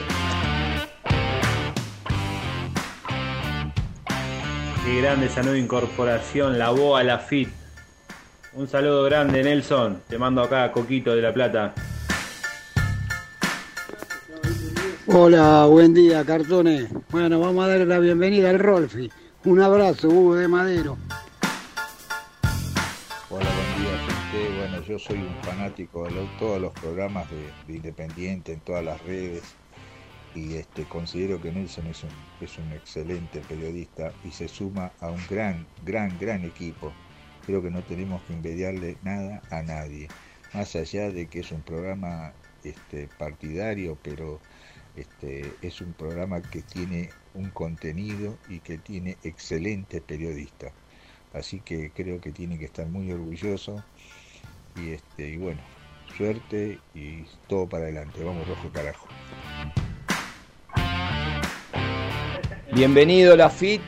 Qué 4.88 5.02
grande 5.02 5.26
esa 5.26 5.42
nueva 5.42 5.58
incorporación, 5.58 6.58
la 6.58 6.70
BOA, 6.70 7.04
la 7.04 7.18
FIT. 7.18 7.50
Un 8.54 8.66
saludo 8.68 9.04
grande, 9.04 9.42
Nelson. 9.42 10.00
Te 10.08 10.16
mando 10.16 10.40
acá 10.42 10.64
a 10.64 10.72
Coquito 10.72 11.14
de 11.14 11.20
La 11.20 11.30
Plata. 11.30 11.74
Hola, 15.08 15.66
buen 15.66 15.92
día, 15.92 16.24
cartones. 16.24 16.88
Bueno, 17.10 17.38
vamos 17.38 17.66
a 17.66 17.68
darle 17.68 17.84
la 17.84 17.98
bienvenida 17.98 18.48
al 18.48 18.58
Rolfi. 18.58 19.10
Un 19.44 19.60
abrazo, 19.60 20.08
Hugo 20.08 20.36
de 20.36 20.48
Madero. 20.48 20.96
Hola, 23.28 23.44
buen 23.44 23.82
día, 23.84 23.98
gente. 24.06 24.56
Bueno, 24.58 24.82
yo 24.88 24.98
soy 24.98 25.18
un 25.18 25.36
fanático 25.42 26.04
de 26.04 26.12
lo- 26.12 26.28
todos 26.38 26.62
los 26.62 26.72
programas 26.72 27.26
de, 27.30 27.36
de 27.66 27.76
Independiente 27.76 28.54
en 28.54 28.60
todas 28.60 28.82
las 28.82 28.98
redes 29.04 29.42
y 30.38 30.54
este 30.54 30.84
considero 30.84 31.40
que 31.40 31.50
Nelson 31.50 31.88
es 31.88 32.04
un, 32.04 32.72
excelente 32.72 33.40
periodista 33.40 34.12
y 34.24 34.30
se 34.30 34.46
suma 34.46 34.92
a 35.00 35.10
un 35.10 35.20
gran, 35.28 35.66
gran, 35.84 36.16
gran 36.18 36.44
equipo. 36.44 36.92
Creo 37.44 37.60
que 37.62 37.70
no 37.70 37.82
tenemos 37.82 38.22
que 38.22 38.34
envidiarle 38.34 38.96
nada 39.02 39.42
a 39.50 39.62
nadie, 39.62 40.08
más 40.54 40.76
allá 40.76 41.10
de 41.10 41.26
que 41.26 41.40
es 41.40 41.50
un 41.50 41.62
programa 41.62 42.32
este, 42.62 43.08
partidario, 43.18 43.98
pero 44.02 44.40
este, 44.94 45.52
es 45.60 45.80
un 45.80 45.92
programa 45.92 46.40
que 46.40 46.62
tiene 46.62 47.10
un 47.34 47.50
contenido 47.50 48.38
y 48.48 48.60
que 48.60 48.78
tiene 48.78 49.16
excelentes 49.24 50.00
periodistas. 50.02 50.72
Así 51.32 51.60
que 51.60 51.90
creo 51.90 52.20
que 52.20 52.30
tiene 52.30 52.58
que 52.58 52.66
estar 52.66 52.86
muy 52.86 53.10
orgulloso 53.10 53.82
y 54.76 54.96
y 55.22 55.36
bueno, 55.36 55.60
suerte 56.16 56.78
y 56.94 57.24
todo 57.48 57.68
para 57.68 57.84
adelante. 57.84 58.22
Vamos 58.22 58.46
rojo 58.46 58.70
carajo. 58.70 59.08
Bienvenido 62.74 63.34
la 63.34 63.48
FIT 63.48 63.80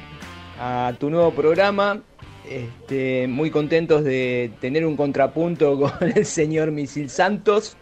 a 0.58 0.94
tu 0.98 1.10
nuevo 1.10 1.32
programa. 1.32 2.00
Este, 2.48 3.28
muy 3.28 3.50
contentos 3.50 4.02
de 4.02 4.52
tener 4.60 4.86
un 4.86 4.96
contrapunto 4.96 5.78
con 5.98 6.10
el 6.16 6.24
señor 6.24 6.70
Misil 6.70 7.10
Santos. 7.10 7.76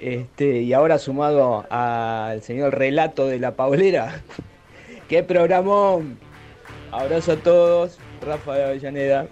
Este, 0.00 0.62
y 0.62 0.72
ahora 0.72 0.98
sumado 0.98 1.66
al 1.70 2.42
señor 2.42 2.74
Relato 2.76 3.26
de 3.26 3.38
la 3.38 3.54
Paulera. 3.54 4.22
¡Qué 5.08 5.22
programón! 5.22 6.18
Abrazo 6.90 7.32
a 7.32 7.36
todos. 7.36 7.98
Rafa 8.22 8.54
de 8.54 8.64
Avellaneda. 8.64 9.28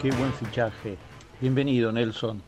Qué 0.00 0.10
buen 0.10 0.32
fichaje. 0.32 0.96
Bienvenido, 1.40 1.92
Nelson. 1.92 2.42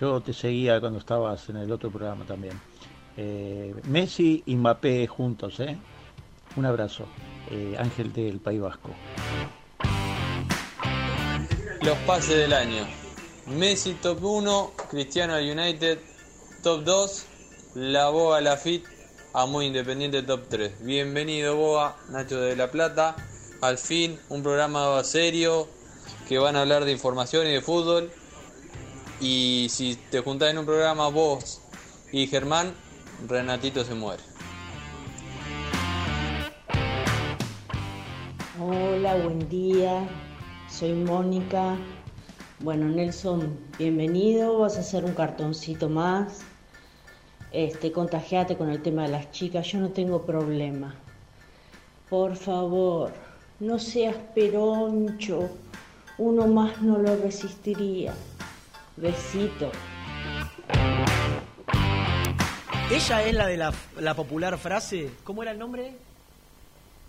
Yo 0.00 0.20
te 0.20 0.32
seguía 0.32 0.80
cuando 0.80 0.98
estabas 0.98 1.48
en 1.48 1.58
el 1.58 1.70
otro 1.70 1.90
programa 1.90 2.24
también. 2.24 2.71
Eh, 3.16 3.74
Messi 3.84 4.42
y 4.46 4.56
Mbappé 4.56 5.06
juntos, 5.06 5.60
¿eh? 5.60 5.76
Un 6.56 6.66
abrazo. 6.66 7.06
Eh, 7.50 7.76
Ángel 7.78 8.12
del 8.12 8.40
País 8.40 8.60
Vasco. 8.60 8.90
Los 11.82 11.98
pases 12.06 12.36
del 12.36 12.52
año. 12.52 12.86
Messi 13.46 13.94
top 13.94 14.22
1, 14.22 14.72
Cristiano 14.88 15.36
United 15.36 15.98
top 16.62 16.84
2, 16.84 17.26
la 17.74 18.08
Boa 18.08 18.40
la 18.40 18.56
Fit 18.56 18.84
a 19.34 19.46
Muy 19.46 19.66
Independiente 19.66 20.22
top 20.22 20.46
3. 20.48 20.84
Bienvenido 20.84 21.56
Boa, 21.56 21.96
Nacho 22.10 22.40
de 22.40 22.54
la 22.54 22.70
Plata. 22.70 23.16
Al 23.60 23.78
fin, 23.78 24.18
un 24.28 24.42
programa 24.42 25.02
serio 25.02 25.68
que 26.28 26.38
van 26.38 26.56
a 26.56 26.60
hablar 26.60 26.84
de 26.84 26.92
información 26.92 27.46
y 27.46 27.50
de 27.50 27.60
fútbol. 27.60 28.10
Y 29.20 29.68
si 29.70 29.96
te 30.10 30.20
juntás 30.20 30.50
en 30.50 30.58
un 30.58 30.66
programa 30.66 31.08
vos 31.08 31.60
y 32.12 32.26
Germán, 32.26 32.74
Renatito 33.28 33.84
se 33.84 33.94
muere. 33.94 34.22
Hola, 38.60 39.16
buen 39.16 39.48
día. 39.48 40.08
Soy 40.68 40.92
Mónica. 40.92 41.76
Bueno, 42.60 42.86
Nelson, 42.86 43.56
bienvenido. 43.78 44.58
Vas 44.58 44.76
a 44.76 44.80
hacer 44.80 45.04
un 45.04 45.14
cartoncito 45.14 45.88
más. 45.88 46.40
Este, 47.52 47.92
contagiate 47.92 48.56
con 48.56 48.70
el 48.70 48.82
tema 48.82 49.02
de 49.02 49.10
las 49.10 49.30
chicas. 49.30 49.66
Yo 49.68 49.78
no 49.78 49.90
tengo 49.90 50.22
problema. 50.22 50.94
Por 52.08 52.34
favor, 52.36 53.12
no 53.60 53.78
seas 53.78 54.16
peroncho. 54.34 55.48
Uno 56.18 56.46
más 56.48 56.82
no 56.82 56.98
lo 56.98 57.16
resistiría. 57.16 58.14
Besito. 58.96 59.70
Ella 62.92 63.22
es 63.26 63.34
la 63.34 63.46
de 63.46 63.56
la, 63.56 63.72
la 64.00 64.14
popular 64.14 64.58
frase. 64.58 65.10
¿Cómo 65.24 65.42
era 65.42 65.52
el 65.52 65.58
nombre? 65.58 65.92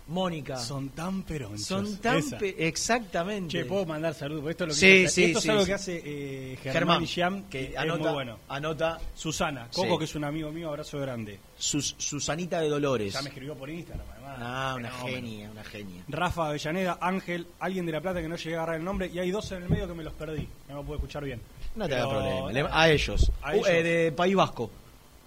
Mónica. 0.06 0.58
Son 0.58 0.90
tan 0.90 1.22
peronchos. 1.22 1.64
Son 1.64 1.96
tan 1.96 2.22
pe- 2.38 2.54
exactamente. 2.68 3.48
Che, 3.58 3.64
puedo 3.64 3.86
mandar 3.86 4.12
saludos. 4.12 4.50
Esto 4.50 4.64
es 4.64 4.68
lo 4.68 4.74
que, 4.74 5.08
Sí, 5.08 5.26
esto 5.26 5.40
sí, 5.40 5.48
es 5.48 5.48
algo 5.48 5.64
que 5.64 5.72
hace 5.72 6.02
eh, 6.04 6.56
Germán, 6.62 6.72
Germán, 6.74 7.00
Villam, 7.00 7.42
que 7.48 7.74
anota- 7.76 7.94
es 7.96 8.00
muy 8.04 8.12
bueno. 8.12 8.38
Anota. 8.48 9.00
Susana, 9.14 9.68
Coco, 9.72 9.98
que 9.98 10.04
es 10.04 10.14
un 10.14 10.24
amigo 10.24 10.50
mío, 10.52 10.68
abrazo 10.68 10.98
grande. 11.00 11.38
Sus- 11.56 11.94
Susanita 11.96 12.60
de 12.60 12.68
Dolores. 12.68 13.14
Ya 13.14 13.22
me 13.22 13.28
escribió 13.30 13.54
por 13.54 13.70
Instagram, 13.70 14.06
además. 14.12 14.36
Ah, 14.40 14.74
una 14.78 14.90
genia, 14.90 15.50
una 15.50 15.64
genia. 15.64 16.02
Rafa 16.08 16.48
Avellaneda, 16.48 16.98
Ángel, 17.00 17.46
alguien 17.60 17.86
de 17.86 17.92
La 17.92 18.00
Plata 18.02 18.20
que 18.20 18.28
no 18.28 18.36
llegué 18.36 18.56
a 18.56 18.58
agarrar 18.58 18.76
el 18.76 18.84
nombre, 18.84 19.10
y 19.12 19.18
hay 19.18 19.30
dos 19.30 19.50
en 19.52 19.62
el 19.62 19.70
medio 19.70 19.88
que 19.88 19.94
me 19.94 20.04
los 20.04 20.12
perdí. 20.12 20.46
No 20.68 20.76
me 20.76 20.82
puedo 20.84 20.96
escuchar 20.96 21.24
bien. 21.24 21.40
No 21.76 21.88
te 21.88 21.94
hagas 21.94 22.08
problema. 22.08 22.52
Le- 22.52 22.68
A 22.70 22.90
ellos. 22.90 23.32
A 23.42 23.52
Uh, 23.52 23.54
ellos. 23.54 23.68
eh, 23.68 23.82
de 23.82 24.12
País 24.12 24.34
Vasco. 24.36 24.70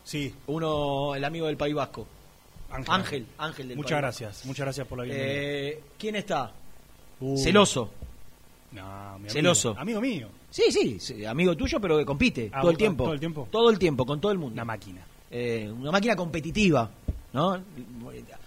Sí. 0.08 0.34
Uno, 0.48 1.16
el 1.16 1.26
amigo 1.26 1.48
del 1.48 1.58
País 1.58 1.76
Vasco. 1.76 2.08
Ángel. 2.72 2.94
Ángel, 2.94 3.26
Ángel 3.38 3.68
del 3.68 3.78
Muchas 3.78 3.92
País 3.92 4.02
gracias, 4.02 4.46
muchas 4.46 4.66
gracias 4.66 4.88
por 4.88 4.98
la 5.00 5.04
bienvenida. 5.04 5.34
Eh, 5.34 5.84
¿Quién 6.00 6.16
está? 6.16 6.54
Uh. 7.20 7.38
Celoso. 7.38 7.92
No, 8.72 8.84
mi 8.84 9.16
amigo. 9.16 9.30
Celoso. 9.34 9.76
Amigo 9.78 10.00
mío. 10.00 10.30
Sí, 10.50 10.72
sí, 10.72 10.98
sí, 10.98 11.26
amigo 11.26 11.58
tuyo, 11.58 11.82
pero 11.82 11.98
que 11.98 12.06
compite 12.06 12.50
Ah, 12.54 12.62
todo 12.62 12.72
el 12.72 12.78
tiempo. 12.78 13.04
todo 13.04 13.14
el 13.14 13.20
tiempo. 13.20 13.48
Todo 13.52 13.70
el 13.70 13.78
tiempo, 13.78 14.06
con 14.06 14.22
todo 14.22 14.32
el 14.32 14.38
mundo. 14.38 14.54
Una 14.54 14.64
máquina. 14.64 15.06
Eh, 15.30 15.70
una 15.78 15.92
máquina 15.92 16.16
competitiva, 16.16 16.90
¿no? 17.34 17.62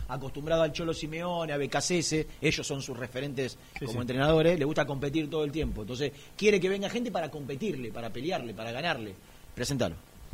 Acostumbrado 0.08 0.62
al 0.62 0.72
Cholo 0.72 0.94
Simeone, 0.94 1.52
a 1.52 1.58
BKCS, 1.58 2.26
ellos 2.40 2.66
son 2.66 2.80
sus 2.80 2.96
referentes 2.96 3.58
como 3.78 3.92
sí. 3.92 3.98
entrenadores, 3.98 4.58
le 4.58 4.64
gusta 4.64 4.86
competir 4.86 5.28
todo 5.28 5.44
el 5.44 5.52
tiempo. 5.52 5.82
Entonces, 5.82 6.10
quiere 6.38 6.58
que 6.58 6.70
venga 6.70 6.88
gente 6.88 7.10
para 7.10 7.30
competirle, 7.30 7.92
para 7.92 8.08
pelearle, 8.08 8.54
para 8.54 8.72
ganarle. 8.72 9.14
Presentalo. 9.54 9.96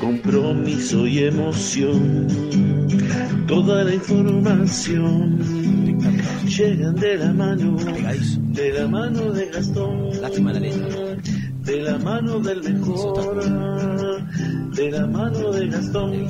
Compromiso 0.00 1.06
y 1.06 1.24
emoción, 1.24 2.26
toda 3.48 3.82
la 3.84 3.94
información 3.94 5.38
llegan 6.46 6.94
de 6.96 7.16
la 7.16 7.32
mano, 7.32 7.76
de 8.52 8.72
la 8.72 8.88
mano 8.88 9.32
de 9.32 9.46
Gastón, 9.46 10.20
Lástima 10.20 10.52
la 10.52 10.60
letra. 10.60 10.86
de 11.64 11.82
la 11.82 11.98
mano 11.98 12.38
del 12.40 12.62
mejor, 12.62 13.42
de 14.74 14.90
la 14.90 15.06
mano 15.06 15.50
de 15.52 15.66
Gastón. 15.66 16.26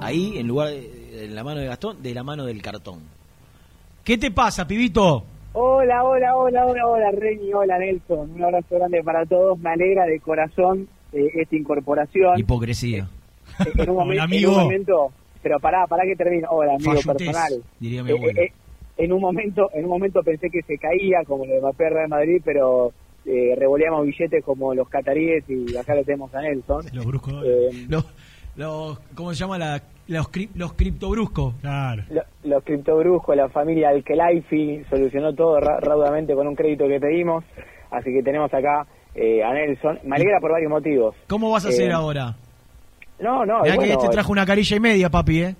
Ahí, 0.00 0.38
en 0.38 0.46
lugar 0.46 0.68
de 0.68 1.24
en 1.24 1.34
la 1.34 1.42
mano 1.42 1.60
de 1.60 1.66
Gastón, 1.66 2.02
de 2.02 2.14
la 2.14 2.22
mano 2.22 2.44
del 2.44 2.60
cartón. 2.62 3.00
¿Qué 4.04 4.18
te 4.18 4.30
pasa, 4.30 4.66
pibito? 4.66 5.24
Hola, 5.54 6.04
hola, 6.04 6.36
hola, 6.36 6.66
hola, 6.66 6.86
hola, 6.86 7.10
Reni, 7.12 7.52
hola, 7.52 7.78
Nelson. 7.78 8.30
Un 8.32 8.42
abrazo 8.44 8.74
grande 8.76 9.02
para 9.02 9.24
todos. 9.24 9.58
Me 9.58 9.70
alegra 9.70 10.04
de 10.04 10.20
corazón 10.20 10.88
eh, 11.14 11.30
esta 11.34 11.56
incorporación. 11.56 12.38
Hipocresía. 12.38 13.08
Eh, 13.60 13.70
en, 13.78 13.90
un 13.90 13.96
momen- 13.98 14.02
Hola, 14.12 14.14
en 14.14 14.20
amigo. 14.20 14.52
un 14.52 14.62
momento, 14.64 15.08
pero 15.42 15.58
pará, 15.60 15.86
pará 15.86 16.04
que 16.04 16.16
termine. 16.16 16.44
Hola, 16.50 16.74
amigo 16.74 16.92
Fallutez, 16.92 17.28
personal. 17.28 17.62
diría 17.80 18.02
mi 18.02 18.10
Eh, 18.10 18.14
abuelo. 18.14 18.40
eh, 18.42 18.52
en 18.96 19.12
un 19.12 19.20
momento, 19.20 19.70
en 19.74 19.84
un 19.84 19.90
momento 19.90 20.22
pensé 20.22 20.48
que 20.50 20.62
se 20.62 20.78
caía 20.78 21.18
como 21.26 21.44
lo 21.46 21.52
de 21.54 21.60
Mbappé 21.60 21.88
Real 21.90 22.08
Madrid, 22.08 22.40
pero 22.44 22.92
eh, 23.26 23.54
revoleamos 23.58 24.06
billetes 24.06 24.44
como 24.44 24.74
los 24.74 24.88
cataríes 24.88 25.44
y 25.48 25.76
acá 25.76 25.94
lo 25.94 26.04
tenemos 26.04 26.34
a 26.34 26.40
Nelson. 26.42 26.84
Los 26.92 27.04
bruscos. 27.06 27.42
Eh, 27.44 27.86
Los, 27.88 28.04
los 28.56 28.98
¿cómo 29.14 29.32
se 29.34 29.40
llama? 29.40 29.58
La, 29.58 29.82
los, 30.06 30.30
cri- 30.30 30.50
los 30.54 30.74
criptobruscos. 30.74 31.54
Claro. 31.60 32.02
Lo- 32.10 32.22
los 32.44 32.62
criptobrujos, 32.62 33.34
la 33.36 33.48
familia 33.48 33.88
Alkelaifi 33.88 34.84
solucionó 34.90 35.34
todo 35.34 35.58
ra- 35.58 35.80
raudamente 35.80 36.34
con 36.34 36.46
un 36.46 36.54
crédito 36.54 36.86
que 36.86 37.00
pedimos, 37.00 37.42
así 37.90 38.12
que 38.12 38.22
tenemos 38.22 38.52
acá 38.54 38.86
eh, 39.14 39.42
a 39.42 39.52
Nelson. 39.52 39.98
Me 40.04 40.16
alegra 40.16 40.40
por 40.40 40.52
varios 40.52 40.70
motivos. 40.70 41.14
¿Cómo 41.28 41.50
vas 41.50 41.64
a 41.64 41.68
Eh, 41.68 41.72
hacer 41.72 41.92
ahora? 41.92 42.34
No, 43.20 43.44
no, 43.46 43.62
Mirá 43.62 43.78
que 43.78 43.92
este 43.92 44.08
trajo 44.08 44.32
una 44.32 44.44
carilla 44.44 44.76
y 44.76 44.80
media, 44.80 45.08
papi, 45.10 45.42
¿eh? 45.42 45.56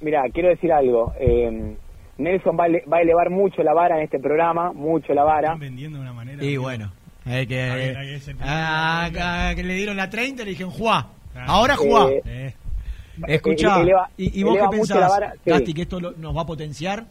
Mira, 0.00 0.22
quiero 0.32 0.48
decir 0.50 0.72
algo. 0.72 1.12
eh, 1.18 1.76
Nelson 2.18 2.56
va 2.58 2.64
a, 2.66 2.68
va 2.90 2.98
a 2.98 3.00
elevar 3.00 3.30
mucho 3.30 3.62
la 3.62 3.72
vara 3.74 3.96
en 3.96 4.04
este 4.04 4.18
programa, 4.20 4.72
mucho 4.72 5.12
la 5.14 5.24
vara. 5.24 5.54
vendiendo 5.56 5.98
de 5.98 6.02
una 6.04 6.12
manera. 6.12 6.44
Y 6.44 6.56
bueno, 6.56 6.92
eh, 7.26 7.46
que, 7.46 7.62
A 7.62 7.74
ver, 9.12 9.56
que 9.56 9.62
le 9.64 9.74
dieron 9.74 9.96
la 9.96 10.08
30 10.10 10.42
y 10.42 10.44
le 10.44 10.50
dijeron, 10.52 10.72
juá. 10.72 11.08
Claro. 11.32 11.50
Ahora 11.50 11.76
juá. 11.76 12.10
Eh, 12.24 12.54
Escucha, 13.26 13.78
eh, 13.78 13.82
eleva- 13.82 14.08
¿y, 14.16 14.40
y 14.40 14.42
vos 14.42 14.56
qué 14.58 14.68
pensás, 14.70 15.08
vara, 15.10 15.32
sí. 15.44 15.50
Gasti, 15.50 15.74
que 15.74 15.82
esto 15.82 16.00
lo- 16.00 16.12
nos 16.12 16.36
va 16.36 16.42
a 16.42 16.46
potenciar? 16.46 17.04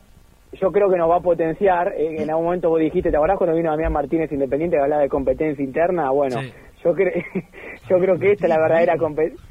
Yo 0.59 0.71
creo 0.71 0.89
que 0.89 0.97
nos 0.97 1.09
va 1.09 1.17
a 1.17 1.21
potenciar. 1.21 1.93
eh, 1.97 2.21
en 2.23 2.29
algún 2.29 2.45
momento 2.45 2.69
vos 2.69 2.79
dijiste, 2.79 3.09
¿te 3.09 3.15
acordás 3.17 3.37
cuando 3.37 3.55
vino 3.55 3.69
Damián 3.71 3.93
Martínez 3.93 4.31
Independiente 4.31 4.75
que 4.77 4.83
hablaba 4.83 5.01
de 5.01 5.09
competencia 5.09 5.63
interna? 5.63 6.09
Bueno, 6.11 6.41
Sí. 6.41 6.51
yo, 6.83 6.93
cre- 6.93 7.23
yo 7.89 7.99
creo 7.99 8.19
que 8.19 8.31
esta 8.33 8.45
es 8.45 8.49
la 8.49 8.59
verdadera 8.59 8.97
competencia. 8.97 9.45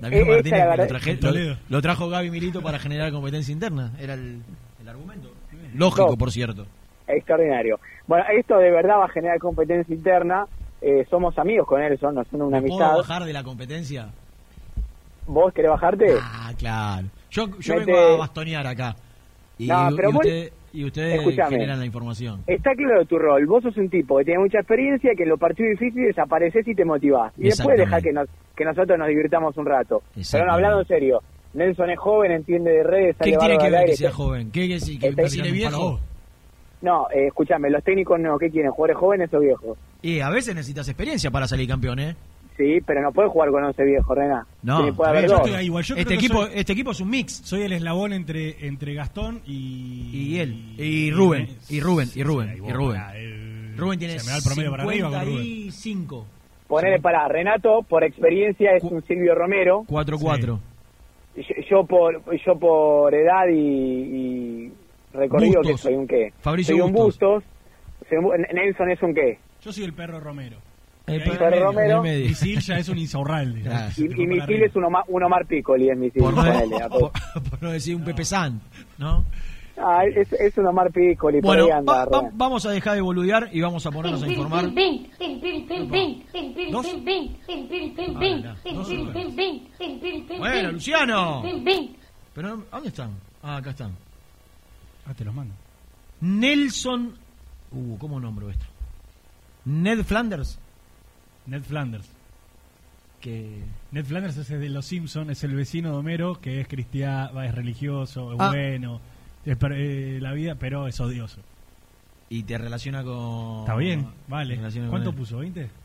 David 0.00 0.24
Martínez 0.26 0.58
la 0.58 0.70
que 0.72 0.76
lo, 0.82 0.86
traje- 0.88 1.18
lo- 1.20 1.56
lo 1.68 1.82
trajo 1.82 2.08
Gaby 2.08 2.30
Milito 2.30 2.62
para 2.62 2.78
generar 2.78 3.12
competencia 3.12 3.52
interna. 3.52 3.92
Era 4.00 4.14
el, 4.14 4.40
el 4.80 4.88
argumento. 4.88 5.30
Lógico, 5.74 6.10
No. 6.10 6.16
por 6.16 6.30
cierto. 6.32 6.66
Extraordinario. 7.06 7.78
Bueno, 8.06 8.24
esto 8.36 8.58
de 8.58 8.70
verdad 8.70 8.98
va 8.98 9.04
a 9.04 9.08
generar 9.08 9.38
competencia 9.38 9.94
interna. 9.94 10.46
Eh, 10.80 11.06
somos 11.10 11.36
amigos 11.38 11.66
con 11.66 11.80
Nelson, 11.80 12.14
nos 12.14 12.26
une 12.32 12.44
una 12.44 12.60
¿Me 12.60 12.68
¿Puedo 12.68 12.84
amistad. 12.84 12.96
bajar 12.98 13.24
de 13.24 13.32
la 13.32 13.42
competencia? 13.44 14.08
¿Vos 15.26 15.52
querés 15.52 15.70
bajarte? 15.70 16.14
Ah, 16.20 16.52
claro. 16.58 17.06
Yo, 17.30 17.46
yo 17.60 17.74
Mete- 17.74 17.84
vengo 17.92 18.14
a 18.14 18.16
bastonear 18.16 18.66
acá. 18.66 18.96
Y, 19.58 19.66
No, 19.68 19.88
pero 19.96 20.10
y 20.10 20.12
vos- 20.12 20.24
usted- 20.24 20.52
y 20.72 20.84
ustedes 20.84 21.18
Escuchame. 21.18 21.50
generan 21.50 21.78
la 21.80 21.86
información. 21.86 22.42
Está 22.46 22.72
claro 22.74 23.04
tu 23.06 23.18
rol. 23.18 23.44
Vos 23.46 23.62
sos 23.62 23.76
un 23.78 23.88
tipo 23.88 24.18
que 24.18 24.24
tiene 24.26 24.40
mucha 24.40 24.58
experiencia, 24.58 25.12
que 25.16 25.22
en 25.24 25.30
los 25.30 25.40
partidos 25.40 25.70
difíciles 25.78 26.16
apareces 26.18 26.66
y 26.68 26.74
te 26.74 26.84
motivás. 26.84 27.32
Y 27.38 27.44
después 27.44 27.76
deja 27.78 28.00
que, 28.00 28.12
nos, 28.12 28.28
que 28.54 28.64
nosotros 28.64 28.98
nos 28.98 29.08
divirtamos 29.08 29.56
un 29.56 29.66
rato. 29.66 30.02
Pero 30.30 30.46
no, 30.46 30.52
hablando 30.52 30.80
en 30.80 30.86
serio. 30.86 31.20
Nelson 31.54 31.90
es 31.90 31.98
joven, 31.98 32.30
entiende 32.32 32.70
de 32.70 32.82
redes, 32.84 33.16
¿Qué 33.20 33.32
tiene 33.36 33.56
que 33.56 33.70
ver 33.70 33.86
que 33.86 33.96
sea 33.96 34.12
joven? 34.12 34.50
¿Qué, 34.50 34.68
qué, 34.68 34.78
que, 34.98 35.14
que 35.14 35.40
un 35.48 35.52
viejo? 35.52 36.00
No, 36.82 37.06
eh, 37.10 37.26
escúchame, 37.28 37.70
los 37.70 37.82
técnicos 37.82 38.20
no, 38.20 38.38
¿qué 38.38 38.50
quieren? 38.50 38.70
¿Jugadores 38.70 38.96
jóvenes 38.98 39.34
o 39.34 39.40
viejos? 39.40 39.78
Y 40.02 40.20
a 40.20 40.28
veces 40.30 40.54
necesitas 40.54 40.86
experiencia 40.88 41.30
para 41.30 41.48
salir 41.48 41.66
campeón, 41.66 41.98
¿eh? 41.98 42.14
Sí, 42.58 42.80
pero 42.84 43.00
no 43.00 43.12
puedes 43.12 43.30
jugar 43.32 43.50
con 43.50 43.62
11 43.64 43.84
viejos, 43.84 44.14
Rená. 44.18 44.44
No, 44.62 44.84
Sí, 44.84 44.90
puede 44.90 44.90
está 44.90 45.08
haber 45.10 45.20
bien, 45.22 45.28
dos. 45.30 45.38
yo 45.38 45.44
estoy 45.46 45.58
ahí 45.60 45.66
igual. 45.66 45.84
Yo 45.84 45.94
este, 45.96 46.14
equipo, 46.14 46.34
soy- 46.44 46.50
este 46.56 46.72
equipo 46.72 46.90
es 46.90 47.00
un 47.00 47.08
mix. 47.10 47.32
Soy 47.44 47.62
el 47.62 47.72
eslabón 47.72 48.12
entre, 48.12 48.66
entre 48.66 48.94
Gastón 48.94 49.40
y. 49.46 50.10
Y 50.12 50.38
él. 50.40 50.74
Y 50.76 51.10
Rubén. 51.12 51.48
Y 51.70 51.80
Rubén. 51.80 52.08
Y 52.14 52.22
Rubén. 52.24 52.56
Y 52.66 52.72
Rubén. 52.72 53.74
Rubén 53.76 53.98
tiene 54.00 54.18
se 54.18 54.26
me 54.26 54.32
da 54.32 54.38
el 54.38 54.42
promedio 54.44 54.70
para 54.72 54.82
arriba 54.82 55.08
con 55.08 55.20
Rubén. 55.20 55.36
55. 55.44 56.26
Ponele 56.66 56.98
para 57.00 57.26
Renato, 57.28 57.82
por 57.88 58.04
experiencia 58.04 58.72
es 58.76 58.82
un 58.82 59.02
Silvio 59.06 59.34
Romero. 59.34 59.84
4-4. 59.88 60.58
Yo, 61.36 61.42
yo 61.70 61.84
por 61.86 62.20
yo 62.44 62.58
por 62.58 63.14
edad 63.14 63.46
y, 63.48 63.54
y 63.56 64.72
recorrido 65.14 65.60
Bustos. 65.60 65.76
que 65.76 65.82
soy 65.82 65.94
un 65.94 66.06
qué. 66.08 66.32
Fabricio 66.40 66.74
soy 66.74 66.80
un 66.84 66.92
Bustos. 66.92 67.34
Bustos. 67.44 67.44
Soy 68.08 68.18
un 68.18 68.24
Bu- 68.24 68.52
Nelson 68.52 68.90
es 68.90 69.02
un 69.02 69.14
qué. 69.14 69.38
Yo 69.62 69.72
soy 69.72 69.84
el 69.84 69.92
perro 69.94 70.18
Romero. 70.20 70.56
El 71.08 71.22
Romero. 71.62 72.02
Misil 72.02 72.60
ya 72.60 72.78
es 72.78 72.88
un 72.88 72.98
insaurralde. 72.98 73.62
Claro. 73.62 73.92
Y, 73.96 74.22
y 74.22 74.26
Misil 74.26 74.62
es 74.62 74.76
un 74.76 74.84
Omar, 74.84 75.04
un 75.08 75.22
Omar 75.22 75.46
Piccoli 75.46 75.88
en 75.90 76.00
Misil. 76.00 76.22
Por 76.22 76.34
no, 76.34 76.42
ponele, 76.44 76.76
por, 76.88 77.12
por 77.50 77.62
no 77.62 77.70
decir 77.70 77.96
un 77.96 78.04
Pepe 78.04 78.24
San, 78.24 78.60
¿no? 78.98 79.24
Ah, 79.80 80.02
es, 80.04 80.32
es 80.32 80.58
un 80.58 80.66
Omar 80.66 80.90
Piccoli, 80.90 81.40
por 81.40 81.50
Bueno, 81.56 81.64
ahí 81.66 81.70
anda. 81.70 81.92
va- 81.92 82.04
va- 82.06 82.18
Rená. 82.20 82.30
vamos 82.34 82.66
a 82.66 82.70
dejar 82.72 82.96
de 82.96 83.00
boludear 83.00 83.48
y 83.52 83.60
vamos 83.60 83.86
a 83.86 83.90
ponernos 83.92 84.22
a 84.22 84.26
informar. 84.28 84.64
Bueno, 90.38 90.72
Luciano. 90.72 91.42
Pero, 92.34 92.64
¿dónde 92.70 92.88
están? 92.88 93.10
Ah, 93.42 93.56
acá 93.56 93.70
están. 93.70 93.92
Ah, 95.06 95.14
te 95.14 95.24
los 95.24 95.34
mando. 95.34 95.54
Nelson. 96.20 97.14
Uh, 97.70 97.96
¿cómo 97.98 98.18
nombro 98.20 98.50
esto? 98.50 98.64
Ned 99.64 100.02
Flanders. 100.04 100.58
Ned 101.48 101.62
Flanders. 101.62 102.06
Que. 103.20 103.62
Ned 103.90 104.04
Flanders 104.04 104.36
es 104.36 104.48
de 104.48 104.68
Los 104.68 104.86
Simpsons, 104.86 105.30
es 105.30 105.42
el 105.44 105.54
vecino 105.54 105.90
de 105.90 105.96
Homero 105.96 106.40
que 106.40 106.60
es 106.60 106.68
cristiano, 106.68 107.42
es 107.42 107.52
religioso, 107.54 108.32
es 108.32 108.38
Ah. 108.40 108.48
bueno, 108.50 109.00
es 109.44 109.56
eh, 109.72 110.18
la 110.20 110.32
vida, 110.32 110.54
pero 110.54 110.86
es 110.86 111.00
odioso. 111.00 111.40
Y 112.30 112.42
te 112.44 112.58
relaciona 112.58 113.02
con. 113.02 113.60
Está 113.60 113.74
bien, 113.76 114.06
vale. 114.28 114.60
¿Cuánto 114.88 115.12
puso? 115.12 115.42
¿20? 115.42 115.68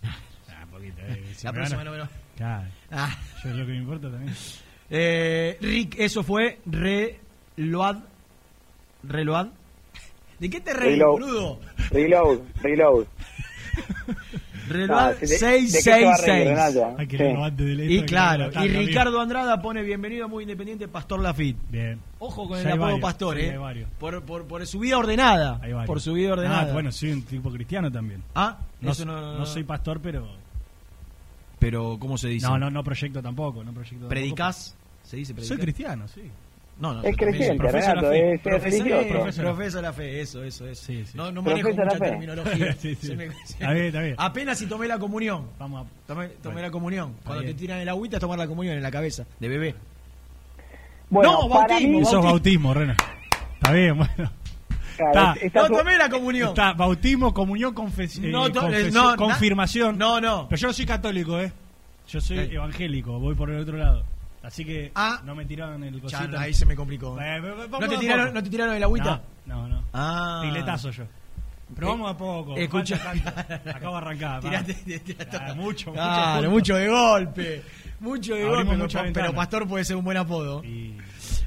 Ah, 0.49 0.66
poquito. 0.72 1.01
eh, 1.01 1.24
si 1.36 1.45
La 1.45 1.51
me 1.51 1.57
próxima 1.59 1.84
lo- 1.84 2.07
Claro. 2.38 2.68
Ah. 2.91 3.16
Yo 3.43 3.49
es 3.49 3.55
lo 3.55 3.66
que 3.66 3.72
me 3.72 3.78
importa 3.80 4.09
también. 4.11 4.34
Eh, 4.95 5.57
Rick, 5.61 5.95
eso 5.97 6.22
fue 6.24 6.59
Reload. 6.68 7.97
¿Reload? 9.03 9.47
¿De 10.39 10.49
qué 10.49 10.59
te 10.61 10.74
reís, 10.74 10.99
Reload. 10.99 11.11
boludo? 11.14 11.59
Reload, 11.89 12.39
reload. 12.61 13.05
Ah, 14.89 15.09
¿de- 15.09 15.14
de 15.14 15.20
qué 15.20 15.28
se 15.28 15.45
va 15.45 15.49
a 15.49 15.57
reír, 15.57 15.70
666. 15.70 16.47
Renato? 16.47 16.95
Hay 16.97 17.07
que 17.07 17.18
Sí. 17.18 17.24
leerlo 17.24 17.43
antes 17.43 17.66
de 17.66 17.76
leer 17.76 17.91
Y 17.91 18.01
claro, 18.05 18.49
y 18.64 18.68
Ricardo 18.68 19.20
Andrada 19.22 19.61
pone 19.61 19.82
bienvenido 19.84 20.28
muy 20.30 20.43
independiente 20.43 20.88
Pastor 20.88 21.20
Lafitte. 21.22 21.57
Bien. 21.70 21.99
Ojo 22.20 22.47
con 22.47 22.59
el 22.59 22.68
apodo 22.68 22.80
varios, 22.82 22.99
Pastor, 23.01 23.38
sí, 23.38 23.43
eh. 23.43 23.51
hay 23.51 23.57
varios. 23.57 23.89
Por, 23.99 24.24
por, 24.24 24.45
por 24.45 24.66
su 24.66 24.80
vida 24.80 24.97
ordenada. 24.97 25.59
Hay 25.61 25.74
varios. 25.74 25.88
Por 25.88 26.01
su 26.01 26.14
vida 26.14 26.34
ordenada. 26.34 26.70
Ah, 26.70 26.74
bueno, 26.74 26.91
soy 26.91 27.11
un 27.11 27.22
tipo 27.24 27.51
cristiano 27.51 27.91
también. 27.91 28.24
Ah, 28.36 28.57
No, 28.82 28.91
eso 28.91 29.05
no, 29.05 29.38
no 29.38 29.45
soy 29.45 29.64
pastor, 29.64 29.99
pero. 30.01 30.28
Pero, 31.59 31.97
¿cómo 31.99 32.18
se 32.18 32.28
dice? 32.28 32.45
No, 32.47 32.57
no, 32.57 32.70
no 32.70 32.84
proyecto 32.84 33.22
tampoco. 33.22 33.64
No 33.64 33.72
proyecto 33.74 34.07
¿Predicás? 34.09 34.76
¿Se 35.03 35.18
dice 35.18 35.34
tampoco. 35.34 35.47
predicás? 35.47 35.47
Soy 35.47 35.57
cristiano, 35.57 36.07
sí. 36.07 36.22
No, 36.80 36.91
no, 36.95 37.03
Es 37.03 37.15
creciente, 37.15 37.71
Renato, 37.71 38.09
de 38.09 38.09
la 38.09 38.09
fe. 38.09 38.34
es- 38.34 38.63
religioso. 38.63 39.78
de 39.78 39.82
la 39.82 39.93
fe, 39.93 40.21
eso, 40.21 40.43
eso, 40.43 40.67
eso. 40.67 40.84
Sí, 40.86 41.05
sí. 41.05 41.11
No, 41.15 41.32
no 41.32 41.41
manejo 41.43 41.69
la 41.69 41.76
mucha 41.86 41.91
fe. 41.97 41.99
terminología. 41.99 42.74
Sí. 42.80 42.95
Se 42.95 43.15
me- 43.15 43.26
Está 43.26 43.71
bien, 43.74 43.86
está 43.86 44.01
bien. 44.01 44.15
Apenas 44.17 44.57
si 44.57 44.65
tomé 44.65 44.88
la 44.88 44.97
comunión. 44.97 45.49
Vamos 45.59 45.88
Tomé, 46.07 46.28
tomé 46.30 46.53
Bueno. 46.55 46.61
la 46.67 46.71
comunión. 46.71 47.15
Cuando 47.24 47.43
te 47.45 47.53
tiran 47.53 47.80
el 47.80 47.88
agüita 47.89 48.17
es 48.17 48.21
tomar 48.21 48.39
la 48.39 48.47
comunión 48.47 48.76
en 48.76 48.84
la 48.84 48.91
cabeza, 48.91 49.26
de 49.39 49.47
bebé. 49.47 49.76
Bueno, 51.09 51.32
No, 51.43 51.49
bautismo, 51.49 51.89
mí, 51.97 52.01
Eso 52.01 52.17
es 52.19 52.26
bautismo, 52.26 52.74
Rena. 52.74 52.95
Está 53.55 53.71
bien, 53.71 53.97
bueno. 53.97 54.32
Claro, 54.97 55.34
Está. 55.34 55.45
está 55.45 55.61
No 55.69 55.78
tomé 55.78 55.97
la 55.97 56.09
comunión. 56.09 56.49
Está 56.49 56.74
bautismo, 56.74 57.34
comunión, 57.34 57.74
confes- 57.76 58.19
No, 58.19 58.47
confes- 58.49 58.88
eh, 58.88 58.91
no, 58.91 59.15
confirmación. 59.15 59.97
No, 59.97 60.19
no. 60.19 60.47
Pero 60.49 60.59
yo 60.59 60.67
no 60.67 60.74
soy 60.74 60.86
católico, 60.86 61.39
¿eh? 61.39 61.51
Yo 62.07 62.19
soy 62.19 62.39
evangélico, 62.39 63.19
voy 63.19 63.36
por 63.36 63.49
el 63.51 63.59
otro 63.61 63.78
lado. 63.78 64.03
Así 64.44 64.66
que 64.66 64.91
Ah. 64.94 65.22
no 65.24 65.34
me 65.36 65.46
tiraron 65.46 65.84
el 65.84 66.00
cosito. 66.02 66.38
ahí 66.38 66.54
se 66.54 66.66
me 66.66 66.76
complicó. 66.76 67.20
Eh, 67.20 67.38
eh, 67.38 67.68
¿No 67.70 67.80
te, 67.88 67.98
tiraron. 67.98 68.34
¿No 68.34 68.44
te 68.44 68.50
tiraron 68.50 68.76
el 68.76 68.84
agüita? 68.84 69.22
No, 69.46 69.68
no. 69.68 69.76
no. 69.80 69.84
Ah. 69.94 70.41
Piletazo 70.44 70.91
yo. 70.91 71.06
Pero 71.76 71.88
Eh, 71.88 71.89
vamos 71.91 72.12
a 72.12 72.18
poco. 72.18 72.56
escucha-. 72.58 72.96
Acabo 73.74 73.94
de 73.96 73.98
arrancar. 73.98 74.41
Tirate, 74.41 74.76
mucho, 75.56 75.89
mucho. 75.89 75.94
Claro, 75.94 76.52
mucho 76.52 76.76
de 76.76 76.88
golpe. 76.88 77.64
Mucho 78.00 78.36
de 78.36 78.44
Abrimos 78.48 78.94
golpe. 78.94 79.12
pero, 79.14 79.34
Pastor 79.34 79.68
puede 79.68 79.86
ser 79.86 79.96
un 79.96 80.04
buen 80.04 80.18
apodo. 80.18 80.64
Y- 80.64 80.96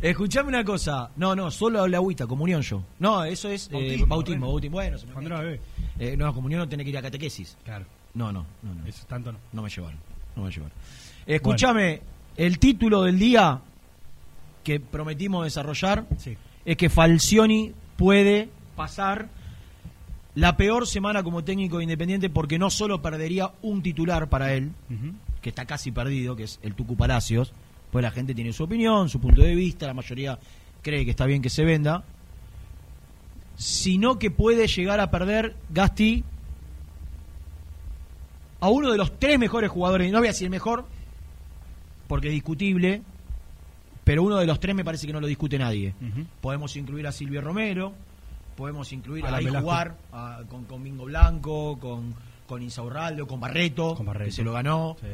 Escuchame 0.01 0.49
una 0.49 0.65
cosa. 0.65 1.11
No, 1.17 1.37
no, 1.37 1.51
solo 1.51 1.85
el 1.85 1.95
agüita, 1.95 2.27
comunión 2.27 2.63
yo. 2.63 2.83
No, 2.99 3.25
eso 3.25 3.49
es 3.51 3.69
eh, 3.69 3.73
Bautismo, 4.07 4.47
bautismo. 4.47 4.77
Bueno, 4.77 4.99
se 4.99 5.07
me- 5.07 5.13
Cuando. 5.13 5.43
Eh, 5.99 6.17
no, 6.17 6.35
comunión 6.35 6.61
no 6.61 6.69
tiene 6.69 6.83
que 6.83 6.91
ir 6.91 6.99
a 6.99 7.03
catequesis. 7.03 7.57
Claro. 7.65 7.85
No, 8.15 8.33
no, 8.33 8.47
no, 8.63 8.75
no. 8.75 8.87
Eso 8.87 9.07
tanto 9.07 9.31
no. 9.33 9.39
No 9.53 9.63
me 9.63 9.69
llevaron. 9.71 9.99
No 10.35 10.43
me 10.45 10.51
llevaron. 10.51 10.73
Escúchame, 11.27 12.01
el 12.37 12.59
título 12.59 13.03
del 13.03 13.19
día 13.19 13.61
que 14.65 14.81
prometimos 14.81 15.45
desarrollar 15.45 16.07
Sí. 16.19 16.37
es 16.65 16.77
que 16.77 16.89
Falcioni 16.91 17.73
puede 17.97 18.49
pasar 18.75 19.29
la 20.35 20.57
peor 20.57 20.87
semana 20.87 21.23
como 21.23 21.45
técnico 21.45 21.79
de 21.79 21.85
independiente 21.85 22.29
porque 22.29 22.59
no 22.59 22.69
solo 22.71 23.01
perdería 23.01 23.53
un 23.63 23.83
titular 23.83 24.29
para 24.29 24.53
él, 24.53 24.73
que 25.41 25.49
está 25.49 25.65
casi 25.65 25.93
perdido, 25.93 26.37
que 26.37 26.43
es 26.43 26.59
el 26.63 26.75
Tucu 26.75 26.97
Palacios, 26.97 27.53
pues 27.91 28.03
la 28.03 28.11
gente 28.11 28.35
tiene 28.35 28.53
su 28.53 28.65
opinión, 28.65 29.09
su 29.09 29.19
punto 29.21 29.41
de 29.43 29.55
vista, 29.55 29.87
la 29.87 29.95
mayoría 29.95 30.39
cree 30.83 31.05
que 31.05 31.13
está 31.13 31.25
bien 31.25 31.41
que 31.41 31.49
se 31.49 31.65
venda, 31.65 32.05
sino 33.57 34.19
que 34.19 34.31
puede 34.31 34.67
llegar 34.67 35.01
a 35.01 35.11
perder 35.11 35.57
Gasti 35.71 36.23
a 38.61 38.69
uno 38.69 38.91
de 38.91 38.99
los 38.99 39.19
tres 39.19 39.39
mejores 39.39 39.71
jugadores, 39.71 40.11
no 40.13 40.19
voy 40.19 40.29
a 40.29 40.31
decir 40.33 40.47
el 40.47 40.51
mejor, 40.51 40.87
porque 42.09 42.29
es 42.29 42.35
discutible, 42.35 43.03
pero 44.05 44.23
uno 44.23 44.37
de 44.37 44.47
los 44.47 44.61
tres 44.61 44.75
me 44.75 44.85
parece 44.85 45.07
que 45.07 45.13
no 45.13 45.21
lo 45.21 45.27
discute 45.27 45.59
nadie. 45.59 45.95
Podemos 46.41 46.77
incluir 46.77 47.07
a 47.07 47.13
Silvio 47.13 47.41
Romero, 47.41 47.93
podemos 48.57 48.93
incluir 48.93 49.25
a, 49.27 49.37
A 49.37 49.61
jugar 49.61 49.97
a- 50.13 50.43
con, 50.49 50.65
con 50.65 50.83
Mingo 50.83 51.05
Blanco, 51.07 51.79
con, 51.79 52.15
con 52.47 52.63
Insaurraldo, 52.63 53.27
con 53.27 53.41
Barreto, 53.41 53.95
Con 53.95 54.07
Barreto. 54.07 54.25
que 54.27 54.33
se 54.33 54.45
lo 54.45 54.53
ganó. 54.53 54.97
Sí. 55.01 55.07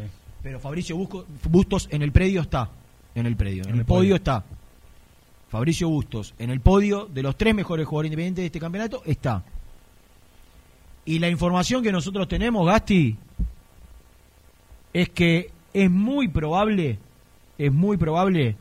Pero 0.42 0.58
Fabricio 0.60 0.96
Busco- 0.96 1.24
Bustos 1.48 1.88
en 1.90 2.02
el 2.02 2.12
predio 2.12 2.40
está. 2.42 2.68
En 3.14 3.26
el 3.26 3.36
predio. 3.36 3.62
En, 3.64 3.68
En 3.70 3.74
el, 3.74 3.80
el 3.80 3.86
podio, 3.86 4.00
podio. 4.00 4.16
está. 4.16 4.44
Fabricio 5.50 5.88
Bustos 5.88 6.34
en 6.38 6.50
el 6.50 6.60
podio 6.60 7.06
de 7.06 7.22
los 7.22 7.36
tres 7.36 7.54
mejores 7.54 7.86
jugadores 7.86 8.08
independientes 8.08 8.42
de 8.42 8.46
este 8.46 8.58
campeonato 8.60 9.02
está. 9.06 9.42
Y 11.04 11.18
la 11.18 11.28
información 11.28 11.82
que 11.82 11.92
nosotros 11.92 12.26
tenemos, 12.28 12.66
Gasti, 12.66 13.16
es 14.92 15.08
que 15.10 15.50
es 15.74 15.90
muy 15.90 16.28
probable, 16.28 16.98
es 17.58 17.72
muy 17.72 17.96
probable 17.96 18.56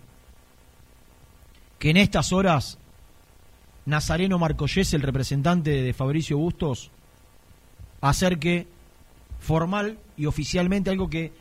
que 1.79 1.89
en 1.89 1.97
estas 1.97 2.31
horas 2.31 2.77
Nazareno 3.85 4.37
Marcollés, 4.37 4.93
el 4.93 5.01
representante 5.01 5.71
de 5.81 5.93
Fabricio 5.93 6.37
Bustos, 6.37 6.91
acerque 8.01 8.67
formal 9.39 9.97
y 10.17 10.27
oficialmente 10.27 10.89
algo 10.91 11.09
que 11.09 11.31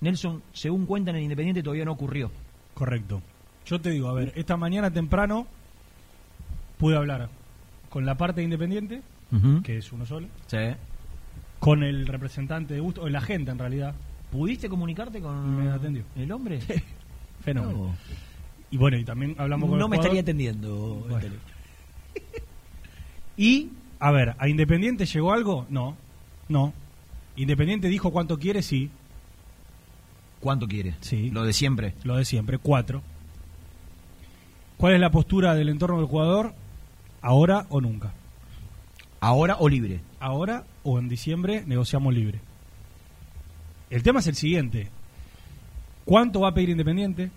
Nelson, 0.00 0.42
según 0.52 0.86
cuentan 0.86 1.16
en 1.16 1.24
Independiente, 1.24 1.62
todavía 1.62 1.84
no 1.84 1.92
ocurrió. 1.92 2.30
Correcto. 2.74 3.20
Yo 3.66 3.80
te 3.80 3.90
digo, 3.90 4.08
a 4.08 4.12
ver, 4.14 4.32
esta 4.36 4.56
mañana 4.56 4.90
temprano 4.90 5.46
pude 6.78 6.96
hablar 6.96 7.28
con 7.90 8.06
la 8.06 8.16
parte 8.16 8.40
de 8.40 8.44
Independiente, 8.44 9.02
que 9.64 9.78
es 9.78 9.92
uno 9.92 10.04
solo, 10.06 10.28
Sí. 10.46 10.58
con 11.58 11.82
el 11.82 12.06
representante 12.06 12.74
de 12.74 12.80
Gusto, 12.80 13.02
o 13.02 13.06
el 13.06 13.16
agente 13.16 13.50
en 13.50 13.58
realidad. 13.58 13.94
¿Pudiste 14.32 14.68
comunicarte 14.68 15.20
con 15.20 15.64
Me 15.64 15.70
atendió. 15.70 16.02
el 16.16 16.32
hombre? 16.32 16.58
Fenómeno. 17.44 17.78
No. 17.78 17.94
Y 18.70 18.76
bueno, 18.78 18.96
y 18.96 19.04
también 19.04 19.36
hablamos 19.38 19.68
con 19.68 19.78
No 19.78 19.84
el 19.84 19.90
me 19.90 19.96
jugador. 19.98 20.06
estaría 20.06 20.22
atendiendo. 20.22 21.06
Bueno. 21.08 21.34
Y, 23.36 23.70
a 23.98 24.10
ver, 24.10 24.34
¿a 24.38 24.48
Independiente 24.48 25.06
llegó 25.06 25.32
algo? 25.32 25.66
No, 25.70 25.96
no. 26.48 26.72
Independiente 27.36 27.88
dijo 27.88 28.10
cuánto 28.12 28.38
quiere, 28.38 28.62
sí. 28.62 28.90
¿Cuánto 30.40 30.66
quiere? 30.68 30.94
Sí. 31.00 31.30
Lo 31.30 31.42
de 31.44 31.52
siempre. 31.52 31.94
Lo 32.04 32.16
de 32.16 32.24
siempre, 32.26 32.58
cuatro. 32.58 33.02
¿Cuál 34.76 34.94
es 34.94 35.00
la 35.00 35.10
postura 35.10 35.54
del 35.54 35.68
entorno 35.70 35.96
del 35.98 36.06
jugador? 36.06 36.52
Ahora 37.22 37.66
o 37.70 37.80
nunca. 37.80 38.12
Ahora 39.20 39.56
o 39.60 39.68
libre. 39.68 40.00
Ahora 40.20 40.64
o 40.82 40.98
en 40.98 41.08
diciembre 41.08 41.62
negociamos 41.66 42.12
libre. 42.12 42.40
El 43.92 44.02
tema 44.02 44.20
es 44.20 44.26
el 44.26 44.34
siguiente. 44.34 44.88
¿Cuánto 46.04 46.40
va 46.40 46.48
a 46.48 46.54
pedir 46.54 46.70
Independiente? 46.70 47.30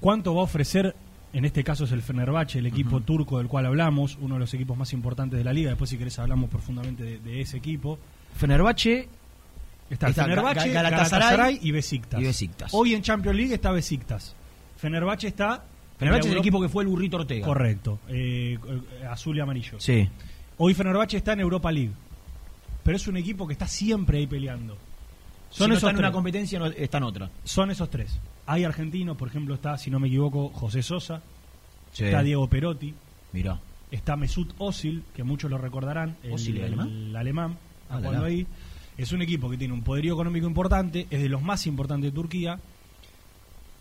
¿Cuánto 0.00 0.34
va 0.34 0.42
a 0.42 0.44
ofrecer, 0.44 0.94
en 1.32 1.44
este 1.44 1.64
caso 1.64 1.84
es 1.84 1.92
el 1.92 2.02
Fenerbahce, 2.02 2.58
el 2.58 2.66
equipo 2.66 3.00
turco 3.00 3.38
del 3.38 3.48
cual 3.48 3.66
hablamos, 3.66 4.16
uno 4.20 4.34
de 4.34 4.40
los 4.40 4.54
equipos 4.54 4.76
más 4.76 4.92
importantes 4.92 5.38
de 5.38 5.44
la 5.44 5.52
liga, 5.52 5.70
después 5.70 5.90
si 5.90 5.96
querés 5.98 6.18
hablamos 6.18 6.50
profundamente 6.50 7.02
de, 7.04 7.18
de 7.18 7.40
ese 7.40 7.56
equipo. 7.56 7.98
Fenerbahce 8.36 9.08
Está, 9.90 10.08
Está 10.08 10.24
Fenerbahce, 10.24 10.70
Ga- 10.70 10.72
Galatasaray, 10.72 11.20
Galatasaray 11.26 11.58
y 11.62 11.70
Besiktas. 11.70 12.20
y 12.20 12.24
Besiktas. 12.24 12.70
Hoy 12.72 12.94
en 12.94 13.02
Champions 13.02 13.36
League 13.36 13.54
está 13.54 13.70
Besiktas. 13.70 14.34
Fenerbahce 14.78 15.28
está... 15.28 15.62
Fenerbahce 15.98 16.28
es 16.28 16.32
el 16.34 16.38
equipo 16.40 16.60
que 16.60 16.68
fue 16.68 16.84
el 16.84 16.88
burrito 16.88 17.18
Ortega. 17.18 17.44
Correcto, 17.46 17.98
eh, 18.08 18.58
azul 19.10 19.36
y 19.36 19.40
amarillo. 19.40 19.78
Sí. 19.78 20.08
Hoy 20.58 20.74
Fenerbahce 20.74 21.16
está 21.18 21.34
en 21.34 21.40
Europa 21.40 21.70
League, 21.70 21.92
pero 22.82 22.96
es 22.96 23.06
un 23.06 23.16
equipo 23.16 23.46
que 23.46 23.52
está 23.52 23.66
siempre 23.68 24.18
ahí 24.18 24.26
peleando. 24.26 24.76
Son 25.56 25.66
si 25.66 25.68
no 25.70 25.74
esos 25.76 25.88
está 25.88 25.90
en 25.90 25.98
una 25.98 26.12
competencia, 26.12 26.58
no, 26.58 26.66
está 26.66 26.98
en 26.98 27.04
otra. 27.04 27.30
Son 27.44 27.70
esos 27.70 27.88
tres. 27.90 28.18
Hay 28.46 28.64
argentinos, 28.64 29.16
por 29.16 29.28
ejemplo, 29.28 29.54
está, 29.54 29.78
si 29.78 29.90
no 29.90 30.00
me 30.00 30.08
equivoco, 30.08 30.48
José 30.50 30.82
Sosa, 30.82 31.22
Sí. 31.92 32.04
está 32.04 32.22
Diego 32.24 32.48
Perotti, 32.48 32.92
Mirá. 33.32 33.60
está 33.92 34.16
Mesut 34.16 34.52
Özil, 34.60 35.04
que 35.14 35.22
muchos 35.22 35.48
lo 35.50 35.58
recordarán, 35.58 36.16
el, 36.24 36.32
¿Özil, 36.32 36.56
el 36.56 36.64
alemán? 36.64 36.88
el 36.88 37.16
alemán, 37.16 37.56
Ah, 37.88 37.96
jugando 37.98 38.12
la, 38.12 38.18
la. 38.20 38.26
ahí. 38.26 38.46
Es 38.98 39.12
un 39.12 39.22
equipo 39.22 39.48
que 39.48 39.56
tiene 39.56 39.74
un 39.74 39.82
poderío 39.82 40.14
económico 40.14 40.46
importante, 40.46 41.06
es 41.10 41.22
de 41.22 41.28
los 41.28 41.42
más 41.42 41.66
importantes 41.68 42.10
de 42.10 42.14
Turquía, 42.14 42.58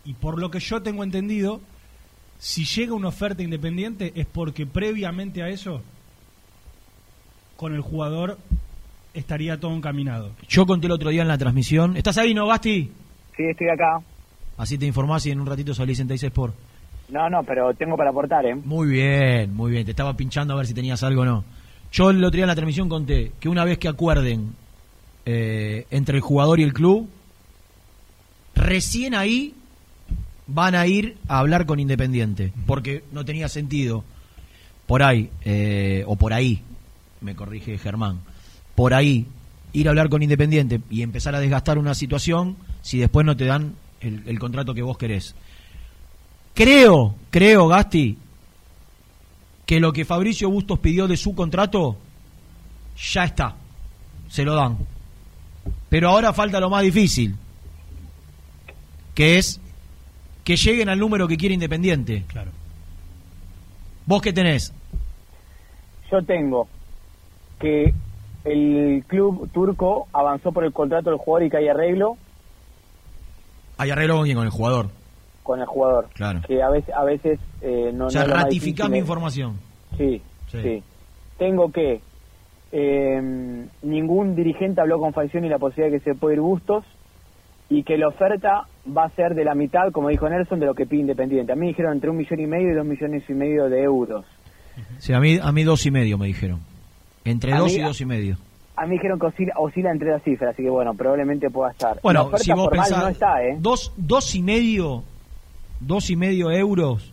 y 0.05 0.13
por 0.13 0.39
lo 0.39 0.51
que 0.51 0.59
yo 0.59 0.81
tengo 0.83 1.03
entendido, 1.03 1.59
si 2.37 2.65
llega 2.65 2.93
una 2.93 3.07
oferta 3.07 3.41
independiente 3.41 4.11
es 4.15 4.25
porque 4.27 4.65
previamente 4.67 5.41
a 5.41 5.49
eso, 5.49 5.81
con 7.57 7.73
el 7.73 7.81
jugador 7.81 8.37
estaría 9.13 9.59
todo 9.59 9.75
encaminado. 9.75 10.31
Yo 10.47 10.65
conté 10.65 10.87
el 10.87 10.93
otro 10.93 11.09
día 11.09 11.21
en 11.21 11.27
la 11.27 11.37
transmisión. 11.37 11.97
¿Estás 11.97 12.17
ahí, 12.17 12.33
no, 12.33 12.47
Gasti? 12.47 12.91
Sí, 13.35 13.43
estoy 13.43 13.69
acá. 13.69 14.01
Así 14.57 14.77
te 14.77 14.85
informás 14.85 15.25
y 15.25 15.31
en 15.31 15.39
un 15.39 15.47
ratito 15.47 15.73
salís 15.73 15.99
en 15.99 16.07
Teis 16.07 16.23
Sport. 16.23 16.53
No, 17.09 17.29
no, 17.29 17.43
pero 17.43 17.73
tengo 17.73 17.97
para 17.97 18.09
aportar, 18.09 18.45
¿eh? 18.45 18.55
Muy 18.55 18.87
bien, 18.87 19.53
muy 19.53 19.71
bien. 19.71 19.85
Te 19.85 19.91
estaba 19.91 20.15
pinchando 20.15 20.53
a 20.53 20.57
ver 20.57 20.67
si 20.67 20.73
tenías 20.73 21.03
algo 21.03 21.21
o 21.21 21.25
no. 21.25 21.43
Yo 21.91 22.09
el 22.09 22.23
otro 22.23 22.37
día 22.37 22.45
en 22.45 22.49
la 22.49 22.55
transmisión 22.55 22.89
conté 22.89 23.33
que 23.39 23.49
una 23.49 23.65
vez 23.65 23.77
que 23.77 23.87
acuerden 23.87 24.55
eh, 25.25 25.85
entre 25.91 26.17
el 26.17 26.21
jugador 26.21 26.59
y 26.59 26.63
el 26.63 26.73
club, 26.73 27.09
recién 28.55 29.13
ahí 29.13 29.53
van 30.47 30.75
a 30.75 30.87
ir 30.87 31.17
a 31.27 31.39
hablar 31.39 31.65
con 31.65 31.79
Independiente. 31.79 32.51
Porque 32.65 33.03
no 33.11 33.25
tenía 33.25 33.47
sentido 33.47 34.03
por 34.87 35.03
ahí, 35.03 35.29
eh, 35.45 36.03
o 36.07 36.15
por 36.15 36.33
ahí, 36.33 36.61
me 37.21 37.35
corrige 37.35 37.77
Germán, 37.77 38.19
por 38.75 38.93
ahí 38.93 39.27
ir 39.73 39.87
a 39.87 39.91
hablar 39.91 40.09
con 40.09 40.23
Independiente 40.23 40.81
y 40.89 41.01
empezar 41.01 41.35
a 41.35 41.39
desgastar 41.39 41.77
una 41.77 41.95
situación 41.95 42.55
si 42.81 42.99
después 42.99 43.25
no 43.25 43.35
te 43.35 43.45
dan 43.45 43.75
el, 44.01 44.23
el 44.27 44.39
contrato 44.39 44.73
que 44.73 44.81
vos 44.81 44.97
querés. 44.97 45.35
Creo, 46.53 47.15
creo, 47.31 47.67
Gasti, 47.67 48.17
que 49.65 49.79
lo 49.79 49.91
que 49.93 50.05
Fabricio 50.05 50.49
Bustos 50.49 50.79
pidió 50.79 51.07
de 51.07 51.17
su 51.17 51.33
contrato 51.33 51.97
ya 52.97 53.23
está. 53.23 53.55
Se 54.29 54.43
lo 54.43 54.55
dan. 54.55 54.77
Pero 55.89 56.09
ahora 56.09 56.33
falta 56.33 56.59
lo 56.59 56.69
más 56.69 56.83
difícil, 56.83 57.35
que 59.15 59.37
es 59.37 59.59
que 60.43 60.55
lleguen 60.57 60.89
al 60.89 60.99
número 60.99 61.27
que 61.27 61.37
quiere 61.37 61.53
Independiente. 61.53 62.23
Claro. 62.27 62.51
¿Vos 64.05 64.21
qué 64.21 64.33
tenés? 64.33 64.73
Yo 66.11 66.21
tengo 66.23 66.67
que 67.59 67.93
el 68.45 69.03
club 69.07 69.49
turco 69.53 70.07
avanzó 70.13 70.51
por 70.51 70.63
el 70.65 70.73
contrato 70.73 71.09
del 71.09 71.19
jugador 71.19 71.47
y 71.47 71.49
que 71.49 71.57
hay 71.57 71.67
arreglo 71.69 72.17
Hay 73.77 73.89
arreglo 73.89 74.15
con 74.17 74.25
quién, 74.25 74.37
con 74.37 74.45
el 74.45 74.51
jugador. 74.51 74.89
con 75.43 75.59
el 75.59 75.65
jugador. 75.65 76.07
Claro. 76.13 76.41
Que 76.47 76.61
a 76.61 76.69
veces, 76.69 76.93
a 76.95 77.03
veces 77.03 77.39
eh, 77.61 77.91
no 77.93 78.07
o 78.07 78.09
sea, 78.09 78.25
no 78.25 78.89
mi 78.89 78.97
eh. 78.97 78.99
información. 78.99 79.57
Sí, 79.97 80.21
Sí. 80.47 80.61
sí. 80.61 80.83
Tengo 81.37 81.71
que 81.71 82.01
eh, 82.71 83.65
ningún 83.81 84.35
dirigente 84.35 84.81
habló 84.81 84.99
con 84.99 85.13
Falcioni 85.13 85.49
la 85.49 85.57
posibilidad 85.59 85.91
de 85.91 85.99
que 85.99 86.11
se 86.11 86.15
pueda 86.15 86.35
ir 86.35 86.41
Bustos 86.41 86.83
y 87.69 87.83
que 87.83 87.97
la 87.97 88.07
oferta 88.09 88.67
va 88.95 89.05
a 89.05 89.09
ser 89.11 89.33
de 89.35 89.45
la 89.45 89.55
mitad, 89.55 89.91
como 89.91 90.09
dijo 90.09 90.27
Nelson, 90.29 90.59
de 90.59 90.65
lo 90.67 90.75
que 90.75 90.85
pide 90.85 91.01
Independiente. 91.01 91.53
A 91.53 91.55
mí 91.55 91.67
dijeron 91.67 91.93
entre 91.93 92.09
un 92.09 92.17
millón 92.17 92.39
y 92.39 92.45
medio 92.47 92.71
y 92.71 92.75
dos 92.75 92.85
millones 92.85 93.23
y 93.27 93.33
medio 93.33 93.69
de 93.69 93.81
euros. 93.83 94.25
Sí, 94.97 95.13
a 95.13 95.19
mí, 95.19 95.39
a 95.41 95.51
mí 95.51 95.63
dos 95.63 95.85
y 95.85 95.91
medio 95.91 96.17
me 96.17 96.27
dijeron. 96.27 96.59
Entre 97.25 97.53
A 97.53 97.59
dos 97.59 97.71
mí- 97.71 97.79
y 97.79 97.81
dos 97.81 98.01
y 98.01 98.05
medio. 98.05 98.37
A 98.75 98.85
mí 98.87 98.93
dijeron 98.95 99.19
que 99.19 99.27
oscila, 99.27 99.53
oscila 99.57 99.91
entre 99.91 100.09
las 100.09 100.23
cifras, 100.23 100.53
así 100.53 100.63
que 100.63 100.69
bueno, 100.69 100.93
probablemente 100.95 101.49
pueda 101.49 101.71
estar. 101.71 101.99
Bueno, 102.01 102.31
si 102.37 102.51
vos 102.53 102.69
pensás, 102.69 102.97
no 103.03 103.07
está, 103.09 103.43
¿eh? 103.45 103.55
dos, 103.59 103.91
dos 103.97 104.33
y 104.33 104.41
medio, 104.41 105.03
dos 105.79 106.09
y 106.09 106.15
medio 106.15 106.49
euros 106.51 107.11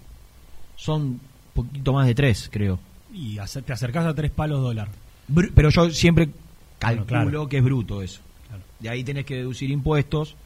son 0.77 1.03
un 1.03 1.21
poquito 1.53 1.93
más 1.93 2.07
de 2.07 2.15
tres, 2.15 2.49
creo. 2.51 2.79
Y 3.13 3.37
te 3.37 3.73
acercás 3.73 4.07
a 4.07 4.15
tres 4.15 4.31
palos 4.31 4.63
dólar. 4.63 4.89
Br- 5.31 5.53
Pero 5.55 5.69
yo 5.69 5.91
siempre 5.91 6.31
calculo 6.79 7.07
claro. 7.07 7.49
que 7.49 7.59
es 7.59 7.63
bruto 7.65 8.01
eso. 8.03 8.23
Claro. 8.49 8.63
De 8.79 8.89
ahí 8.89 9.05
tenés 9.05 9.27
que 9.27 9.35
deducir 9.37 9.71
impuestos. 9.71 10.37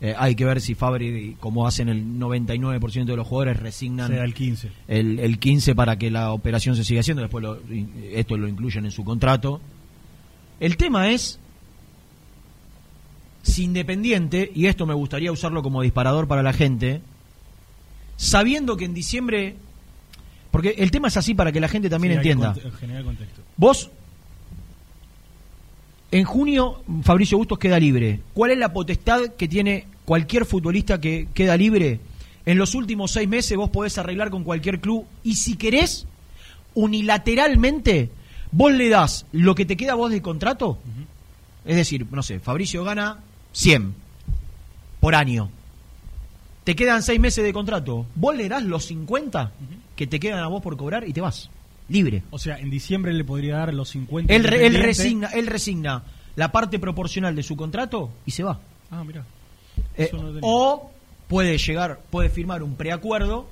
Eh, 0.00 0.14
hay 0.16 0.36
que 0.36 0.44
ver 0.44 0.60
si 0.60 0.74
Fabri, 0.76 1.36
como 1.40 1.66
hacen 1.66 1.88
el 1.88 2.04
99% 2.20 3.04
de 3.04 3.16
los 3.16 3.26
jugadores, 3.26 3.58
resignan 3.58 4.12
el 4.12 4.32
15. 4.32 4.70
el, 4.86 5.18
el 5.18 5.38
15 5.40 5.74
para 5.74 5.98
que 5.98 6.10
la 6.10 6.30
operación 6.32 6.76
se 6.76 6.84
siga 6.84 7.00
haciendo. 7.00 7.22
Después 7.22 7.42
lo- 7.42 7.58
esto 8.12 8.36
lo 8.36 8.46
incluyen 8.46 8.84
en 8.84 8.92
su 8.92 9.02
contrato. 9.04 9.60
El 10.60 10.76
tema 10.76 11.10
es 11.10 11.40
si 13.42 13.64
Independiente, 13.64 14.50
y 14.54 14.66
esto 14.66 14.86
me 14.86 14.94
gustaría 14.94 15.32
usarlo 15.32 15.62
como 15.62 15.82
disparador 15.82 16.28
para 16.28 16.42
la 16.42 16.52
gente, 16.52 17.00
sabiendo 18.16 18.76
que 18.76 18.84
en 18.84 18.94
diciembre, 18.94 19.56
porque 20.50 20.74
el 20.78 20.90
tema 20.90 21.08
es 21.08 21.16
así 21.16 21.34
para 21.34 21.50
que 21.50 21.60
la 21.60 21.68
gente 21.68 21.88
también 21.88 22.12
Sí, 22.14 22.16
entienda. 22.18 22.54
generar 22.78 23.04
contexto. 23.04 23.42
Vos, 23.56 23.90
en 26.10 26.24
junio, 26.24 26.82
Fabricio 27.02 27.38
Bustos 27.38 27.58
queda 27.58 27.78
libre. 27.78 28.20
¿Cuál 28.34 28.52
es 28.52 28.58
la 28.58 28.72
potestad 28.72 29.34
que 29.36 29.48
tiene 29.48 29.86
cualquier 30.04 30.46
futbolista 30.46 31.00
que 31.00 31.28
queda 31.34 31.56
libre? 31.56 32.00
En 32.46 32.56
los 32.56 32.74
últimos 32.74 33.10
seis 33.10 33.28
meses 33.28 33.56
vos 33.58 33.68
podés 33.68 33.98
arreglar 33.98 34.30
con 34.30 34.42
cualquier 34.42 34.80
club 34.80 35.04
y 35.22 35.34
si 35.34 35.56
querés, 35.56 36.06
unilateralmente, 36.74 38.10
vos 38.52 38.72
le 38.72 38.88
das 38.88 39.26
lo 39.32 39.54
que 39.54 39.66
te 39.66 39.76
queda 39.76 39.92
a 39.92 39.96
vos 39.96 40.10
de 40.10 40.22
contrato. 40.22 40.78
Es 41.66 41.76
decir, 41.76 42.06
no 42.10 42.22
sé, 42.22 42.40
Fabricio 42.40 42.84
gana 42.84 43.18
100 43.52 43.94
por 45.00 45.14
año. 45.14 45.50
Te 46.64 46.74
quedan 46.74 47.02
seis 47.02 47.20
meses 47.20 47.44
de 47.44 47.52
contrato. 47.52 48.06
Vos 48.14 48.34
le 48.34 48.48
das 48.48 48.62
los 48.62 48.86
50 48.86 49.52
que 49.94 50.06
te 50.06 50.18
quedan 50.18 50.40
a 50.40 50.48
vos 50.48 50.62
por 50.62 50.78
cobrar 50.78 51.06
y 51.06 51.12
te 51.12 51.20
vas. 51.20 51.50
Libre. 51.88 52.22
O 52.30 52.38
sea, 52.38 52.58
en 52.58 52.70
diciembre 52.70 53.12
le 53.12 53.24
podría 53.24 53.56
dar 53.56 53.74
los 53.74 53.90
50. 53.90 54.32
Él, 54.32 54.46
él 54.52 54.74
resigna, 54.82 55.28
él 55.28 55.46
resigna 55.46 56.02
la 56.36 56.52
parte 56.52 56.78
proporcional 56.78 57.34
de 57.34 57.42
su 57.42 57.56
contrato 57.56 58.10
y 58.26 58.30
se 58.30 58.44
va. 58.44 58.60
Ah, 58.90 59.02
mira. 59.04 59.24
Eh, 59.96 60.10
o 60.42 60.90
puede 61.26 61.58
llegar, 61.58 61.98
puede 62.10 62.28
firmar 62.28 62.62
un 62.62 62.76
preacuerdo, 62.76 63.48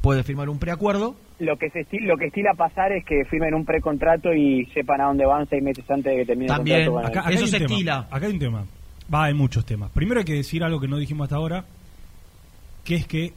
puede 0.00 0.22
firmar 0.22 0.48
un 0.48 0.58
preacuerdo. 0.58 1.16
Lo 1.38 1.56
que, 1.56 1.70
se 1.70 1.86
lo 2.00 2.18
que 2.18 2.26
estila 2.26 2.52
pasar 2.54 2.92
es 2.92 3.04
que 3.04 3.24
firmen 3.24 3.54
un 3.54 3.64
precontrato 3.64 4.32
y 4.34 4.66
sepan 4.74 5.00
a 5.00 5.04
dónde 5.06 5.24
van 5.24 5.48
seis 5.48 5.62
meses 5.62 5.84
antes 5.88 6.12
de 6.12 6.18
que 6.18 6.26
termine 6.26 6.48
También, 6.48 6.80
el 6.80 6.86
contrato. 6.90 7.08
Acá, 7.08 7.20
acá 7.20 7.38
hay 7.38 7.44
un 7.44 7.50
tema. 7.50 8.06
Acá 8.10 8.26
hay 8.26 8.32
un 8.32 8.38
tema. 8.38 8.66
Va, 9.12 9.24
hay 9.24 9.34
muchos 9.34 9.64
temas. 9.64 9.90
Primero 9.90 10.20
hay 10.20 10.26
que 10.26 10.34
decir 10.34 10.62
algo 10.62 10.78
que 10.80 10.88
no 10.88 10.98
dijimos 10.98 11.24
hasta 11.24 11.36
ahora, 11.36 11.64
que 12.84 12.96
es 12.96 13.06
que 13.06 13.32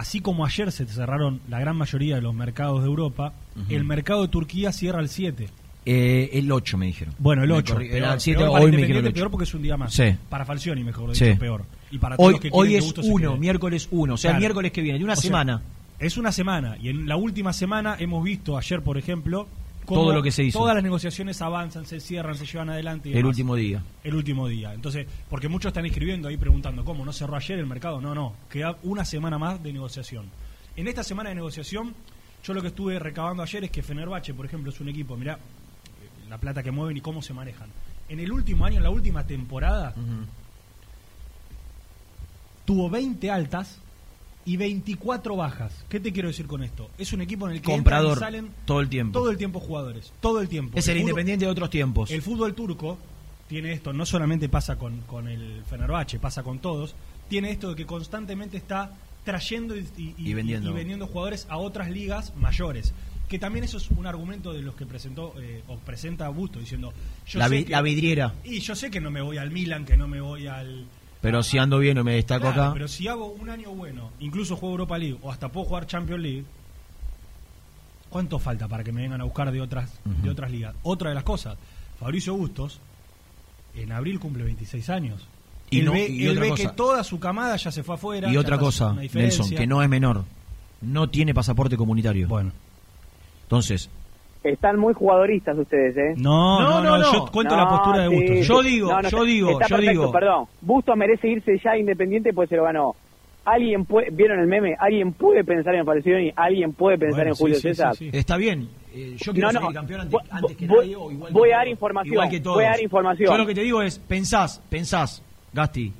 así 0.00 0.20
como 0.20 0.44
ayer 0.46 0.72
se 0.72 0.86
cerraron 0.86 1.40
la 1.48 1.60
gran 1.60 1.76
mayoría 1.76 2.16
de 2.16 2.22
los 2.22 2.34
mercados 2.34 2.80
de 2.82 2.86
Europa, 2.88 3.32
Ujú. 3.56 3.66
el 3.74 3.84
mercado 3.84 4.22
de 4.22 4.28
Turquía 4.28 4.72
cierra 4.72 5.00
el 5.00 5.08
7. 5.08 5.48
Eh, 5.86 6.30
el 6.34 6.50
8 6.52 6.76
me 6.76 6.86
dijeron. 6.86 7.14
Bueno, 7.18 7.42
el 7.42 7.48
Me 7.48 7.54
8. 7.56 7.74
corrí- 7.74 7.88
peor, 7.88 7.96
era 7.98 8.12
el 8.14 8.20
7, 8.20 8.38
peor 8.38 8.50
para 8.52 8.64
hoy 8.64 8.70
me 8.70 8.76
dijeron 8.78 8.96
el 9.04 9.06
8. 9.08 9.14
peor 9.14 9.30
porque 9.30 9.44
es 9.44 9.54
un 9.54 9.62
día 9.62 9.76
más. 9.76 9.92
Sí. 9.94 10.14
Para 10.28 10.44
Falcioni, 10.44 10.84
mejor 10.84 11.14
Sí. 11.16 11.24
dicho, 11.24 11.38
peor. 11.38 11.64
Y 11.90 11.98
para 11.98 12.16
todos 12.16 12.26
Hoy, 12.28 12.32
los 12.34 12.40
que 12.42 12.48
hoy 12.52 12.74
es 12.76 12.84
Bustos 12.84 13.06
se 13.06 13.12
1, 13.12 13.30
quede. 13.32 13.40
miércoles 13.40 13.88
1, 13.90 14.14
o 14.14 14.16
sea, 14.16 14.30
el 14.30 14.32
Claro. 14.34 14.40
miércoles 14.40 14.72
que 14.72 14.82
viene, 14.82 14.98
de 14.98 15.04
una 15.04 15.14
O 15.14 15.16
sea, 15.16 15.22
semana. 15.22 15.62
es 15.98 16.16
una 16.18 16.32
semana. 16.32 16.76
Y 16.82 16.88
en 16.90 17.06
la 17.08 17.16
última 17.16 17.52
semana 17.52 17.96
hemos 17.98 18.22
visto 18.24 18.56
ayer, 18.58 18.82
por 18.82 18.98
ejemplo, 18.98 19.48
Todo 19.86 20.12
lo 20.12 20.22
que 20.22 20.30
se 20.30 20.44
hizo. 20.44 20.58
Todas 20.58 20.74
las 20.74 20.84
negociaciones 20.84 21.42
avanzan, 21.42 21.84
se 21.86 22.00
cierran, 22.00 22.36
se 22.36 22.46
llevan 22.46 22.70
adelante. 22.70 23.08
y 23.08 23.12
El 23.12 23.18
demás. 23.18 23.30
último 23.30 23.56
día. 23.56 23.82
El 24.04 24.14
último 24.14 24.46
día. 24.46 24.72
Entonces, 24.72 25.06
porque 25.28 25.48
muchos 25.48 25.70
están 25.70 25.84
escribiendo 25.86 26.28
ahí 26.28 26.36
preguntando, 26.36 26.84
¿cómo? 26.84 27.04
¿No 27.04 27.12
cerró 27.12 27.36
ayer 27.36 27.58
el 27.58 27.66
mercado? 27.66 28.00
No, 28.00 28.14
no. 28.14 28.34
Queda 28.48 28.76
una 28.84 29.04
semana 29.04 29.38
más 29.38 29.62
de 29.62 29.72
negociación. 29.72 30.26
En 30.76 30.86
esta 30.86 31.02
semana 31.02 31.30
de 31.30 31.34
negociación, 31.34 31.94
yo 32.44 32.54
lo 32.54 32.62
que 32.62 32.68
estuve 32.68 32.98
recabando 32.98 33.42
ayer 33.42 33.64
es 33.64 33.70
que 33.70 33.82
Fenerbahce, 33.82 34.32
por 34.34 34.46
ejemplo, 34.46 34.70
es 34.70 34.80
un 34.80 34.88
equipo, 34.88 35.16
mirá, 35.16 35.38
la 36.28 36.38
plata 36.38 36.62
que 36.62 36.70
mueven 36.70 36.96
y 36.96 37.00
cómo 37.00 37.20
se 37.22 37.34
manejan. 37.34 37.68
En 38.08 38.20
el 38.20 38.30
último 38.30 38.64
año, 38.64 38.76
en 38.78 38.84
la 38.84 38.90
última 38.90 39.26
temporada, 39.26 39.92
tuvo 42.64 42.88
20 42.88 43.30
altas 43.30 43.78
y 44.52 44.56
24 44.56 45.36
bajas. 45.36 45.72
¿Qué 45.88 46.00
te 46.00 46.12
quiero 46.12 46.28
decir 46.28 46.46
con 46.46 46.62
esto? 46.64 46.90
Es 46.98 47.12
un 47.12 47.20
equipo 47.20 47.46
en 47.48 47.52
el 47.56 47.60
que 47.62 47.70
Comprador, 47.70 48.16
y 48.16 48.20
salen 48.20 48.50
todo 48.64 48.80
el 48.80 48.88
tiempo. 48.88 49.18
todo 49.18 49.30
el 49.30 49.36
tiempo 49.36 49.60
jugadores, 49.60 50.12
todo 50.20 50.40
el 50.40 50.48
tiempo. 50.48 50.76
Es 50.78 50.88
el 50.88 50.98
Independiente 50.98 51.44
de 51.44 51.50
otros 51.50 51.70
tiempos. 51.70 52.10
El 52.10 52.22
fútbol 52.22 52.54
turco 52.54 52.98
tiene 53.48 53.72
esto, 53.72 53.92
no 53.92 54.04
solamente 54.06 54.48
pasa 54.48 54.76
con, 54.76 55.02
con 55.02 55.28
el 55.28 55.62
Fenerbahce, 55.68 56.18
pasa 56.18 56.42
con 56.42 56.58
todos, 56.58 56.94
tiene 57.28 57.50
esto 57.50 57.70
de 57.70 57.76
que 57.76 57.86
constantemente 57.86 58.56
está 58.56 58.92
trayendo 59.24 59.76
y, 59.76 59.86
y- 59.96 60.14
Y 60.18 60.34
vendiendo. 60.34 60.70
y 60.70 60.72
vendiendo 60.72 61.06
jugadores 61.06 61.46
a 61.48 61.58
otras 61.58 61.90
ligas 61.90 62.32
mayores. 62.36 62.92
Que 63.28 63.38
también 63.38 63.64
eso 63.64 63.76
es 63.76 63.88
un 63.90 64.06
argumento 64.06 64.52
de 64.52 64.62
los 64.62 64.74
que 64.74 64.86
presentó 64.86 65.34
eh, 65.40 65.62
o 65.68 65.76
presenta 65.76 66.28
Busto 66.30 66.58
diciendo 66.58 66.92
yo 67.28 67.38
La 67.38 67.48
sé 67.48 67.54
vi- 67.58 67.64
la 67.66 67.80
vidriera. 67.82 68.34
y 68.42 68.58
yo 68.58 68.74
sé 68.74 68.90
que 68.90 69.00
no 69.00 69.12
me 69.12 69.20
voy 69.22 69.36
al 69.38 69.52
Milan, 69.52 69.84
que 69.84 69.96
no 69.96 70.08
me 70.08 70.20
voy 70.20 70.48
al 70.48 70.86
Pero 71.20 71.42
si 71.42 71.58
ando 71.58 71.78
bien 71.78 71.98
o 71.98 72.04
me 72.04 72.14
destaco 72.14 72.46
Claro, 72.46 72.62
acá. 72.62 72.72
pero 72.72 72.88
si 72.88 73.06
hago 73.08 73.26
un 73.26 73.50
año 73.50 73.70
bueno, 73.72 74.10
incluso 74.20 74.56
juego 74.56 74.72
Europa 74.74 74.96
League 74.98 75.18
o 75.22 75.30
hasta 75.30 75.48
puedo 75.50 75.66
jugar 75.66 75.86
Champions 75.86 76.22
League, 76.22 76.44
¿cuánto 78.08 78.38
falta 78.38 78.68
para 78.68 78.82
que 78.84 78.92
me 78.92 79.02
vengan 79.02 79.20
a 79.20 79.24
buscar 79.24 79.50
de 79.50 79.60
otras 79.60 79.90
de 80.04 80.30
otras 80.30 80.50
ligas? 80.50 80.74
Otra 80.82 81.10
de 81.10 81.14
las 81.14 81.24
cosas, 81.24 81.56
Fabricio 81.98 82.34
Bustos 82.34 82.80
en 83.74 83.92
abril 83.92 84.18
cumple 84.18 84.44
26 84.44 84.88
años. 84.90 85.26
Y 85.70 85.80
él 85.80 85.84
no- 85.86 85.92
ve, 85.92 86.08
y 86.08 86.26
él 86.26 86.38
ve 86.38 86.52
que 86.54 86.68
toda 86.68 87.04
su 87.04 87.20
camada 87.20 87.54
ya 87.56 87.70
se 87.70 87.82
fue 87.84 87.94
afuera. 87.94 88.28
Y 88.32 88.36
otra 88.36 88.58
cosa. 88.58 88.94
Nelson, 89.12 89.50
que 89.50 89.66
no 89.66 89.82
es 89.82 89.88
menor. 89.88 90.24
No 90.80 91.08
tiene 91.10 91.34
pasaporte 91.34 91.76
comunitario. 91.76 92.26
Bueno. 92.26 92.50
Entonces, 93.42 93.88
Están 94.42 94.78
muy 94.78 94.94
jugadoristas 94.94 95.56
ustedes, 95.58 95.96
¿eh? 95.98 96.14
No, 96.16 96.60
no, 96.60 96.98
no, 96.98 97.12
yo 97.12 97.26
cuento 97.30 97.54
la 97.56 97.68
postura 97.68 98.04
de 98.04 98.08
sí. 98.08 98.14
Bustos. 98.16 98.46
Yo 98.46 98.62
digo, 98.62 98.88
No, 98.90 98.96
no, 99.02 99.02
yo 99.02 99.08
está- 99.18 99.24
digo, 99.30 99.50
está 99.50 99.66
yo 99.68 99.76
perfecto, 99.76 100.00
digo. 100.00 100.12
Perdón, 100.12 100.44
Bustos 100.62 100.96
merece 100.96 101.28
irse 101.28 101.58
ya 101.62 101.76
Independiente 101.76 102.32
pues 102.32 102.48
se 102.48 102.56
lo 102.56 102.64
ganó. 102.64 102.94
¿Alguien 103.44 103.84
puede, 103.84 104.10
vieron 104.10 104.38
el 104.40 104.46
meme? 104.46 104.74
¿Alguien 104.78 105.12
puede 105.12 105.44
pensar 105.44 105.74
en 105.74 105.84
Falcioni? 105.84 106.32
¿Alguien 106.36 106.72
puede 106.72 106.96
pensar 106.98 107.16
Bueno, 107.20 107.30
en 107.32 107.36
Julio 107.36 107.54
sí, 107.56 107.62
César? 107.62 107.94
sí, 107.96 108.10
sí. 108.10 108.16
Está 108.16 108.36
bien. 108.36 108.68
Eh, 108.94 109.16
yo 109.18 109.32
quiero 109.32 109.48
No, 109.48 109.52
no. 109.52 109.60
salir 109.60 109.74
campeón 109.76 110.00
antes, 110.02 110.20
antes 110.30 110.56
que 110.56 110.66
Voy- 110.66 110.78
nadie 110.86 110.96
o 110.96 111.10
igual 111.12 111.32
voy 111.32 111.48
que 111.48 111.54
a 111.54 111.56
dar 111.56 111.64
todos. 111.66 111.72
información, 111.72 112.12
Igual 112.14 112.30
que 112.30 112.40
todos. 112.40 112.56
voy 112.56 112.64
a 112.64 112.68
dar 112.70 112.80
información. 112.82 113.30
Yo 113.30 113.38
lo 113.38 113.46
que 113.46 113.54
te 113.54 113.62
digo 113.62 113.82
es, 113.82 113.98
pensás, 113.98 114.62
pensás, 114.70 115.22
Gasti. 115.52 115.92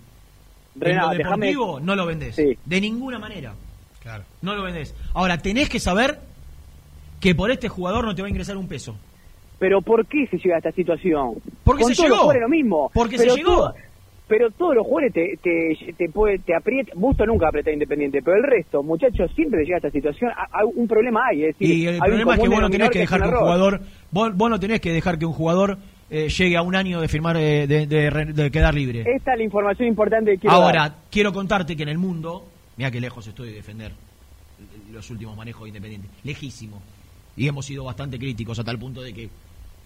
Renato, 0.76 1.12
en 1.12 1.18
lo 1.18 1.24
deportivo 1.24 1.80
no 1.80 1.94
lo 1.96 2.06
vendés. 2.06 2.36
De 2.36 2.80
ninguna 2.80 3.18
manera. 3.18 3.52
Claro. 4.00 4.24
No 4.42 4.54
lo 4.54 4.62
vendés. 4.62 4.94
Ahora, 5.14 5.38
tenés 5.38 5.68
que 5.68 5.78
saber 5.80 6.18
que 7.20 7.34
por 7.34 7.50
este 7.50 7.68
jugador 7.68 8.04
no 8.04 8.14
te 8.14 8.22
va 8.22 8.26
a 8.26 8.30
ingresar 8.30 8.56
un 8.56 8.66
peso. 8.68 8.96
Pero 9.58 9.82
¿por 9.82 10.06
qué 10.06 10.26
se 10.28 10.38
llega 10.38 10.54
a 10.54 10.58
esta 10.58 10.72
situación? 10.72 11.34
Porque 11.64 11.82
Con 11.82 11.94
se 11.94 12.02
todos 12.08 12.32
llegó. 12.32 12.32
lo 12.40 12.48
mismo. 12.48 12.90
Porque 12.94 13.16
Pero 13.18 13.32
se 13.32 13.36
llegó. 13.38 13.50
todo- 13.56 13.74
pero 14.26 14.48
todos 14.52 14.76
los 14.76 14.86
jugadores 14.86 15.12
te, 15.12 15.36
te, 15.42 15.92
te, 15.94 16.08
puede, 16.08 16.38
te 16.38 16.54
aprietan. 16.54 16.98
Busto 17.00 17.26
nunca 17.26 17.48
aprieta 17.48 17.72
Independiente, 17.72 18.22
pero 18.22 18.36
el 18.36 18.44
resto, 18.44 18.80
muchachos, 18.80 19.28
siempre 19.34 19.64
llega 19.64 19.74
a 19.74 19.78
esta 19.78 19.90
situación. 19.90 20.30
a- 20.30 20.64
un 20.64 20.86
problema 20.86 21.20
hay. 21.28 21.44
Es 21.46 21.58
decir, 21.58 21.76
Y 21.76 21.86
el 21.88 21.94
hay 21.94 22.00
problema 22.00 22.34
es 22.36 22.40
que 22.40 22.48
vos 22.48 22.60
no 22.60 22.70
tenés 22.70 22.90
que 22.90 23.00
dejar 23.00 23.20
que 23.22 23.28
un 23.28 23.34
jugador, 23.34 23.80
vos, 24.12 24.36
vos 24.36 24.48
no 24.50 24.60
tenés 24.60 24.80
que 24.80 24.92
dejar 24.92 25.18
que 25.18 25.26
un 25.26 25.32
jugador 25.32 25.78
eh, 26.10 26.28
llegue 26.28 26.56
a 26.56 26.62
un 26.62 26.74
año 26.76 27.00
de 27.00 27.08
firmar, 27.08 27.36
eh, 27.36 27.66
de, 27.66 27.86
de 27.86 28.10
de 28.32 28.50
quedar 28.52 28.72
libre. 28.74 29.00
Esta 29.14 29.32
es 29.32 29.38
la 29.38 29.44
información 29.44 29.88
importante 29.88 30.30
que 30.32 30.38
quiero 30.38 30.54
Ahora, 30.56 30.80
dar. 30.82 30.94
quiero 31.10 31.32
contarte 31.32 31.76
que 31.76 31.82
en 31.82 31.88
el 31.88 31.98
mundo, 31.98 32.46
mira 32.76 32.90
que 32.90 33.00
lejos 33.00 33.26
estoy 33.26 33.48
de 33.50 33.54
defender 33.56 33.92
los 34.92 35.10
últimos 35.10 35.36
manejos 35.36 35.62
de 35.64 35.68
Independiente, 35.68 36.08
lejísimo. 36.24 36.80
Y 37.40 37.48
hemos 37.48 37.64
sido 37.64 37.84
bastante 37.84 38.18
críticos 38.18 38.58
a 38.58 38.64
tal 38.64 38.78
punto 38.78 39.00
de 39.00 39.14
que 39.14 39.30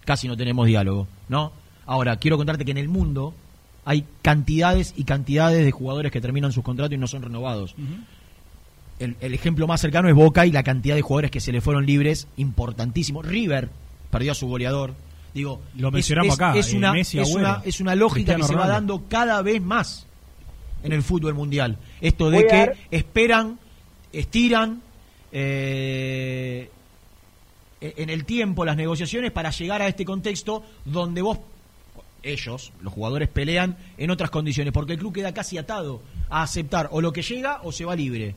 casi 0.03 0.27
no 0.27 0.35
tenemos 0.35 0.67
diálogo, 0.67 1.07
¿no? 1.29 1.53
Ahora, 1.85 2.17
quiero 2.17 2.35
contarte 2.35 2.65
que 2.65 2.71
en 2.71 2.77
el 2.77 2.89
mundo 2.89 3.33
hay 3.85 4.03
cantidades 4.21 4.93
y 4.97 5.05
cantidades 5.05 5.63
de 5.63 5.71
jugadores 5.71 6.11
que 6.11 6.19
terminan 6.19 6.51
sus 6.51 6.63
contratos 6.65 6.93
y 6.93 6.97
no 6.97 7.07
son 7.07 7.21
renovados. 7.21 7.73
El, 8.99 9.15
el 9.21 9.33
ejemplo 9.33 9.67
más 9.67 9.79
cercano 9.79 10.09
es 10.09 10.15
Boca 10.15 10.45
y 10.45 10.51
la 10.51 10.63
cantidad 10.63 10.95
de 10.95 11.01
jugadores 11.01 11.31
que 11.31 11.39
se 11.39 11.53
le 11.53 11.61
fueron 11.61 11.85
libres, 11.85 12.27
importantísimo. 12.35 13.21
River 13.21 13.69
perdió 14.11 14.33
a 14.33 14.35
su 14.35 14.47
goleador. 14.47 14.93
Digo, 15.33 15.61
Lo 15.77 15.87
es- 15.89 15.93
mencionamos 15.93 16.33
es, 16.33 16.35
acá, 16.41 16.57
Es 16.59 16.73
eh, 16.73 16.77
una, 16.77 16.91
Messi, 16.91 17.19
es, 17.19 17.33
una, 17.33 17.61
es 17.63 17.79
una 17.79 17.95
lógica 17.95 18.33
Cristiano 18.33 18.43
que 18.47 18.47
se 18.53 18.55
va 18.59 18.67
dando 18.67 19.03
cada 19.07 19.41
vez 19.41 19.61
más 19.61 20.05
en 20.83 20.91
el 20.91 21.03
fútbol 21.03 21.33
mundial. 21.35 21.77
Esto 22.01 22.29
de 22.29 22.37
Voy 22.39 22.47
que 22.47 22.71
esperan, 22.91 23.59
estiran 24.11 24.81
eh, 25.31 26.69
en 27.97 28.09
el 28.09 28.25
tiempo 28.25 28.65
las 28.65 28.77
negociaciones 28.77 29.31
para 29.31 29.51
llegar 29.51 29.81
a 29.81 29.87
este 29.87 30.05
contexto 30.05 30.63
donde 30.85 31.21
vos, 31.21 31.39
ellos, 32.23 32.73
los 32.81 32.93
jugadores, 32.93 33.29
pelean 33.29 33.77
en 33.97 34.11
otras 34.11 34.29
condiciones, 34.29 34.73
porque 34.73 34.93
el 34.93 34.99
club 34.99 35.13
queda 35.13 35.33
casi 35.33 35.57
atado 35.57 36.01
a 36.29 36.41
aceptar 36.41 36.89
o 36.91 37.01
lo 37.01 37.11
que 37.11 37.21
llega 37.21 37.59
o 37.63 37.71
se 37.71 37.85
va 37.85 37.95
libre. 37.95 38.35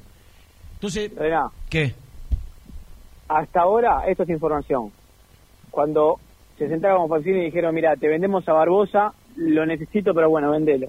Entonces, 0.74 1.10
Rená, 1.14 1.50
¿qué? 1.70 1.94
hasta 3.28 3.60
ahora, 3.60 4.04
esto 4.08 4.22
es 4.22 4.30
información. 4.30 4.90
Cuando 5.70 6.18
se 6.56 6.68
sentaron 6.68 7.02
con 7.02 7.10
Falcioni 7.10 7.40
y 7.40 7.44
dijeron, 7.46 7.74
mira, 7.74 7.94
te 7.96 8.08
vendemos 8.08 8.48
a 8.48 8.52
Barbosa, 8.54 9.12
lo 9.36 9.66
necesito, 9.66 10.14
pero 10.14 10.30
bueno, 10.30 10.50
vendelo. 10.50 10.88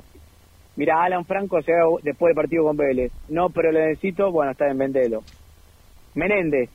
Mira, 0.76 1.04
Alan 1.04 1.26
Franco 1.26 1.62
se 1.62 1.74
va 1.74 2.00
después 2.02 2.30
del 2.30 2.42
partido 2.42 2.64
con 2.64 2.78
Vélez. 2.78 3.12
No, 3.28 3.50
pero 3.50 3.72
lo 3.72 3.80
necesito, 3.80 4.32
bueno, 4.32 4.54
está 4.54 4.66
bien, 4.66 4.78
vendelo. 4.78 5.24
Menéndez, 6.16 6.70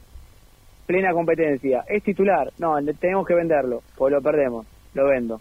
plena 0.87 1.13
competencia. 1.13 1.85
¿Es 1.89 2.03
titular? 2.03 2.53
No, 2.59 2.77
tenemos 3.01 3.27
que 3.27 3.35
venderlo, 3.35 3.83
pues 3.97 4.13
lo 4.13 4.21
perdemos. 4.21 4.67
Lo 4.95 5.07
vendo. 5.09 5.41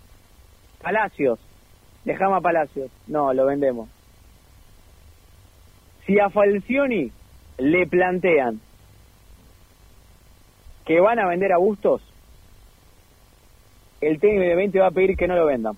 Palacios, 0.82 1.40
dejamos 2.06 2.38
a 2.38 2.42
Palacios. 2.42 2.92
No, 3.08 3.34
lo 3.34 3.46
vendemos. 3.46 3.90
Si 6.06 6.20
a 6.20 6.30
Falcioni 6.30 7.12
le 7.58 7.88
plantean 7.88 8.60
que 10.86 11.00
van 11.00 11.20
a 11.20 11.28
vender 11.28 11.54
a 11.54 11.58
Bustos, 11.58 12.02
el 14.02 14.20
técnico 14.20 14.44
de 14.44 14.56
20 14.56 14.80
va 14.80 14.88
a 14.88 14.92
pedir 14.92 15.16
que 15.16 15.28
no 15.28 15.36
lo 15.36 15.46
vendan. 15.46 15.78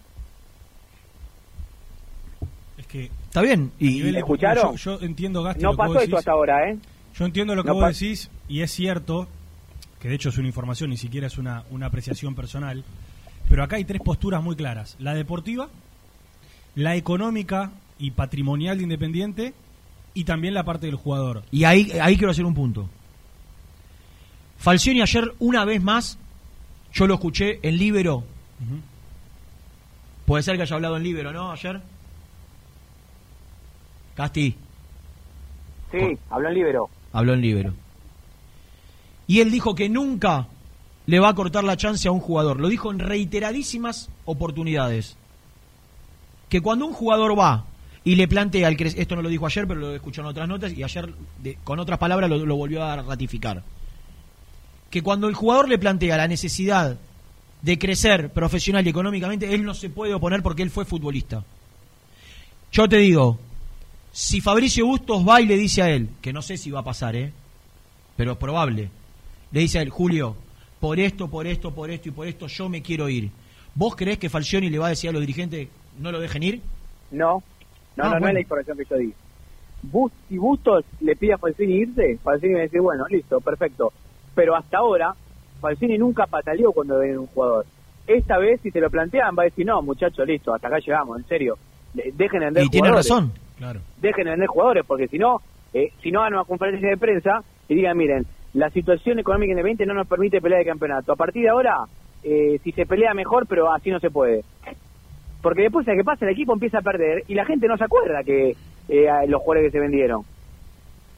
Es 2.78 2.88
que 2.88 3.10
Está 3.26 3.42
bien. 3.42 3.72
Y, 3.80 4.00
de- 4.00 4.18
¿Escucharon? 4.18 4.78
Yo, 4.78 4.98
yo 4.98 5.06
entiendo, 5.06 5.44
Gasti, 5.44 5.62
No 5.62 5.76
pasó 5.76 6.00
esto 6.00 6.18
hasta 6.18 6.32
ahora, 6.32 6.70
¿eh? 6.70 6.78
Yo 7.16 7.26
entiendo 7.26 7.54
lo 7.54 7.64
que 7.64 7.68
No 7.68 7.76
vos 7.76 7.88
decís 8.00 8.32
y 8.48 8.62
es 8.62 8.72
cierto, 8.72 9.28
que 10.00 10.10
de 10.10 10.16
hecho 10.16 10.30
es 10.30 10.38
una 10.38 10.48
información, 10.48 10.90
ni 10.90 10.98
siquiera 10.98 11.28
es 11.28 11.38
una, 11.38 11.64
una 11.72 11.88
apreciación 11.88 12.36
personal, 12.36 12.84
pero 13.50 13.64
acá 13.64 13.76
hay 13.78 13.86
tres 13.86 14.02
posturas 14.02 14.42
muy 14.44 14.56
claras. 14.56 14.96
La 15.00 15.14
deportiva, 15.14 15.70
la 16.76 16.96
económica 16.96 17.72
y 17.98 18.12
patrimonial 18.12 18.78
de 18.78 18.84
Independiente 18.84 19.54
y 20.14 20.24
también 20.26 20.54
la 20.54 20.64
parte 20.64 20.86
del 20.88 20.96
jugador. 20.96 21.44
y 21.52 21.64
ahí, 21.64 21.92
ahí 22.02 22.18
quiero 22.18 22.32
hacer 22.32 22.46
un 22.46 22.54
punto. 22.56 22.90
Falcioni 24.58 25.02
ayer, 25.02 25.34
una 25.40 25.66
vez 25.66 25.82
más, 25.84 26.18
yo 26.94 27.08
lo 27.08 27.16
escuché 27.16 27.60
en 27.62 27.78
Libero. 27.78 28.24
Puede 30.26 30.42
ser 30.44 30.56
que 30.56 30.64
haya 30.64 30.76
hablado 30.76 30.98
en 30.98 31.04
Libero, 31.04 31.32
¿no? 31.32 31.52
Ayer. 31.52 31.82
Casti, 34.16 34.56
Sí, 35.92 36.18
habló 36.30 36.48
en 36.50 36.54
libero. 36.56 36.90
habló 37.14 37.34
en 37.34 37.42
Libero. 37.42 37.74
Y 39.28 39.40
él 39.42 39.52
dijo 39.52 39.74
que 39.76 39.90
nunca 39.90 40.48
le 41.08 41.20
va 41.20 41.30
a 41.30 41.36
cortar 41.36 41.64
la 41.64 41.78
chance 41.78 42.08
a 42.08 42.12
un 42.12 42.20
jugador. 42.20 42.60
Lo 42.60 42.68
dijo 42.68 42.92
en 42.92 43.00
reiteradísimas 43.00 44.10
oportunidades. 44.26 45.18
que 46.50 46.62
cuando 46.62 46.86
un 46.86 46.94
jugador 46.94 47.38
va 47.38 47.66
y 48.04 48.16
le 48.16 48.28
plantea, 48.28 48.70
cre- 48.72 48.94
esto 48.98 49.16
no 49.16 49.22
lo 49.24 49.30
dijo 49.30 49.46
ayer, 49.48 49.68
pero 49.68 49.80
lo 49.80 49.96
escuchó 49.96 50.22
en 50.22 50.28
otras 50.28 50.48
notas 50.48 50.72
y 50.74 50.84
ayer 50.84 51.12
con 51.64 51.80
otras 51.80 51.98
palabras 51.98 52.30
lo, 52.30 52.38
lo 52.46 52.56
volvió 52.56 52.84
a 52.84 52.98
ratificar, 53.02 53.64
que 54.92 55.02
cuando 55.02 55.28
el 55.28 55.34
jugador 55.34 55.68
le 55.68 55.80
plantea 55.80 56.16
la 56.18 56.28
necesidad 56.28 56.98
de 57.64 57.80
crecer 57.80 58.32
profesional 58.32 58.86
y 58.86 58.90
económicamente, 58.92 59.54
él 59.56 59.64
no 59.66 59.74
se 59.74 59.90
puede 59.90 60.14
oponer 60.14 60.44
porque 60.44 60.62
él 60.62 60.70
fue 60.70 60.86
futbolista. 60.86 61.44
Yo 62.72 62.88
te 62.88 62.98
digo, 62.98 63.40
si 64.12 64.40
Fabricio 64.40 64.86
Bustos 64.86 65.28
va 65.28 65.42
y 65.42 65.48
le 65.48 65.58
dice 65.58 65.82
a 65.82 65.90
él, 65.90 66.10
que 66.22 66.32
no 66.32 66.44
sé 66.44 66.58
si 66.58 66.70
va 66.70 66.82
a 66.82 66.84
pasar, 66.84 67.16
¿eh? 67.16 67.34
pero 68.16 68.34
es 68.34 68.38
probable, 68.38 68.90
le 69.56 69.62
dice 69.62 69.80
a 69.80 69.82
él, 69.82 69.90
Julio, 69.90 70.36
por 70.82 71.00
esto, 71.00 71.30
por 71.30 71.48
esto, 71.48 71.74
por 71.74 71.90
esto 71.90 72.10
y 72.10 72.12
por 72.12 72.28
esto, 72.28 72.48
yo 72.48 72.68
me 72.68 72.82
quiero 72.82 73.08
ir. 73.08 73.32
¿Vos 73.74 73.96
creés 73.96 74.18
que 74.18 74.30
Falcioni 74.30 74.70
le 74.70 74.78
va 74.80 74.88
a 74.88 74.90
decir 74.90 75.10
a 75.10 75.14
los 75.14 75.22
dirigentes, 75.22 75.70
no 75.98 76.12
lo 76.12 76.20
dejen 76.20 76.44
ir? 76.44 76.62
No, 77.12 77.42
no, 77.96 78.04
Ah, 78.04 78.10
no, 78.16 78.20
no 78.20 78.28
es 78.28 78.34
la 78.34 78.42
información 78.42 78.78
que 78.78 78.84
yo 78.90 78.98
di. 78.98 79.14
Bus, 79.84 80.12
si 80.28 80.38
Bustos 80.38 80.84
le 81.00 81.16
pide 81.16 81.34
a 81.34 81.38
Falcini 81.38 81.74
irse, 81.76 82.18
Falcini 82.22 82.54
va 82.54 82.60
a 82.60 82.64
decir, 82.64 82.82
bueno, 82.82 83.06
listo, 83.10 83.40
perfecto. 83.40 83.94
Pero 84.36 84.56
hasta 84.58 84.80
ahora, 84.80 85.16
Falcini 85.62 85.98
nunca 85.98 86.26
pataleó 86.28 86.74
cuando 86.74 87.00
viene 87.00 87.18
un 87.18 87.28
jugador. 87.28 87.66
Esta 88.08 88.38
vez, 88.38 88.60
si 88.62 88.72
se 88.72 88.82
lo 88.82 88.90
plantean, 88.90 89.36
va 89.38 89.44
a 89.44 89.46
decir, 89.46 89.66
no, 89.66 89.82
muchachos, 89.82 90.28
listo, 90.28 90.54
hasta 90.54 90.68
acá 90.68 90.80
llegamos, 90.80 91.18
en 91.18 91.26
serio. 91.28 91.58
Dejen 91.94 92.40
de 92.40 92.46
vender 92.46 92.64
Y 92.66 92.70
tiene 92.70 92.90
jugadores. 92.90 93.10
razón. 93.10 93.32
Claro. 93.58 93.80
Dejen 94.02 94.26
de 94.26 94.32
vender 94.32 94.48
jugadores, 94.48 94.84
porque 94.86 95.08
si 95.08 95.18
no, 95.18 95.42
eh, 95.74 95.94
si 96.04 96.12
no 96.12 96.20
hagan 96.20 96.34
una 96.34 96.44
conferencia 96.44 96.90
de 96.90 96.98
prensa 96.98 97.42
y 97.70 97.76
digan, 97.76 97.98
miren, 97.98 98.26
la 98.56 98.70
situación 98.72 99.20
económica 99.20 99.52
independiente 99.52 99.86
no 99.86 99.94
nos 99.94 100.08
permite 100.08 100.42
pelear 100.42 100.60
de 100.64 100.70
campeonato. 100.70 101.12
A 101.12 101.16
partir 101.16 101.44
de 101.44 101.50
ahora, 101.50 101.84
eh, 102.24 102.60
si 102.64 102.72
se 102.72 102.86
pelea 102.86 103.14
mejor, 103.14 103.46
pero 103.48 103.72
así 103.72 103.92
no 103.92 104.00
se 104.00 104.10
puede. 104.10 104.44
Porque 105.42 105.62
después, 105.64 105.86
¿qué 105.86 106.04
pasa? 106.04 106.26
El 106.26 106.32
equipo 106.32 106.54
empieza 106.54 106.80
a 106.80 106.82
perder 106.82 107.24
y 107.28 107.36
la 107.36 107.46
gente 107.46 107.68
no 107.68 107.78
se 107.78 107.84
acuerda 107.84 108.24
que 108.24 108.56
eh, 108.90 109.08
los 109.28 109.42
jugadores 109.42 109.68
que 109.68 109.78
se 109.78 109.80
vendieron. 109.80 110.24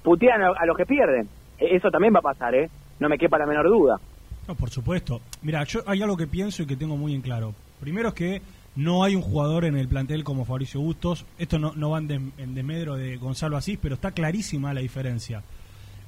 Putean 0.04 0.42
a, 0.42 0.66
los 0.66 0.76
que 0.78 0.86
pierden. 0.86 1.28
Eh, 1.60 1.76
Eso 1.76 1.90
también 1.90 2.14
va 2.14 2.20
a 2.20 2.24
pasar, 2.34 2.54
¿eh? 2.56 2.70
No 3.00 3.08
me 3.10 3.18
quepa 3.18 3.38
la 3.38 3.46
menor 3.46 3.68
duda. 3.70 4.00
No, 4.48 4.56
por 4.56 4.70
supuesto. 4.70 5.22
Mira, 5.42 5.64
yo 5.66 5.82
hay 5.86 6.02
algo 6.02 6.18
que 6.18 6.28
pienso 6.28 6.64
y 6.64 6.66
que 6.68 6.76
tengo 6.76 6.98
muy 6.98 7.14
en 7.14 7.22
claro. 7.22 7.54
Primero 7.80 8.10
es 8.10 8.14
que 8.16 8.42
no 8.76 9.04
hay 9.04 9.16
un 9.16 9.22
jugador 9.22 9.66
en 9.66 9.76
el 9.78 9.88
plantel 9.88 10.24
como 10.24 10.46
Fabricio 10.46 10.80
Bustos. 10.82 11.26
Esto 11.38 11.60
no, 11.60 11.74
no 11.76 11.92
va 11.92 12.00
en, 12.00 12.08
des- 12.08 12.22
en 12.40 12.56
de 12.96 13.18
Gonzalo 13.18 13.58
Asís, 13.58 13.78
pero 13.82 13.96
está 13.96 14.12
clarísima 14.12 14.74
la 14.74 14.82
diferencia. 14.82 15.44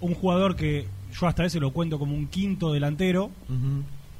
Un 0.01 0.13
jugador 0.13 0.55
que 0.55 0.85
yo 1.19 1.27
hasta 1.27 1.43
veces 1.43 1.59
lo 1.61 1.71
cuento 1.71 1.99
como 1.99 2.15
un 2.15 2.27
quinto 2.27 2.71
delantero, 2.71 3.31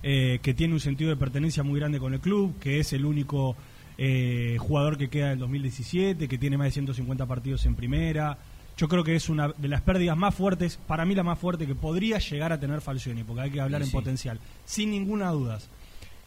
eh, 0.04 0.40
que 0.42 0.54
tiene 0.54 0.74
un 0.74 0.80
sentido 0.80 1.10
de 1.10 1.16
pertenencia 1.18 1.64
muy 1.64 1.80
grande 1.80 2.00
con 2.00 2.14
el 2.14 2.20
club, 2.20 2.58
que 2.60 2.80
es 2.80 2.94
el 2.94 3.06
único 3.06 3.56
eh, 3.98 4.58
jugador 4.60 4.98
que 4.98 5.10
queda 5.10 5.30
del 5.30 5.40
2017, 5.40 6.28
que 6.28 6.38
tiene 6.38 6.58
más 6.58 6.66
de 6.68 6.72
150 6.72 7.26
partidos 7.26 7.66
en 7.66 7.76
primera. 7.76 8.38
Yo 8.78 8.88
creo 8.88 9.04
que 9.04 9.16
es 9.16 9.28
una 9.30 9.50
de 9.50 9.68
las 9.68 9.82
pérdidas 9.82 10.16
más 10.18 10.34
fuertes, 10.34 10.78
para 10.88 11.04
mí 11.06 11.14
la 11.16 11.24
más 11.24 11.38
fuerte 11.38 11.68
que 11.68 11.76
podría 11.76 12.18
llegar 12.20 12.54
a 12.54 12.60
tener 12.60 12.80
Falcioni, 12.82 13.24
porque 13.24 13.42
hay 13.44 13.52
que 13.52 13.60
hablar 13.62 13.82
Sí, 13.82 13.86
en 13.88 13.92
sí. 13.92 13.96
potencial, 13.98 14.40
sin 14.66 14.92
ninguna 14.92 15.32
duda. 15.32 15.60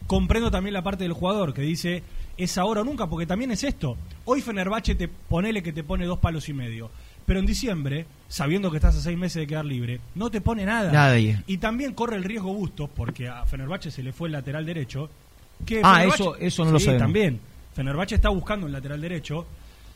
Comprendo 0.05 0.51
también 0.51 0.73
la 0.73 0.83
parte 0.83 1.03
del 1.03 1.13
jugador 1.13 1.53
que 1.53 1.61
dice 1.61 2.03
es 2.37 2.57
ahora 2.57 2.81
o 2.81 2.83
nunca, 2.83 3.07
porque 3.07 3.25
también 3.25 3.51
es 3.51 3.63
esto. 3.63 3.97
Hoy 4.25 4.41
Fenerbahce 4.41 4.95
te 4.95 5.07
ponele 5.07 5.63
que 5.63 5.73
te 5.73 5.83
pone 5.83 6.05
dos 6.05 6.19
palos 6.19 6.47
y 6.49 6.53
medio, 6.53 6.91
pero 7.25 7.39
en 7.39 7.45
diciembre, 7.45 8.05
sabiendo 8.27 8.69
que 8.71 8.77
estás 8.77 8.95
a 8.95 9.01
seis 9.01 9.17
meses 9.17 9.41
de 9.41 9.47
quedar 9.47 9.65
libre, 9.65 9.99
no 10.15 10.29
te 10.29 10.41
pone 10.41 10.65
nada. 10.65 10.91
Nadie. 10.91 11.41
Y 11.47 11.57
también 11.57 11.93
corre 11.93 12.15
el 12.17 12.23
riesgo 12.23 12.53
Bustos, 12.53 12.89
porque 12.95 13.27
a 13.27 13.45
Fenerbahce 13.45 13.91
se 13.91 14.03
le 14.03 14.11
fue 14.13 14.27
el 14.27 14.33
lateral 14.33 14.65
derecho. 14.65 15.09
Que 15.65 15.81
Ah, 15.83 16.03
Fenerbahce- 16.03 16.13
eso- 16.13 16.35
eso 16.37 16.65
no 16.65 16.71
lo 16.71 16.79
sabemos. 16.79 17.01
también. 17.03 17.39
Fenerbahce 17.75 18.15
está 18.15 18.29
buscando 18.29 18.65
un 18.65 18.71
lateral 18.71 18.99
derecho. 19.01 19.45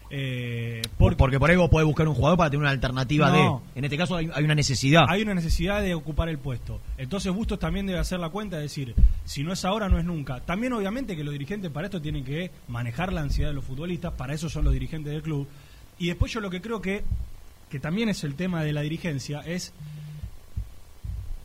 eh, 0.10 0.82
Porque, 0.98 1.18
porque 1.18 1.38
por 1.38 1.50
ahí 1.50 1.58
vos 1.58 1.70
podés 1.70 1.86
buscar 1.86 2.08
un 2.08 2.14
jugador 2.16 2.38
para 2.38 2.50
tener 2.50 2.62
una 2.62 2.70
alternativa 2.70 3.30
No. 3.30 3.62
de... 3.74 3.80
En 3.80 3.84
este 3.84 3.98
caso 3.98 4.16
hay, 4.16 4.30
hay 4.34 4.44
una 4.46 4.56
necesidad. 4.56 5.04
Hay 5.10 5.22
una 5.22 5.34
necesidad 5.34 5.82
de 5.82 5.94
ocupar 5.96 6.30
el 6.30 6.38
puesto. 6.38 6.80
Entonces 6.98 7.34
Bustos 7.34 7.60
también 7.60 7.86
debe 7.86 8.00
hacer 8.00 8.18
la 8.22 8.30
cuenta 8.30 8.56
de 8.56 8.62
decir, 8.64 8.96
si 9.26 9.44
no 9.44 9.52
es 9.52 9.66
ahora, 9.66 9.90
no 9.90 10.00
es 10.00 10.06
nunca. 10.06 10.40
También 10.40 10.72
obviamente 10.72 11.18
que 11.18 11.26
los 11.26 11.34
dirigentes 11.34 11.70
para 11.72 11.88
esto 11.88 12.02
tienen 12.02 12.24
que 12.24 12.52
manejar 12.70 13.12
la 13.12 13.20
ansiedad 13.20 13.50
de 13.50 13.56
los 13.56 13.66
futbolistas, 13.66 14.14
para 14.14 14.34
eso 14.34 14.48
son 14.50 14.64
los 14.64 14.72
dirigentes 14.72 15.12
del 15.12 15.22
club. 15.22 15.46
Y 16.00 16.08
después 16.08 16.32
yo 16.32 16.40
lo 16.42 16.50
que 16.50 16.62
creo 16.62 16.82
que, 16.82 17.04
que 17.70 17.80
también 17.80 18.10
es 18.10 18.24
el 18.24 18.36
tema 18.36 18.64
de 18.64 18.74
la 18.74 18.82
dirigencia, 18.82 19.42
es, 19.42 19.74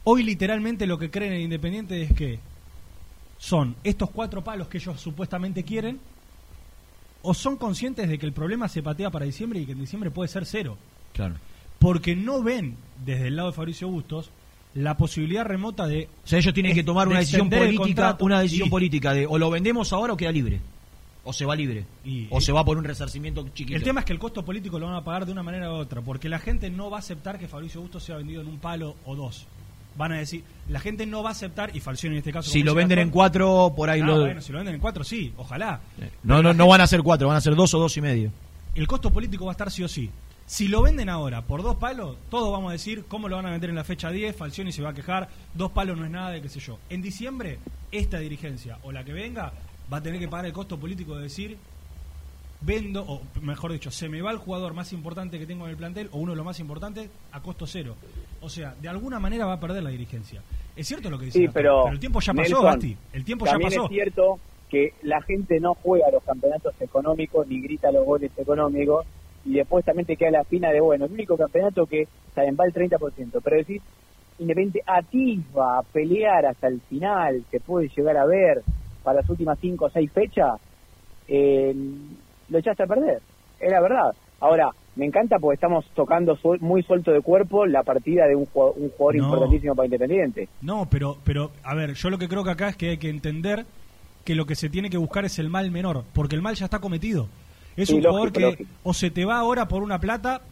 hoy 0.04 0.22
literalmente 0.22 0.86
lo 0.86 0.98
que 0.98 1.10
creen 1.10 1.32
en 1.34 1.40
Independiente 1.42 2.02
es 2.02 2.12
que 2.12 2.38
son 3.38 3.76
estos 3.82 4.10
cuatro 4.10 4.42
palos 4.44 4.68
que 4.68 4.78
ellos 4.78 5.00
supuestamente 5.00 5.64
quieren, 5.64 5.98
o 7.22 7.34
son 7.34 7.56
conscientes 7.56 8.08
de 8.08 8.18
que 8.18 8.26
el 8.26 8.32
problema 8.32 8.68
se 8.68 8.82
patea 8.82 9.10
para 9.10 9.24
diciembre 9.24 9.60
y 9.60 9.66
que 9.66 9.72
en 9.72 9.80
diciembre 9.80 10.10
puede 10.10 10.28
ser 10.28 10.44
cero 10.44 10.76
Claro. 11.12 11.36
porque 11.78 12.16
no 12.16 12.42
ven 12.42 12.76
desde 13.04 13.28
el 13.28 13.36
lado 13.36 13.50
de 13.50 13.54
Fabricio 13.56 13.86
Bustos 13.88 14.30
la 14.74 14.96
posibilidad 14.96 15.44
remota 15.44 15.86
de 15.86 16.08
O 16.24 16.26
sea, 16.26 16.38
ellos 16.38 16.54
tienen 16.54 16.74
que 16.74 16.82
tomar 16.82 17.06
una 17.06 17.18
decisión 17.20 17.48
política, 17.50 18.16
una 18.20 18.40
decisión 18.40 18.68
Y- 18.68 18.70
política 18.70 19.12
de 19.12 19.26
o 19.26 19.38
lo 19.38 19.50
vendemos 19.50 19.92
ahora 19.92 20.14
o 20.14 20.16
queda 20.16 20.32
libre. 20.32 20.60
O 21.24 21.32
se 21.32 21.44
va 21.44 21.54
libre. 21.54 21.84
Y- 22.04 22.26
o 22.30 22.40
se 22.40 22.52
va 22.52 22.64
por 22.64 22.78
un 22.78 22.84
resarcimiento 22.84 23.46
chiquito. 23.54 23.76
El 23.76 23.82
tema 23.82 24.00
es 24.00 24.06
que 24.06 24.12
el 24.12 24.18
costo 24.18 24.44
político 24.44 24.78
lo 24.78 24.86
van 24.86 24.96
a 24.96 25.04
pagar 25.04 25.24
de 25.24 25.32
una 25.32 25.42
manera 25.42 25.70
u 25.70 25.74
otra, 25.74 26.00
porque 26.00 26.28
la 26.28 26.38
gente 26.38 26.68
no 26.70 26.90
va 26.90 26.96
a 26.96 27.00
aceptar 27.00 27.38
que 27.38 27.46
Fabricio 27.48 27.80
Bustos 27.80 28.02
sea 28.02 28.16
vendido 28.16 28.40
en 28.42 28.48
un 28.48 28.58
palo 28.58 28.96
o 29.04 29.14
dos. 29.14 29.46
Van 29.96 30.10
a 30.12 30.16
decir, 30.16 30.42
la 30.68 30.80
gente 30.80 31.04
no 31.04 31.22
va 31.22 31.28
a 31.28 31.32
aceptar, 31.32 31.76
y 31.76 31.80
Falcioni 31.80 32.16
en 32.16 32.20
este 32.20 32.32
caso... 32.32 32.50
si 32.50 32.62
lo 32.62 32.74
venden 32.74 32.98
en 32.98 33.10
cuatro, 33.10 33.72
por 33.76 33.90
ahí 33.90 34.00
ah, 34.00 34.06
lo... 34.06 34.20
bueno, 34.20 34.40
si 34.40 34.50
lo 34.50 34.58
venden 34.58 34.76
en 34.76 34.80
cuatro, 34.80 35.04
sí, 35.04 35.32
ojalá. 35.36 35.80
No, 36.22 36.42
no, 36.42 36.54
no 36.54 36.66
van 36.66 36.80
a 36.80 36.86
ser 36.86 37.02
cuatro, 37.02 37.28
van 37.28 37.36
a 37.36 37.40
ser 37.42 37.54
dos 37.54 37.74
o 37.74 37.78
dos 37.78 37.94
y 37.98 38.00
medio. 38.00 38.32
El 38.74 38.86
costo 38.86 39.12
político 39.12 39.44
va 39.44 39.50
a 39.50 39.52
estar 39.52 39.70
sí 39.70 39.82
o 39.82 39.88
sí. 39.88 40.10
Si 40.46 40.66
lo 40.68 40.82
venden 40.82 41.08
ahora 41.08 41.42
por 41.42 41.62
dos 41.62 41.76
palos, 41.76 42.16
todos 42.30 42.50
vamos 42.50 42.70
a 42.70 42.72
decir 42.72 43.04
cómo 43.06 43.28
lo 43.28 43.36
van 43.36 43.46
a 43.46 43.50
vender 43.50 43.70
en 43.70 43.76
la 43.76 43.84
fecha 43.84 44.10
10, 44.10 44.34
Falcioni 44.34 44.72
se 44.72 44.82
va 44.82 44.90
a 44.90 44.94
quejar, 44.94 45.28
dos 45.54 45.70
palos 45.72 45.96
no 45.96 46.04
es 46.04 46.10
nada 46.10 46.30
de 46.30 46.42
qué 46.42 46.48
sé 46.48 46.58
yo. 46.58 46.78
En 46.90 47.00
diciembre, 47.00 47.58
esta 47.90 48.18
dirigencia 48.18 48.78
o 48.82 48.92
la 48.92 49.04
que 49.04 49.12
venga 49.12 49.52
va 49.92 49.98
a 49.98 50.02
tener 50.02 50.20
que 50.20 50.28
pagar 50.28 50.46
el 50.46 50.52
costo 50.52 50.78
político 50.78 51.16
de 51.16 51.22
decir 51.22 51.58
vendo, 52.64 53.02
o 53.02 53.20
mejor 53.40 53.72
dicho, 53.72 53.90
se 53.90 54.08
me 54.08 54.22
va 54.22 54.30
el 54.30 54.38
jugador 54.38 54.74
más 54.74 54.92
importante 54.92 55.38
que 55.38 55.46
tengo 55.46 55.64
en 55.64 55.70
el 55.70 55.76
plantel, 55.76 56.08
o 56.12 56.18
uno 56.18 56.32
de 56.32 56.36
los 56.36 56.44
más 56.44 56.60
importantes, 56.60 57.10
a 57.32 57.40
costo 57.40 57.66
cero. 57.66 57.96
O 58.40 58.48
sea, 58.48 58.74
de 58.80 58.88
alguna 58.88 59.18
manera 59.18 59.46
va 59.46 59.54
a 59.54 59.60
perder 59.60 59.82
la 59.82 59.90
dirigencia. 59.90 60.42
Es 60.76 60.86
cierto 60.86 61.10
lo 61.10 61.18
que 61.18 61.26
dice 61.26 61.38
Sí, 61.38 61.48
pero, 61.52 61.88
el 61.88 61.98
tiempo 61.98 62.20
ya 62.20 62.32
pasó, 62.32 62.42
Nelson, 62.42 62.64
Gasti. 62.64 62.96
El 63.12 63.24
tiempo 63.24 63.44
ya 63.44 63.52
también 63.52 63.70
pasó. 63.70 63.84
es 63.84 63.90
cierto 63.90 64.38
que 64.68 64.94
la 65.02 65.20
gente 65.22 65.60
no 65.60 65.74
juega 65.74 66.10
los 66.10 66.22
campeonatos 66.22 66.74
económicos 66.80 67.46
ni 67.46 67.60
grita 67.60 67.92
los 67.92 68.06
goles 68.06 68.30
económicos 68.38 69.04
y 69.44 69.54
después 69.54 69.84
también 69.84 70.06
te 70.06 70.16
queda 70.16 70.30
la 70.30 70.40
espina 70.42 70.70
de, 70.70 70.80
bueno, 70.80 71.04
el 71.04 71.12
único 71.12 71.36
campeonato 71.36 71.86
que 71.86 72.08
saben, 72.34 72.56
va 72.58 72.64
el 72.64 72.72
30%, 72.72 73.40
pero 73.42 73.56
decís, 73.56 73.82
Independiente 74.38 74.82
atisba 74.86 75.78
a 75.78 75.82
pelear 75.82 76.46
hasta 76.46 76.66
el 76.66 76.80
final, 76.80 77.44
se 77.50 77.60
puede 77.60 77.88
llegar 77.94 78.16
a 78.16 78.24
ver 78.24 78.62
para 79.02 79.20
las 79.20 79.30
últimas 79.30 79.58
5 79.60 79.84
o 79.86 79.90
6 79.90 80.10
fechas, 80.12 80.60
eh, 81.28 81.74
lo 82.48 82.58
echaste 82.58 82.82
a 82.82 82.86
perder, 82.86 83.20
es 83.60 83.70
la 83.70 83.80
verdad. 83.80 84.14
Ahora, 84.40 84.70
me 84.96 85.06
encanta 85.06 85.38
porque 85.38 85.54
estamos 85.54 85.86
tocando 85.94 86.36
suel- 86.36 86.60
muy 86.60 86.82
suelto 86.82 87.12
de 87.12 87.20
cuerpo 87.20 87.64
la 87.66 87.82
partida 87.82 88.26
de 88.26 88.34
un 88.34 88.46
jugador, 88.46 88.74
un 88.76 88.90
jugador 88.90 89.16
No. 89.16 89.24
importantísimo 89.24 89.74
para 89.74 89.86
Independiente. 89.86 90.48
No, 90.60 90.86
pero, 90.90 91.16
pero, 91.24 91.52
a 91.62 91.74
ver, 91.74 91.94
yo 91.94 92.10
lo 92.10 92.18
que 92.18 92.28
creo 92.28 92.44
que 92.44 92.50
acá 92.50 92.68
es 92.68 92.76
que 92.76 92.90
hay 92.90 92.98
que 92.98 93.08
entender 93.08 93.64
que 94.24 94.34
lo 94.34 94.46
que 94.46 94.54
se 94.54 94.68
tiene 94.68 94.90
que 94.90 94.98
buscar 94.98 95.24
es 95.24 95.38
el 95.38 95.48
mal 95.48 95.70
menor, 95.70 96.04
porque 96.12 96.34
el 96.36 96.42
mal 96.42 96.54
ya 96.54 96.66
está 96.66 96.80
cometido. 96.80 97.28
Es 97.76 97.88
Sí, 97.88 97.94
un 97.94 98.02
lógico, 98.02 98.10
jugador 98.12 98.32
que 98.32 98.40
lógico. 98.40 98.70
o 98.82 98.92
se 98.94 99.10
te 99.10 99.24
va 99.24 99.38
ahora 99.38 99.66
por 99.66 99.82
una 99.82 99.98
plata, 99.98 100.42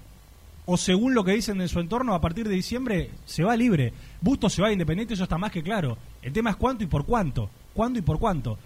o 0.65 0.77
según 0.77 1.15
lo 1.15 1.25
que 1.25 1.33
dicen 1.33 1.59
de 1.59 1.69
su 1.69 1.81
entorno, 1.81 2.15
a 2.15 2.21
partir 2.21 2.49
de 2.49 2.55
diciembre 2.55 3.11
se 3.27 3.43
va 3.45 3.57
libre. 3.57 3.93
Busto 4.21 4.49
se 4.49 4.63
va 4.63 4.69
a 4.69 4.73
Independiente, 4.73 5.15
eso 5.15 5.25
está 5.25 5.37
más 5.37 5.51
que 5.53 5.63
claro. 5.63 5.99
El 6.23 6.33
tema 6.33 6.51
es 6.51 6.57
cuánto 6.57 6.85
y 6.85 6.87
por 6.87 7.05
cuánto. 7.05 7.51
¿Cuándo 7.75 7.99
y 7.99 8.03
por 8.03 8.19
cuánto? 8.19 8.59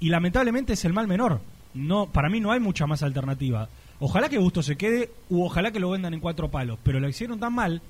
Y 0.00 0.08
lamentablemente 0.08 0.72
es 0.74 0.84
el 0.84 0.92
mal 0.92 1.06
menor. 1.06 1.40
No, 1.74 2.06
para 2.06 2.28
mí 2.28 2.40
no 2.40 2.52
hay 2.52 2.60
mucha 2.60 2.86
más 2.86 3.02
alternativa. 3.02 3.68
Ojalá 4.00 4.28
que 4.28 4.38
Busto 4.38 4.62
se 4.62 4.76
quede, 4.76 5.10
u 5.30 5.44
ojalá 5.44 5.70
que 5.70 5.80
lo 5.80 5.90
vendan 5.90 6.12
en 6.14 6.20
cuatro 6.20 6.50
palos. 6.50 6.78
Pero 6.82 7.00
lo 7.00 7.08
hicieron 7.08 7.38
tan 7.40 7.54
mal 7.54 7.80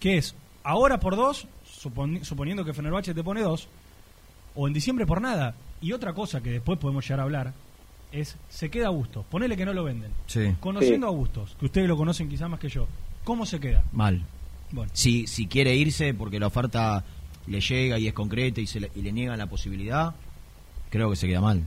que 0.00 0.16
es 0.18 0.34
ahora 0.62 1.00
por 1.00 1.16
dos, 1.16 1.46
suponi- 1.82 2.22
suponiendo 2.24 2.64
que 2.64 2.72
Fenerbahce 2.72 3.14
te 3.14 3.24
pone 3.24 3.42
dos, 3.42 3.68
o 4.54 4.66
en 4.68 4.72
diciembre 4.74 5.06
por 5.06 5.20
nada. 5.20 5.54
Y 5.80 5.92
otra 5.92 6.12
cosa 6.14 6.40
que 6.40 6.50
después 6.50 6.78
podemos 6.78 7.04
llegar 7.04 7.20
a 7.20 7.24
hablar 7.24 7.52
es, 8.12 8.36
se 8.48 8.70
queda 8.70 8.86
a 8.86 8.90
Bustos. 8.90 9.26
Ponele 9.26 9.56
que 9.56 9.64
no 9.66 9.72
lo 9.74 9.82
venden. 9.84 10.12
Sí. 10.26 10.54
Conociendo 10.60 11.08
Sí. 11.08 11.12
a 11.12 11.16
Bustos, 11.16 11.56
que 11.58 11.66
ustedes 11.66 11.88
lo 11.88 11.96
conocen 11.96 12.28
quizás 12.28 12.48
más 12.48 12.60
que 12.60 12.68
yo, 12.68 12.86
¿cómo 13.24 13.44
se 13.44 13.58
queda? 13.60 13.82
Mal. 13.92 14.22
Bueno. 14.70 14.90
Si, 14.94 15.26
si 15.26 15.46
quiere 15.46 15.74
irse 15.76 16.14
porque 16.14 16.38
la 16.40 16.46
oferta 16.46 17.04
le 17.46 17.60
llega 17.60 17.98
y 17.98 18.06
es 18.06 18.12
concreta 18.14 18.60
y, 18.60 18.66
se 18.66 18.80
le, 18.80 18.90
y 18.94 19.02
le 19.02 19.12
niegan 19.12 19.38
la 19.38 19.46
posibilidad, 19.46 20.14
creo 20.90 21.10
que 21.10 21.16
se 21.16 21.26
queda 21.26 21.40
mal. 21.40 21.62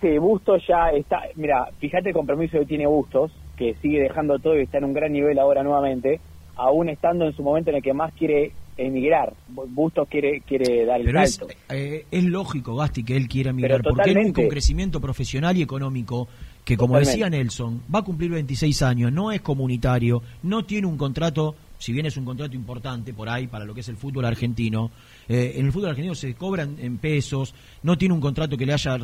Sí, 0.00 0.18
Bustos 0.18 0.62
ya 0.66 0.90
está, 0.90 1.22
mira, 1.36 1.68
fíjate 1.78 2.08
el 2.08 2.14
compromiso 2.14 2.58
que 2.58 2.66
tiene 2.66 2.86
Bustos, 2.86 3.30
que 3.56 3.74
sigue 3.80 4.00
dejando 4.00 4.38
todo 4.38 4.58
y 4.58 4.62
está 4.62 4.78
en 4.78 4.84
un 4.84 4.92
gran 4.92 5.12
nivel 5.12 5.38
ahora 5.38 5.62
nuevamente, 5.62 6.20
aún 6.56 6.88
estando 6.88 7.26
en 7.26 7.32
su 7.34 7.42
momento 7.42 7.70
en 7.70 7.76
el 7.76 7.82
que 7.82 7.92
más 7.92 8.12
quiere 8.14 8.52
emigrar. 8.76 9.32
Bustos 9.48 10.08
quiere 10.08 10.40
quiere 10.40 10.84
dar 10.84 11.00
el 11.00 11.06
Pero 11.06 11.20
es, 11.20 11.34
salto. 11.34 11.54
eh, 11.68 12.06
es 12.10 12.24
lógico, 12.24 12.76
Gasti, 12.76 13.04
que 13.04 13.16
él 13.16 13.28
quiera 13.28 13.52
migrar, 13.52 13.80
Pero 13.82 13.94
porque 13.94 14.10
él 14.10 14.18
un 14.18 14.32
crecimiento 14.32 15.00
profesional 15.00 15.56
y 15.56 15.62
económico 15.62 16.28
que 16.64 16.76
como 16.76 16.94
Totalmente. 16.94 17.10
decía 17.12 17.30
Nelson, 17.30 17.82
va 17.92 18.00
a 18.00 18.02
cumplir 18.04 18.30
26 18.30 18.82
años, 18.82 19.12
no 19.12 19.32
es 19.32 19.40
comunitario, 19.40 20.22
no 20.42 20.64
tiene 20.64 20.86
un 20.86 20.96
contrato, 20.98 21.54
si 21.78 21.92
bien 21.92 22.06
es 22.06 22.16
un 22.16 22.24
contrato 22.24 22.54
importante 22.56 23.14
por 23.14 23.28
ahí 23.28 23.46
para 23.46 23.64
lo 23.64 23.72
que 23.74 23.80
es 23.80 23.88
el 23.88 23.96
fútbol 23.96 24.24
argentino, 24.24 24.90
eh, 25.28 25.54
en 25.56 25.66
el 25.66 25.72
fútbol 25.72 25.90
argentino 25.90 26.14
se 26.14 26.34
cobran 26.34 26.76
en 26.80 26.98
pesos, 26.98 27.54
no 27.82 27.96
tiene 27.96 28.14
un 28.14 28.20
contrato 28.20 28.56
que 28.56 28.66
le 28.66 28.72
haya 28.74 28.98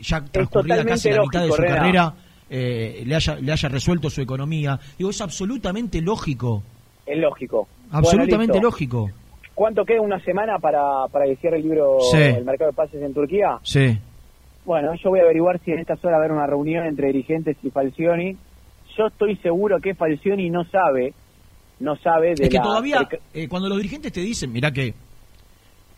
ya 0.00 0.24
transcurrida 0.24 0.84
casi 0.84 1.10
la 1.10 1.22
mitad 1.22 1.42
de 1.42 1.52
su 1.52 1.62
carrera, 1.62 2.14
eh, 2.50 3.02
le, 3.06 3.14
haya, 3.14 3.36
le 3.36 3.52
haya 3.52 3.68
resuelto 3.68 4.10
su 4.10 4.20
economía. 4.20 4.78
Digo, 4.98 5.10
es 5.10 5.20
absolutamente 5.20 6.00
lógico, 6.00 6.62
Es 7.06 7.18
lógico. 7.18 7.68
absolutamente 7.90 8.52
Bueno, 8.52 8.68
lógico. 8.68 9.10
¿Cuánto 9.54 9.84
queda? 9.84 10.00
¿Una 10.00 10.18
semana 10.20 10.58
para, 10.58 11.06
para 11.12 11.26
que 11.26 11.36
cierre 11.36 11.58
el 11.58 11.62
libro 11.62 11.98
Sí. 12.10 12.16
El 12.16 12.44
mercado 12.44 12.70
de 12.70 12.76
pases 12.76 13.00
en 13.02 13.14
Turquía? 13.14 13.58
Sí. 13.62 13.98
Bueno, 14.64 14.94
yo 14.94 15.10
voy 15.10 15.20
a 15.20 15.24
averiguar 15.24 15.60
si 15.64 15.70
en 15.72 15.78
estas 15.78 16.02
horas 16.04 16.14
va 16.14 16.22
a 16.22 16.24
haber 16.24 16.32
una 16.32 16.46
reunión 16.46 16.86
entre 16.86 17.08
dirigentes 17.08 17.56
y 17.62 17.70
Falcioni. 17.70 18.36
Yo 18.96 19.06
estoy 19.06 19.36
seguro 19.36 19.78
que 19.80 19.94
Falcioni 19.94 20.50
no 20.50 20.64
sabe, 20.64 21.12
no 21.80 21.96
sabe 21.96 22.34
de 22.34 22.44
Es 22.44 22.48
que 22.50 22.56
la... 22.56 22.62
todavía, 22.62 23.08
eh, 23.32 23.48
cuando 23.48 23.68
los 23.68 23.78
dirigentes 23.78 24.12
te 24.12 24.20
dicen, 24.20 24.52
mirá 24.52 24.72
que 24.72 24.94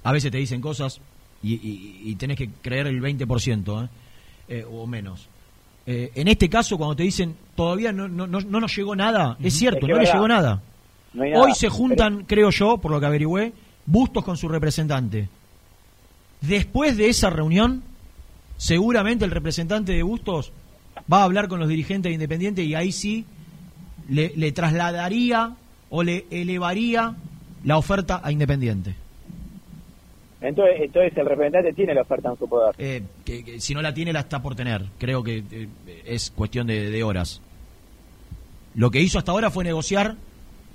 a 0.05 0.13
veces 0.13 0.31
te 0.31 0.39
dicen 0.39 0.61
cosas 0.61 1.01
y, 1.43 1.55
y- 1.55 2.01
y 2.11 2.15
tenés 2.17 2.37
que 2.39 2.49
creer 2.63 2.87
el 2.87 3.01
20% 3.01 3.85
¿eh? 3.85 3.89
Eh, 4.49 4.67
o 4.71 4.87
menos. 4.87 5.29
Eh, 5.87 6.11
en 6.15 6.29
este 6.29 6.49
caso, 6.49 6.77
cuando 6.79 6.97
te 6.97 7.03
dicen 7.05 7.37
todavía 7.55 7.93
no, 7.93 8.09
no, 8.09 8.27
no, 8.27 8.41
no 8.41 8.61
nos 8.61 8.75
llegó 8.77 8.97
nada, 8.97 9.37
es 9.43 9.55
cierto, 9.55 9.79
Es 9.79 9.83
que 9.87 9.93
no 9.93 9.95
le 9.95 10.01
verdad. 10.01 10.13
llegó 10.15 10.29
nada. 10.29 10.63
Hoy 11.37 11.55
se 11.55 11.69
juntan, 11.69 12.25
creo 12.25 12.51
yo, 12.51 12.79
por 12.79 12.91
lo 12.91 13.01
que 13.01 13.07
averigüé, 13.07 13.53
Bustos 13.87 14.25
con 14.25 14.37
su 14.37 14.49
representante. 14.49 15.29
Después 16.41 16.97
de 16.97 17.09
esa 17.09 17.31
reunión, 17.31 17.83
seguramente 18.57 19.25
el 19.25 19.31
representante 19.31 19.93
de 19.93 20.03
Bustos 20.03 20.53
va 21.11 21.21
a 21.21 21.25
hablar 21.25 21.49
con 21.49 21.61
los 21.61 21.69
dirigentes 21.69 22.11
de 22.11 22.15
Independiente 22.15 22.63
y 22.65 22.75
ahí 22.75 22.91
sí 22.93 23.25
le, 24.09 24.33
le 24.37 24.53
trasladaría 24.53 25.55
o 25.91 26.03
le 26.03 26.27
elevaría 26.31 27.15
la 27.65 27.79
oferta 27.79 28.21
a 28.23 28.33
Independiente. 28.33 28.95
Entonces, 30.41 30.77
entonces 30.81 31.17
el 31.17 31.27
representante 31.27 31.73
tiene 31.73 31.95
la 31.95 32.03
oferta 32.03 32.31
en 32.31 32.39
su 32.39 32.49
poder. 32.49 32.75
Eh, 32.79 33.03
que, 33.25 33.43
que 33.45 33.61
si 33.61 33.75
no 33.75 33.83
la 33.83 33.95
tiene, 33.95 34.13
la 34.13 34.21
está 34.21 34.43
por 34.43 34.55
tener. 34.55 34.83
Creo 34.99 35.23
que 35.25 35.43
eh, 35.51 35.69
es 36.05 36.31
cuestión 36.31 36.67
de, 36.67 36.91
de 36.91 37.03
horas. 37.03 37.41
Lo 38.75 38.91
que 38.91 39.01
hizo 39.01 39.19
hasta 39.19 39.33
ahora 39.33 39.51
fue 39.51 39.65
negociar 39.65 40.15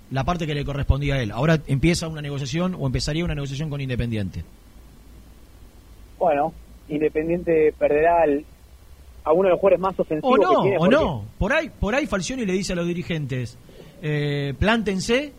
la 0.10 0.24
parte 0.24 0.48
que 0.48 0.56
le 0.56 0.66
correspondía 0.66 1.16
a 1.16 1.22
él. 1.22 1.32
Ahora 1.32 1.60
empieza 1.68 2.08
una 2.08 2.22
negociación 2.22 2.76
o 2.78 2.88
empezaría 2.88 3.24
una 3.24 3.36
negociación 3.36 3.70
con 3.70 3.80
Independiente. 3.80 4.44
Bueno, 6.18 6.54
Independiente 6.90 7.74
perderá 7.78 8.24
al- 8.24 8.44
a 9.24 9.32
uno 9.32 9.44
de 9.44 9.50
los 9.52 9.60
jugadores 9.60 9.80
más 9.80 10.00
ofensivos 10.00 10.40
O 10.40 10.42
no, 10.42 10.50
que 10.50 10.62
tiene. 10.70 10.78
o 10.78 10.80
porque- 10.80 10.96
no. 10.96 11.26
Por 11.38 11.54
ahí, 11.54 11.70
por 11.80 11.96
ahí 11.96 12.08
Falcioni 12.08 12.46
le 12.46 12.54
dice 12.54 12.74
a 12.74 12.76
los 12.76 12.88
dirigentes, 12.88 13.58
eh, 14.02 14.54
plántense, 14.58 15.32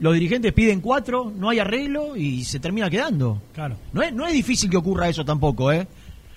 los 0.00 0.14
dirigentes 0.14 0.52
piden 0.52 0.80
cuatro, 0.80 1.32
no 1.36 1.48
hay 1.50 1.58
arreglo 1.60 2.16
y 2.16 2.44
se 2.44 2.58
termina 2.60 2.90
quedando. 2.90 3.40
Claro. 3.54 3.76
No 3.92 4.02
es, 4.02 4.12
no 4.12 4.26
es 4.26 4.32
difícil 4.32 4.68
que 4.70 4.76
ocurra 4.76 5.08
eso 5.08 5.24
tampoco, 5.24 5.70
¿eh? 5.72 5.86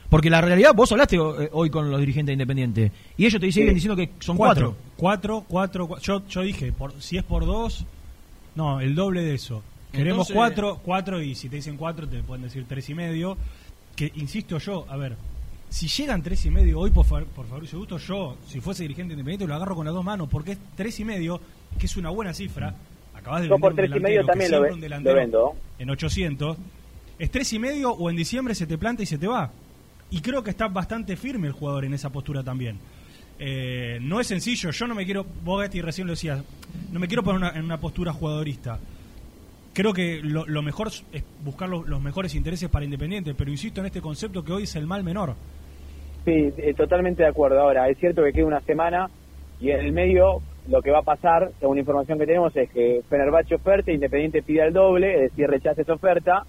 Porque 0.10 0.30
la 0.30 0.40
realidad, 0.40 0.72
vos 0.74 0.90
hablaste 0.92 1.18
eh, 1.18 1.50
hoy 1.52 1.70
con 1.70 1.90
los 1.92 2.00
dirigentes 2.00 2.28
de 2.28 2.34
Independiente 2.34 2.92
y 3.18 3.26
ellos 3.26 3.42
te 3.42 3.52
siguen 3.52 3.70
Sí. 3.70 3.76
diciendo 3.76 3.96
que 3.96 4.10
son 4.20 4.38
cuatro. 4.38 4.76
Cuatro, 4.96 5.44
cuatro, 5.48 5.88
cua- 5.90 6.00
Yo, 6.00 6.26
yo 6.28 6.42
dije, 6.44 6.72
por, 6.72 6.94
si 7.02 7.18
es 7.18 7.24
por 7.24 7.46
dos, 7.46 7.86
no, 8.56 8.80
el 8.80 8.96
doble 8.96 9.24
de 9.24 9.36
eso. 9.36 9.62
Queremos 9.92 10.30
Entonces- 10.30 10.36
cuatro, 10.36 10.80
cuatro 10.84 11.22
y 11.22 11.36
si 11.36 11.50
te 11.50 11.58
dicen 11.58 11.76
cuatro 11.78 12.08
te 12.08 12.22
pueden 12.24 12.44
decir 12.44 12.66
tres 12.68 12.90
y 12.90 12.94
medio. 12.96 13.38
Que 13.96 14.12
insisto 14.16 14.60
yo, 14.60 14.86
a 14.90 14.96
ver, 14.96 15.18
si 15.78 15.88
llegan 15.88 16.24
tres 16.24 16.46
y 16.46 16.50
medio 16.50 16.80
hoy 16.80 16.92
por, 16.92 17.06
por 17.26 17.46
Fabricio 17.48 17.78
Gusto, 17.80 17.98
yo, 17.98 18.38
si 18.48 18.60
fuese 18.60 18.84
dirigente 18.84 19.14
independiente, 19.14 19.46
lo 19.48 19.54
agarro 19.56 19.76
con 19.76 19.86
las 19.86 19.94
dos 19.94 20.04
manos 20.04 20.28
porque 20.30 20.54
es 20.54 20.58
tres 20.76 21.00
y 21.00 21.06
medio, 21.06 21.40
que 21.78 21.86
es 21.86 21.98
una 21.98 22.10
buena 22.10 22.34
cifra. 22.34 22.74
Acabas 23.14 23.42
de 23.42 23.48
Yo 23.48 23.56
vender 23.56 23.62
por 23.62 23.72
un 23.72 23.76
tres 23.76 23.90
y 23.90 23.92
delantero 23.92 24.04
medio 24.10 24.22
que 24.22 24.28
también 24.28 24.52
lo 24.52 24.58
siempre 24.58 24.70
ve- 24.70 24.74
un 24.76 24.82
lo 24.82 24.86
vendo. 25.16 25.56
En 25.80 25.90
800. 25.90 26.58
Es 27.20 27.32
tres 27.32 27.54
y 27.54 27.60
medio 27.60 27.92
o 27.92 28.10
en 28.10 28.16
diciembre 28.16 28.56
se 28.56 28.66
te 28.68 28.78
planta 28.78 29.04
y 29.04 29.06
se 29.06 29.18
te 29.18 29.28
va. 29.28 29.52
Y 30.10 30.22
creo 30.22 30.44
que 30.44 30.50
está 30.52 30.68
bastante 30.68 31.16
firme 31.18 31.48
el 31.48 31.54
jugador 31.54 31.86
en 31.86 31.94
esa 31.94 32.10
postura 32.12 32.44
también. 32.44 32.78
Eh, 33.40 34.00
no 34.02 34.20
es 34.20 34.28
sencillo, 34.28 34.72
yo 34.72 34.88
no 34.88 34.96
me 34.96 35.06
quiero, 35.06 35.26
vos 35.44 35.62
Gatti 35.62 35.82
recién 35.82 36.08
lo 36.08 36.14
decías, 36.14 36.44
no 36.92 37.00
me 37.00 37.08
quiero 37.08 37.24
poner 37.24 37.40
una- 37.42 37.52
en 37.60 37.66
una 37.66 37.80
postura 37.80 38.14
jugadorista. 38.14 38.80
Creo 39.74 39.94
que 39.94 40.22
lo, 40.24 40.48
lo 40.48 40.62
mejor 40.64 40.88
es 41.12 41.24
buscar 41.44 41.70
los, 41.70 41.88
los 41.88 42.02
mejores 42.02 42.34
intereses 42.34 42.68
para 42.70 42.84
Independiente, 42.86 43.36
pero 43.36 43.52
insisto 43.52 43.80
en 43.82 43.86
este 43.88 44.02
concepto 44.02 44.44
que 44.44 44.52
hoy 44.54 44.64
es 44.64 44.76
el 44.76 44.88
mal 44.88 45.04
menor. 45.04 45.36
Sí, 46.28 46.52
eh, 46.58 46.74
totalmente 46.74 47.24
de 47.24 47.30
acuerdo. 47.30 47.62
Ahora, 47.62 47.88
es 47.88 47.98
cierto 48.00 48.22
que 48.22 48.34
queda 48.34 48.46
una 48.46 48.60
semana 48.60 49.10
y 49.62 49.72
en 49.72 49.80
el 49.80 49.94
medio 49.94 50.42
lo 50.70 50.82
que 50.82 50.92
va 50.92 51.00
a 51.00 51.04
pasar, 51.04 51.52
según 51.62 51.78
la 51.78 51.80
información 51.80 52.20
que 52.20 52.26
tenemos, 52.26 52.54
es 52.58 52.70
que 52.70 53.02
Fenerbahce 53.10 53.56
oferta, 53.56 53.94
Independiente 53.94 54.42
pide 54.44 54.66
el 54.68 54.74
doble, 54.74 55.14
es 55.16 55.32
decir, 55.32 55.48
rechaza 55.48 55.82
esa 55.84 55.94
oferta. 55.94 56.44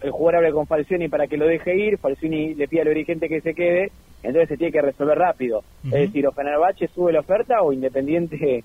El 0.00 0.12
jugador 0.12 0.36
habla 0.36 0.52
con 0.52 0.68
Falcioni 0.68 1.08
para 1.08 1.26
que 1.26 1.36
lo 1.36 1.46
deje 1.48 1.76
ir, 1.76 1.98
Falcioni 1.98 2.54
le 2.54 2.68
pide 2.68 2.82
al 2.82 2.88
dirigente 2.90 3.28
que 3.28 3.40
se 3.40 3.54
quede, 3.54 3.90
entonces 4.22 4.50
se 4.50 4.56
tiene 4.56 4.70
que 4.72 4.82
resolver 4.82 5.18
rápido. 5.18 5.64
Es 5.86 5.90
decir, 5.90 6.24
o 6.28 6.30
Fenerbahce 6.30 6.86
sube 6.94 7.12
la 7.12 7.18
oferta 7.18 7.60
o 7.62 7.72
Independiente, 7.72 8.62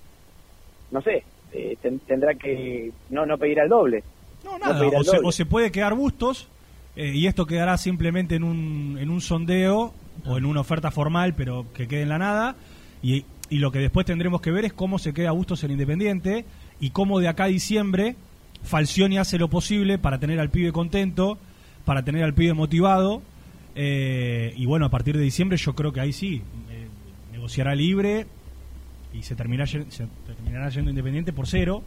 no 0.92 1.02
sé, 1.02 1.24
eh, 1.52 1.76
ten- 1.82 1.98
tendrá 2.06 2.34
que 2.36 2.92
no 3.10 3.26
no 3.26 3.36
pedir 3.38 3.58
al 3.58 3.68
doble. 3.68 4.04
No, 4.44 4.56
Nada, 4.58 4.86
o, 4.86 5.02
se, 5.02 5.18
o 5.24 5.32
se 5.32 5.46
puede 5.46 5.72
quedar 5.72 5.94
bustos 5.94 6.48
eh, 6.94 7.10
y 7.12 7.26
esto 7.26 7.44
quedará 7.44 7.76
simplemente 7.76 8.36
en 8.36 8.44
un, 8.44 8.98
en 9.00 9.10
un 9.10 9.20
sondeo 9.20 9.92
o 10.24 10.38
en 10.38 10.44
una 10.46 10.60
oferta 10.60 10.90
formal, 10.90 11.34
pero 11.34 11.66
que 11.74 11.86
quede 11.88 12.02
en 12.02 12.08
la 12.08 12.18
nada. 12.18 12.56
Y, 13.02 13.24
y 13.50 13.58
lo 13.58 13.70
que 13.72 13.78
después 13.78 14.06
tendremos 14.06 14.40
que 14.40 14.50
ver 14.50 14.64
es 14.64 14.72
cómo 14.72 14.98
se 14.98 15.12
queda 15.12 15.30
Bustos 15.32 15.62
en 15.64 15.70
Independiente 15.72 16.44
y 16.80 16.90
cómo 16.90 17.20
de 17.20 17.28
acá 17.28 17.44
a 17.44 17.48
diciembre 17.48 18.16
Falcioni 18.62 19.18
hace 19.18 19.38
lo 19.38 19.48
posible 19.48 19.98
para 19.98 20.18
tener 20.18 20.40
al 20.40 20.48
pibe 20.50 20.72
contento, 20.72 21.38
para 21.84 22.02
tener 22.02 22.24
al 22.24 22.32
pibe 22.34 22.54
motivado. 22.54 23.20
eh, 23.74 24.54
y 24.56 24.64
bueno, 24.66 24.86
a 24.86 24.88
partir 24.88 25.16
de 25.16 25.22
diciembre 25.22 25.58
yo 25.58 25.74
creo 25.74 25.92
que 25.92 26.00
ahí 26.00 26.12
sí, 26.12 26.40
eh, 26.70 26.86
negociará 27.32 27.74
libre 27.74 28.26
y 29.12 29.22
se, 29.22 29.34
termina, 29.34 29.64
yen- 29.64 29.90
se 29.90 30.06
terminará 30.26 30.70
yendo 30.70 30.90
Independiente 30.90 31.32
por 31.34 31.46
cero. 31.46 31.82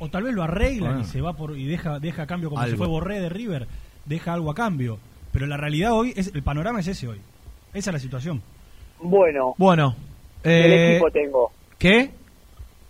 O 0.00 0.08
tal 0.08 0.22
vez 0.22 0.34
lo 0.34 0.44
arreglan 0.44 0.92
Bueno. 0.94 1.00
y 1.08 1.10
se 1.10 1.20
va 1.20 1.32
por 1.34 1.56
y 1.58 1.64
deja 1.66 1.98
deja 1.98 2.22
a 2.22 2.26
cambio 2.26 2.50
como 2.50 2.62
se 2.62 2.66
Algo. 2.70 2.78
fue 2.78 2.86
Borré 2.86 3.20
de 3.20 3.28
River, 3.28 3.66
deja 4.06 4.32
algo 4.32 4.50
a 4.50 4.54
cambio. 4.54 4.98
Pero 5.38 5.46
la 5.46 5.56
realidad 5.56 5.92
hoy 5.92 6.12
es 6.16 6.34
el 6.34 6.42
panorama 6.42 6.80
es 6.80 6.88
ese 6.88 7.06
hoy. 7.06 7.20
Esa 7.72 7.90
es 7.90 7.94
la 7.94 8.00
situación. 8.00 8.42
Bueno, 9.00 9.54
Bueno. 9.56 9.94
del 10.42 10.72
eh, 10.72 10.90
equipo 10.96 11.12
tengo. 11.12 11.52
¿Qué? 11.78 12.10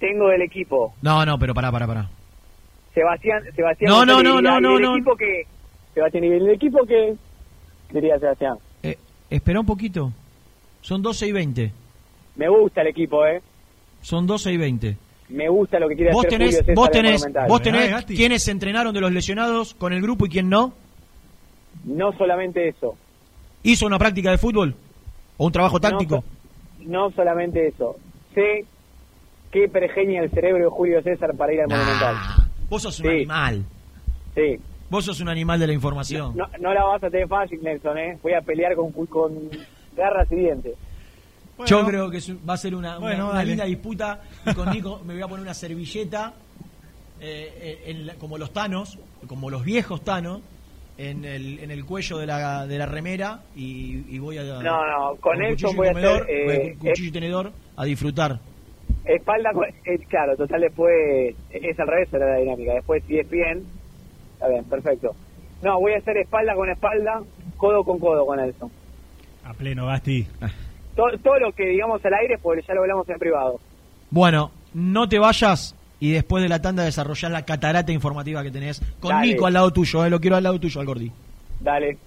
Tengo 0.01 0.29
del 0.29 0.41
equipo. 0.41 0.95
No, 1.03 1.27
no, 1.27 1.39
pero 1.39 1.53
pará, 1.53 1.71
pará, 1.71 1.87
pará. 1.87 2.09
Sebastián, 2.95 3.43
Sebastián 3.55 3.91
No, 3.91 4.07
no, 4.07 4.23
no, 4.23 4.41
no, 4.41 4.59
¿y 4.59 4.63
no, 4.63 4.77
el 4.79 4.83
no. 4.83 4.95
equipo 4.97 5.15
que 5.15 5.43
Sebastián 5.93 6.25
y 6.25 6.27
el 6.29 6.49
equipo 6.49 6.87
que 6.87 7.17
diría 7.93 8.19
Sebastián. 8.19 8.57
Eh, 8.83 8.97
espera 9.29 9.61
un 9.61 9.67
poquito. 9.67 10.11
Son 10.81 11.03
12 11.03 11.27
y 11.27 11.33
20. 11.33 11.73
Me 12.37 12.49
gusta 12.49 12.81
el 12.81 12.87
equipo, 12.87 13.27
eh. 13.27 13.43
Son 14.01 14.27
12 14.27 14.53
y 14.53 14.57
20. 14.57 14.97
Me 15.29 15.51
gusta 15.51 15.79
lo 15.79 15.87
que 15.87 15.97
quiere 15.97 16.13
Vos 16.13 16.25
hacer 16.25 16.39
tenés, 16.39 16.57
Julio 16.57 16.61
César 16.61 16.75
vos 16.77 16.87
en 16.87 16.93
tenés, 16.93 17.47
vos 17.47 17.61
tenés 17.61 18.05
quiénes 18.07 18.43
se 18.43 18.53
entrenaron 18.53 18.95
de 18.95 19.03
los 19.03 19.13
lesionados 19.13 19.75
con 19.75 19.93
el 19.93 20.01
grupo 20.01 20.25
y 20.25 20.31
quién 20.31 20.49
no. 20.49 20.73
No 21.89 22.13
solamente 22.13 22.69
eso, 22.69 22.97
¿Hizo 23.63 23.87
una 23.87 23.99
práctica 23.99 24.31
de 24.31 24.39
fútbol? 24.39 24.75
¿O 25.37 25.47
un 25.47 25.53
trabajo 25.53 25.81
táctico? 25.81 26.23
no 26.81 27.11
solamente 27.11 27.67
eso. 27.69 27.97
Sé 28.35 28.65
que 29.51 29.69
pergeña 29.69 30.23
el 30.23 30.31
cerebro 30.31 30.65
de 30.65 30.71
Julio 30.71 31.03
César 31.03 31.35
para 31.37 31.53
ir 31.53 31.61
al 31.63 31.69
Monumental. 31.69 32.17
Vos 32.71 32.83
sos 32.83 33.01
un 33.01 33.07
Sí. 33.07 33.13
animal. 33.17 33.65
Sí. 34.35 34.61
Vos 34.91 35.05
sos 35.05 35.21
un 35.21 35.29
animal 35.29 35.59
de 35.59 35.67
la 35.67 35.73
información. 35.73 36.37
No, 36.37 36.47
no 36.61 36.73
la 36.73 36.85
vas 36.85 37.03
a 37.03 37.11
tener 37.11 37.27
fácil, 37.29 37.61
Nelson, 37.63 37.99
eh. 37.99 38.19
Voy 38.23 38.33
a 38.35 38.41
pelear 38.43 38.75
con, 38.77 38.93
con 39.07 39.51
garras 39.97 40.31
y 40.31 40.37
dientes. 40.37 40.75
Yo 41.67 41.85
creo 41.85 42.09
que 42.11 42.21
va 42.49 42.55
a 42.55 42.57
ser 42.57 42.75
una, 42.77 42.99
Bueno, 42.99 43.33
linda 43.43 43.65
disputa. 43.65 44.23
Y 44.47 44.55
con 44.55 44.71
Nico 44.71 45.01
me 45.05 45.15
voy 45.15 45.23
a 45.23 45.27
poner 45.29 45.43
una 45.43 45.55
servilleta, 45.55 46.33
eh, 47.21 47.53
eh, 47.61 47.83
en 47.91 48.07
la- 48.07 48.15
como 48.15 48.39
los 48.39 48.53
tanos, 48.53 48.99
como 49.27 49.51
los 49.51 49.65
viejos 49.65 50.03
tanos, 50.05 50.41
en 50.99 51.25
el, 51.25 51.61
en 51.61 51.71
el 51.71 51.85
cuello 51.85 52.19
de 52.19 52.27
la, 52.27 52.67
de 52.67 52.77
la 52.79 52.87
remera 52.87 53.41
y, 53.57 54.05
y 54.15 54.19
voy 54.19 54.37
a. 54.39 54.43
No, 54.43 54.61
no, 54.63 55.17
con 55.21 55.39
Nelson 55.39 55.71
y 55.73 55.77
voy 55.77 55.89
a 55.89 55.91
hacer, 55.93 56.27
eh, 56.29 56.77
cuchillo 56.79 57.09
y 57.09 57.13
tenedor 57.13 57.53
a 57.77 57.85
disfrutar. 57.85 58.39
Espalda, 59.05 59.53
con- 59.53 59.65
eh, 59.67 59.99
claro, 60.09 60.37
total 60.37 60.61
después 60.61 61.35
es 61.51 61.81
al 61.81 61.87
revés 61.87 62.13
era 62.13 62.31
la 62.33 62.37
dinámica. 62.41 62.75
Después 62.75 63.03
si 63.07 63.19
es 63.19 63.31
bien, 63.31 63.65
está 64.35 64.49
bien, 64.49 64.65
perfecto. 64.65 65.15
No, 65.63 65.81
voy 65.81 65.93
a 65.95 65.99
hacer 65.99 66.17
espalda 66.19 66.55
con 66.55 66.69
espalda, 66.69 67.23
codo 67.57 67.85
con 67.85 67.99
codo 67.99 68.27
con 68.27 68.39
Nelson. 68.39 68.71
A 69.45 69.55
pleno, 69.55 69.87
Gasti. 69.87 70.27
Todo, 70.95 71.17
todo 71.23 71.39
lo 71.39 71.53
que 71.53 71.65
digamos 71.67 72.05
al 72.05 72.15
aire, 72.15 72.39
porque 72.43 72.63
ya 72.67 72.75
lo 72.75 72.81
hablamos 72.83 73.09
en 73.09 73.19
privado. 73.19 73.61
Bueno, 74.11 74.51
no 74.75 75.09
te 75.09 75.19
vayas 75.19 75.75
y 76.01 76.11
después 76.11 76.43
de 76.43 76.49
la 76.49 76.63
tanda 76.63 76.85
desarrollás 76.85 77.31
la 77.31 77.45
catarata 77.45 77.93
informativa 77.93 78.43
que 78.43 78.51
tenés 78.51 78.81
con 79.01 79.21
Nico 79.21 79.47
al 79.47 79.55
lado 79.55 79.73
tuyo, 79.73 80.05
eh, 80.05 80.11
lo 80.11 80.21
quiero 80.21 80.37
al 80.37 80.45
lado 80.45 80.61
tuyo 80.61 80.81
al 80.81 80.87
Gordi. 80.87 81.13
Dale. 81.61 81.99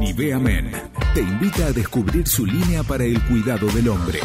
Nivea 0.00 0.40
Men 0.40 0.72
te 1.14 1.20
invita 1.20 1.66
a 1.66 1.72
descubrir 1.72 2.26
su 2.26 2.44
línea 2.44 2.82
para 2.82 3.04
el 3.04 3.22
cuidado 3.22 3.68
del 3.68 3.90
hombre. 3.90 4.18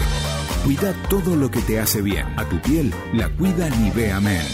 Cuida 0.63 0.93
todo 1.09 1.35
lo 1.35 1.49
que 1.49 1.61
te 1.61 1.79
hace 1.79 2.01
bien. 2.01 2.27
A 2.37 2.45
tu 2.45 2.61
piel 2.61 2.93
la 3.13 3.29
cuida 3.29 3.69
Nivea 3.69 4.19
Men. 4.19 4.45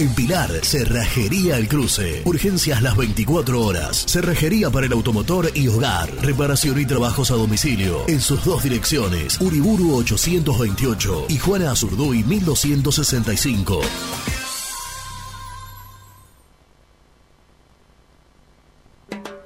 En 0.00 0.14
Pilar, 0.14 0.50
Cerrajería 0.64 1.58
El 1.58 1.68
Cruce. 1.68 2.22
Urgencias 2.24 2.80
las 2.80 2.96
24 2.96 3.62
horas. 3.62 4.06
Cerrajería 4.08 4.70
para 4.70 4.86
el 4.86 4.92
automotor 4.92 5.50
y 5.54 5.68
hogar. 5.68 6.10
Reparación 6.22 6.80
y 6.80 6.86
trabajos 6.86 7.30
a 7.30 7.34
domicilio. 7.34 8.08
En 8.08 8.22
sus 8.22 8.42
dos 8.42 8.62
direcciones. 8.62 9.38
Uriburu 9.42 9.94
828 9.96 11.26
y 11.28 11.36
Juana 11.36 11.72
Azurduy 11.72 12.24
1265. 12.24 13.82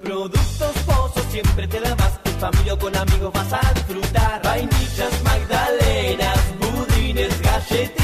Productos 0.04 0.72
Pozos 0.86 1.24
siempre 1.32 1.66
te 1.66 1.80
da 1.80 1.96
más. 1.96 2.20
En 2.26 2.38
familia 2.38 2.76
con 2.78 2.94
amigos 2.94 3.32
vas 3.32 3.52
a 3.54 3.72
disfrutar. 3.74 4.40
Vainillas, 4.44 5.22
magdalenas, 5.24 6.38
budines, 6.60 7.42
galletitas. 7.42 8.03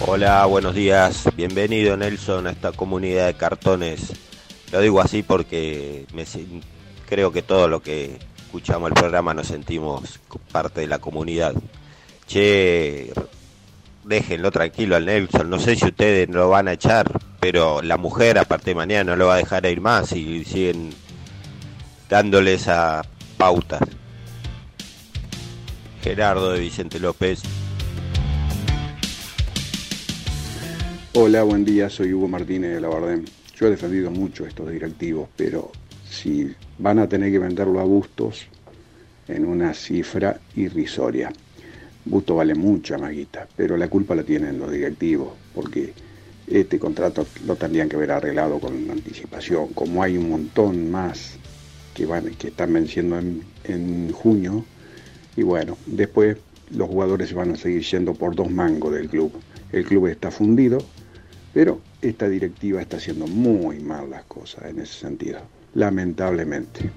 Hola, 0.07 0.47
buenos 0.47 0.75
días. 0.75 1.25
Bienvenido 1.37 1.97
Nelson 1.97 2.47
a 2.47 2.51
esta 2.51 2.71
comunidad 2.71 3.27
de 3.27 3.35
cartones. 3.35 4.13
Lo 4.73 4.81
digo 4.81 5.01
así 5.01 5.23
porque 5.23 6.07
me, 6.13 6.25
creo 7.09 7.33
que 7.33 7.43
todo 7.43 7.69
lo 7.69 7.81
que 7.81 8.19
escuchamos 8.39 8.89
el 8.89 8.95
programa 8.95 9.35
nos 9.35 9.49
sentimos 9.49 10.21
parte 10.53 10.81
de 10.81 10.87
la 10.87 10.99
comunidad. 10.99 11.55
Che, 12.27 13.13
déjenlo 14.05 14.51
tranquilo 14.51 14.97
al 14.97 15.07
Nelson. 15.07 15.49
No 15.49 15.59
sé 15.59 15.77
si 15.77 15.87
ustedes 15.87 16.29
lo 16.29 16.49
van 16.49 16.69
a 16.69 16.73
echar, 16.73 17.21
pero 17.39 17.83
la 17.83 17.97
mujer 17.97 18.39
aparte 18.39 18.71
de 18.71 18.75
mañana 18.75 19.13
no 19.13 19.17
lo 19.17 19.27
va 19.27 19.35
a 19.35 19.39
dejar 19.39 19.67
ir 19.67 19.81
más 19.81 20.13
y 20.13 20.45
siguen 20.45 20.91
dándole 22.09 22.55
esa 22.55 23.03
pauta. 23.37 23.79
Gerardo 26.03 26.53
de 26.53 26.61
Vicente 26.61 27.01
López. 27.01 27.43
Hola, 31.15 31.43
buen 31.45 31.65
día, 31.65 31.89
soy 31.89 32.13
Hugo 32.13 32.29
Martínez 32.29 32.75
de 32.75 32.81
la 32.81 32.89
Bardem. 32.89 33.25
Yo 33.57 33.67
he 33.67 33.71
defendido 33.71 34.11
mucho 34.11 34.47
estos 34.47 34.71
directivos, 34.71 35.29
pero 35.35 35.73
si 36.09 36.55
van 36.79 36.99
a 36.99 37.09
tener 37.09 37.33
que 37.33 37.39
venderlo 37.39 37.81
a 37.81 37.85
Bustos 37.85 38.47
en 39.29 39.45
una 39.47 39.75
cifra 39.75 40.39
irrisoria. 40.55 41.33
Bustos 42.05 42.37
vale 42.37 42.55
mucha 42.55 42.99
maguita, 42.99 43.49
pero 43.57 43.77
la 43.77 43.89
culpa 43.89 44.15
la 44.15 44.23
tienen 44.23 44.59
los 44.59 44.71
directivos, 44.71 45.33
porque 45.55 45.93
este 46.47 46.79
contrato 46.79 47.27
lo 47.47 47.57
tendrían 47.57 47.89
que 47.89 47.97
haber 47.97 48.13
arreglado 48.13 48.61
con 48.61 48.91
anticipación. 48.91 49.69
Como 49.69 50.03
hay 50.03 50.17
un 50.17 50.31
montón 50.31 50.91
más 50.91 51.39
que, 51.95 52.07
van, 52.07 52.27
que 52.37 52.49
están 52.49 52.73
venciendo 52.73 53.19
en, 53.19 53.43
en 53.65 54.13
junio, 54.13 54.65
y 55.35 55.43
bueno, 55.43 55.77
después 55.87 56.37
los 56.71 56.89
jugadores 56.89 57.31
se 57.31 57.35
van 57.35 57.53
a 57.53 57.57
seguir 57.57 57.83
yendo 57.83 58.15
por 58.15 58.37
dos 58.37 58.51
mangos 58.51 58.93
del 58.93 59.09
club. 59.09 59.33
El 59.73 59.85
club 59.85 60.07
está 60.07 60.31
fundido, 60.31 60.79
pero 61.53 61.81
esta 62.03 62.29
directiva 62.29 62.81
está 62.81 62.97
haciendo 62.99 63.27
muy 63.27 63.79
mal 63.81 64.11
las 64.11 64.25
cosas 64.25 64.65
en 64.67 64.81
ese 64.81 64.95
sentido, 64.95 65.41
lamentablemente. 65.75 66.91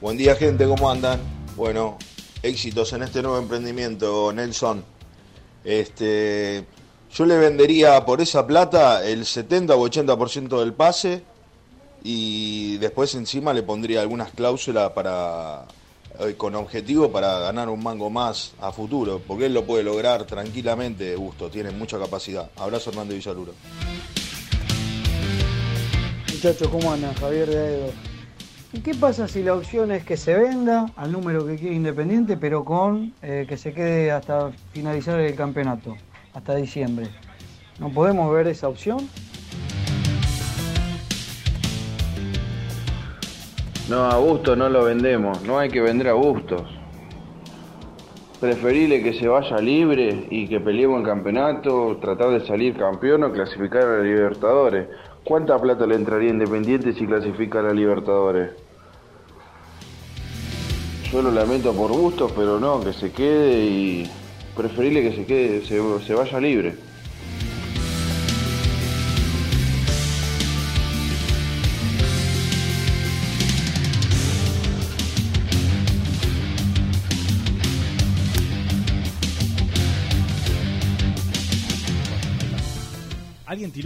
Buen 0.00 0.16
día 0.16 0.34
gente, 0.36 0.66
¿cómo 0.66 0.90
andan? 0.90 1.20
Bueno, 1.56 1.98
éxitos 2.42 2.92
en 2.92 3.02
este 3.02 3.22
nuevo 3.22 3.38
emprendimiento, 3.38 4.32
Nelson. 4.32 4.84
Este, 5.64 6.64
yo 7.12 7.26
le 7.26 7.36
vendería 7.36 8.04
por 8.04 8.20
esa 8.20 8.46
plata 8.46 9.04
el 9.04 9.24
70 9.24 9.74
o 9.74 9.88
80% 9.88 10.60
del 10.60 10.72
pase 10.72 11.22
y 12.04 12.76
después 12.78 13.14
encima 13.14 13.52
le 13.52 13.62
pondría 13.62 14.00
algunas 14.00 14.30
cláusulas 14.30 14.90
para 14.92 15.66
con 16.36 16.54
objetivo 16.54 17.10
para 17.10 17.38
ganar 17.38 17.68
un 17.68 17.82
mango 17.82 18.10
más 18.10 18.52
a 18.60 18.72
futuro, 18.72 19.20
porque 19.26 19.46
él 19.46 19.54
lo 19.54 19.64
puede 19.64 19.84
lograr 19.84 20.24
tranquilamente, 20.24 21.14
Gusto, 21.14 21.48
tiene 21.48 21.70
mucha 21.70 21.98
capacidad. 21.98 22.50
Abrazo 22.56 22.90
Hernando 22.90 23.14
Villaluro. 23.14 23.52
Muchachos, 26.32 26.68
¿cómo 26.68 26.92
andan? 26.92 27.14
Javier 27.14 27.48
de 27.48 27.58
Aedo. 27.58 27.92
¿Y 28.72 28.80
qué 28.80 28.94
pasa 28.94 29.26
si 29.26 29.42
la 29.42 29.54
opción 29.54 29.90
es 29.92 30.04
que 30.04 30.16
se 30.16 30.34
venda 30.34 30.92
al 30.96 31.10
número 31.10 31.46
que 31.46 31.56
quiere 31.56 31.74
Independiente, 31.74 32.36
pero 32.36 32.64
con 32.64 33.14
eh, 33.22 33.46
que 33.48 33.56
se 33.56 33.72
quede 33.72 34.10
hasta 34.10 34.52
finalizar 34.72 35.18
el 35.20 35.34
campeonato, 35.34 35.96
hasta 36.34 36.54
diciembre? 36.54 37.08
¿No 37.78 37.90
podemos 37.90 38.32
ver 38.32 38.46
esa 38.48 38.68
opción? 38.68 39.08
No, 43.88 44.04
a 44.04 44.18
Bustos 44.18 44.58
no 44.58 44.68
lo 44.68 44.84
vendemos, 44.84 45.42
no 45.44 45.58
hay 45.58 45.70
que 45.70 45.80
vender 45.80 46.08
a 46.08 46.12
Bustos. 46.12 46.62
Preferible 48.38 49.02
que 49.02 49.14
se 49.14 49.26
vaya 49.26 49.56
libre 49.58 50.26
y 50.30 50.46
que 50.46 50.60
peleemos 50.60 51.00
el 51.00 51.06
campeonato, 51.06 51.96
tratar 51.98 52.30
de 52.38 52.46
salir 52.46 52.76
campeón 52.76 53.24
o 53.24 53.32
clasificar 53.32 53.84
a 53.84 53.96
la 53.96 54.02
Libertadores. 54.02 54.88
¿Cuánta 55.24 55.58
plata 55.58 55.86
le 55.86 55.94
entraría 55.94 56.28
Independiente 56.28 56.92
si 56.92 57.06
clasifica 57.06 57.60
a 57.60 57.62
la 57.62 57.72
Libertadores? 57.72 58.50
Yo 61.10 61.22
lo 61.22 61.30
lamento 61.30 61.72
por 61.72 61.90
Bustos, 61.90 62.30
pero 62.36 62.60
no, 62.60 62.80
que 62.80 62.92
se 62.92 63.10
quede 63.10 63.64
y 63.64 64.10
preferible 64.54 65.00
que 65.00 65.16
se 65.16 65.24
quede, 65.24 65.64
se, 65.64 66.06
se 66.06 66.14
vaya 66.14 66.38
libre. 66.38 66.87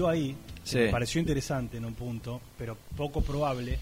Ahí, 0.08 0.34
Sí. 0.64 0.78
me 0.78 0.88
pareció 0.88 1.20
interesante 1.20 1.76
en 1.76 1.84
un 1.84 1.94
punto, 1.94 2.40
pero 2.58 2.76
poco 2.96 3.20
probable, 3.20 3.78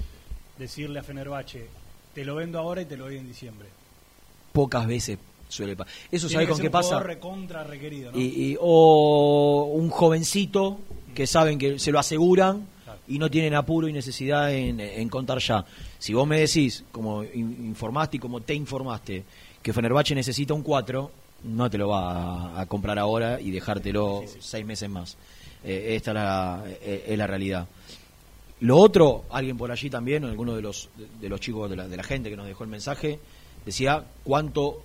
decirle 0.59 0.99
a 0.99 1.03
Fenerbahce, 1.03 1.67
te 2.15 2.25
lo 2.25 2.35
vendo 2.37 2.59
ahora 2.59 2.83
y 2.83 2.85
te 2.87 2.97
lo 2.97 3.05
doy 3.05 3.17
en 3.19 3.27
diciembre. 3.29 3.69
Pocas 4.53 4.87
veces 4.87 5.19
suele 5.49 5.77
pasar. 5.77 5.93
Eso 6.11 6.27
Tiene 6.29 6.33
sabe 6.35 6.45
que 6.47 6.49
con 6.51 6.57
ser 6.57 6.63
qué 6.63 6.69
un 6.69 6.73
pasa. 6.73 7.01
recontra 7.01 7.65
requerido, 7.65 8.13
¿no? 8.13 8.19
Y, 8.19 8.23
y- 8.53 8.57
o 8.61 9.71
un 9.75 9.91
jovencito 9.91 10.79
que 11.15 11.27
saben 11.27 11.59
que 11.59 11.79
se 11.79 11.91
lo 11.93 11.99
aseguran 11.99 12.67
y 13.09 13.19
no 13.19 13.29
tienen 13.31 13.55
apuro 13.55 13.89
y 13.89 13.93
necesidad 13.93 14.53
en, 14.53 14.79
en 14.81 15.09
contar 15.09 15.39
ya. 15.39 15.65
Si 15.99 16.15
vos 16.15 16.27
me 16.27 16.39
decís, 16.41 16.85
como 16.93 17.25
in- 17.25 17.57
informaste 17.67 18.17
y 18.17 18.21
como 18.21 18.41
te 18.41 18.55
informaste, 18.55 19.25
que 19.63 19.73
Fenerbahce 19.73 20.15
necesita 20.15 20.55
un 20.55 20.63
4, 20.63 21.11
no 21.45 21.71
te 21.71 21.79
lo 21.79 21.89
va 21.89 22.55
a, 22.57 22.61
a 22.63 22.67
comprar 22.67 22.99
ahora 22.99 23.41
y 23.41 23.51
dejártelo 23.51 24.23
seis 24.41 24.65
meses 24.65 24.89
más. 24.91 25.17
Eh, 25.65 25.95
esta 25.97 26.11
es 26.13 26.15
la, 26.15 26.65
eh, 26.67 27.05
es 27.09 27.19
la 27.19 27.27
realidad. 27.27 27.67
Lo 28.61 28.77
otro, 28.79 29.25
alguien 29.31 29.57
por 29.57 29.71
allí 29.71 29.89
también, 29.89 30.25
alguno 30.25 30.55
de 30.55 30.63
los, 30.63 30.91
de 31.21 31.29
los 31.29 31.41
chicos 31.41 31.71
de 31.71 31.77
la, 31.77 31.89
de 31.89 31.97
la 31.97 32.03
gente 32.03 32.29
que 32.31 32.37
nos 32.37 32.47
dejó 32.47 32.65
el 32.65 32.71
mensaje, 32.71 33.19
decía 33.65 34.05
cuánto 34.23 34.83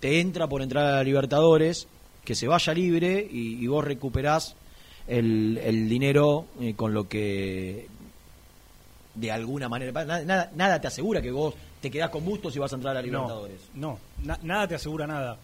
te 0.00 0.20
entra 0.20 0.46
por 0.48 0.62
entrar 0.62 0.94
a 0.94 1.02
Libertadores, 1.04 1.86
que 2.24 2.34
se 2.34 2.46
vaya 2.48 2.74
libre 2.74 3.26
y, 3.30 3.62
y 3.62 3.66
vos 3.68 3.84
recuperás 3.84 4.54
el, 5.06 5.58
el 5.62 5.88
dinero 5.88 6.46
eh, 6.60 6.74
con 6.74 6.92
lo 6.92 7.08
que 7.08 7.86
de 9.14 9.32
alguna 9.32 9.68
manera 9.68 9.92
nada, 9.92 10.24
nada, 10.24 10.52
nada 10.54 10.80
te 10.80 10.86
asegura 10.88 11.20
que 11.22 11.30
vos 11.30 11.54
te 11.80 11.90
quedás 11.90 12.10
con 12.10 12.24
Bustos 12.24 12.54
y 12.54 12.58
vas 12.58 12.72
a 12.72 12.76
entrar 12.76 12.96
a 12.96 13.02
Libertadores. 13.02 13.60
No, 13.74 13.98
no, 14.22 14.26
na- 14.26 14.38
nada 14.42 14.68
te 14.68 14.74
asegura 14.74 15.06
nada. 15.06 15.36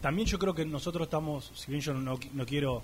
También 0.00 0.26
yo 0.26 0.38
creo 0.38 0.54
que 0.54 0.64
nosotros 0.64 1.06
estamos, 1.06 1.50
si 1.54 1.70
bien 1.70 1.82
yo 1.82 1.92
no, 1.94 2.18
no 2.32 2.46
quiero 2.46 2.82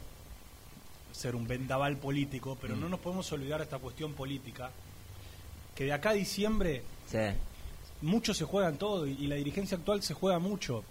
ser 1.18 1.34
un 1.34 1.48
vendaval 1.48 1.96
político, 1.96 2.56
pero 2.60 2.76
Mm. 2.76 2.80
no 2.80 2.88
nos 2.88 3.00
podemos 3.00 3.30
olvidar 3.32 3.60
esta 3.60 3.78
cuestión 3.78 4.12
política, 4.14 4.70
que 5.74 5.84
de 5.84 5.92
acá 5.92 6.10
a 6.10 6.14
diciembre 6.14 6.82
Sí. 7.10 7.18
mucho 8.02 8.32
se 8.34 8.44
juega 8.44 8.68
en 8.68 8.76
todo 8.76 9.06
y, 9.06 9.12
y 9.12 9.26
la 9.26 9.34
dirigencia 9.34 9.76
actual 9.76 10.02
se 10.02 10.14
juega 10.14 10.38
mucho. 10.38 10.84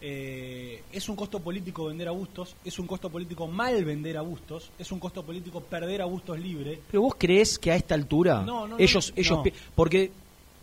Eh, 0.00 0.82
es 0.92 1.08
un 1.08 1.16
costo 1.16 1.40
político 1.40 1.86
vender 1.86 2.06
a 2.06 2.10
Bustos, 2.12 2.54
es 2.64 2.78
un 2.78 2.86
costo 2.86 3.08
político 3.10 3.46
mal 3.48 3.82
vender 3.84 4.16
a 4.18 4.20
Bustos, 4.20 4.70
es 4.78 4.92
un 4.92 5.00
costo 5.00 5.22
político 5.24 5.60
perder 5.62 6.02
a 6.02 6.04
Bustos 6.04 6.38
libre. 6.38 6.78
Pero 6.90 7.02
vos 7.02 7.14
crees 7.18 7.58
que 7.58 7.72
a 7.72 7.76
esta 7.76 7.94
altura 7.94 8.42
No, 8.42 8.66
no, 8.66 8.68
no, 8.68 8.78
ellos 8.78 9.12
ellos 9.16 9.38
no. 9.38 9.44
porque 9.74 10.10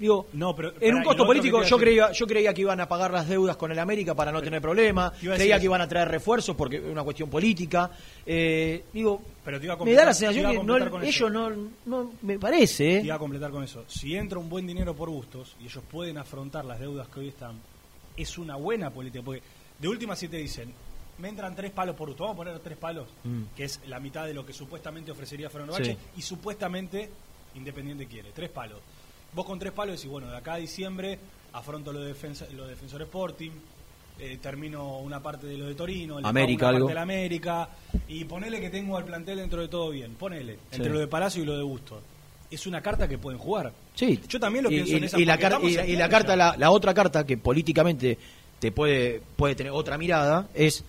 digo 0.04 0.28
No, 0.34 0.56
pero 0.56 0.74
en 0.80 0.96
un 0.96 1.04
costo 1.04 1.26
político 1.26 1.64
yo 1.64 1.78
creía 1.78 2.12
yo 2.12 2.28
creía 2.28 2.54
que 2.54 2.62
iban 2.62 2.80
a 2.80 2.88
pagar 2.88 3.12
las 3.12 3.28
deudas 3.28 3.58
con 3.58 3.72
el 3.72 3.80
América 3.80 4.14
para 4.14 4.32
no 4.32 4.42
tener 4.42 4.62
problemas 4.62 5.14
creía 5.20 5.58
que 5.60 5.66
iban 5.66 5.82
a 5.82 5.88
traer 5.88 6.10
refuerzos 6.10 6.56
porque 6.56 6.78
es 6.78 6.84
una 6.84 7.04
cuestión 7.04 7.30
política 7.30 7.90
eh, 8.26 8.84
digo 8.94 9.22
Pero 9.44 9.60
te 9.60 9.66
iba 9.66 9.74
a 9.76 9.84
me 9.84 9.94
da 9.94 10.06
la 10.06 10.14
sensación 10.14 10.52
que 10.52 10.64
no, 10.64 10.78
ellos 10.78 11.04
eso. 11.04 11.30
no, 11.30 11.50
no 11.86 12.12
me 12.22 12.38
parece 12.40 12.98
¿eh? 12.98 13.00
Te 13.00 13.06
iba 13.08 13.16
a 13.16 13.20
completar 13.20 13.52
con 13.52 13.64
eso. 13.64 13.84
Si 13.88 14.16
entra 14.16 14.38
un 14.40 14.50
buen 14.50 14.66
dinero 14.68 14.94
por 14.94 15.10
Bustos 15.10 15.56
y 15.62 15.66
ellos 15.66 15.84
pueden 15.92 16.18
afrontar 16.18 16.66
las 16.66 16.80
deudas 16.80 17.08
que 17.08 17.20
hoy 17.22 17.28
están, 17.30 17.60
es 18.18 18.38
una 18.38 18.56
buena 18.56 18.90
política. 18.90 19.24
Porque 19.24 19.42
de 19.80 19.88
última 19.88 20.16
si 20.16 20.28
te 20.28 20.38
dicen, 20.38 20.72
me 21.20 21.30
entran 21.30 21.56
tres 21.56 21.72
palos 21.72 21.96
por 21.96 22.08
Bustos, 22.10 22.26
vamos 22.28 22.36
a 22.42 22.44
poner 22.44 22.60
tres 22.60 22.78
palos, 22.78 23.08
Mm. 23.24 23.44
que 23.56 23.64
es 23.66 23.80
la 23.88 24.00
mitad 24.00 24.26
de 24.26 24.34
lo 24.34 24.46
que 24.46 24.54
supuestamente 24.54 25.12
ofrecería 25.12 25.50
Fenerbahce 25.50 25.86
Sí. 25.94 25.98
y 26.18 26.22
supuestamente 26.22 27.10
Independiente 27.56 28.08
quiere, 28.08 28.32
tres 28.34 28.50
palos. 28.50 28.80
Vos 29.36 29.46
con 29.46 29.58
tres 29.60 29.72
palos 29.72 29.96
decís, 29.98 30.10
bueno, 30.12 30.30
de 30.30 30.38
acá 30.38 30.54
a 30.54 30.58
diciembre 30.58 31.18
afronto 31.54 31.92
lo 31.92 32.00
de, 32.02 32.08
defensa, 32.08 32.46
lo 32.56 32.64
de 32.64 32.72
Defensor 32.72 33.02
Sporting, 33.04 33.52
eh, 34.20 34.38
termino 34.42 35.00
una 35.00 35.22
parte 35.22 35.48
de 35.48 35.58
lo 35.58 35.66
de 35.66 35.76
Torino, 35.76 36.20
América, 36.24 36.70
algo. 36.70 36.82
parte 36.82 36.92
de 36.92 36.96
la 36.96 37.02
América, 37.02 37.70
y 38.08 38.26
ponele 38.26 38.60
que 38.62 38.70
tengo 38.70 38.96
al 38.98 39.06
plantel 39.06 39.38
dentro 39.38 39.62
de 39.62 39.68
todo 39.68 39.90
bien, 39.90 40.14
ponele, 40.16 40.58
entre 40.72 40.88
Sí. 40.88 40.94
lo 40.94 41.00
de 41.00 41.08
Palacio 41.08 41.42
y 41.42 41.46
lo 41.46 41.58
de 41.58 41.64
Bustos. 41.64 42.00
Es 42.52 42.68
una 42.68 42.82
carta 42.82 43.08
que 43.08 43.18
pueden 43.18 43.40
jugar. 43.40 43.72
Sí. 43.96 44.20
Yo 44.30 44.40
también 44.40 44.64
lo 44.66 44.72
y, 44.72 44.76
pienso 44.76 44.94
y- 44.94 44.96
en 44.98 45.04
esa 45.06 45.20
y 45.20 45.26
la, 45.26 45.38
car- 45.40 45.60
y 45.64 45.72
la- 45.74 45.88
y 45.88 46.10
carta, 46.10 46.36
la, 46.36 46.56
la 46.58 46.70
otra 46.72 46.94
carta 46.94 47.26
que 47.26 47.38
políticamente 47.38 48.18
te 48.60 48.72
puede, 48.72 49.22
puede 49.36 49.56
tener 49.56 49.72
otra 49.72 49.98
mirada 49.98 50.48
es 50.54 50.84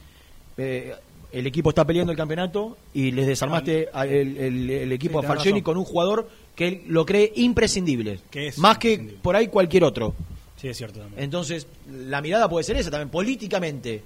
eh, 0.59 0.95
el 1.33 1.47
equipo 1.47 1.71
está 1.71 1.85
peleando 1.85 2.13
el 2.13 2.19
campeonato 2.19 2.77
y 2.93 3.11
les 3.11 3.27
desarmaste 3.27 3.89
el, 3.93 4.37
el- 4.37 4.71
el 4.71 4.93
equipo 4.93 5.21
Sí, 5.21 5.25
a 5.27 5.29
Falcioni 5.29 5.63
con 5.63 5.77
un 5.79 5.85
jugador 5.85 6.29
que 6.55 6.69
él 6.69 6.83
lo 6.89 7.05
cree 7.05 7.33
imprescindible. 7.37 8.21
Que 8.31 8.49
es 8.49 8.59
más 8.59 8.79
que 8.79 8.99
por 9.21 9.35
ahí 9.37 9.49
cualquier 9.49 9.85
otro. 9.85 10.15
Sí, 10.57 10.69
es 10.69 10.77
cierto 10.77 11.01
también. 11.01 11.23
Entonces, 11.25 11.67
la 11.91 12.21
mirada 12.23 12.49
puede 12.49 12.65
ser 12.65 12.77
esa 12.77 12.91
también, 12.91 13.09
políticamente. 13.11 14.03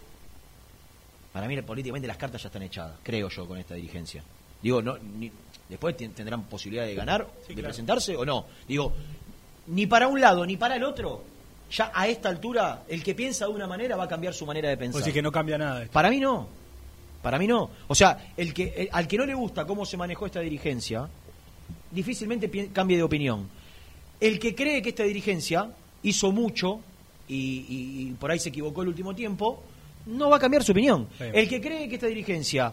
Para 1.32 1.46
mí, 1.46 1.60
políticamente 1.62 2.08
las 2.08 2.16
cartas 2.16 2.42
ya 2.42 2.48
están 2.48 2.62
echadas, 2.62 2.96
creo 3.02 3.28
yo, 3.28 3.46
con 3.46 3.58
esta 3.58 3.74
dirigencia. 3.74 4.22
Digo, 4.62 4.82
no, 4.82 4.98
ni- 4.98 5.30
después 5.68 5.96
ten- 5.96 6.12
tendrán 6.12 6.44
posibilidad 6.44 6.84
de 6.86 6.94
ganar, 6.94 7.26
de 7.46 7.54
claro. 7.54 7.68
presentarse 7.68 8.16
o 8.16 8.24
no. 8.24 8.46
Digo, 8.66 8.92
ni 9.68 9.86
para 9.86 10.08
un 10.08 10.20
lado 10.20 10.44
ni 10.46 10.56
para 10.56 10.76
el 10.76 10.82
otro, 10.84 11.22
ya 11.70 11.92
a 11.94 12.08
esta 12.08 12.28
altura, 12.30 12.82
el 12.88 13.02
que 13.04 13.14
piensa 13.14 13.44
de 13.46 13.52
una 13.52 13.66
manera 13.66 13.94
va 13.94 14.04
a 14.04 14.08
cambiar 14.08 14.32
su 14.34 14.46
manera 14.46 14.68
de 14.70 14.76
pensar. 14.78 15.00
decís 15.00 15.14
que 15.14 15.22
no 15.22 15.30
cambia 15.30 15.58
nada. 15.58 15.82
esto. 15.82 15.92
Para 15.92 16.10
mí 16.10 16.18
no. 16.18 16.48
Para 17.22 17.38
mí 17.38 17.46
no. 17.46 17.70
O 17.86 17.94
sea, 17.94 18.32
el 18.36 18.52
que, 18.54 18.74
el- 18.76 18.88
al 18.90 19.06
que 19.06 19.18
no 19.18 19.26
le 19.26 19.34
gusta 19.34 19.64
cómo 19.66 19.84
se 19.84 19.96
manejó 19.96 20.26
esta 20.26 20.40
dirigencia, 20.40 21.08
difícilmente 21.90 22.50
cambie 22.72 22.96
de 22.96 23.02
opinión. 23.02 23.48
El 24.20 24.38
que 24.38 24.54
cree 24.54 24.82
que 24.82 24.90
esta 24.90 25.04
dirigencia 25.04 25.70
hizo 26.02 26.32
mucho 26.32 26.80
y, 27.28 27.34
y- 27.68 28.02
y 28.02 28.12
por 28.18 28.30
ahí 28.30 28.38
se 28.38 28.48
equivocó 28.48 28.82
el 28.82 28.88
último 28.88 29.14
tiempo, 29.14 29.62
no 30.06 30.30
va 30.30 30.36
a 30.36 30.40
cambiar 30.40 30.64
su 30.64 30.72
opinión. 30.72 31.08
Sí. 31.18 31.24
El 31.32 31.48
que 31.48 31.60
cree 31.60 31.88
que 31.88 31.94
esta 31.96 32.06
dirigencia 32.06 32.72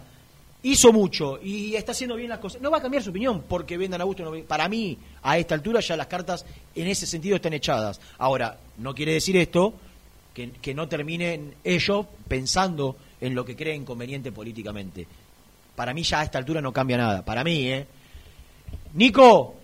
hizo 0.64 0.92
mucho 0.92 1.40
y 1.44 1.76
está 1.76 1.92
haciendo 1.92 2.16
bien 2.16 2.30
las 2.30 2.40
cosas, 2.40 2.62
no 2.62 2.72
va 2.72 2.78
a 2.78 2.82
cambiar 2.82 3.04
su 3.04 3.10
opinión 3.12 3.44
porque 3.48 3.78
vendan 3.78 4.02
a 4.02 4.04
gusto. 4.06 4.24
no 4.24 4.44
Para 4.46 4.68
mí, 4.68 4.98
a 5.22 5.38
esta 5.38 5.54
altura 5.56 5.80
ya 5.82 5.96
las 5.96 6.08
cartas 6.08 6.46
en 6.74 6.88
ese 6.88 7.06
sentido 7.06 7.36
están 7.36 7.54
echadas. 7.54 8.00
Ahora, 8.18 8.58
no 8.78 8.96
quiere 8.96 9.14
decir 9.14 9.38
esto 9.38 9.74
que, 10.34 10.50
que 10.52 10.74
no 10.74 10.88
terminen 10.88 11.54
ellos 11.64 12.06
pensando 12.28 12.96
en 13.22 13.36
lo 13.36 13.46
que 13.46 13.56
creen 13.56 13.86
conveniente 13.86 14.32
políticamente. 14.32 15.06
Para 15.76 15.94
mí 15.94 16.04
ya 16.04 16.22
a 16.22 16.24
esta 16.24 16.38
altura 16.40 16.62
no 16.62 16.72
cambia 16.74 16.98
nada. 16.98 17.24
Para 17.24 17.44
mí, 17.44 17.68
¿eh? 17.68 17.86
Nico, 18.96 19.56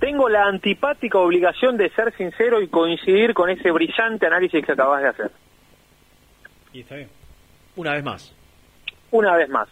Tengo 0.00 0.28
la 0.28 0.44
antipática 0.44 1.18
obligación 1.18 1.76
de 1.76 1.88
ser 1.90 2.12
sincero 2.16 2.60
y 2.60 2.68
coincidir 2.68 3.32
con 3.34 3.48
ese 3.50 3.70
brillante 3.70 4.26
análisis 4.26 4.64
que 4.64 4.72
acabas 4.72 5.02
de 5.02 5.08
hacer. 5.08 5.30
Y 6.72 6.80
está 6.80 6.96
bien. 6.96 7.08
una 7.76 7.92
vez 7.94 8.02
más. 8.04 8.34
Una 9.12 9.36
vez 9.36 9.48
más. 9.48 9.68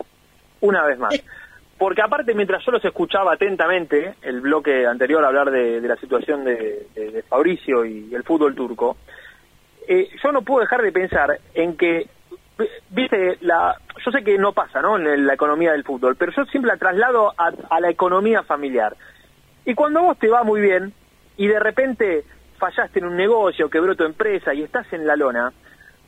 Una 0.61 0.85
vez 0.85 0.99
más. 0.99 1.15
Porque 1.79 2.03
aparte, 2.03 2.35
mientras 2.35 2.63
yo 2.65 2.73
los 2.73 2.85
escuchaba 2.85 3.33
atentamente, 3.33 4.15
el 4.23 4.41
bloque 4.43 4.87
anterior 4.87 5.25
hablar 5.25 5.51
de, 5.51 5.81
de 5.81 5.89
la 5.89 5.97
situación 5.97 6.45
de, 6.45 6.87
de- 6.95 7.11
de 7.11 7.23
Fabricio 7.23 7.85
y 7.87 8.15
el 8.15 8.23
fútbol 8.23 8.55
turco, 8.55 8.99
eh, 9.89 10.09
yo 10.23 10.31
no 10.31 10.43
puedo 10.43 10.61
dejar 10.61 10.83
de 10.83 10.93
pensar 10.93 11.41
en 11.55 11.77
que, 11.77 12.07
viste, 12.91 13.39
la, 13.41 13.77
yo 14.05 14.11
sé 14.11 14.23
que 14.25 14.39
no 14.39 14.53
pasa, 14.53 14.81
¿no? 14.81 14.97
En 14.99 15.27
la 15.27 15.35
economía 15.35 15.73
del 15.73 15.85
fútbol, 15.85 16.17
pero 16.17 16.33
yo 16.33 16.45
siempre 16.47 16.71
la 16.73 16.77
traslado 16.79 17.33
a, 17.37 17.53
a 17.69 17.81
la 17.81 17.91
economía 17.91 18.43
familiar. 18.43 18.97
Y 19.65 19.75
cuando 19.75 20.03
vos 20.03 20.19
te 20.19 20.29
va 20.29 20.43
muy 20.43 20.61
bien 20.61 20.93
y 21.37 21.47
de 21.49 21.59
repente 21.61 22.25
fallaste 22.59 22.99
en 22.99 23.07
un 23.07 23.17
negocio, 23.17 23.71
quebró 23.71 23.95
tu 23.95 24.05
empresa 24.05 24.53
y 24.55 24.63
estás 24.63 24.93
en 24.93 25.07
la 25.07 25.17
lona, 25.17 25.53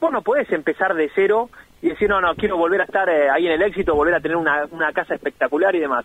vos 0.00 0.12
no 0.12 0.22
podés 0.22 0.50
empezar 0.52 0.94
de 0.94 1.10
cero 1.14 1.48
y 1.80 1.88
decir, 1.90 2.08
no, 2.08 2.20
no, 2.20 2.34
quiero 2.34 2.56
volver 2.56 2.80
a 2.80 2.84
estar 2.84 3.08
eh, 3.08 3.28
ahí 3.30 3.46
en 3.46 3.52
el 3.52 3.62
éxito, 3.62 3.94
volver 3.94 4.14
a 4.14 4.20
tener 4.20 4.36
una, 4.36 4.66
una 4.70 4.92
casa 4.92 5.14
espectacular 5.14 5.74
y 5.74 5.80
demás. 5.80 6.04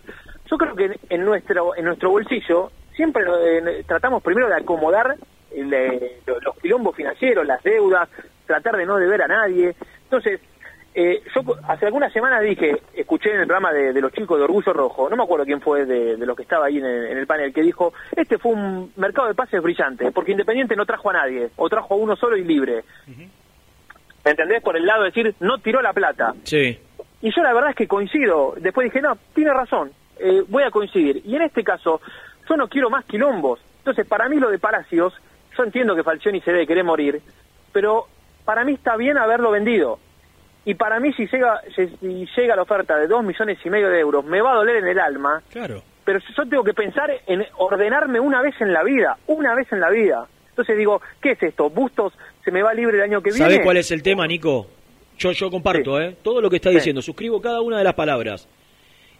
Yo 0.50 0.56
creo 0.56 0.74
que 0.74 0.84
en, 0.86 0.96
en 1.10 1.24
nuestro 1.24 1.76
en 1.76 1.84
nuestro 1.84 2.10
bolsillo 2.10 2.70
siempre 2.96 3.22
eh, 3.24 3.84
tratamos 3.86 4.22
primero 4.22 4.48
de 4.48 4.56
acomodar 4.56 5.16
el, 5.54 5.72
eh, 5.72 6.20
lo- 6.26 6.40
los 6.40 6.56
quilombos 6.58 6.96
financieros, 6.96 7.46
las 7.46 7.62
deudas, 7.62 8.08
tratar 8.46 8.76
de 8.76 8.86
no 8.86 8.96
deber 8.96 9.22
a 9.22 9.28
nadie. 9.28 9.74
Entonces, 10.08 10.40
eh, 10.94 11.22
yo 11.34 11.42
hace 11.68 11.84
algunas 11.84 12.12
semanas 12.12 12.42
dije, 12.42 12.80
escuché 12.94 13.30
en 13.34 13.40
el 13.40 13.46
programa 13.46 13.72
de, 13.72 13.92
de 13.92 14.00
los 14.00 14.10
chicos 14.12 14.38
de 14.38 14.44
Orgullo 14.44 14.72
Rojo, 14.72 15.10
no 15.10 15.16
me 15.16 15.22
acuerdo 15.22 15.44
quién 15.44 15.60
fue 15.60 15.84
de, 15.84 16.16
de 16.16 16.26
los 16.26 16.34
que 16.34 16.42
estaba 16.42 16.66
ahí 16.66 16.78
en 16.78 16.86
el, 16.86 17.06
en 17.08 17.18
el 17.18 17.26
panel, 17.26 17.52
que 17.52 17.62
dijo, 17.62 17.92
este 18.16 18.38
fue 18.38 18.52
un 18.52 18.92
mercado 18.96 19.28
de 19.28 19.34
pases 19.34 19.62
brillante, 19.62 20.10
porque 20.12 20.32
Independiente 20.32 20.74
no 20.74 20.86
trajo 20.86 21.10
a 21.10 21.12
nadie, 21.12 21.50
o 21.56 21.68
trajo 21.68 21.94
a 21.94 21.96
uno 21.98 22.16
solo 22.16 22.36
y 22.36 22.44
libre. 22.44 22.84
¿Me 23.06 24.30
entendés? 24.30 24.62
Por 24.62 24.76
el 24.76 24.86
lado 24.86 25.02
de 25.02 25.10
decir, 25.10 25.34
no 25.40 25.58
tiró 25.58 25.82
la 25.82 25.92
plata. 25.92 26.34
Sí. 26.44 26.78
Y 27.20 27.34
yo 27.34 27.42
la 27.42 27.52
verdad 27.52 27.70
es 27.70 27.76
que 27.76 27.86
coincido. 27.86 28.54
Después 28.58 28.86
dije, 28.86 29.02
no, 29.02 29.16
tiene 29.34 29.52
razón, 29.52 29.92
eh, 30.18 30.42
voy 30.48 30.62
a 30.62 30.70
coincidir. 30.70 31.22
Y 31.24 31.36
en 31.36 31.42
este 31.42 31.62
caso, 31.62 32.00
yo 32.48 32.56
no 32.56 32.66
quiero 32.66 32.90
más 32.90 33.04
quilombos. 33.04 33.60
Entonces, 33.78 34.06
para 34.06 34.28
mí 34.28 34.36
lo 34.36 34.50
de 34.50 34.58
Palacios, 34.58 35.14
yo 35.56 35.64
entiendo 35.64 35.94
que 35.94 36.02
Falcioni 36.02 36.40
se 36.40 36.50
debe 36.50 36.66
querer 36.66 36.84
morir, 36.84 37.20
pero 37.72 38.06
para 38.48 38.64
mí 38.64 38.72
está 38.72 38.96
bien 38.96 39.18
haberlo 39.18 39.50
vendido. 39.50 39.98
Y 40.64 40.72
para 40.72 40.98
mí, 41.00 41.12
si 41.12 41.26
llega, 41.26 41.60
si 41.76 42.26
llega 42.34 42.56
la 42.56 42.62
oferta 42.62 42.96
de 42.96 43.06
dos 43.06 43.22
millones 43.22 43.58
y 43.62 43.68
medio 43.68 43.90
de 43.90 44.00
euros, 44.00 44.24
me 44.24 44.40
va 44.40 44.52
a 44.52 44.54
doler 44.54 44.76
en 44.76 44.86
el 44.86 44.98
alma. 44.98 45.42
Claro. 45.50 45.82
Pero 46.02 46.18
yo 46.34 46.48
tengo 46.48 46.64
que 46.64 46.72
pensar 46.72 47.10
en 47.26 47.44
ordenarme 47.58 48.18
una 48.18 48.40
vez 48.40 48.54
en 48.62 48.72
la 48.72 48.82
vida, 48.84 49.18
una 49.26 49.54
vez 49.54 49.70
en 49.70 49.80
la 49.80 49.90
vida. 49.90 50.26
Entonces 50.48 50.78
digo, 50.78 51.02
¿qué 51.20 51.32
es 51.32 51.42
esto? 51.42 51.68
¿Bustos 51.68 52.14
se 52.42 52.50
me 52.50 52.62
va 52.62 52.72
libre 52.72 52.96
el 52.96 53.02
año 53.02 53.20
que 53.20 53.32
viene? 53.32 53.44
¿Sabés 53.44 53.60
cuál 53.62 53.76
es 53.76 53.90
el 53.90 54.02
tema, 54.02 54.26
Nico? 54.26 54.66
Yo, 55.18 55.32
yo 55.32 55.50
comparto, 55.50 56.00
¿eh? 56.00 56.16
Todo 56.22 56.40
lo 56.40 56.48
que 56.48 56.56
está 56.56 56.70
diciendo, 56.70 57.02
suscribo 57.02 57.42
cada 57.42 57.60
una 57.60 57.76
de 57.76 57.84
las 57.84 57.94
palabras. 57.94 58.48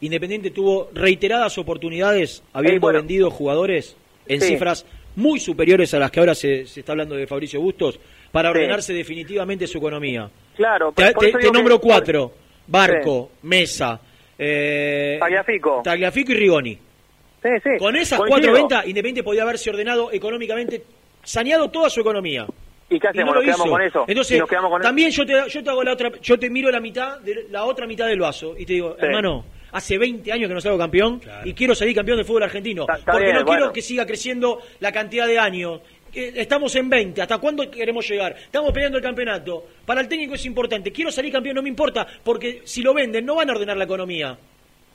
Independiente 0.01 0.53
tuvo 0.53 0.89
reiteradas 0.95 1.59
oportunidades 1.59 2.43
habiendo 2.55 2.81
bueno. 2.81 3.01
vendido 3.01 3.31
jugadores 3.31 3.95
en 4.27 4.41
Sí. 4.41 4.55
cifras 4.55 4.87
muy 5.17 5.39
superiores 5.39 5.93
a 5.93 5.99
las 5.99 6.11
que 6.11 6.21
ahora 6.21 6.35
se, 6.35 6.65
se 6.65 6.81
está 6.81 6.93
hablando 6.93 7.15
de 7.15 7.27
Fabricio 7.27 7.61
Bustos 7.61 8.01
para 8.33 8.51
Sí. 8.51 8.57
ordenarse 8.59 8.93
definitivamente 8.93 9.67
su 9.67 9.79
economía. 9.79 10.31
Claro, 10.57 10.93
Te, 10.93 11.13
por 11.13 11.23
te- 11.23 11.29
eso 11.29 11.39
te 11.39 11.39
digo 11.39 11.53
que- 11.53 11.59
nombro 11.59 11.81
cuatro. 11.81 12.33
Barco, 12.67 13.31
Mesa, 13.43 13.99
eh, 14.39 15.17
Tagliafico. 15.19 15.81
Tagliafico 15.83 16.33
y 16.33 16.35
Rigoni. 16.35 16.75
Sí, 16.75 17.49
sí. 17.63 17.71
Con 17.79 17.97
esas 17.97 18.19
Coincido. 18.19 18.29
cuatro 18.29 18.53
ventas, 18.53 18.87
Independiente 18.87 19.23
podía 19.23 19.43
haberse 19.43 19.71
ordenado 19.71 20.11
económicamente, 20.13 20.83
saneado 21.23 21.71
toda 21.71 21.89
su 21.89 22.01
economía. 22.01 22.47
¿Y 22.91 22.99
qué 22.99 23.09
Y 23.13 23.19
no 23.19 23.33
hacemos? 23.33 23.35
lo 23.35 23.35
¿Nos 23.35 23.45
quedamos 23.45 23.67
hizo. 23.67 23.71
con 23.73 23.83
eso? 23.83 24.05
Entonces, 24.09 24.37
¿Y 24.37 24.41
nos 24.41 24.49
quedamos 24.49 24.71
con 24.71 24.83
también 24.83 25.11
yo 25.11 25.25
te, 25.27 25.33
yo 25.49 25.63
te 25.63 25.71
hago 25.71 25.83
la 25.85 25.93
otra, 25.93 26.11
yo 26.23 26.39
te 26.39 26.51
miro 26.51 26.71
la 26.71 26.81
mitad, 26.81 27.19
de, 27.21 27.47
la 27.51 27.65
otra 27.65 27.87
mitad 27.87 28.07
del 28.07 28.19
vaso 28.21 28.55
y 28.59 28.65
te 28.67 28.73
digo, 28.75 28.97
Sí. 28.99 29.05
hermano, 29.07 29.45
hace 29.73 29.99
20 29.99 30.33
años 30.33 30.49
que 30.49 30.55
no 30.55 30.61
salgo 30.61 30.79
campeón 30.79 31.21
y 31.45 31.53
quiero 31.53 31.75
salir 31.75 31.95
campeón 31.95 32.17
del 32.17 32.25
fútbol 32.27 32.45
argentino. 32.45 32.87
está 32.91 33.13
porque 33.13 33.27
bien, 33.27 33.37
no 33.37 33.45
quiero 33.45 33.73
que 33.73 33.83
siga 33.83 34.07
creciendo 34.07 34.61
la 34.81 34.91
cantidad 34.91 35.27
de 35.27 35.39
años. 35.39 35.81
Estamos 36.15 36.75
en 36.77 36.89
20, 36.89 37.23
¿hasta 37.23 37.39
cuándo 37.39 37.71
queremos 37.71 38.09
llegar? 38.09 38.35
Estamos 38.37 38.73
peleando 38.73 38.99
el 38.99 39.05
campeonato. 39.05 39.67
Para 39.85 40.01
el 40.01 40.09
técnico 40.09 40.35
es 40.35 40.45
importante. 40.47 40.91
Quiero 40.93 41.11
salir 41.11 41.33
campeón, 41.33 41.57
no 41.57 41.63
me 41.63 41.69
importa, 41.69 42.07
porque 42.25 42.63
si 42.65 42.83
lo 42.83 42.95
venden 42.95 43.25
no 43.27 43.37
van 43.37 43.51
a 43.51 43.53
ordenar 43.53 43.77
la 43.77 43.85
economía. 43.85 44.37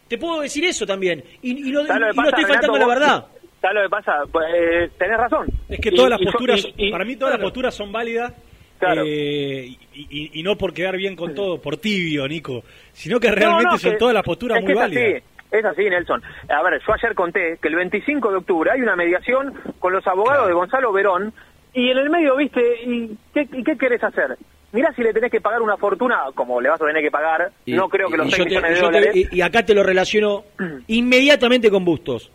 Te 0.07 0.17
puedo 0.17 0.41
decir 0.41 0.65
eso 0.65 0.85
también. 0.85 1.23
Y, 1.41 1.69
y 1.69 1.71
no, 1.71 1.85
¿Sabes 1.85 2.01
lo 2.01 2.07
que 2.07 2.13
y 2.13 2.17
no 2.21 2.29
estoy 2.29 2.43
faltando 2.45 2.73
Renato? 2.77 2.79
la 2.79 2.87
verdad. 2.99 3.25
¿Sabes 3.61 3.75
lo 3.75 3.81
que 3.83 3.89
pasa? 3.89 4.11
Pues, 4.31 4.45
eh, 4.55 4.89
tenés 4.97 5.17
razón. 5.17 5.47
Es 5.69 5.79
que 5.79 5.91
todas 5.91 6.09
las 6.11 6.21
y 6.21 6.25
posturas, 6.25 6.67
para 6.91 7.05
mí 7.05 7.15
todas 7.15 7.33
las 7.35 7.41
posturas 7.43 7.73
son 7.73 7.91
válidas. 7.91 8.33
Claro. 8.79 9.03
eh, 9.07 9.77
y, 9.93 10.43
no 10.43 10.57
por 10.57 10.73
quedar 10.73 10.97
bien 10.97 11.15
con 11.15 11.33
todo, 11.33 11.61
por 11.61 11.77
tibio, 11.77 12.27
Nico, 12.27 12.63
sino 12.91 13.17
que 13.17 13.31
realmente 13.31 13.63
No, 13.63 13.71
no, 13.71 13.77
son 13.77 13.91
que- 13.91 13.97
todas 13.97 14.13
las 14.13 14.23
posturas 14.23 14.61
muy 14.61 14.73
válidas. 14.73 15.03
Así, 15.05 15.23
es 15.53 15.65
así, 15.65 15.89
Nelson. 15.89 16.21
A 16.49 16.61
ver, 16.63 16.81
yo 16.85 16.93
ayer 16.93 17.15
conté 17.15 17.57
que 17.61 17.67
el 17.69 17.75
25 17.75 18.29
de 18.31 18.37
octubre 18.37 18.71
hay 18.71 18.81
una 18.81 18.95
mediación 18.95 19.53
con 19.79 19.93
los 19.93 20.05
abogados 20.07 20.47
de 20.47 20.53
Gonzalo 20.53 20.91
Verón 20.91 21.33
y 21.73 21.89
en 21.89 21.97
el 21.97 22.09
medio, 22.09 22.35
viste, 22.35 22.61
¿y 22.85 23.17
qué, 23.33 23.47
y 23.53 23.63
qué 23.63 23.77
querés 23.77 24.03
hacer? 24.03 24.37
Mirá 24.71 24.91
si 24.95 25.03
le 25.03 25.13
tenés 25.13 25.31
que 25.31 25.39
pagar 25.41 25.61
una 25.61 25.77
fortuna, 25.77 26.21
como 26.33 26.59
le 26.59 26.69
vas 26.69 26.81
a 26.81 26.85
tener 26.87 27.03
que 27.03 27.11
pagar, 27.11 27.51
Y- 27.65 27.73
no 27.73 27.87
creo 27.89 28.09
que 28.09 28.17
los 28.17 28.27
y 28.27 28.31
6 28.31 28.37
yo 28.39 28.43
te- 28.61 28.69
millones 28.69 29.01
de 29.05 29.11
te- 29.11 29.19
y, 29.19 29.37
y 29.37 29.41
acá 29.41 29.63
te 29.63 29.73
lo 29.75 29.83
relaciono 29.83 30.43
inmediatamente 30.87 31.69
con 31.69 31.85
Bustos. 31.85 32.31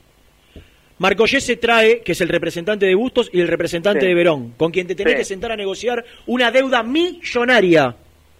Marcollese 0.98 1.56
trae, 1.56 2.00
que 2.02 2.12
es 2.12 2.20
el 2.20 2.28
representante 2.28 2.86
de 2.86 2.94
Bustos 2.94 3.30
y 3.32 3.40
el 3.40 3.46
representante 3.48 4.00
Sí. 4.00 4.06
de 4.08 4.14
Verón, 4.14 4.52
con 4.56 4.72
quien 4.72 4.86
te 4.86 4.96
tenés 4.96 5.12
Sí. 5.12 5.18
que 5.18 5.24
sentar 5.24 5.52
a 5.52 5.56
negociar 5.56 6.04
una 6.26 6.50
deuda 6.50 6.82
millonaria. 6.82 7.94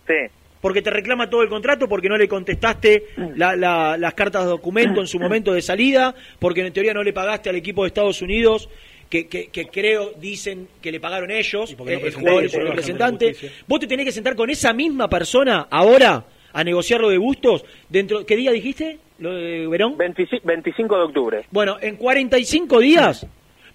Sí. 0.07 0.15
Porque 0.61 0.83
te 0.83 0.91
reclama 0.91 1.31
todo 1.31 1.43
el 1.43 1.49
contrato, 1.49 1.89
porque 1.89 2.09
no 2.09 2.17
le 2.17 2.27
contestaste 2.29 3.05
la- 3.37 3.55
la- 3.57 3.97
las 3.97 4.15
cartas 4.15 4.43
de 4.45 4.49
documento 4.51 5.01
en 5.01 5.07
su 5.07 5.19
momento 5.21 5.53
de 5.53 5.63
salida, 5.63 6.15
porque 6.39 6.67
en 6.67 6.73
teoría 6.73 6.93
no 6.95 7.03
le 7.03 7.13
pagaste 7.13 7.49
al 7.51 7.57
equipo 7.57 7.83
de 7.85 7.89
Estados 7.89 8.21
Unidos, 8.23 8.69
que, 9.09 9.27
que- 9.27 9.47
que 9.49 9.67
creo, 9.69 10.13
dicen 10.21 10.69
que 10.83 10.93
le 10.93 11.01
pagaron 11.01 11.31
ellos, 11.31 11.75
porque 11.75 11.95
no 11.95 12.01
eh, 12.01 12.09
el 12.09 12.15
jugador 12.15 12.43
y 12.43 12.47
ante 12.47 12.59
la 12.59 12.65
representante. 12.71 13.37
Vos 13.67 13.81
te 13.81 13.87
tenés 13.87 14.05
que 14.05 14.13
sentar 14.13 14.35
con 14.37 14.51
esa 14.51 14.73
misma 14.73 15.09
persona 15.09 15.67
ahora 15.71 16.25
a 16.53 16.65
negociar 16.65 17.01
lo 17.01 17.09
de 17.09 17.19
Bustos. 17.19 17.65
Dentro, 17.89 18.27
¿Qué 18.27 18.37
día 18.37 18.51
dijiste? 18.53 18.99
¿Lo 19.21 19.35
de 19.35 19.67
Verón? 19.67 19.97
25 19.97 20.97
de 20.97 21.03
octubre. 21.03 21.45
Bueno, 21.51 21.77
en 21.81 21.97
45 21.97 22.81
días 22.81 23.27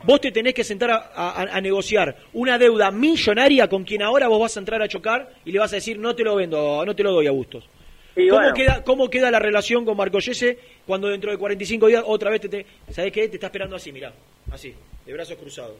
vos 0.03 0.21
te 0.21 0.31
tenés 0.31 0.53
que 0.53 0.63
sentar 0.63 0.91
a, 0.91 0.95
a- 1.15 1.41
a 1.57 1.61
negociar 1.61 2.15
una 2.33 2.57
deuda 2.57 2.91
millonaria 2.91 3.67
con 3.67 3.83
quien 3.83 4.01
ahora 4.01 4.27
vos 4.27 4.39
vas 4.41 4.55
a 4.57 4.59
entrar 4.59 4.81
a 4.81 4.87
chocar 4.87 5.29
y 5.45 5.51
le 5.51 5.59
vas 5.59 5.71
a 5.73 5.77
decir 5.77 5.97
no 5.99 6.15
te 6.15 6.23
lo 6.23 6.35
vendo, 6.35 6.85
no 6.85 6.95
te 6.95 7.03
lo 7.03 7.11
doy 7.11 7.27
a 7.27 7.31
Bustos. 7.31 7.67
Y 8.15 8.27
¿Cómo, 8.27 8.41
bueno. 8.41 8.53
queda, 8.55 8.83
¿Cómo 8.83 9.09
queda 9.09 9.31
la 9.31 9.39
relación 9.39 9.85
con 9.85 9.97
Marco 9.97 10.19
Yese 10.19 10.59
cuando 10.85 11.07
dentro 11.07 11.31
de 11.31 11.37
45 11.37 11.87
días 11.87 12.03
otra 12.05 12.29
vez 12.29 12.41
te, 12.41 12.49
te 12.49 12.65
¿sabés 12.91 13.11
qué? 13.11 13.27
Te 13.27 13.37
está 13.37 13.47
esperando 13.47 13.75
así, 13.75 13.91
mirá, 13.91 14.13
así, 14.51 14.75
de 15.05 15.13
brazos 15.13 15.35
cruzados. 15.37 15.77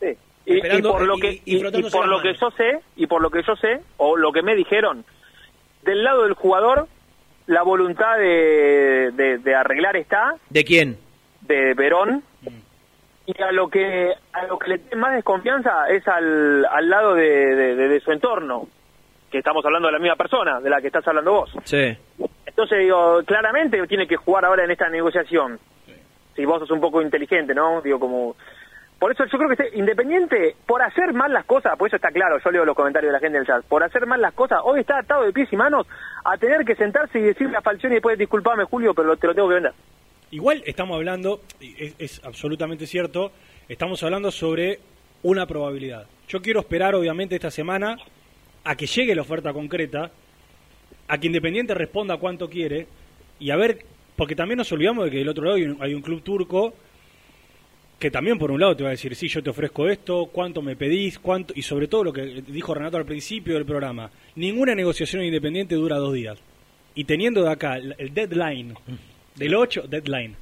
Sí. 0.00 0.08
Y, 0.48 0.60
por 0.82 1.02
lo 1.02 1.16
que 1.16 1.40
y 1.44 1.58
por 1.58 2.06
lo 2.06 2.20
que 2.22 2.34
yo 2.40 2.50
sé 2.52 2.78
y 2.94 3.06
por 3.08 3.20
lo 3.20 3.30
que 3.30 3.42
yo 3.44 3.56
sé 3.56 3.80
o 3.96 4.16
lo 4.16 4.30
que 4.30 4.42
me 4.42 4.54
dijeron 4.54 5.04
del 5.82 6.04
lado 6.04 6.22
del 6.22 6.34
jugador 6.34 6.86
la 7.48 7.62
voluntad 7.62 8.16
de, 8.18 9.10
de- 9.12 9.38
de 9.38 9.54
arreglar 9.56 9.96
está 9.96 10.36
¿De 10.50 10.64
quién? 10.64 10.98
de 11.40 11.74
Verón 11.74 12.22
y 13.26 13.42
a 13.42 13.52
lo 13.52 13.68
que 13.68 14.12
a 14.32 14.46
lo 14.46 14.58
que 14.58 14.68
le 14.70 14.78
tiene 14.78 14.96
más 14.96 15.14
desconfianza 15.14 15.88
es 15.88 16.06
al, 16.08 16.64
al 16.64 16.88
lado 16.88 17.14
de, 17.14 17.24
de- 17.56 17.74
de- 17.74 17.88
de 17.88 18.00
su 18.00 18.12
entorno 18.12 18.68
que 19.30 19.38
estamos 19.38 19.64
hablando 19.64 19.88
de 19.88 19.92
la 19.92 19.98
misma 19.98 20.16
persona 20.16 20.60
de 20.60 20.70
la 20.70 20.80
que 20.80 20.86
estás 20.86 21.06
hablando 21.08 21.32
vos 21.32 21.52
Sí. 21.64 21.96
entonces 22.46 22.78
digo 22.78 23.20
claramente 23.26 23.84
tiene 23.88 24.06
que 24.06 24.16
jugar 24.16 24.44
ahora 24.44 24.64
en 24.64 24.70
esta 24.70 24.88
negociación 24.88 25.58
si 26.36 26.44
vos 26.44 26.60
sos 26.60 26.70
un 26.70 26.80
poco 26.80 27.02
inteligente 27.02 27.54
no 27.54 27.80
digo 27.82 27.98
como 27.98 28.36
por 28.98 29.12
eso 29.12 29.24
yo 29.26 29.36
creo 29.36 29.48
que 29.50 29.62
este- 29.62 29.76
Independiente, 29.78 30.56
por 30.66 30.80
hacer 30.80 31.12
mal 31.12 31.30
las 31.30 31.44
cosas, 31.44 31.76
por 31.76 31.86
eso 31.86 31.96
está 31.96 32.08
claro, 32.10 32.38
yo 32.42 32.50
leo 32.50 32.64
los 32.64 32.74
comentarios 32.74 33.10
de 33.10 33.12
la 33.12 33.20
gente 33.20 33.36
del 33.36 33.46
chat, 33.46 33.62
por 33.66 33.82
hacer 33.82 34.06
mal 34.06 34.22
las 34.22 34.32
cosas, 34.32 34.60
hoy 34.64 34.80
está 34.80 34.98
atado 34.98 35.24
de 35.24 35.34
pies 35.34 35.52
y 35.52 35.56
manos 35.56 35.86
a 36.24 36.38
tener 36.38 36.64
que 36.64 36.74
sentarse 36.76 37.18
y 37.18 37.22
decirle 37.22 37.58
a 37.58 37.60
Falcioni 37.60 37.96
después, 37.96 38.16
disculpame 38.16 38.64
Julio, 38.64 38.94
pero 38.94 39.14
te 39.18 39.26
lo 39.26 39.34
tengo 39.34 39.48
que 39.48 39.54
vender. 39.56 39.72
Igual 40.30 40.62
estamos 40.66 40.96
hablando, 40.96 41.42
es, 41.60 41.94
es 41.98 42.20
absolutamente 42.24 42.86
cierto, 42.86 43.30
estamos 43.68 44.02
hablando 44.02 44.30
sobre 44.32 44.80
una 45.22 45.46
probabilidad. 45.46 46.06
Yo 46.28 46.42
quiero 46.42 46.60
esperar, 46.60 46.94
obviamente, 46.96 47.36
esta 47.36 47.50
semana 47.50 47.96
a 48.64 48.76
que 48.76 48.86
llegue 48.86 49.14
la 49.14 49.22
oferta 49.22 49.52
concreta, 49.52 50.10
a 51.06 51.18
que 51.18 51.28
Independiente 51.28 51.74
responda 51.74 52.16
cuánto 52.16 52.50
quiere, 52.50 52.88
y 53.38 53.50
a 53.50 53.56
ver, 53.56 53.84
porque 54.16 54.34
también 54.34 54.58
nos 54.58 54.72
olvidamos 54.72 55.04
de 55.04 55.10
que 55.12 55.18
del 55.18 55.28
otro 55.28 55.44
lado 55.44 55.56
hay 55.56 55.62
un, 55.62 55.76
hay 55.80 55.94
un 55.94 56.02
club 56.02 56.22
turco 56.22 56.74
que 57.98 58.10
también 58.10 58.38
por 58.38 58.50
un 58.50 58.60
lado 58.60 58.76
te 58.76 58.82
va 58.82 58.90
a 58.90 58.92
decir, 58.92 59.14
sí, 59.14 59.28
yo 59.28 59.42
te 59.42 59.50
ofrezco 59.50 59.88
esto, 59.88 60.26
cuánto 60.26 60.60
me 60.60 60.76
pedís, 60.76 61.18
cuánto, 61.18 61.54
y 61.56 61.62
sobre 61.62 61.88
todo 61.88 62.04
lo 62.04 62.12
que 62.12 62.42
dijo 62.46 62.74
Renato 62.74 62.96
al 62.96 63.06
principio 63.06 63.54
del 63.54 63.64
programa, 63.64 64.10
ninguna 64.34 64.74
negociación 64.74 65.22
independiente 65.22 65.76
dura 65.76 65.96
dos 65.96 66.12
días. 66.12 66.38
Y 66.94 67.04
teniendo 67.04 67.42
de 67.42 67.50
acá 67.50 67.76
el 67.76 68.12
deadline 68.12 68.74
del 69.36 69.54
8, 69.54 69.82
deadline. 69.88 70.36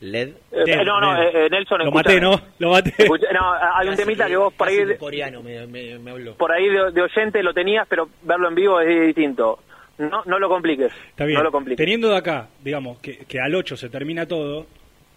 LED. 0.00 0.30
Eh, 0.50 0.84
no, 0.84 1.00
no, 1.00 1.22
eh, 1.22 1.30
eh, 1.32 1.48
Nelson, 1.48 1.78
Lo 1.84 1.92
maté, 1.92 2.20
¿no? 2.20 2.40
Lo 2.58 2.70
maté. 2.70 2.92
No, 3.08 3.52
hay 3.76 3.86
un 3.88 3.94
temita 3.94 4.26
que 4.26 4.36
vos 4.36 4.52
por 4.52 4.66
ahí, 4.66 4.96
coreano 4.98 5.42
me, 5.44 5.64
me, 5.68 5.96
me 6.00 6.10
habló. 6.10 6.34
por 6.34 6.50
ahí 6.50 6.68
de, 6.68 6.90
de 6.90 7.02
oyente 7.02 7.40
lo 7.40 7.54
tenías, 7.54 7.86
pero 7.88 8.08
verlo 8.22 8.48
en 8.48 8.54
vivo 8.56 8.80
es 8.80 9.06
distinto. 9.06 9.60
No, 9.98 10.22
no 10.26 10.40
lo 10.40 10.48
compliques. 10.48 10.92
Está 11.10 11.24
bien. 11.24 11.38
No 11.38 11.44
lo 11.44 11.52
compliques. 11.52 11.76
Teniendo 11.76 12.08
de 12.08 12.16
acá, 12.16 12.48
digamos, 12.64 12.98
que, 12.98 13.18
que 13.26 13.38
al 13.38 13.54
8 13.54 13.76
se 13.76 13.88
termina 13.90 14.26
todo, 14.26 14.66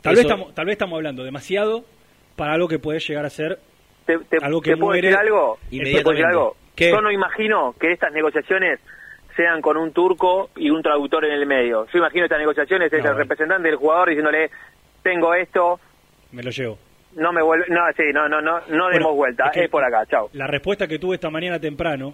tal 0.01 0.13
Eso- 0.13 0.19
vez, 0.21 0.25
estamos, 0.31 0.53
tal 0.53 0.65
vez 0.65 0.73
estamos 0.73 0.97
hablando 0.97 1.23
demasiado 1.23 1.83
para 2.35 2.53
algo 2.53 2.67
que 2.67 2.77
puede 2.77 2.99
llegar 2.99 3.25
a 3.25 3.29
ser 3.31 3.57
te, 4.05 4.19
te- 4.19 4.37
algo 4.43 4.61
que 4.61 4.71
¿te 4.71 4.77
puedo 4.77 4.89
muere 4.91 5.07
decir 5.07 5.19
algo? 5.19 5.57
inmediatamente. 5.71 5.97
¿Te 5.97 6.03
puedo 6.03 6.13
decir 6.15 6.25
algo? 6.27 6.57
¿Qué? 6.75 6.89
Yo 6.91 7.01
no 7.01 7.11
imagino 7.11 7.73
que 7.79 7.91
estas 7.91 8.13
negociaciones 8.13 8.79
sean 9.35 9.61
con 9.61 9.77
un 9.77 9.91
turco 9.91 10.49
y 10.55 10.69
un 10.69 10.81
traductor 10.81 11.25
en 11.25 11.31
el 11.33 11.45
medio. 11.45 11.85
Yo 11.91 11.97
imagino 11.99 12.23
estas 12.25 12.39
negociaciones 12.39 12.87
es 12.87 12.91
No, 12.93 12.97
el 12.97 13.03
bueno. 13.03 13.17
representante 13.19 13.67
del 13.67 13.77
jugador 13.77 14.09
diciéndole, 14.09 14.49
tengo 15.03 15.33
esto, 15.33 15.79
Me 16.31 16.41
lo 16.43 16.51
llevo. 16.51 16.77
no 17.15 17.31
me 17.33 17.41
vuelve, 17.41 17.65
no, 17.69 17.81
sí, 17.97 18.03
no, 18.13 18.27
no, 18.29 18.41
no, 18.41 18.59
no 18.59 18.65
demos 18.67 18.91
Bueno, 18.91 19.13
vuelta, 19.13 19.45
es 19.47 19.51
que- 19.51 19.63
es 19.65 19.69
por 19.69 19.83
acá, 19.83 20.05
chao. 20.05 20.29
La 20.33 20.47
respuesta 20.47 20.87
que 20.87 20.99
tuve 20.99 21.15
esta 21.15 21.29
mañana 21.29 21.59
temprano, 21.59 22.13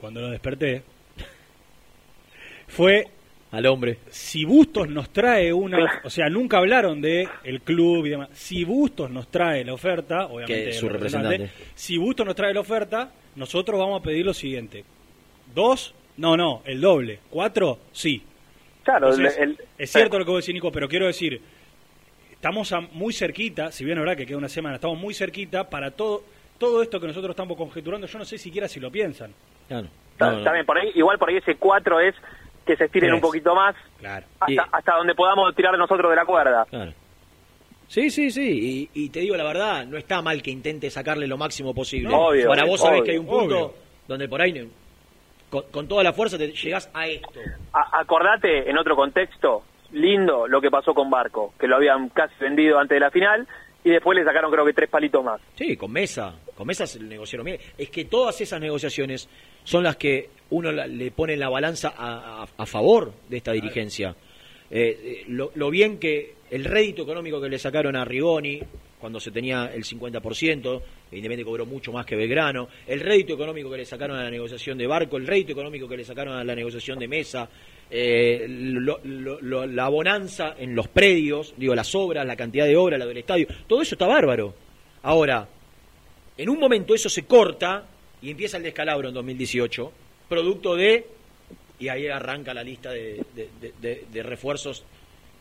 cuando 0.00 0.20
lo 0.20 0.30
desperté, 0.30 0.82
fue 2.68 3.06
al 3.50 3.66
hombre. 3.66 3.98
Si 4.08 4.44
Bustos 4.46 4.88
nos 4.88 5.10
trae 5.10 5.52
una, 5.52 6.00
o 6.04 6.10
sea, 6.10 6.28
nunca 6.30 6.56
hablaron 6.58 7.00
de 7.02 7.28
el 7.44 7.60
club 7.60 8.06
y 8.06 8.10
demás. 8.10 8.30
Si 8.32 8.64
Bustos 8.64 9.10
nos 9.10 9.30
trae 9.30 9.62
la 9.64 9.74
oferta, 9.74 10.26
obviamente 10.26 10.54
Que 10.64 10.68
es 10.70 10.78
su 10.78 10.88
representante. 10.88 11.50
Si 11.74 11.98
Bustos 11.98 12.24
nos 12.24 12.34
trae 12.34 12.54
la 12.54 12.60
oferta, 12.60 13.10
nosotros 13.36 13.78
vamos 13.78 14.00
a 14.00 14.02
pedir 14.02 14.24
lo 14.24 14.32
siguiente: 14.32 14.84
dos, 15.54 15.94
no, 16.16 16.36
no, 16.36 16.62
el 16.64 16.80
doble. 16.80 17.20
Cuatro, 17.30 17.78
sí. 17.92 18.22
Claro, 18.84 19.10
Entonces, 19.10 19.38
el- 19.38 19.50
el- 19.50 19.58
es 19.78 19.90
cierto 19.92 20.18
lo 20.18 20.24
que 20.24 20.30
vos 20.32 20.42
decís, 20.44 20.54
Nico, 20.54 20.72
pero 20.72 20.88
quiero 20.88 21.06
decir, 21.06 21.40
estamos 22.32 22.72
a- 22.72 22.80
muy 22.80 23.12
cerquita, 23.12 23.70
si 23.70 23.84
bien 23.84 23.98
verdad 23.98 24.16
que 24.16 24.26
queda 24.26 24.38
una 24.38 24.48
semana, 24.48 24.76
estamos 24.76 24.98
muy 24.98 25.14
cerquita 25.14 25.68
para 25.68 25.90
todo 25.90 26.24
todo 26.58 26.80
esto 26.80 27.00
que 27.00 27.08
nosotros 27.08 27.30
estamos 27.30 27.56
conjeturando. 27.56 28.06
Yo 28.06 28.18
no 28.20 28.24
sé 28.24 28.38
siquiera 28.38 28.68
si 28.68 28.78
lo 28.78 28.88
piensan. 28.88 29.32
Claro. 29.66 29.88
Ta- 30.16 30.44
También 30.44 30.64
por 30.64 30.78
ahí, 30.78 30.92
igual 30.94 31.18
por 31.18 31.28
ahí 31.28 31.38
ese 31.38 31.56
4 31.56 31.98
es 31.98 32.14
que 32.64 32.76
se 32.76 32.84
estiren 32.84 33.08
Tres. 33.10 33.14
un 33.16 33.20
poquito 33.20 33.52
más 33.52 33.74
Claro. 33.98 34.26
hasta, 34.38 34.68
hasta 34.70 34.94
donde 34.96 35.12
podamos 35.16 35.52
tirar 35.56 35.76
nosotros 35.76 36.08
de 36.10 36.14
la 36.16 36.24
cuerda. 36.24 36.64
Claro. 36.70 36.92
Sí, 37.88 38.10
sí, 38.10 38.30
sí. 38.30 38.88
Y, 38.94 39.04
y 39.06 39.08
te 39.08 39.18
digo 39.20 39.36
la 39.36 39.42
verdad, 39.42 39.84
no 39.86 39.96
está 39.98 40.22
mal 40.22 40.40
que 40.40 40.52
intente 40.52 40.88
sacarle 40.88 41.26
lo 41.26 41.36
máximo 41.36 41.74
posible. 41.74 42.08
No, 42.10 42.28
obvio, 42.28 42.46
Para 42.46 42.64
vos 42.64 42.80
sabés 42.80 43.00
obvio, 43.00 43.04
que 43.06 43.10
hay 43.10 43.18
un 43.18 43.26
punto 43.26 43.58
obvio. 43.66 43.74
donde 44.06 44.28
por 44.28 44.40
ahí 44.40 44.52
no- 44.52 44.68
con, 45.52 45.64
con 45.70 45.86
toda 45.86 46.02
la 46.02 46.12
fuerza 46.14 46.38
te 46.38 46.48
llegás 46.52 46.90
a 46.94 47.06
esto. 47.06 47.38
A- 47.74 48.00
acordate, 48.00 48.68
en 48.70 48.78
otro 48.78 48.96
contexto, 48.96 49.62
lindo 49.92 50.48
lo 50.48 50.60
que 50.62 50.70
pasó 50.70 50.94
con 50.94 51.10
Barco, 51.10 51.52
que 51.60 51.68
lo 51.68 51.76
habían 51.76 52.08
casi 52.08 52.34
vendido 52.40 52.78
antes 52.78 52.96
de 52.96 53.00
la 53.00 53.10
final 53.10 53.46
y 53.84 53.90
después 53.90 54.16
le 54.16 54.24
sacaron 54.24 54.50
creo 54.50 54.64
que 54.64 54.72
tres 54.72 54.88
palitos 54.88 55.22
más. 55.22 55.40
Sí, 55.54 55.76
con 55.76 55.92
Mesa. 55.92 56.34
Con 56.54 56.66
Mesa 56.66 56.86
se 56.86 56.98
negociaron 57.00 57.44
bien. 57.44 57.58
Es 57.76 57.90
que 57.90 58.06
todas 58.06 58.40
esas 58.40 58.60
negociaciones 58.60 59.28
son 59.64 59.82
las 59.84 59.96
que 59.96 60.30
uno 60.50 60.72
la- 60.72 60.86
le 60.86 61.10
pone 61.10 61.36
la 61.36 61.48
balanza 61.50 61.92
a, 61.96 62.42
a- 62.44 62.46
a 62.56 62.66
favor 62.66 63.12
de 63.28 63.36
esta 63.36 63.52
dirigencia. 63.52 64.14
Eh, 64.70 64.98
eh, 65.02 65.24
lo, 65.28 65.50
lo 65.54 65.68
bien 65.70 65.98
que 65.98 66.36
el 66.50 66.64
rédito 66.64 67.02
económico 67.02 67.40
que 67.42 67.48
le 67.50 67.58
sacaron 67.58 67.94
a 67.96 68.04
Rigoni 68.06 68.60
cuando 69.02 69.18
se 69.20 69.32
tenía 69.32 69.66
el 69.74 69.82
50%, 69.84 70.80
evidentemente 71.10 71.44
cobró 71.44 71.66
mucho 71.66 71.92
más 71.92 72.06
que 72.06 72.14
Belgrano, 72.14 72.68
el 72.86 73.00
rédito 73.00 73.34
económico 73.34 73.68
que 73.68 73.78
le 73.78 73.84
sacaron 73.84 74.16
a 74.16 74.22
la 74.22 74.30
negociación 74.30 74.78
de 74.78 74.86
Barco, 74.86 75.16
el 75.16 75.26
rédito 75.26 75.50
económico 75.52 75.88
que 75.88 75.96
le 75.96 76.04
sacaron 76.04 76.34
a 76.36 76.44
la 76.44 76.54
negociación 76.54 77.00
de 77.00 77.08
Mesa, 77.08 77.48
eh, 77.90 78.46
lo- 78.48 79.66
la 79.66 79.88
bonanza 79.88 80.54
en 80.56 80.74
los 80.76 80.86
predios, 80.86 81.52
digo, 81.56 81.74
las 81.74 81.92
obras, 81.96 82.24
la 82.24 82.36
cantidad 82.36 82.64
de 82.64 82.76
obras, 82.76 82.98
la 83.00 83.06
del 83.06 83.16
estadio, 83.18 83.48
todo 83.66 83.82
eso 83.82 83.96
está 83.96 84.06
bárbaro. 84.06 84.54
Ahora, 85.02 85.48
en 86.38 86.48
un 86.48 86.58
momento 86.60 86.94
eso 86.94 87.08
se 87.08 87.24
corta 87.24 87.84
y 88.22 88.30
empieza 88.30 88.56
el 88.56 88.62
descalabro 88.62 89.08
en 89.08 89.14
2018, 89.14 89.92
producto 90.28 90.76
de, 90.76 91.04
y 91.80 91.88
ahí 91.88 92.06
arranca 92.06 92.54
la 92.54 92.62
lista 92.62 92.92
de- 92.92 93.20
de 94.12 94.22
refuerzos 94.22 94.84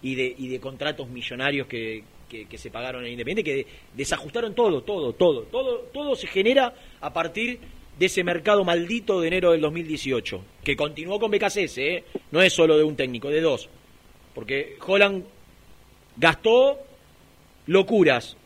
y 0.01 0.15
de, 0.15 0.35
y 0.35 0.47
de 0.47 0.59
contratos 0.59 1.07
millonarios 1.07 1.67
que, 1.67 2.03
que- 2.45 2.57
se 2.57 2.71
pagaron 2.71 3.05
en 3.05 3.11
Independiente, 3.11 3.43
que 3.43 3.67
desajustaron 3.95 4.55
todo, 4.55 4.81
todo, 4.83 5.13
todo, 5.13 5.43
todo, 5.43 5.79
todo 5.93 6.15
se 6.15 6.27
genera 6.27 6.73
a 6.99 7.11
partir 7.11 7.59
de 7.99 8.05
ese 8.05 8.23
mercado 8.23 8.63
maldito 8.63 9.19
de 9.21 9.27
enero 9.27 9.51
del 9.51 9.61
2018, 9.61 10.41
que 10.63 10.75
continuó 10.75 11.19
con 11.19 11.29
BKCS, 11.29 11.77
¿eh? 11.77 12.03
no 12.31 12.41
es 12.41 12.53
solo 12.53 12.77
de 12.77 12.83
un 12.83 12.95
técnico, 12.95 13.29
de 13.29 13.41
dos, 13.41 13.69
porque 14.33 14.77
Holland 14.85 15.25
gastó 16.17 16.79
locuras, 17.67 18.37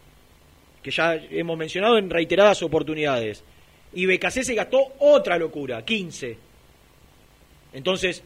que 0.82 0.92
ya 0.92 1.16
hemos 1.16 1.58
mencionado 1.58 1.98
en 1.98 2.10
reiteradas 2.10 2.62
oportunidades. 2.64 3.44
Y 3.94 4.06
BKC 4.08 4.54
gastó 4.56 4.80
otra 5.00 5.38
locura, 5.38 5.84
15. 5.86 6.38
Entonces, 7.74 8.24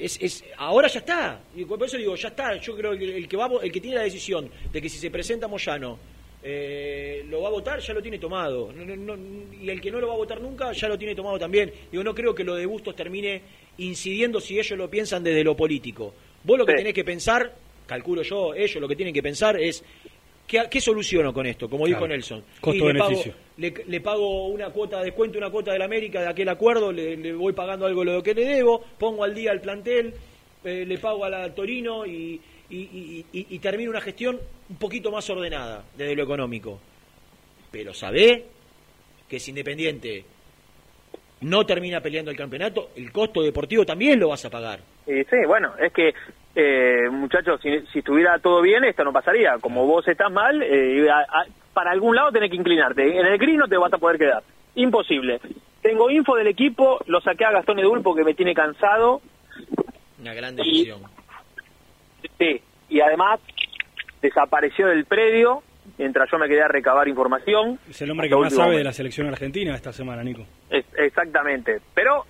es, 0.00 0.18
es- 0.20 0.44
ahora 0.56 0.88
ya 0.88 1.00
está. 1.00 1.40
Y 1.56 1.64
por 1.64 1.82
eso 1.82 1.96
digo, 1.96 2.14
ya 2.16 2.28
está. 2.28 2.56
Yo 2.56 2.76
creo 2.76 2.96
que 2.98 3.16
el 3.16 3.28
que, 3.28 3.36
va, 3.36 3.48
el 3.62 3.72
que 3.72 3.80
tiene 3.80 3.96
la 3.96 4.02
decisión 4.02 4.50
de 4.72 4.82
que 4.82 4.88
si 4.88 4.98
se 4.98 5.10
presenta 5.10 5.48
Moyano 5.48 5.98
eh, 6.42 7.24
lo 7.28 7.42
va 7.42 7.48
a 7.48 7.50
votar, 7.50 7.80
ya 7.80 7.92
lo 7.92 8.00
tiene 8.00 8.18
tomado. 8.18 8.72
No- 8.72 8.84
no- 8.96 9.16
no- 9.16 9.54
y 9.60 9.68
el 9.68 9.80
que 9.80 9.90
no 9.90 10.00
lo 10.00 10.08
va 10.08 10.14
a 10.14 10.16
votar 10.18 10.40
nunca, 10.40 10.72
ya 10.72 10.88
lo 10.88 10.96
tiene 10.96 11.14
tomado 11.14 11.38
también. 11.38 11.72
Digo, 11.90 12.02
no 12.04 12.14
creo 12.14 12.34
que 12.34 12.44
lo 12.44 12.54
de 12.54 12.64
Bustos 12.66 12.94
termine 12.94 13.42
incidiendo 13.78 14.40
si 14.40 14.58
ellos 14.58 14.78
lo 14.78 14.88
piensan 14.88 15.22
desde 15.24 15.42
lo 15.44 15.56
político. 15.56 16.14
Vos 16.44 16.58
lo 16.58 16.64
que 16.64 16.74
tenés 16.74 16.94
que 16.94 17.04
pensar, 17.04 17.54
calculo 17.86 18.22
yo, 18.22 18.54
ellos 18.54 18.76
lo 18.80 18.88
que 18.88 18.96
tienen 18.96 19.12
que 19.14 19.22
pensar 19.22 19.60
es 19.60 19.84
¿Qué, 20.46 20.62
qué 20.70 20.80
soluciono 20.80 21.34
con 21.34 21.44
esto? 21.44 21.68
Como 21.68 21.84
dijo 21.84 21.98
Claro. 21.98 22.14
Nelson. 22.14 22.42
Costo-beneficio. 22.62 23.34
Le, 23.58 23.74
le, 23.86 24.00
pago 24.00 24.46
una 24.46 24.70
cuota 24.70 24.98
de 24.98 25.06
descuento, 25.06 25.36
una 25.36 25.50
cuota 25.50 25.72
de 25.72 25.80
la 25.80 25.84
América 25.86 26.20
de 26.20 26.28
aquel 26.28 26.48
acuerdo, 26.48 26.92
le, 26.92 27.32
voy 27.32 27.52
pagando 27.52 27.86
algo 27.86 28.04
de 28.04 28.12
lo 28.12 28.22
que 28.22 28.32
le 28.32 28.44
debo, 28.44 28.84
pongo 28.98 29.24
al 29.24 29.34
día 29.34 29.50
al 29.50 29.60
plantel, 29.60 30.14
eh, 30.64 30.84
le 30.86 30.98
pago 30.98 31.24
a 31.24 31.28
la 31.28 31.52
Torino 31.52 32.06
y, 32.06 32.40
y, 32.70 33.58
termino 33.58 33.90
una 33.90 34.00
gestión 34.00 34.38
un 34.70 34.76
poquito 34.76 35.10
más 35.10 35.28
ordenada 35.28 35.82
desde 35.96 36.14
lo 36.14 36.22
económico. 36.22 36.78
Pero 37.72 37.92
sabé 37.92 38.44
que 39.28 39.40
si 39.40 39.50
Independiente 39.50 40.24
no 41.40 41.66
termina 41.66 42.00
peleando 42.00 42.30
el 42.30 42.36
campeonato, 42.36 42.90
el 42.96 43.10
costo 43.10 43.42
deportivo 43.42 43.84
también 43.84 44.20
lo 44.20 44.28
vas 44.28 44.44
a 44.44 44.50
pagar. 44.50 44.80
Sí, 45.04 45.36
bueno, 45.46 45.72
es 45.80 45.92
que, 45.92 46.14
eh, 46.54 47.08
muchachos, 47.10 47.60
si, 47.62 47.98
estuviera 47.98 48.38
todo 48.38 48.60
bien, 48.60 48.84
esto 48.84 49.04
no 49.04 49.12
pasaría. 49.12 49.58
Como 49.60 49.86
vos 49.86 50.06
estás 50.06 50.30
mal, 50.30 50.62
eh, 50.62 51.08
a- 51.10 51.46
para 51.74 51.90
algún 51.92 52.16
lado 52.16 52.32
tenés 52.32 52.50
que 52.50 52.56
inclinarte. 52.56 53.18
En 53.18 53.26
el 53.26 53.38
gris 53.38 53.56
no 53.56 53.68
te 53.68 53.76
vas 53.76 53.92
a 53.92 53.98
poder 53.98 54.18
quedar. 54.18 54.42
Imposible. 54.74 55.40
Tengo 55.82 56.10
info 56.10 56.34
del 56.36 56.48
equipo, 56.48 56.98
lo 57.06 57.20
saqué 57.20 57.44
a 57.44 57.52
Gastón 57.52 57.78
Edul 57.78 58.02
porque 58.02 58.24
me 58.24 58.34
tiene 58.34 58.54
cansado. 58.54 59.20
Una 60.20 60.34
gran 60.34 60.56
decisión. 60.56 61.00
Sí, 62.38 62.60
y 62.88 63.00
además 63.00 63.40
desapareció 64.20 64.88
del 64.88 65.04
predio 65.04 65.62
mientras 65.96 66.28
yo 66.30 66.38
me 66.38 66.48
quedé 66.48 66.62
a 66.62 66.68
recabar 66.68 67.08
información. 67.08 67.78
Es 67.88 68.02
el 68.02 68.10
hombre 68.10 68.28
que 68.28 68.36
más 68.36 68.54
sabe 68.54 68.76
de 68.78 68.84
la 68.84 68.92
selección 68.92 69.28
argentina 69.28 69.74
esta 69.74 69.92
semana, 69.92 70.22
Nico. 70.22 70.44
Es- 70.70 70.84
exactamente. 70.98 71.80
Pero 71.94 72.24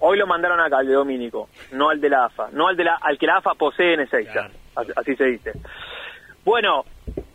hoy 0.00 0.18
lo 0.18 0.26
mandaron 0.26 0.60
acá 0.60 0.78
al 0.78 0.86
de 0.86 0.92
Domínico, 0.94 1.48
no 1.72 1.90
al 1.90 2.00
de 2.00 2.10
la 2.10 2.24
AFA, 2.26 2.48
no 2.52 2.68
al 2.68 2.76
de 2.76 2.84
la 2.84 2.96
al 3.00 3.16
que 3.18 3.26
la 3.26 3.36
AFA 3.36 3.54
posee 3.54 3.94
en 3.94 4.00
Ezeiza. 4.00 4.50
Así, 4.76 4.90
así 4.96 5.16
se 5.16 5.24
dice. 5.26 5.52
Bueno, 6.44 6.84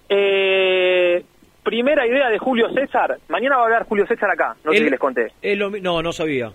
eh, 0.10 1.23
primera 1.64 2.06
idea 2.07 2.30
de 2.30 2.38
Julio 2.40 2.69
César. 2.73 3.18
Mañana 3.27 3.56
va 3.57 3.61
a 3.61 3.65
hablar 3.65 3.86
Julio 3.88 4.06
César 4.07 4.30
acá. 4.31 4.56
No 4.64 4.72
sé 4.72 4.80
si 4.80 4.90
les 4.90 4.99
conté. 4.99 5.27
Lo 5.56 5.69
no, 5.69 6.02
no 6.02 6.11
sabía. 6.11 6.52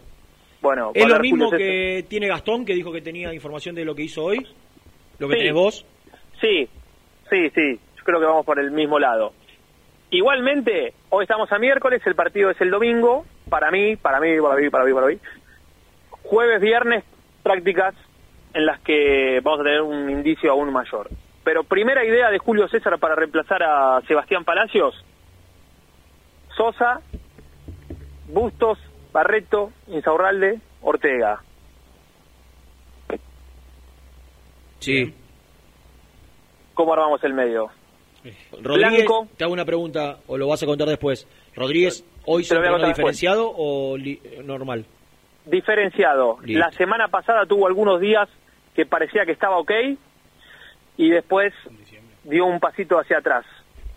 Bueno, 0.60 0.90
Es 0.94 1.06
lo 1.06 1.18
mismo 1.20 1.46
Julio 1.46 1.58
César. 1.58 1.58
que 1.58 2.04
tiene 2.08 2.28
Gastón, 2.28 2.64
que 2.64 2.74
dijo 2.74 2.90
que 2.92 3.00
tenía 3.02 3.32
información 3.32 3.74
de 3.74 3.84
lo 3.84 3.94
que 3.94 4.02
hizo 4.02 4.24
hoy. 4.24 4.46
Lo 5.18 5.28
que 5.28 5.34
Sí. 5.34 5.38
tenés 5.40 5.54
vos. 5.54 5.86
Sí, 6.40 6.68
sí, 7.30 7.50
sí. 7.54 7.80
Yo 7.96 8.04
creo 8.04 8.18
que 8.20 8.26
vamos 8.26 8.44
por 8.44 8.58
el 8.58 8.70
mismo 8.70 8.98
lado. 8.98 9.32
Igualmente, 10.10 10.94
hoy 11.10 11.24
estamos 11.24 11.50
a 11.52 11.58
miércoles, 11.58 12.02
el 12.06 12.14
partido 12.14 12.50
es 12.50 12.60
el 12.60 12.70
domingo. 12.70 13.24
Para 13.48 13.70
mí, 13.70 13.96
para 13.96 14.20
mí, 14.20 14.40
para 14.40 14.56
mí, 14.56 14.70
para 14.70 14.84
mí, 14.84 14.92
para 14.92 15.06
mí. 15.06 15.18
Jueves, 16.22 16.60
viernes, 16.60 17.04
prácticas 17.42 17.94
en 18.54 18.66
las 18.66 18.80
que 18.80 19.40
vamos 19.42 19.60
a 19.60 19.64
tener 19.64 19.82
un 19.82 20.08
indicio 20.10 20.50
aún 20.52 20.72
mayor. 20.72 21.08
Pero 21.44 21.62
primera 21.64 22.04
idea 22.04 22.30
de 22.30 22.38
Julio 22.38 22.66
César 22.68 22.98
para 22.98 23.14
reemplazar 23.14 23.62
a 23.62 24.00
Sebastián 24.08 24.44
Palacios. 24.44 24.94
Sosa, 26.56 27.00
Bustos, 28.28 28.78
Barreto, 29.12 29.70
Insaurralde, 29.88 30.60
Ortega. 30.80 31.40
Sí. 34.78 35.14
¿Cómo 36.74 36.92
armamos 36.92 37.22
el 37.24 37.34
medio? 37.34 37.70
Rodríguez, 38.62 39.04
Blanco. 39.04 39.28
te 39.36 39.44
hago 39.44 39.52
una 39.52 39.64
pregunta, 39.66 40.16
o 40.26 40.38
lo 40.38 40.48
vas 40.48 40.62
a 40.62 40.66
contar 40.66 40.88
después. 40.88 41.28
Rodríguez, 41.54 42.04
¿hoy 42.24 42.44
se 42.44 42.54
entrenó 42.54 42.76
después. 42.78 42.96
diferenciado 42.96 43.52
o 43.54 43.96
li- 43.96 44.20
normal? 44.44 44.86
diferenciado. 45.46 46.38
Listo. 46.42 46.58
La 46.58 46.70
semana 46.72 47.08
pasada 47.08 47.44
tuvo 47.44 47.66
algunos 47.66 48.00
días 48.00 48.30
que 48.74 48.86
parecía 48.86 49.26
que 49.26 49.32
estaba 49.32 49.58
ok 49.58 49.70
y 50.96 51.10
después 51.10 51.52
dio 52.24 52.46
un 52.46 52.60
pasito 52.60 52.98
hacia 52.98 53.18
atrás 53.18 53.44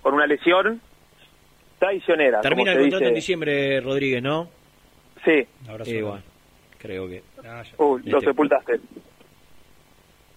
con 0.01 0.13
una 0.13 0.25
lesión 0.27 0.81
traicionera. 1.79 2.41
Termina 2.41 2.73
el 2.73 2.81
contrato 2.81 3.05
en 3.05 3.13
diciembre, 3.13 3.79
Rodríguez, 3.81 4.21
¿no? 4.23 4.49
Sí. 5.23 5.31
Eh, 5.85 6.01
bueno, 6.01 6.23
creo 6.77 7.07
que. 7.07 7.23
Uh, 7.77 7.97
lo 8.03 8.17
Este- 8.17 8.29
sepultaste. 8.31 8.79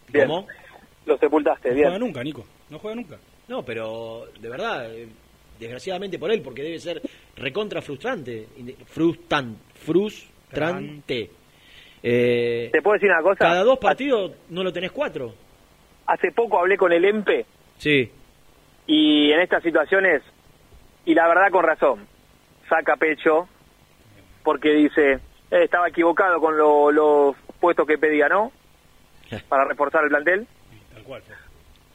Bien. 0.09 0.27
¿Cómo? 0.27 0.47
Lo 1.07 1.17
sepultaste, 1.19 1.69
No 1.71 1.75
bien. 1.75 1.87
juega 1.89 1.99
nunca, 1.99 2.23
Nico. 2.25 2.47
No 2.69 2.79
juega 2.79 2.97
nunca. 2.97 3.19
No, 3.49 3.65
pero 3.65 4.27
de 4.41 4.49
verdad, 4.49 4.95
eh, 4.95 5.09
desgraciadamente 5.59 6.19
por 6.19 6.31
él, 6.31 6.43
porque 6.43 6.63
debe 6.63 6.79
ser 6.79 7.01
recontra 7.37 7.81
frustrante. 7.81 8.47
Frustran, 8.87 9.57
frustrante. 9.75 11.31
Eh, 12.03 12.71
¿Te 12.73 12.83
puedo 12.83 12.95
decir 12.95 13.11
una 13.11 13.23
cosa? 13.23 13.37
cada 13.39 13.63
dos 13.63 13.79
partidos 13.79 14.33
no 14.51 14.63
lo 14.63 14.73
tenés 14.73 14.91
cuatro. 14.93 15.35
Hace 16.11 16.33
poco 16.33 16.59
hablé 16.59 16.77
con 16.77 16.93
el 16.93 17.05
EMPE 17.05 17.47
Sí. 17.79 18.11
y 18.87 19.31
en 19.31 19.41
estas 19.41 19.63
situaciones, 19.63 20.23
y 21.05 21.15
la 21.15 21.29
verdad 21.29 21.51
con 21.53 21.63
razón, 21.65 22.07
saca 22.69 22.97
pecho 22.97 23.49
porque 24.43 24.71
dice, 24.71 25.13
"Eh, 25.13 25.21
estaba 25.65 25.89
equivocado 25.89 26.41
con 26.41 26.57
lo- 26.57 26.91
los 26.91 27.37
puestos 27.61 27.87
que 27.87 27.97
pedía, 27.97 28.29
¿no? 28.29 28.51
Para 29.49 29.65
reforzar 29.67 30.03
el 30.03 30.09
plantel. 30.11 30.47
Tal 30.95 31.03
cual. 31.05 31.23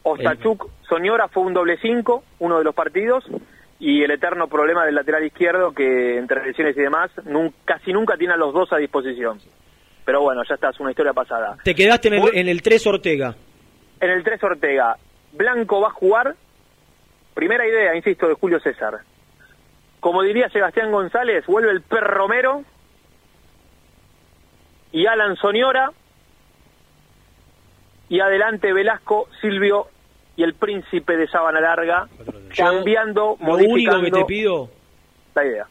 Ostachuk 0.03 0.69
Soñora 0.87 1.27
fue 1.27 1.43
un 1.43 1.53
doble 1.53 1.77
cinco, 1.81 2.23
uno 2.39 2.59
de 2.59 2.63
los 2.63 2.73
partidos, 2.75 3.25
y 3.79 4.01
el 4.03 4.11
eterno 4.11 4.47
problema 4.47 4.85
del 4.85 4.95
lateral 4.95 5.25
izquierdo 5.25 5.73
que 5.73 6.17
entre 6.17 6.45
lesiones 6.45 6.77
y 6.77 6.81
demás 6.81 7.11
nun- 7.25 7.53
casi 7.65 7.91
nunca 7.91 8.15
tiene 8.15 8.35
a 8.35 8.37
los 8.37 8.53
dos 8.53 8.71
a 8.71 8.77
disposición. 8.77 9.39
Pero 10.05 10.21
bueno, 10.21 10.41
ya 10.47 10.55
está, 10.55 10.69
es 10.69 10.79
una 10.79 10.91
historia 10.91 11.11
pasada. 11.11 11.57
Te 11.65 11.75
quedaste 11.75 12.07
en 12.07 12.13
el, 12.13 12.37
en 12.37 12.47
el 12.47 12.61
3 12.61 12.85
Ortega. 12.87 13.35
En 13.99 14.09
el 14.09 14.23
3 14.23 14.43
Ortega, 14.43 14.97
Blanco 15.33 15.81
va 15.81 15.87
a 15.87 15.91
jugar, 15.91 16.35
primera 17.33 17.67
idea, 17.67 17.95
insisto, 17.95 18.27
de 18.27 18.33
Julio 18.35 18.59
César. 18.59 18.99
Como 19.99 20.21
diría 20.21 20.49
Sebastián 20.49 20.91
González, 20.91 21.45
vuelve 21.47 21.71
el 21.71 21.81
Per 21.81 22.03
Romero 22.03 22.63
y 24.91 25.07
Alan 25.07 25.35
Soñora 25.35 25.91
y 28.09 28.19
adelante 28.19 28.71
Velasco, 28.71 29.27
Silvio 29.41 29.87
y 30.37 30.43
el 30.43 30.53
príncipe 30.53 31.17
de 31.17 31.27
Sábana 31.27 31.59
Larga, 31.59 32.07
cambiando, 32.55 33.37
Lo 33.39 33.55
único 33.55 33.65
que 33.65 33.67
modificando 33.67 34.17
te 34.19 34.25
pido, 34.25 34.69
la 35.33 35.45
idea. 35.45 35.67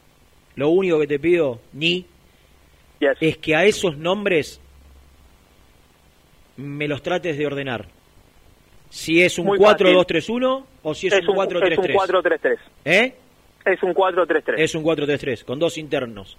lo 0.55 0.69
único 0.69 0.99
que 0.99 1.07
te 1.07 1.19
pido, 1.19 1.59
ni 1.71 2.05
es 2.99 3.37
que 3.37 3.55
a 3.55 3.63
esos 3.63 3.97
nombres 3.97 4.59
me 6.57 6.87
los 6.87 7.01
trates 7.01 7.37
de 7.37 7.45
ordenar. 7.45 7.87
Si 8.95 9.21
es 9.21 9.37
un 9.37 9.47
Muy 9.47 9.59
4-2-3-1 9.59 10.63
o 10.83 10.93
si 10.93 11.07
es, 11.07 11.13
Es 11.13 11.27
un 11.27 11.37
un- 11.37 11.45
es 11.45 11.53
un 11.53 11.61
4-3-3. 11.61 11.95
4-3-3. 11.95 12.57
¿Eh? 12.85 13.13
Es 13.65 13.83
un 13.83 13.93
4-3-3. 13.93 14.53
Es 14.57 14.73
un 14.73 14.83
4-3-3, 14.83 15.43
con 15.43 15.59
dos 15.59 15.77
internos. 15.77 16.37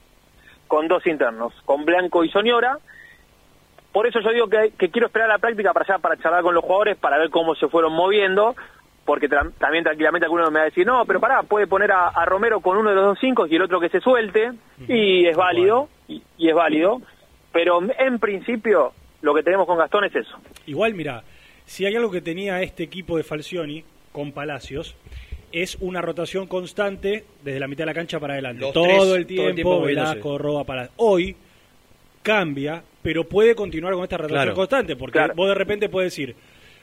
con 0.66 0.88
dos 0.88 1.06
internos, 1.06 1.52
con 1.64 1.84
Blanco 1.84 2.24
y 2.24 2.30
Soñora. 2.30 2.78
Por 3.92 4.06
eso 4.06 4.20
yo 4.20 4.30
digo 4.32 4.48
que, 4.48 4.72
que 4.78 4.90
quiero 4.90 5.06
esperar 5.06 5.28
la 5.28 5.38
práctica 5.38 5.72
para 5.72 5.84
allá, 5.84 5.98
para 5.98 6.16
charlar 6.16 6.42
con 6.42 6.54
los 6.54 6.64
jugadores, 6.64 6.96
para 6.96 7.18
ver 7.18 7.30
cómo 7.30 7.54
se 7.54 7.68
fueron 7.68 7.92
moviendo, 7.92 8.56
porque 9.04 9.28
tra- 9.28 9.52
también 9.58 9.84
tranquilamente 9.84 10.24
alguno 10.24 10.50
me 10.50 10.58
va 10.58 10.62
a 10.62 10.68
decir, 10.70 10.84
no, 10.86 11.04
pero 11.04 11.20
pará, 11.20 11.42
puede 11.44 11.66
poner 11.66 11.92
a, 11.92 12.08
a 12.08 12.24
Romero 12.24 12.60
con 12.60 12.76
uno 12.78 12.88
de 12.90 12.96
los 12.96 13.04
dos 13.04 13.18
cinco 13.20 13.46
y 13.46 13.54
el 13.54 13.62
otro 13.62 13.78
que 13.80 13.90
se 13.90 14.00
suelte, 14.00 14.52
y 14.88 15.26
es 15.26 15.36
válido, 15.36 15.88
y, 16.08 16.22
y 16.38 16.48
es 16.48 16.54
válido, 16.54 17.00
pero 17.52 17.80
en 17.98 18.18
principio 18.18 18.92
lo 19.22 19.34
que 19.34 19.42
tenemos 19.42 19.66
con 19.66 19.78
Gastón 19.78 20.04
es 20.04 20.16
eso. 20.16 20.36
Igual, 20.66 20.94
mira, 20.94 21.22
si 21.66 21.84
hay 21.84 21.94
algo 21.96 22.10
que 22.10 22.20
tenía 22.22 22.62
este 22.62 22.82
equipo 22.84 23.16
de 23.16 23.22
Falcioni 23.24 23.84
con 24.12 24.32
Palacios, 24.32 24.94
es 25.52 25.76
una 25.80 26.00
rotación 26.00 26.46
constante 26.46 27.24
desde 27.44 27.60
la 27.60 27.68
mitad 27.68 27.82
de 27.82 27.86
la 27.86 27.94
cancha 27.94 28.18
para 28.18 28.34
adelante. 28.34 28.60
Los 28.62 28.72
todo, 28.72 28.84
tres, 28.84 28.96
el 28.96 29.26
todo 29.26 29.48
el 29.48 29.54
tiempo. 29.54 29.80
Velasco, 29.82 30.38
Roa, 30.38 30.64
para 30.64 30.90
Hoy 30.96 31.36
cambia, 32.22 32.82
pero 33.02 33.24
puede 33.24 33.54
continuar 33.54 33.94
con 33.94 34.02
esta 34.02 34.16
rotación 34.16 34.42
Claro. 34.42 34.54
constante, 34.54 34.96
porque 34.96 35.18
Claro. 35.18 35.34
vos 35.34 35.48
de 35.48 35.54
repente 35.54 35.88
puedes 35.88 36.12
decir, 36.12 36.34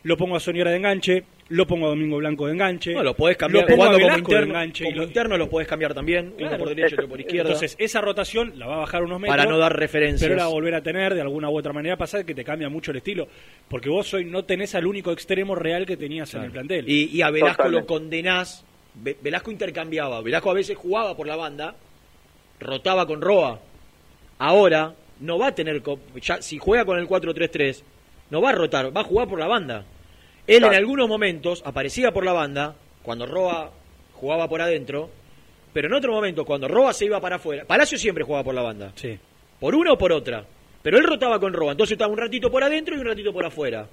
lo 0.03 0.17
pongo 0.17 0.35
a 0.35 0.39
Soñora 0.39 0.71
de 0.71 0.77
enganche, 0.77 1.23
lo 1.49 1.67
pongo 1.67 1.85
a 1.85 1.89
Domingo 1.89 2.17
Blanco 2.17 2.45
de 2.47 2.53
enganche, 2.53 2.93
No, 2.93 3.03
lo 3.03 3.13
podés 3.15 3.37
cambiar 3.37 3.63
lo 3.63 3.67
pongo 3.69 3.83
a 3.83 3.85
jugando 3.87 3.99
como 3.99 4.07
Velasco 4.11 4.31
de 4.31 4.35
interno, 4.37 4.53
enganche 4.53 4.89
y 4.89 4.91
lo- 4.93 5.03
interno 5.03 5.37
los 5.37 5.49
podés 5.49 5.67
cambiar 5.67 5.93
también, 5.93 6.27
uno 6.27 6.35
Claro. 6.37 6.57
por 6.57 6.69
derecha, 6.69 6.95
otro 6.95 7.07
por 7.09 7.19
izquierda. 7.21 7.49
Entonces, 7.51 7.75
esa 7.79 8.01
rotación 8.01 8.53
la 8.57 8.67
va 8.67 8.75
a 8.75 8.79
bajar 8.79 9.03
unos 9.03 9.19
metros. 9.19 9.37
Para 9.37 9.49
no 9.49 9.57
dar 9.57 9.77
referencias. 9.77 10.21
Pero 10.27 10.35
la 10.35 10.43
va 10.45 10.49
a 10.49 10.53
volver 10.53 10.75
a 10.75 10.81
tener 10.81 11.13
de 11.13 11.21
alguna 11.21 11.49
u 11.49 11.57
otra 11.57 11.73
manera. 11.73 11.95
Pasa 11.97 12.23
que 12.25 12.33
te 12.35 12.43
cambia 12.43 12.69
mucho 12.69 12.91
el 12.91 12.97
estilo. 12.97 13.27
Porque 13.67 13.89
vos 13.89 14.13
hoy 14.13 14.25
no 14.25 14.43
tenés 14.45 14.73
al 14.75 14.85
único 14.85 15.11
extremo 15.11 15.53
real 15.55 15.85
que 15.85 15.95
tenías 15.97 16.33
en 16.33 16.43
el 16.43 16.51
plantel. 16.51 16.89
Y, 16.89 17.05
y 17.15 17.21
a 17.21 17.29
Velasco 17.29 17.63
Totalmente. 17.63 17.81
lo 17.81 17.87
condenás. 17.87 18.65
Ve- 18.95 19.17
Velasco 19.21 19.51
intercambiaba. 19.51 20.21
Velasco 20.21 20.49
a 20.51 20.53
veces 20.53 20.75
jugaba 20.77 21.15
por 21.15 21.27
la 21.27 21.35
banda, 21.35 21.75
rotaba 22.59 23.05
con 23.07 23.21
Roa. 23.21 23.59
Ahora 24.39 24.93
no 25.19 25.37
va 25.37 25.47
a 25.47 25.55
tener. 25.55 25.81
Ya, 26.21 26.41
si 26.41 26.57
juega 26.57 26.85
con 26.85 26.97
el 26.99 27.07
4-3-3, 27.07 27.83
no 28.29 28.41
va 28.41 28.49
a 28.49 28.53
rotar, 28.53 28.95
va 28.95 29.01
a 29.01 29.05
jugar 29.05 29.27
por 29.27 29.39
la 29.39 29.47
banda. 29.47 29.85
Él 30.47 30.63
en 30.63 30.73
algunos 30.73 31.07
momentos 31.07 31.61
aparecía 31.65 32.11
por 32.11 32.25
la 32.25 32.33
banda, 32.33 32.75
cuando 33.01 33.25
Roa 33.25 33.71
jugaba 34.13 34.47
por 34.47 34.61
adentro, 34.61 35.09
pero 35.71 35.87
en 35.87 35.93
otro 35.93 36.13
momento, 36.13 36.45
cuando 36.45 36.67
Roa 36.67 36.93
se 36.93 37.05
iba 37.05 37.19
para 37.19 37.37
afuera. 37.37 37.65
Palacio 37.65 37.97
siempre 37.97 38.23
jugaba 38.23 38.43
por 38.43 38.53
la 38.53 38.61
banda. 38.61 38.91
Sí. 38.95 39.17
Por 39.59 39.75
una 39.75 39.93
o 39.93 39.97
por 39.97 40.11
otra. 40.11 40.45
Pero 40.81 40.97
él 40.97 41.05
rotaba 41.05 41.39
con 41.39 41.53
Roa, 41.53 41.71
entonces 41.71 41.93
estaba 41.93 42.11
un 42.11 42.17
ratito 42.17 42.51
por 42.51 42.63
adentro 42.63 42.95
y 42.95 42.99
un 42.99 43.05
ratito 43.05 43.31
por 43.31 43.45
afuera. 43.45 43.87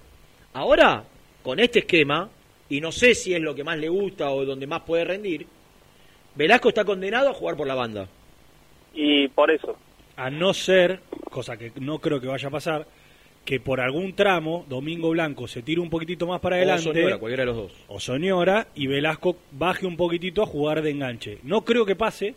Ahora, 0.53 1.05
con 1.43 1.61
este 1.61 1.81
esquema, 1.81 2.29
y 2.69 2.81
no 2.81 2.91
sé 2.91 3.15
si 3.15 3.33
es 3.33 3.41
lo 3.41 3.55
que 3.55 3.65
más 3.65 3.79
le 3.79 3.89
gusta 3.89 4.31
o 4.31 4.45
donde 4.45 4.67
más 4.67 4.83
puede 4.83 5.05
rendir, 5.05 5.47
Velasco 6.35 6.69
está 6.69 6.85
condenado 6.85 7.31
a 7.31 7.35
jugar 7.35 7.57
por 7.57 7.67
la 7.67 7.75
banda. 7.75 8.09
Y 8.93 9.29
por 9.29 9.51
eso. 9.51 9.77
A 10.17 10.31
no 10.31 10.53
ser, 10.53 11.01
cosa 11.31 11.57
que 11.57 11.73
no 11.81 11.99
creo 12.01 12.21
que 12.21 12.27
vaya 12.27 12.49
a 12.49 12.53
pasar, 12.53 12.87
que 13.45 13.59
por 13.59 13.81
algún 13.81 14.13
tramo 14.15 14.65
Domingo 14.69 15.11
Blanco 15.11 15.49
se 15.49 15.63
tire 15.63 15.81
un 15.81 15.91
poquitito 15.91 16.27
más 16.27 16.41
para 16.41 16.57
O 16.57 16.59
adelante. 16.59 16.85
Soñora, 16.85 17.19
cualquiera 17.19 17.43
de 17.43 17.47
los 17.47 17.57
dos. 17.57 17.73
o 17.89 17.99
Soñora 17.99 18.69
y 18.75 18.87
Velasco 18.87 19.37
baje 19.53 19.87
un 19.87 19.97
poquitito 19.97 20.43
a 20.43 20.47
jugar 20.47 20.83
de 20.83 20.91
enganche. 20.91 21.39
No 21.43 21.63
creo 21.65 21.85
que 21.87 21.97
pase, 21.97 22.35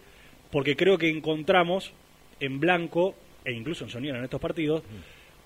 porque 0.52 0.76
creo 0.76 0.98
que 0.98 1.10
encontramos 1.10 1.92
en 2.40 2.60
Blanco, 2.60 3.16
e 3.46 3.52
incluso 3.52 3.84
en 3.84 3.90
Soñora 3.90 4.18
en 4.18 4.24
estos 4.24 4.42
partidos, 4.42 4.84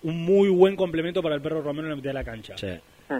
un 0.04 0.24
muy 0.24 0.50
buen 0.50 0.76
complemento 0.76 1.22
para 1.22 1.36
el 1.36 1.42
perro 1.42 1.62
Romero 1.62 1.88
en 1.88 1.90
la 1.92 1.96
mitad 1.96 2.10
de 2.12 2.14
la 2.14 2.24
cancha. 2.24 2.56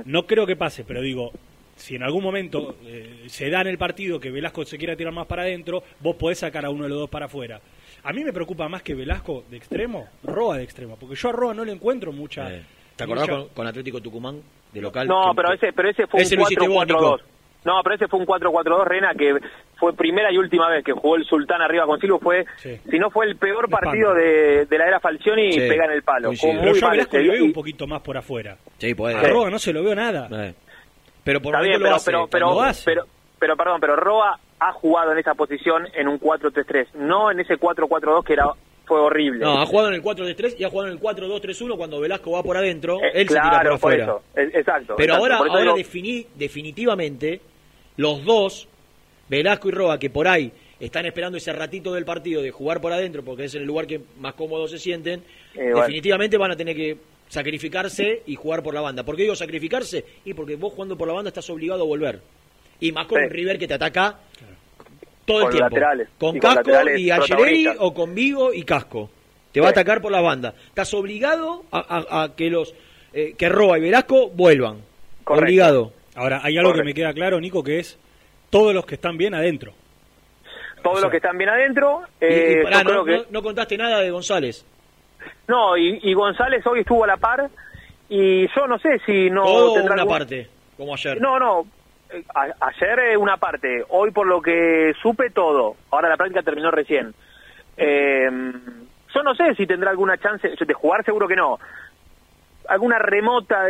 No 0.06 0.26
creo 0.28 0.46
que 0.46 0.56
pase, 0.56 0.84
pero 0.84 1.02
digo, 1.02 1.32
si 1.76 1.96
en 1.96 2.04
algún 2.04 2.24
momento 2.24 2.78
eh, 2.86 3.24
se 3.28 3.50
da 3.50 3.62
en 3.62 3.68
el 3.68 3.78
partido 3.78 4.20
que 4.20 4.32
Velasco 4.32 4.64
se 4.66 4.78
quiera 4.78 4.96
tirar 4.96 5.14
más 5.14 5.28
para 5.28 5.44
adentro, 5.44 5.84
vos 6.00 6.16
podés 6.16 6.40
sacar 6.40 6.66
a 6.66 6.70
uno 6.70 6.84
de 6.84 6.90
los 6.90 7.00
dos 7.00 7.10
para 7.10 7.26
afuera. 7.26 7.62
A 8.04 8.14
mí 8.14 8.24
me 8.24 8.32
preocupa 8.34 8.68
más 8.70 8.82
que 8.84 8.96
Velasco 8.96 9.44
de 9.50 9.58
extremo, 9.58 10.08
Roa 10.24 10.58
de 10.58 10.64
extremo, 10.64 10.96
porque 11.00 11.16
yo 11.16 11.30
a 11.30 11.32
Roa 11.34 11.54
no 11.54 11.66
le 11.66 11.74
encuentro 11.74 12.12
mucha... 12.12 12.54
Eh, 12.54 12.64
¿Te 12.96 13.04
acordás 13.04 13.28
mucha- 13.28 13.40
con, 13.42 13.50
con 13.54 13.68
Atlético 13.68 14.02
Tucumán 14.02 14.42
de 14.74 14.82
local? 14.82 15.08
No, 15.08 15.32
Que- 15.32 15.36
pero 15.36 15.54
ese, 15.54 15.74
pero 15.74 15.90
ese 15.90 16.08
fue 16.08 16.22
Ese 16.22 16.36
un 16.36 16.40
lo 16.42 16.46
hiciste 16.48 16.68
vos, 16.68 16.86
4-4-2. 16.86 16.88
Nico. 16.88 17.18
No, 17.66 17.82
pero 17.84 17.96
ese 17.96 18.08
fue 18.08 18.20
un 18.20 18.26
4-4-2, 18.26 18.86
Rena, 18.86 19.12
que 19.18 19.36
fue 19.78 19.94
primera 19.94 20.32
y 20.32 20.38
última 20.38 20.70
vez 20.70 20.86
que 20.86 20.94
jugó 20.94 21.18
el 21.18 21.26
Sultán 21.26 21.62
arriba 21.62 21.86
con 21.86 22.00
Silvo. 22.00 22.18
Fue, 22.20 22.46
si 22.90 22.98
no 22.98 23.10
fue 23.12 23.26
el 23.26 23.36
peor 23.36 23.70
partido 23.70 24.14
de, 24.14 24.66
de 24.66 24.78
la 24.78 24.88
era 24.88 25.00
Falcioni, 25.02 25.52
Sí, 25.52 25.60
pega 25.60 25.86
en 25.86 25.92
el 25.92 26.02
palo. 26.04 26.32
Fue 26.34 26.56
Pero 26.60 26.74
yo 26.74 26.88
a 26.88 26.92
Velasco 26.92 27.18
día 27.18 27.32
veo 27.34 27.44
un 27.44 27.52
poquito 27.54 27.86
más 27.86 28.00
por 28.02 28.16
afuera. 28.16 28.58
Sí, 28.78 28.96
puede. 28.96 29.16
A 29.16 29.24
Roa 29.28 29.50
no 29.50 29.60
se 29.60 29.74
lo 29.74 29.84
veo 29.84 29.94
nada. 29.96 30.30
Eh. 30.48 30.54
Pero 31.26 31.42
por 31.42 31.54
Está 31.56 31.62
bien, 31.68 31.82
momento 31.82 31.84
pero, 31.84 31.90
lo 31.90 31.96
hace, 31.98 32.06
pero, 32.06 32.28
pero, 32.28 32.46
lo 32.54 32.62
hace. 32.62 32.84
pero, 32.86 33.04
pero, 33.38 33.58
perdón, 33.58 33.82
pero 33.82 33.96
Roa 33.98 34.40
ha 34.60 34.72
jugado 34.74 35.12
en 35.12 35.20
esa 35.20 35.34
posición 35.36 35.88
en 35.94 36.08
un 36.08 36.20
4-3-3, 36.20 36.94
no 36.96 37.30
en 37.32 37.40
ese 37.40 37.56
4-4-2 37.60 38.24
que 38.24 38.34
era 38.34 38.48
fue 38.86 39.00
horrible. 39.02 39.40
No, 39.44 39.60
ha 39.62 39.66
jugado 39.66 39.90
en 39.90 39.96
el 39.96 40.02
4-3-3 40.02 40.56
y 40.60 40.64
ha 40.64 40.70
jugado 40.70 40.88
en 40.90 40.94
el 40.94 41.02
4-2-3-1 41.02 41.76
cuando 41.76 42.00
Velasco 42.00 42.32
va 42.32 42.42
por 42.42 42.56
adentro, 42.56 42.98
Eh, 43.04 43.12
él 43.16 43.28
se 43.28 43.34
tira 43.34 43.42
por 43.44 43.52
claro, 43.52 43.74
afuera. 43.76 44.04
eso. 44.06 44.22
Es- 44.34 44.56
exacto. 44.56 44.94
Pero 44.96 45.14
exacto. 45.16 45.34
ahora, 45.36 45.38
ahora 45.52 45.62
digo- 45.74 45.76
defini- 45.78 46.26
definitivamente, 46.36 47.42
los 47.98 48.24
dos, 48.24 48.68
Velasco 49.30 49.68
y 49.68 49.72
Roa, 49.72 50.00
que 50.00 50.10
por 50.10 50.28
ahí 50.28 50.52
están 50.80 51.06
esperando 51.06 51.38
ese 51.38 51.52
ratito 51.52 51.94
del 51.94 52.06
partido 52.06 52.42
de 52.42 52.52
jugar 52.52 52.80
por 52.80 52.94
adentro, 52.94 53.24
porque 53.24 53.44
es 53.46 53.56
el 53.56 53.64
lugar 53.66 53.88
que 53.88 54.00
más 54.20 54.36
cómodos 54.36 54.72
se 54.72 54.80
sienten, 54.80 55.20
Eh, 55.54 55.64
bueno. 55.64 55.80
definitivamente 55.82 56.38
van 56.38 56.52
a 56.52 56.56
tener 56.56 56.76
que 56.76 56.98
sacrificarse 57.28 58.24
y 58.26 58.36
jugar 58.36 58.64
por 58.64 58.74
la 58.74 58.80
banda. 58.82 59.04
¿Por 59.04 59.16
qué 59.18 59.24
digo 59.24 59.36
sacrificarse? 59.36 60.06
Y 60.24 60.34
porque 60.34 60.56
vos 60.56 60.72
jugando 60.74 60.98
por 60.98 61.08
la 61.10 61.14
banda 61.14 61.28
estás 61.30 61.50
obligado 61.50 61.84
a 61.84 61.86
volver. 61.86 62.22
Y 62.80 62.92
más 62.92 63.06
con 63.08 63.20
Sí. 63.20 63.26
un 63.26 63.32
River 63.32 63.58
que 63.58 63.68
te 63.68 63.74
ataca 63.74 64.20
todo 65.28 65.42
Con 65.42 65.46
el 65.48 65.52
tiempo. 65.58 65.70
laterales. 65.76 66.10
Con 66.18 66.36
Y 66.36 66.40
con 66.40 66.54
Casco 66.56 66.70
laterales 66.72 67.00
y 67.00 67.10
protagonistas. 67.12 67.76
o 67.80 67.94
con 67.94 68.16
Vigo 68.16 68.54
y 68.54 68.64
Casco. 68.64 69.10
Te 69.52 69.62
va 69.62 69.68
a 69.68 69.70
atacar 69.72 70.02
por 70.02 70.12
la 70.12 70.22
banda. 70.22 70.54
Estás 70.70 70.92
obligado 70.96 71.64
a, 71.72 71.80
a- 71.80 72.24
a 72.24 72.36
que 72.36 72.50
los 72.50 72.74
eh, 73.14 73.34
que 73.38 73.50
Roa 73.50 73.78
y 73.78 73.82
Velasco 73.82 74.30
vuelvan. 74.30 74.78
Obligado. 75.26 75.92
Ahora, 76.16 76.40
hay 76.44 76.58
algo 76.58 76.70
Correcto. 76.72 76.84
que 76.84 76.86
me 76.90 76.94
queda 76.94 77.14
claro, 77.14 77.40
Nico, 77.40 77.64
que 77.64 77.80
es 77.80 78.00
todos 78.50 78.74
los 78.74 78.86
que 78.86 78.96
están 78.96 79.18
bien 79.18 79.34
adentro. 79.36 79.74
todos 80.84 81.02
los 81.02 81.12
que 81.12 81.18
están 81.18 81.38
bien 81.38 81.50
adentro. 81.50 82.02
Y- 82.22 82.26
y 82.26 82.28
eh, 82.30 82.64
pará, 82.64 82.84
no, 82.84 83.04
que- 83.04 83.18
no- 83.18 83.24
no 83.30 83.42
contaste 83.44 83.78
nada 83.78 84.00
de 84.00 84.10
González. 84.12 84.66
No, 85.48 85.76
y, 85.78 86.00
y 86.04 86.14
González 86.14 86.66
hoy 86.66 86.80
estuvo 86.82 87.04
a 87.04 87.08
la 87.08 87.18
par 87.18 87.50
y 88.10 88.48
yo 88.56 88.68
no 88.68 88.78
sé 88.80 89.00
si 89.06 89.30
no 89.30 89.44
Todo 89.44 89.74
tendrá 89.74 89.94
una 89.94 90.02
algún- 90.04 90.18
parte, 90.18 90.48
como 90.78 90.94
ayer. 90.94 91.20
No, 91.20 91.38
no. 91.40 91.66
Ayer 92.60 93.00
eh, 93.00 93.18
una 93.18 93.38
parte, 93.38 93.84
hoy 93.90 94.12
por 94.12 94.28
lo 94.28 94.42
que 94.42 94.94
supe 95.02 95.30
todo. 95.30 95.76
Ahora 95.92 96.10
la 96.10 96.18
práctica 96.18 96.42
terminó 96.42 96.72
recién. 96.72 97.14
Eh, 97.76 98.30
yo 99.14 99.24
no 99.24 99.36
sé 99.36 99.56
si 99.56 99.66
tendrá 99.66 99.92
alguna 99.92 100.18
chance 100.18 100.48
de 100.48 100.74
jugar, 100.74 101.04
seguro 101.04 101.28
que 101.28 101.36
no. 101.36 101.60
Alguna 102.68 103.00
remota 103.00 103.68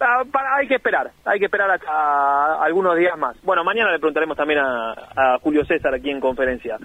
Ah, 0.00 0.22
hay 0.56 0.68
que 0.68 0.76
esperar, 0.76 1.10
hay 1.24 1.40
que 1.40 1.46
esperar 1.46 1.68
hasta 1.70 2.62
algunos 2.62 2.96
días 2.96 3.18
más. 3.18 3.36
Bueno, 3.42 3.64
mañana 3.64 3.90
le 3.90 3.98
preguntaremos 3.98 4.36
también 4.36 4.60
a, 4.60 4.92
a 4.92 5.38
Julio 5.40 5.64
César 5.64 5.92
aquí 5.92 6.10
en 6.10 6.20
conferencia. 6.20 6.78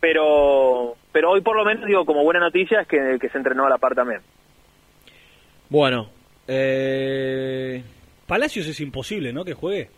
Pero 0.00 0.96
pero 1.12 1.30
hoy 1.30 1.40
por 1.40 1.56
lo 1.56 1.64
menos 1.64 1.86
digo 1.86 2.04
como 2.04 2.24
buena 2.24 2.40
noticia 2.40 2.82
es 2.82 2.88
que, 2.88 3.18
que 3.18 3.28
se 3.30 3.38
entrenó 3.38 3.64
a 3.66 3.70
la 3.70 3.78
par 3.78 3.94
también. 3.94 4.20
Bueno, 5.70 6.08
eh... 6.46 7.82
Palacios 8.32 8.66
es 8.66 8.80
imposible, 8.80 9.30
¿no? 9.30 9.44
Que 9.44 9.52
juegue. 9.52 9.90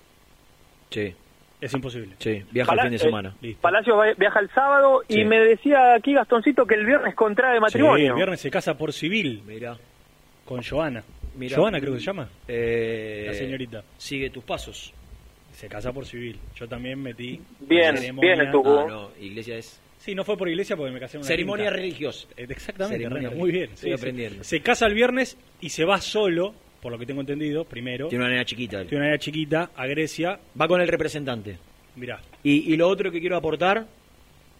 Sí. 0.90 1.15
Es 1.61 1.73
imposible. 1.73 2.16
Sí, 2.19 2.43
viaja 2.51 2.69
Pala- 2.73 2.82
el 2.82 2.89
fin 2.89 2.90
de 2.90 2.97
eh, 2.97 3.06
semana. 3.06 3.36
Palacios 3.61 3.97
viaja 4.19 4.40
el 4.40 4.51
sábado 4.51 5.02
Sí. 5.09 5.20
y 5.20 5.24
me 5.24 5.39
decía 5.39 5.94
aquí 5.94 6.15
Gastoncito 6.15 6.66
que 6.66 6.74
el 6.74 6.85
viernes 6.85 7.15
contrae 7.15 7.55
Sí, 7.55 7.61
matrimonio. 7.61 8.09
el 8.09 8.15
viernes 8.16 8.40
se 8.40 8.51
casa 8.51 8.77
por 8.77 8.93
civil. 8.93 9.40
Mira. 9.47 9.78
Con 10.44 10.65
Joana. 10.65 11.05
Mira. 11.36 11.56
Joana 11.56 11.78
creo 11.81 11.93
que 11.94 12.01
se 12.01 12.06
llama. 12.06 12.28
Eh, 12.48 13.23
La 13.28 13.35
señorita. 13.35 13.85
Sigue 13.98 14.31
tus 14.31 14.43
pasos. 14.43 14.93
Se 15.52 15.69
casa 15.69 15.93
por 15.93 16.05
civil. 16.05 16.36
Yo 16.56 16.66
también 16.66 17.01
metí. 17.01 17.40
Bien, 17.61 17.94
bien 18.20 18.40
estuvo. 18.40 18.81
Ah, 18.81 18.86
no, 18.89 19.11
iglesia 19.20 19.56
es... 19.59 19.81
Sí, 19.98 20.12
no 20.12 20.24
fue 20.24 20.36
por 20.36 20.48
iglesia 20.48 20.77
porque 20.77 20.90
me 20.93 20.98
casé 20.98 21.19
en 21.19 21.20
una 21.20 21.28
Ceremonia 21.28 21.66
quinta. 21.66 21.77
religiosa. 21.77 22.27
Exactamente, 22.36 23.05
Ceremonia 23.05 23.31
muy 23.31 23.52
bien. 23.52 23.70
Estoy 23.73 23.77
sí, 23.77 23.86
sí. 23.86 23.93
aprendiendo. 23.94 24.43
Se 24.43 24.61
casa 24.61 24.86
el 24.86 24.94
viernes 24.94 25.39
y 25.61 25.69
se 25.69 25.85
va 25.85 26.01
solo, 26.01 26.52
por 26.85 26.93
lo 26.93 26.98
que 26.98 27.06
tengo 27.06 27.23
entendido, 27.23 27.65
primero. 27.65 28.09
Tiene 28.09 28.24
una 28.24 28.31
nena 28.31 28.44
chiquita. 28.44 28.82
él. 28.82 28.86
Tiene 28.89 29.05
una 29.05 29.11
nena 29.12 29.19
chiquita 29.19 29.70
a 29.74 29.86
Grecia. 29.86 30.39
Va 30.61 30.69
con 30.69 30.82
el 30.82 30.89
representante. 30.89 31.56
Mirá. 31.97 32.20
Y, 32.43 32.74
y 32.74 32.77
lo 32.77 32.89
otro 32.89 33.11
que 33.11 33.20
quiero 33.20 33.39
aportar 33.39 33.86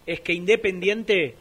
es 0.07 0.21
que 0.21 0.33
Independiente, 0.33 1.35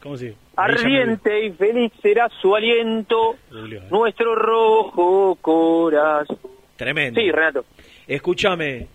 ¿Cómo 0.01 0.17
se? 0.17 0.33
Ardiente 0.55 1.45
y 1.45 1.51
feliz 1.51 1.91
será 2.01 2.29
su 2.41 2.55
aliento, 2.55 3.35
eh. 3.51 3.81
nuestro 3.91 4.33
rojo 4.35 5.35
corazón. 5.41 6.37
Tremendo. 6.77 7.19
Sí, 7.19 7.29
Renato. 7.29 7.65
Escúchame, 8.07 8.87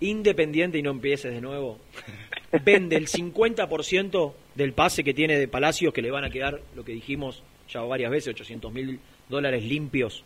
Independiente 0.00 0.76
y 0.78 0.82
no 0.82 0.90
empieces 0.90 1.32
de 1.32 1.40
nuevo. 1.40 1.78
Vende 2.64 2.96
el 2.96 3.08
50% 3.08 4.32
del 4.54 4.72
pase 4.72 5.02
que 5.02 5.14
tiene 5.14 5.38
de 5.38 5.48
Palacios, 5.48 5.92
que 5.92 6.02
le 6.02 6.10
van 6.10 6.24
a 6.24 6.30
quedar, 6.30 6.60
lo 6.74 6.84
que 6.84 6.92
dijimos 6.92 7.42
ya 7.68 7.80
varias 7.80 8.10
veces, 8.10 8.28
800 8.28 8.72
mil 8.72 9.00
dólares 9.28 9.64
limpios. 9.64 10.24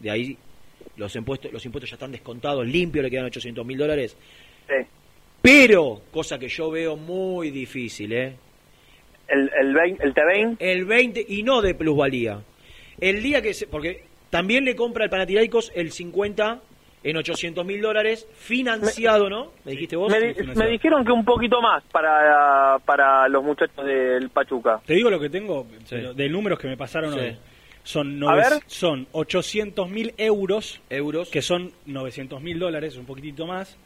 De 0.00 0.10
ahí 0.10 0.38
los 0.96 1.14
impuestos, 1.16 1.52
los 1.52 1.64
impuestos 1.64 1.90
ya 1.90 1.96
están 1.96 2.12
descontados, 2.12 2.66
limpios 2.66 3.02
le 3.02 3.10
quedan 3.10 3.26
800 3.26 3.64
mil 3.64 3.78
dólares. 3.78 4.16
Sí. 4.66 4.86
Pero, 5.44 6.00
cosa 6.10 6.38
que 6.38 6.48
yo 6.48 6.70
veo 6.70 6.96
muy 6.96 7.50
difícil, 7.50 8.14
¿eh? 8.14 8.34
El, 9.28 9.50
el, 9.60 9.74
vein- 9.74 9.98
el 10.00 10.14
T20. 10.14 10.56
El 10.58 10.86
20 10.86 11.22
y 11.28 11.42
no 11.42 11.60
de 11.60 11.74
plusvalía. 11.74 12.40
El 12.98 13.22
día 13.22 13.42
que 13.42 13.52
se. 13.52 13.66
Porque 13.66 14.04
también 14.30 14.64
le 14.64 14.74
compra 14.74 15.04
el 15.04 15.10
Panathinaikos 15.10 15.70
el 15.74 15.92
50 15.92 16.62
en 17.02 17.16
800 17.18 17.66
mil 17.66 17.82
dólares, 17.82 18.26
financiado, 18.34 19.28
¿no? 19.28 19.52
¿Me 19.66 19.72
dijiste 19.72 19.96
vos? 19.96 20.10
Me, 20.10 20.32
di- 20.32 20.42
me 20.54 20.66
dijeron 20.70 21.04
que 21.04 21.12
un 21.12 21.26
poquito 21.26 21.60
más 21.60 21.84
para, 21.92 22.78
para 22.86 23.28
los 23.28 23.44
muchachos 23.44 23.84
del 23.84 24.30
Pachuca. 24.30 24.80
Te 24.86 24.94
digo 24.94 25.10
lo 25.10 25.20
que 25.20 25.28
tengo 25.28 25.66
de 25.90 26.28
números 26.30 26.58
que 26.58 26.68
me 26.68 26.78
pasaron 26.78 27.12
Sí. 27.12 27.18
hoy. 27.20 27.36
Son, 27.82 28.18
nove- 28.18 28.62
son 28.66 29.06
800 29.12 29.90
mil 29.90 30.14
euros, 30.16 30.80
euros, 30.88 31.28
que 31.28 31.42
son 31.42 31.70
900 31.84 32.40
mil 32.40 32.58
dólares, 32.58 32.96
un 32.96 33.04
poquitito 33.04 33.46
más. 33.46 33.76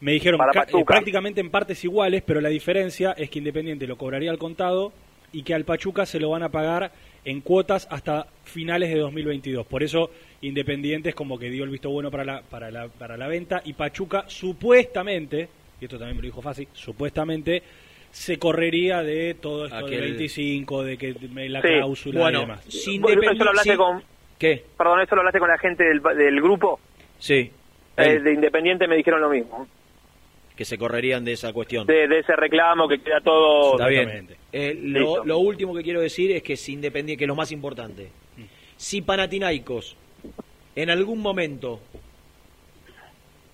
Me 0.00 0.12
dijeron 0.12 0.38
Para 0.38 0.62
eh, 0.62 0.84
prácticamente 0.86 1.40
en 1.40 1.50
partes 1.50 1.84
iguales, 1.84 2.22
pero 2.24 2.40
la 2.40 2.48
diferencia 2.48 3.12
es 3.12 3.28
que 3.30 3.38
Independiente 3.38 3.86
lo 3.86 3.96
cobraría 3.96 4.30
al 4.30 4.38
contado 4.38 4.92
y 5.32 5.42
que 5.42 5.54
al 5.54 5.64
Pachuca 5.64 6.06
se 6.06 6.18
lo 6.18 6.30
van 6.30 6.42
a 6.42 6.48
pagar 6.48 6.90
en 7.24 7.40
cuotas 7.42 7.86
hasta 7.90 8.26
finales 8.44 8.88
de 8.90 8.98
2022. 8.98 9.66
Por 9.66 9.82
eso 9.82 10.10
Independiente 10.40 11.10
es 11.10 11.14
como 11.14 11.38
que 11.38 11.50
dio 11.50 11.64
el 11.64 11.70
visto 11.70 11.90
bueno 11.90 12.10
para 12.10 12.24
la, 12.24 12.42
para 12.42 12.70
la, 12.70 12.88
para 12.88 13.16
la 13.18 13.28
venta 13.28 13.60
y 13.64 13.74
Pachuca 13.74 14.24
supuestamente, 14.26 15.48
y 15.80 15.84
esto 15.84 15.98
también 15.98 16.16
me 16.16 16.22
lo 16.22 16.26
dijo 16.26 16.40
Fácil, 16.42 16.66
supuestamente 16.72 17.62
se 18.10 18.38
correría 18.38 19.02
de 19.02 19.34
todo 19.34 19.66
esto 19.66 19.76
Aquel- 19.76 19.90
del 19.90 20.00
25, 20.12 20.82
de 20.82 20.96
que 20.98 21.14
la 21.48 21.60
Sí. 21.60 21.68
cláusula 21.68 22.20
Bueno, 22.20 22.38
y 22.38 22.42
demás. 22.42 22.64
si 22.68 22.94
Independiente- 22.96 23.34
Eso 23.36 23.44
lo 23.44 23.50
hablaste 23.50 23.70
sí. 23.72 23.76
con... 23.76 24.02
¿Qué? 24.38 24.64
Perdón, 24.78 25.00
eso 25.02 25.14
lo 25.14 25.20
hablaste 25.20 25.38
con 25.38 25.48
la 25.50 25.58
gente 25.58 25.84
del, 25.84 26.00
del 26.16 26.40
grupo. 26.40 26.80
Sí. 27.18 27.50
Eh, 27.98 28.18
de 28.18 28.32
Independiente 28.32 28.88
me 28.88 28.96
dijeron 28.96 29.20
lo 29.20 29.28
mismo. 29.28 29.68
Que 30.60 30.66
se 30.66 30.76
correrían 30.76 31.24
de 31.24 31.32
esa 31.32 31.54
cuestión. 31.54 31.86
De, 31.86 32.06
de 32.06 32.18
ese 32.18 32.36
reclamo 32.36 32.86
que 32.86 32.98
queda 33.00 33.22
todo... 33.22 33.72
Está 33.76 33.86
bien. 33.88 34.28
Eh, 34.52 34.76
lo, 34.78 35.38
último 35.38 35.72
que 35.74 35.82
quiero 35.82 36.02
decir 36.02 36.32
es 36.32 36.42
que 36.42 36.54
si 36.54 36.74
Independiente, 36.74 37.16
que 37.20 37.24
es 37.24 37.28
lo 37.28 37.34
más 37.34 37.50
importante, 37.50 38.08
si 38.76 39.00
Panathinaikos 39.00 39.96
en 40.76 40.90
algún 40.90 41.20
momento 41.22 41.80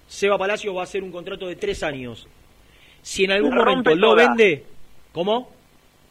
Seba 0.09 0.37
Palacio 0.37 0.75
va 0.75 0.81
a 0.81 0.85
hacer 0.85 1.05
un 1.05 1.13
contrato 1.13 1.47
de 1.47 1.55
tres 1.55 1.85
años, 1.85 2.27
si 3.03 3.23
en 3.23 3.31
algún 3.31 3.57
La 3.57 3.65
momento 3.65 3.95
lo 3.95 4.11
toda. 4.15 4.27
vende, 4.27 4.65
¿cómo? 5.13 5.53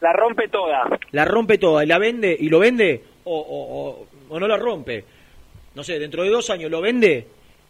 La 0.00 0.14
rompe 0.14 0.48
toda. 0.48 0.98
La 1.12 1.26
rompe 1.26 1.58
toda 1.58 1.84
y 1.84 1.86
la 1.88 1.98
vende 1.98 2.34
y 2.40 2.48
lo 2.48 2.58
vende 2.58 3.02
o, 3.24 3.36
o- 3.38 3.90
o- 3.90 4.06
o 4.34 4.40
no 4.40 4.48
la 4.48 4.56
rompe. 4.56 5.04
No 5.74 5.84
sé, 5.84 5.98
dentro 5.98 6.22
de 6.22 6.30
dos 6.30 6.48
años 6.48 6.70
lo 6.70 6.80
vende. 6.80 7.26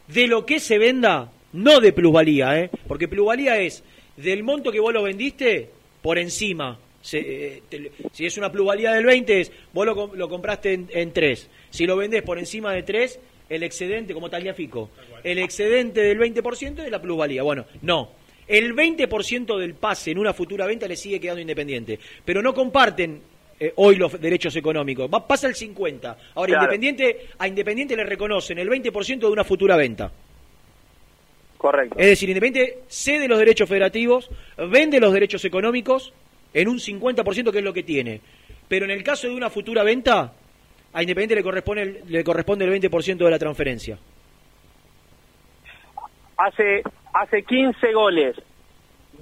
De 0.06 0.28
lo 0.28 0.46
que 0.46 0.60
se 0.60 0.78
venda, 0.78 1.32
no 1.52 1.80
de 1.80 1.92
plusvalía, 1.92 2.58
¿eh? 2.60 2.70
Porque 2.86 3.08
plusvalía 3.08 3.58
es 3.60 3.82
del 4.16 4.42
monto 4.42 4.70
que 4.72 4.80
vos 4.80 4.92
lo 4.92 5.02
vendiste 5.02 5.68
por 6.02 6.18
encima. 6.18 6.78
Eh, 7.12 7.62
te- 7.68 7.92
si 8.12 8.26
es 8.26 8.36
una 8.36 8.50
plusvalía 8.50 8.92
del 8.92 9.04
20, 9.06 9.40
es 9.40 9.52
vos 9.72 9.86
lo, 9.86 10.10
lo 10.14 10.28
compraste 10.28 10.72
en, 10.72 10.88
en 10.92 11.12
3. 11.12 11.48
Si 11.70 11.86
lo 11.86 11.96
vendés 11.96 12.22
por 12.22 12.38
encima 12.38 12.72
de 12.72 12.82
3, 12.82 13.20
el 13.48 13.62
excedente, 13.62 14.12
como 14.12 14.28
Tagliafico, 14.28 14.90
el 15.22 15.38
excedente 15.38 16.00
del 16.02 16.18
20% 16.18 16.84
es 16.84 16.90
la 16.90 17.00
plusvalía. 17.00 17.42
Bueno, 17.42 17.64
no. 17.82 18.10
El 18.48 18.74
20% 18.74 19.58
del 19.58 19.74
pase 19.74 20.10
en 20.12 20.18
una 20.18 20.32
futura 20.32 20.66
venta 20.66 20.86
le 20.88 20.96
sigue 20.96 21.20
quedando 21.20 21.40
independiente. 21.40 21.98
Pero 22.24 22.42
no 22.42 22.54
comparten 22.54 23.20
eh, 23.58 23.72
hoy 23.76 23.96
los 23.96 24.20
derechos 24.20 24.54
económicos. 24.56 25.08
Va, 25.12 25.26
pasa 25.26 25.46
el 25.48 25.54
50. 25.54 26.16
Ahora, 26.34 26.48
Claro. 26.52 26.64
Independiente, 26.74 27.26
a 27.38 27.48
Independiente 27.48 27.96
le 27.96 28.04
reconocen 28.04 28.58
el 28.58 28.68
20% 28.68 29.18
de 29.18 29.26
una 29.26 29.44
futura 29.44 29.76
venta. 29.76 30.12
Correcto. 31.56 31.96
Es 31.98 32.06
decir, 32.06 32.28
Independiente 32.28 32.78
cede 32.88 33.28
los 33.28 33.38
derechos 33.38 33.68
federativos, 33.68 34.30
vende 34.56 35.00
los 35.00 35.12
derechos 35.12 35.44
económicos 35.44 36.12
en 36.52 36.68
un 36.68 36.78
50% 36.78 37.50
que 37.50 37.58
es 37.58 37.64
lo 37.64 37.72
que 37.72 37.82
tiene. 37.82 38.20
Pero 38.68 38.84
en 38.84 38.90
el 38.90 39.02
caso 39.02 39.28
de 39.28 39.34
una 39.34 39.50
futura 39.50 39.82
venta, 39.82 40.32
a 40.92 41.02
Independiente 41.02 41.34
le 41.34 41.42
corresponde 41.42 41.82
el, 41.82 42.02
le 42.06 42.24
corresponde 42.24 42.64
el 42.64 42.82
20% 42.82 43.16
de 43.16 43.30
la 43.30 43.38
transferencia. 43.38 43.98
Hace, 46.36 46.82
hace 47.14 47.42
15 47.42 47.92
goles. 47.92 48.36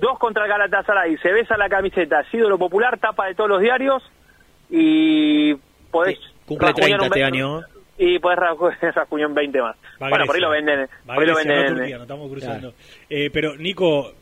Dos 0.01 0.19
contra 0.19 0.47
Galatasaray. 0.47 1.17
Se 1.19 1.33
besa 1.33 1.57
la 1.57 1.69
camiseta. 1.69 2.21
Ha 2.21 2.31
sido 2.31 2.49
lo 2.49 2.59
popular, 2.59 2.99
tapa 2.99 3.27
de 3.27 3.35
todos 3.35 3.51
los 3.51 3.61
diarios. 3.61 4.03
Y 4.71 5.55
podés... 5.91 6.19
Cumple 6.47 6.69
rajuñar 6.69 6.99
30 6.99 7.07
un 7.07 7.07
este 7.07 7.25
año. 7.25 7.61
¿Eh? 7.99 8.05
Y 8.15 8.19
rajuñar 8.19 9.29
un 9.29 9.35
20 9.35 9.61
más. 9.63 9.77
Va 10.03 10.09
bueno, 10.09 10.27
por 10.27 10.35
ahí 10.37 10.41
lo 10.41 10.51
venden. 10.51 10.81
Va 11.09 11.15
a 11.15 11.15
Por 11.17 11.25
ahí 11.25 11.31
lo 11.31 11.37
venden. 11.37 11.65
no 11.73 11.77
Turquía, 11.77 11.97
no 11.97 12.03
estamos 12.03 12.31
cruzando. 12.31 12.75
Eh, 13.11 13.31
pero, 13.33 13.57
Nico, 13.57 14.13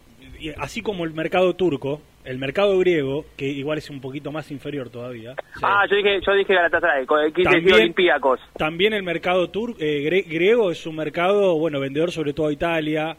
así 0.58 0.82
como 0.82 1.04
el 1.04 1.12
mercado 1.14 1.54
turco, 1.54 2.00
el 2.24 2.38
mercado 2.38 2.78
griego, 2.78 3.24
que 3.36 3.46
igual 3.48 3.78
es 3.78 3.90
un 3.90 4.00
poquito 4.00 4.30
más 4.30 4.50
inferior 4.50 4.90
todavía, 4.90 5.34
Ah, 5.62 5.84
yo 5.90 5.96
dije, 5.96 6.20
yo 6.24 6.32
dije 6.34 6.54
Galatasaray. 6.54 7.06
Quise 7.06 7.20
decir 7.24 7.44
También- 7.44 7.74
Olympiacos. 7.74 8.40
también 8.56 8.92
el 8.92 9.02
mercado 9.02 9.50
tur 9.50 9.74
eh, 9.80 10.02
gre- 10.08 10.26
griego 10.28 10.70
es 10.70 10.86
un 10.86 10.96
mercado, 10.96 11.58
bueno, 11.58 11.80
vendedor 11.80 12.12
sobre 12.12 12.32
todo 12.32 12.46
a 12.48 12.52
Italia 12.52 13.16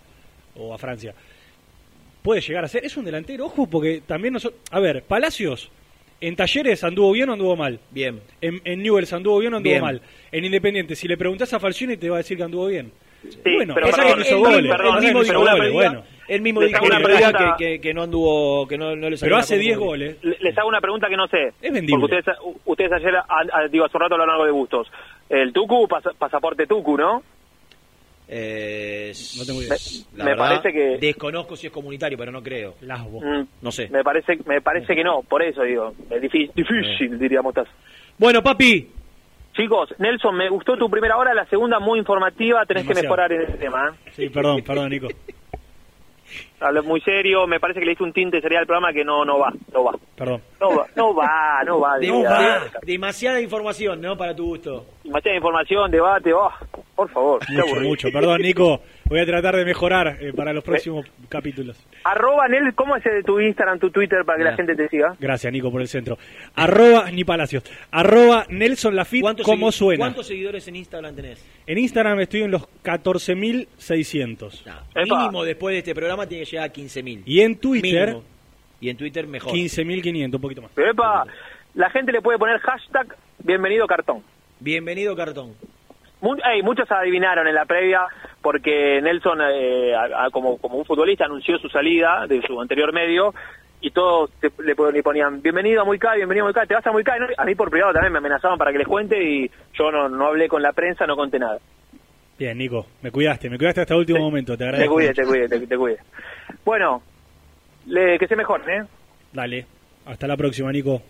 o 0.56 0.74
a 0.74 0.78
Francia. 0.78 1.14
Puede 2.22 2.40
llegar 2.40 2.64
a 2.64 2.70
ser, 2.70 2.86
es 2.86 2.96
un 2.96 3.04
delantero, 3.04 3.46
ojo, 3.48 3.68
porque 3.70 4.02
también 4.06 4.34
nosotros... 4.34 4.62
A 4.72 4.80
ver, 4.80 5.04
Palacios, 5.04 5.70
en 6.28 6.36
Talleres 6.36 6.84
anduvo 6.84 7.12
bien 7.12 7.30
o 7.30 7.34
anduvo 7.34 7.56
mal. 7.56 7.80
Bien. 7.92 8.22
En, 8.42 8.62
en 8.66 8.82
Newell's 8.82 9.12
anduvo 9.14 9.40
bien 9.40 9.54
o 9.54 9.58
anduvo 9.58 9.72
Bien. 9.72 9.82
mal. 9.84 10.02
En 10.32 10.46
Independiente, 10.46 10.96
si 10.96 11.08
le 11.08 11.18
preguntás 11.18 11.54
a 11.54 11.60
Falcioni 11.60 11.98
te 11.98 12.10
va 12.10 12.16
a 12.16 12.20
decir 12.20 12.38
que 12.38 12.44
anduvo 12.44 12.68
bien. 12.68 12.92
bueno, 13.44 13.74
pero 13.74 13.88
pasa 13.88 14.02
perdón, 14.04 14.12
que 14.12 14.20
no 14.20 14.26
hizo 14.26 14.36
él- 14.50 14.54
goles. 14.56 14.72
perdón, 14.72 14.96
no 14.96 15.02
mismo 15.02 15.24
dijo, 15.24 15.40
goles, 15.40 15.54
una 15.54 15.72
bueno. 15.74 16.04
Él 16.28 16.42
mismo 16.42 16.62
dijo 16.62 16.86
una 16.86 17.00
pregunta. 17.02 17.56
que, 17.58 17.80
que 17.82 17.94
no 17.94 18.04
anduvo, 18.04 18.68
que 18.68 18.78
no, 18.78 18.96
no 18.96 19.10
le 19.10 19.18
salió 19.18 19.28
Pero 19.28 19.36
la 19.38 19.42
hace 19.42 19.56
cosa 19.56 19.62
10 19.62 19.78
como- 19.78 19.90
goles. 19.90 20.18
Le- 20.24 20.38
Les 20.40 20.58
hago 20.58 20.68
una 20.70 20.82
pregunta 20.82 21.08
que 21.10 21.18
no 21.18 21.28
sé. 21.28 21.48
Es 21.62 21.74
vendible. 21.74 22.00
Porque 22.02 22.18
ustedes, 22.20 22.38
ustedes 22.66 22.92
ayer, 22.94 23.16
a- 23.18 23.26
a- 23.30 23.68
digo, 23.68 23.86
hace 23.86 23.98
un 23.98 24.02
rato 24.02 24.16
hablaron 24.16 24.34
algo 24.34 24.46
de 24.46 24.52
gustos. 24.52 24.88
El 25.30 25.52
Tucu, 25.54 25.88
pas- 25.88 26.16
pasaporte 26.18 26.66
Tucu, 26.68 26.98
¿no? 26.98 27.24
Eh, 28.28 29.12
No 29.38 29.46
tengo 29.46 29.62
idea. 29.62 29.76
la 30.16 30.24
me 30.24 30.30
verdad, 30.32 30.62
parece 30.62 30.72
que- 30.72 30.98
Desconozco 31.06 31.56
si 31.56 31.68
es 31.68 31.74
comunitario, 31.74 32.18
pero 32.18 32.32
no 32.32 32.42
creo. 32.42 32.76
Mm, 32.82 33.44
No 33.62 33.72
sé. 33.72 33.90
Me 33.90 34.04
parece, 34.04 34.38
me 34.46 34.62
parece 34.62 34.96
que 34.96 35.04
no, 35.04 35.22
por 35.24 35.44
eso 35.44 35.64
digo. 35.64 35.94
Es 36.10 36.22
difícil, 36.22 36.52
difícil 36.56 37.20
diríamos. 37.20 37.54
Taz. 37.54 37.68
Bueno, 38.18 38.42
papi. 38.42 38.90
Chicos, 39.56 39.94
Nelson, 40.00 40.36
me 40.36 40.50
gustó 40.50 40.76
tu 40.78 40.90
primera 40.90 41.16
hora, 41.18 41.34
la 41.34 41.46
segunda 41.46 41.80
muy 41.80 42.00
informativa, 42.00 42.66
tenés 42.66 42.88
que 42.88 42.96
mejorar 42.96 43.32
en 43.32 43.42
ese 43.44 43.54
tema. 43.54 43.90
¿eh? 44.06 44.10
Sí, 44.16 44.30
perdón, 44.30 44.64
perdón, 44.64 44.90
Nico. 44.90 45.08
Hablas 46.60 46.86
muy 46.86 47.02
serio, 47.02 47.46
me 47.48 47.60
parece 47.60 47.80
que 47.80 47.86
le 47.86 47.92
hice 47.94 48.04
un 48.04 48.14
tinte 48.14 48.40
sería 48.42 48.60
al 48.60 48.66
programa 48.66 48.94
que 48.94 49.04
no 49.04 49.26
no 49.26 49.40
va, 49.40 49.52
no 49.74 49.84
va. 49.84 49.92
Perdón. 50.16 50.42
No 50.60 50.70
va, 50.78 50.88
no 50.96 51.14
va, 51.16 51.64
no 51.66 51.80
va. 51.80 51.98
De- 51.98 52.06
diría. 52.08 52.30
de- 52.30 52.60
demasiada 52.94 53.42
información, 53.42 54.00
¿no? 54.02 54.16
Para 54.18 54.36
tu 54.36 54.46
gusto. 54.46 54.86
Demasiada 55.04 55.36
información, 55.38 55.92
debate, 55.92 56.34
oh, 56.34 56.50
por 56.96 57.10
favor. 57.10 57.40
Mucho, 57.50 57.76
mucho. 57.82 58.08
Perdón, 58.12 58.42
Nico. 58.42 58.82
Voy 59.14 59.20
a 59.22 59.28
tratar 59.28 59.56
de 59.56 59.64
mejorar 59.64 60.18
eh, 60.22 60.34
para 60.34 60.54
los 60.54 60.64
próximos 60.64 61.06
capítulos. 61.30 61.78
Arroba 62.04 62.48
Nel, 62.48 62.74
¿cómo 62.74 62.96
es 62.96 63.06
el 63.06 63.18
de 63.18 63.22
tu 63.24 63.40
Instagram, 63.40 63.78
tu 63.78 63.92
Twitter 63.92 64.26
para 64.26 64.40
que 64.40 64.44
la 64.44 64.56
gente 64.56 64.76
te 64.76 64.90
siga? 64.90 65.16
Gracias, 65.20 65.54
Nico, 65.54 65.72
por 65.72 65.82
el 65.82 65.88
centro. 65.88 66.18
Arroba, 66.56 67.12
ni 67.12 67.24
Palacios. 67.24 67.64
Arroba 67.92 68.48
Nelson 68.50 68.96
Lafitte, 68.96 69.22
¿Cuántos 69.22 69.46
¿cómo 69.46 69.68
segui- 69.68 69.72
suena? 69.74 70.00
¿Cuántos 70.00 70.26
seguidores 70.26 70.68
en 70.68 70.78
Instagram 70.78 71.16
tenés? 71.16 71.46
En 71.68 71.78
Instagram 71.78 72.22
estoy 72.22 72.42
en 72.42 72.50
los 72.50 72.68
14.600. 72.84 74.64
Mínimo 74.96 75.44
después 75.44 75.74
de 75.74 75.78
este 75.78 75.94
programa 75.94 76.26
tiene 76.26 76.46
que 76.46 76.50
llegar 76.50 76.70
a 76.72 76.74
15.000. 76.74 77.22
Y 77.28 77.42
en 77.42 77.56
Twitter, 77.58 78.08
Mínimo. 78.08 78.24
Y 78.82 78.90
en 78.90 78.98
Twitter 78.98 79.28
mejor. 79.28 79.54
15.500, 79.54 80.34
un 80.34 80.42
poquito 80.42 80.64
más. 80.64 80.72
Epa, 80.76 81.26
la 81.76 81.92
gente 81.92 82.12
le 82.12 82.20
puede 82.20 82.40
poner 82.40 82.58
hashtag 82.62 83.16
bienvenido 83.44 83.86
cartón. 83.86 84.24
Bienvenido, 84.60 85.16
cartón. 85.16 85.54
Mu- 86.24 86.38
ey, 86.44 86.64
muchos 86.64 86.90
adivinaron 86.92 87.48
en 87.48 87.54
la 87.56 87.66
previa 87.66 88.02
porque 88.42 89.02
Nelson, 89.02 89.40
eh, 89.42 89.94
a- 89.94 90.26
a- 90.26 90.30
como, 90.32 90.58
como 90.58 90.78
un 90.78 90.86
futbolista, 90.86 91.26
anunció 91.26 91.58
su 91.60 91.68
salida 91.70 92.26
de 92.28 92.42
su 92.42 92.60
anterior 92.60 92.94
medio 92.94 93.34
y 93.82 93.92
todos 93.92 94.32
te- 94.40 94.50
le, 94.64 94.76
pon- 94.76 94.94
le 94.94 95.04
ponían 95.04 95.42
bienvenido 95.42 95.82
a 95.82 95.86
Muicá, 95.86 96.16
bienvenido 96.16 96.46
a 96.46 96.48
Muicá, 96.48 96.66
te 96.66 96.74
vas 96.76 96.88
a 96.88 96.92
Muicá. 96.92 97.18
No, 97.20 97.28
a 97.38 97.44
mí 97.46 97.56
por 97.56 97.70
privado 97.70 97.92
también 97.94 98.14
me 98.14 98.20
amenazaban 98.20 98.58
para 98.58 98.72
que 98.72 98.78
les 98.78 98.88
cuente 98.88 99.22
y 99.22 99.52
yo 99.78 99.92
no, 99.92 100.08
no 100.10 100.28
hablé 100.28 100.48
con 100.48 100.62
la 100.62 100.72
prensa, 100.72 101.06
no 101.06 101.16
conté 101.18 101.40
nada. 101.40 101.60
Bien, 102.40 102.58
Nico, 102.58 102.88
me 103.02 103.12
cuidaste, 103.12 103.50
me 103.50 103.58
cuidaste 103.58 103.82
hasta 103.82 103.94
el 103.94 104.00
último 104.00 104.20
momento, 104.20 104.54
te 104.54 104.60
Te 104.60 104.64
agradezco. 104.64 104.94
cuide, 104.94 105.14
te 105.14 105.24
cuide, 105.26 105.48
te, 105.50 105.68
te 105.68 105.78
cuide. 105.78 105.98
Bueno, 106.66 107.04
le, 107.88 108.18
que 108.18 108.28
se 108.28 108.36
mejor, 108.36 108.62
¿eh? 108.70 108.84
Dale, 109.34 109.66
hasta 110.06 110.26
la 110.28 110.38
próxima, 110.38 110.72
Nico. 110.72 111.02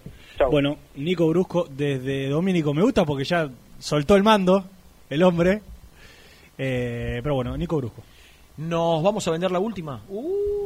Bueno, 0.49 0.77
Nico 0.95 1.27
Brusco 1.29 1.65
desde 1.69 2.27
Domínico 2.29 2.73
me 2.73 2.81
gusta 2.81 3.05
porque 3.05 3.23
ya 3.23 3.47
soltó 3.77 4.15
el 4.15 4.23
mando, 4.23 4.65
el 5.09 5.23
hombre. 5.23 5.61
Eh, 6.57 7.19
pero 7.23 7.35
bueno, 7.35 7.57
Nico 7.57 7.77
Brusco. 7.77 8.03
¿Nos 8.57 9.01
vamos 9.01 9.27
a 9.27 9.31
vender 9.31 9.51
la 9.51 9.59
última? 9.59 10.01
Uh. 10.07 10.63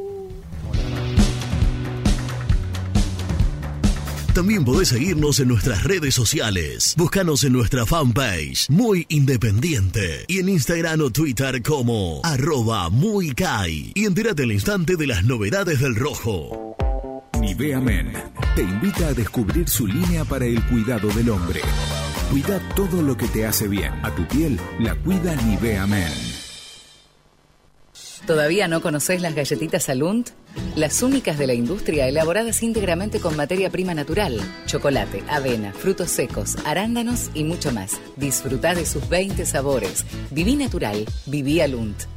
También 4.37 4.63
podés 4.63 4.89
seguirnos 4.89 5.39
en 5.39 5.47
nuestras 5.47 5.83
redes 5.83 6.13
sociales. 6.13 6.93
Búscanos 6.95 7.43
en 7.43 7.53
nuestra 7.53 7.87
fanpage, 7.87 8.69
Muy 8.69 9.07
Independiente. 9.09 10.25
Y 10.27 10.37
en 10.37 10.49
Instagram 10.49 11.01
o 11.01 11.09
Twitter 11.09 11.63
como 11.63 12.21
arroba 12.23 12.91
muy 12.91 13.31
Kai. 13.31 13.93
Y 13.95 14.05
entérate 14.05 14.43
al 14.43 14.51
instante 14.51 14.95
de 14.95 15.07
las 15.07 15.23
novedades 15.23 15.79
del 15.79 15.95
rojo. 15.95 16.75
Nivea 17.41 17.79
Men 17.79 18.13
te 18.55 18.61
invita 18.61 19.07
a 19.07 19.13
descubrir 19.15 19.67
su 19.67 19.87
línea 19.87 20.23
para 20.23 20.45
el 20.45 20.63
cuidado 20.67 21.07
del 21.09 21.31
hombre. 21.31 21.61
Cuida 22.29 22.59
todo 22.75 23.01
lo 23.01 23.15
que 23.15 23.27
te 23.27 23.45
hace 23.45 23.69
bien. 23.69 23.93
A 24.03 24.13
tu 24.13 24.27
piel 24.27 24.59
la 24.79 24.95
cuida 24.95 25.33
Nivea 25.35 25.87
Men. 25.87 26.11
¿Todavía 28.25 28.67
no 28.67 28.81
conoces 28.81 29.21
las 29.21 29.33
galletitas 29.33 29.87
Alunt? 29.87 30.31
Las 30.75 31.01
únicas 31.01 31.37
de 31.37 31.47
la 31.47 31.53
industria 31.53 32.07
elaboradas 32.07 32.61
íntegramente 32.63 33.21
con 33.21 33.37
materia 33.37 33.69
prima 33.69 33.93
natural, 33.93 34.41
chocolate, 34.65 35.23
avena, 35.29 35.71
frutos 35.71 36.11
secos, 36.11 36.57
arándanos 36.65 37.29
y 37.33 37.45
mucho 37.45 37.71
más. 37.71 38.01
Disfruta 38.17 38.75
de 38.75 38.85
sus 38.85 39.07
20 39.07 39.45
sabores. 39.45 40.03
Viví 40.29 40.57
natural, 40.57 41.05
viví 41.27 41.61
Alunt. 41.61 42.16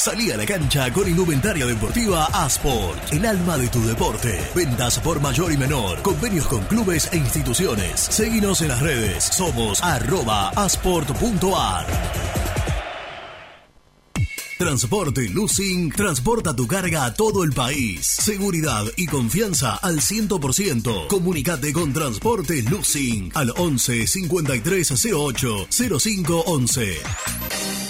Salí 0.00 0.30
a 0.30 0.36
la 0.38 0.46
cancha 0.46 0.90
con 0.94 1.06
indumentaria 1.06 1.66
deportiva 1.66 2.24
Asport, 2.32 3.12
el 3.12 3.26
alma 3.26 3.58
de 3.58 3.68
tu 3.68 3.84
deporte. 3.84 4.40
Ventas 4.54 4.98
por 4.98 5.20
mayor 5.20 5.52
y 5.52 5.58
menor, 5.58 6.00
convenios 6.00 6.46
con 6.46 6.64
clubes 6.64 7.10
e 7.12 7.18
instituciones. 7.18 8.00
Seguinos 8.00 8.62
en 8.62 8.68
las 8.68 8.80
redes, 8.80 9.24
somos 9.24 9.82
arroba 9.82 10.48
asport.ar. 10.56 11.86
Transporte 14.56 15.28
Lucing 15.28 15.92
transporta 15.92 16.56
tu 16.56 16.66
carga 16.66 17.04
a 17.04 17.12
todo 17.12 17.44
el 17.44 17.52
país. 17.52 18.06
Seguridad 18.06 18.86
y 18.96 19.06
confianza 19.06 19.76
al 19.76 20.00
100%. 20.00 21.08
Comunicate 21.08 21.74
con 21.74 21.92
Transporte 21.92 22.62
Lucing 22.62 23.32
al 23.34 23.52
11 23.54 24.06
53 24.06 25.04
08 25.12 25.66
05 25.98 26.44
11. 26.46 27.89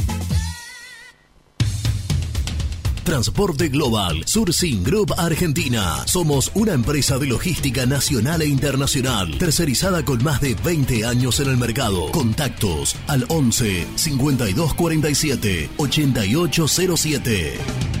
Transporte 3.03 3.69
Global, 3.69 4.23
Surcing 4.25 4.83
Group 4.83 5.13
Argentina. 5.17 6.03
Somos 6.05 6.51
una 6.53 6.73
empresa 6.73 7.17
de 7.17 7.27
logística 7.27 7.85
nacional 7.85 8.41
e 8.41 8.47
internacional, 8.47 9.37
tercerizada 9.37 10.05
con 10.05 10.23
más 10.23 10.41
de 10.41 10.55
20 10.55 11.05
años 11.05 11.39
en 11.39 11.49
el 11.49 11.57
mercado. 11.57 12.11
Contactos 12.11 12.95
al 13.07 13.25
11 13.27 13.87
5247 13.95 15.69
8807. 15.77 18.00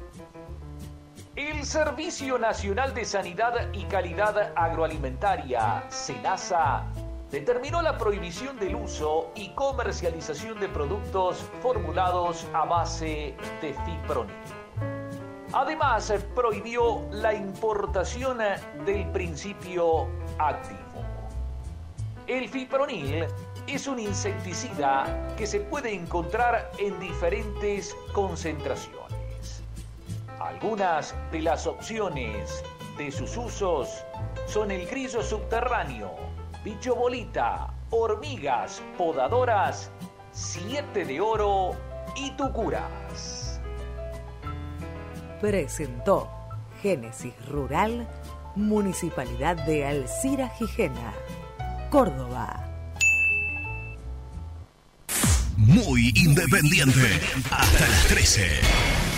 El 1.37 1.65
Servicio 1.65 2.37
Nacional 2.37 2.93
de 2.93 3.05
Sanidad 3.05 3.71
y 3.71 3.85
Calidad 3.85 4.51
Agroalimentaria, 4.53 5.85
SENASA, 5.87 6.83
determinó 7.31 7.81
la 7.81 7.97
prohibición 7.97 8.59
del 8.59 8.75
uso 8.75 9.31
y 9.33 9.47
comercialización 9.51 10.59
de 10.59 10.67
productos 10.67 11.37
formulados 11.61 12.45
a 12.53 12.65
base 12.65 13.33
de 13.61 13.73
fipronil. 13.85 14.35
Además, 15.53 16.13
prohibió 16.35 17.07
la 17.11 17.33
importación 17.33 18.39
del 18.85 19.09
principio 19.11 20.09
activo. 20.37 20.79
El 22.27 22.49
fipronil 22.49 23.25
es 23.67 23.87
un 23.87 23.99
insecticida 23.99 25.33
que 25.37 25.47
se 25.47 25.61
puede 25.61 25.93
encontrar 25.93 26.69
en 26.77 26.99
diferentes 26.99 27.95
concentraciones. 28.11 29.10
Algunas 30.61 31.15
de 31.31 31.41
las 31.41 31.65
opciones 31.65 32.63
de 32.97 33.11
sus 33.11 33.35
usos 33.35 34.05
son 34.45 34.69
el 34.69 34.85
grillo 34.85 35.23
subterráneo, 35.23 36.11
bicho 36.63 36.95
bolita, 36.95 37.73
hormigas 37.89 38.81
podadoras, 38.95 39.89
siete 40.31 41.03
de 41.03 41.19
oro 41.19 41.71
y 42.15 42.29
tucuras 42.31 43.41
presentó 45.41 46.29
Génesis 46.83 47.33
Rural, 47.49 48.07
Municipalidad 48.55 49.57
de 49.65 49.85
Alcira 49.85 50.49
Gijena, 50.49 51.13
Córdoba. 51.89 52.67
Muy 55.57 56.11
independiente. 56.15 57.19
Hasta 57.49 57.87
las 57.87 58.07
13. 58.07 59.10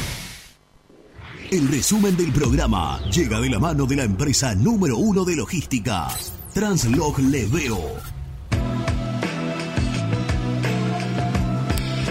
El 1.54 1.68
resumen 1.68 2.18
del 2.18 2.32
programa 2.32 3.00
llega 3.12 3.40
de 3.40 3.48
la 3.48 3.60
mano 3.60 3.86
de 3.86 3.96
la 3.96 4.04
empresa 4.04 4.56
número 4.56 4.98
uno 4.98 5.24
de 5.24 5.36
logística, 5.36 6.08
Translog 6.52 7.20
Leveo. 7.20 7.80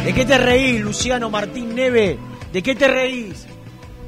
¿De 0.04 0.14
qué 0.14 0.24
te 0.24 0.38
reís, 0.38 0.80
Luciano 0.80 1.28
Martín 1.28 1.74
Neve? 1.74 2.20
¿De 2.52 2.62
qué 2.62 2.76
te 2.76 2.86
reís? 2.86 3.44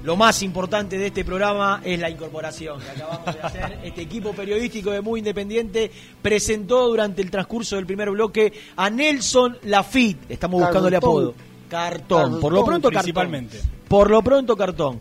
Lo 0.04 0.14
más 0.14 0.40
importante 0.44 0.98
de 0.98 1.08
este 1.08 1.24
programa 1.24 1.80
es 1.84 1.98
la 1.98 2.10
incorporación 2.10 2.78
que 2.78 2.90
acabamos 2.90 3.34
de 3.34 3.40
hacer. 3.40 3.78
Este 3.82 4.02
equipo 4.02 4.34
periodístico 4.34 4.92
de 4.92 5.00
Muy 5.00 5.18
Independiente 5.18 5.90
presentó 6.22 6.86
durante 6.86 7.22
el 7.22 7.32
transcurso 7.32 7.74
del 7.74 7.86
primer 7.86 8.08
bloque 8.10 8.52
a 8.76 8.88
Nelson 8.88 9.58
Lafitte. 9.64 10.26
Estamos 10.28 10.60
buscándole 10.60 10.96
apodo. 10.96 11.34
Cartón. 11.68 12.38
Por 12.38 12.52
lo 12.52 12.64
pronto, 12.64 12.88
principalmente. 12.88 13.56
cartón. 13.56 13.74
Por 13.88 14.10
lo 14.10 14.22
pronto, 14.22 14.56
cartón. 14.56 15.00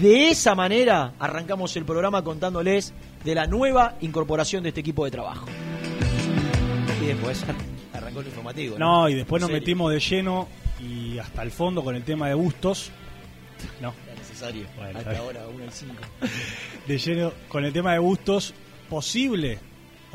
De 0.00 0.28
esa 0.30 0.54
manera 0.54 1.12
arrancamos 1.18 1.76
el 1.76 1.84
programa 1.84 2.22
contándoles 2.24 2.92
de 3.22 3.34
la 3.34 3.46
nueva 3.46 3.96
incorporación 4.00 4.62
de 4.62 4.70
este 4.70 4.80
equipo 4.80 5.04
de 5.04 5.10
trabajo. 5.10 5.46
Y 7.02 7.06
después 7.06 7.44
arrancó 7.92 8.20
el 8.20 8.26
informativo. 8.26 8.78
No, 8.78 9.08
y 9.08 9.14
después 9.14 9.40
nos 9.40 9.48
Serio. 9.48 9.60
metimos 9.60 9.92
de 9.92 10.00
lleno 10.00 10.48
y 10.80 11.18
hasta 11.18 11.42
el 11.42 11.50
fondo 11.50 11.84
con 11.84 11.94
el 11.96 12.02
tema 12.02 12.28
de 12.28 12.34
Bustos. 12.34 12.90
No, 13.80 13.94
Era 14.06 14.14
necesario. 14.16 14.66
Bueno, 14.76 14.98
Hasta 14.98 15.18
ahora, 15.18 15.46
1 15.54 15.64
al 15.64 15.72
5. 15.72 15.94
de 16.86 16.98
lleno 16.98 17.32
con 17.48 17.64
el 17.64 17.72
tema 17.72 17.92
de 17.92 17.98
Bustos. 17.98 18.54
Posible 18.88 19.58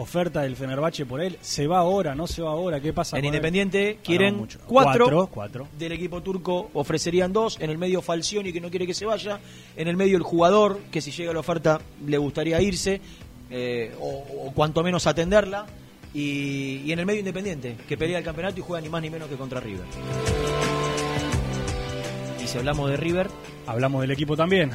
oferta 0.02 0.42
del 0.42 0.56
Fenerbahce 0.56 1.06
por 1.06 1.22
él. 1.22 1.38
¿Se 1.42 1.68
va 1.68 1.80
ahora? 1.80 2.16
¿No 2.16 2.26
se 2.28 2.42
va 2.42 2.52
ahora? 2.52 2.80
¿Qué 2.80 2.94
pasa 2.94 3.18
En 3.18 3.22
con 3.22 3.26
él? 3.28 3.36
Independiente 3.36 3.98
Ah, 4.00 4.02
quieren 4.04 4.38
no, 4.38 4.48
cuatro, 4.66 5.06
Cuatro, 5.06 5.28
cuatro. 5.32 5.68
Del 5.78 5.92
equipo 5.92 6.22
turco 6.22 6.70
ofrecerían 6.74 7.34
dos. 7.34 7.58
En 7.60 7.70
el 7.70 7.78
medio 7.78 8.02
Falcioni, 8.02 8.52
que 8.54 8.62
no 8.62 8.70
quiere 8.70 8.88
que 8.88 8.94
se 8.94 9.06
vaya. 9.06 9.40
En 9.76 9.88
el 9.88 9.98
medio 9.98 10.18
el 10.18 10.24
jugador, 10.24 10.80
que 10.92 11.02
si 11.02 11.12
llega 11.12 11.34
la 11.34 11.40
oferta 11.42 11.80
le 12.06 12.18
gustaría 12.18 12.62
irse. 12.62 13.02
eh, 13.52 13.94
o, 14.00 14.48
o 14.48 14.52
cuanto 14.54 14.84
menos 14.84 15.06
atenderla. 15.08 15.66
Y, 16.14 16.82
y 16.86 16.92
en 16.92 17.00
el 17.00 17.06
medio 17.06 17.20
Independiente, 17.20 17.76
que 17.88 17.96
pelea 17.98 18.18
el 18.20 18.24
campeonato 18.24 18.60
y 18.60 18.64
juega 18.64 18.82
ni 18.82 18.90
más 18.90 19.02
ni 19.02 19.10
menos 19.10 19.28
que 19.30 19.36
contra 19.36 19.60
River. 19.60 19.86
Y 22.44 22.48
si 22.48 22.58
hablamos 22.58 22.90
de 22.90 22.98
River, 22.98 23.30
Hablamos 23.68 24.02
del 24.02 24.10
equipo 24.12 24.36
también. 24.36 24.72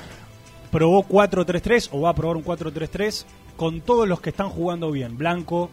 Probó 0.75 1.05
4-3-3 1.05 1.91
o 1.93 2.01
va 2.01 2.11
a 2.11 2.15
probar 2.17 2.37
un 2.37 2.45
4-3-3 2.45 3.27
con 3.57 3.81
todos 3.81 4.09
los 4.09 4.21
que 4.21 4.31
están 4.31 4.49
jugando 4.49 4.91
bien. 4.91 5.17
Blanco, 5.17 5.71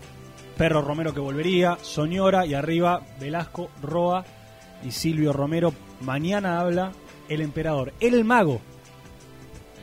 Perro 0.56 0.84
Romero 0.84 1.12
que 1.12 1.20
volvería, 1.20 1.80
Soñora 1.82 2.46
y 2.46 2.54
arriba 2.54 3.02
Velasco, 3.20 3.72
Roa 3.82 4.24
y 4.84 4.92
Silvio 4.92 5.34
Romero. 5.34 5.74
Mañana 6.02 6.60
habla 6.60 6.92
el 7.30 7.42
emperador, 7.42 7.94
el 8.00 8.24
mago 8.24 8.62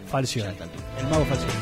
Falcioni. 0.06 0.54
El 1.00 1.08
mago 1.08 1.24
Falcioni. 1.24 1.52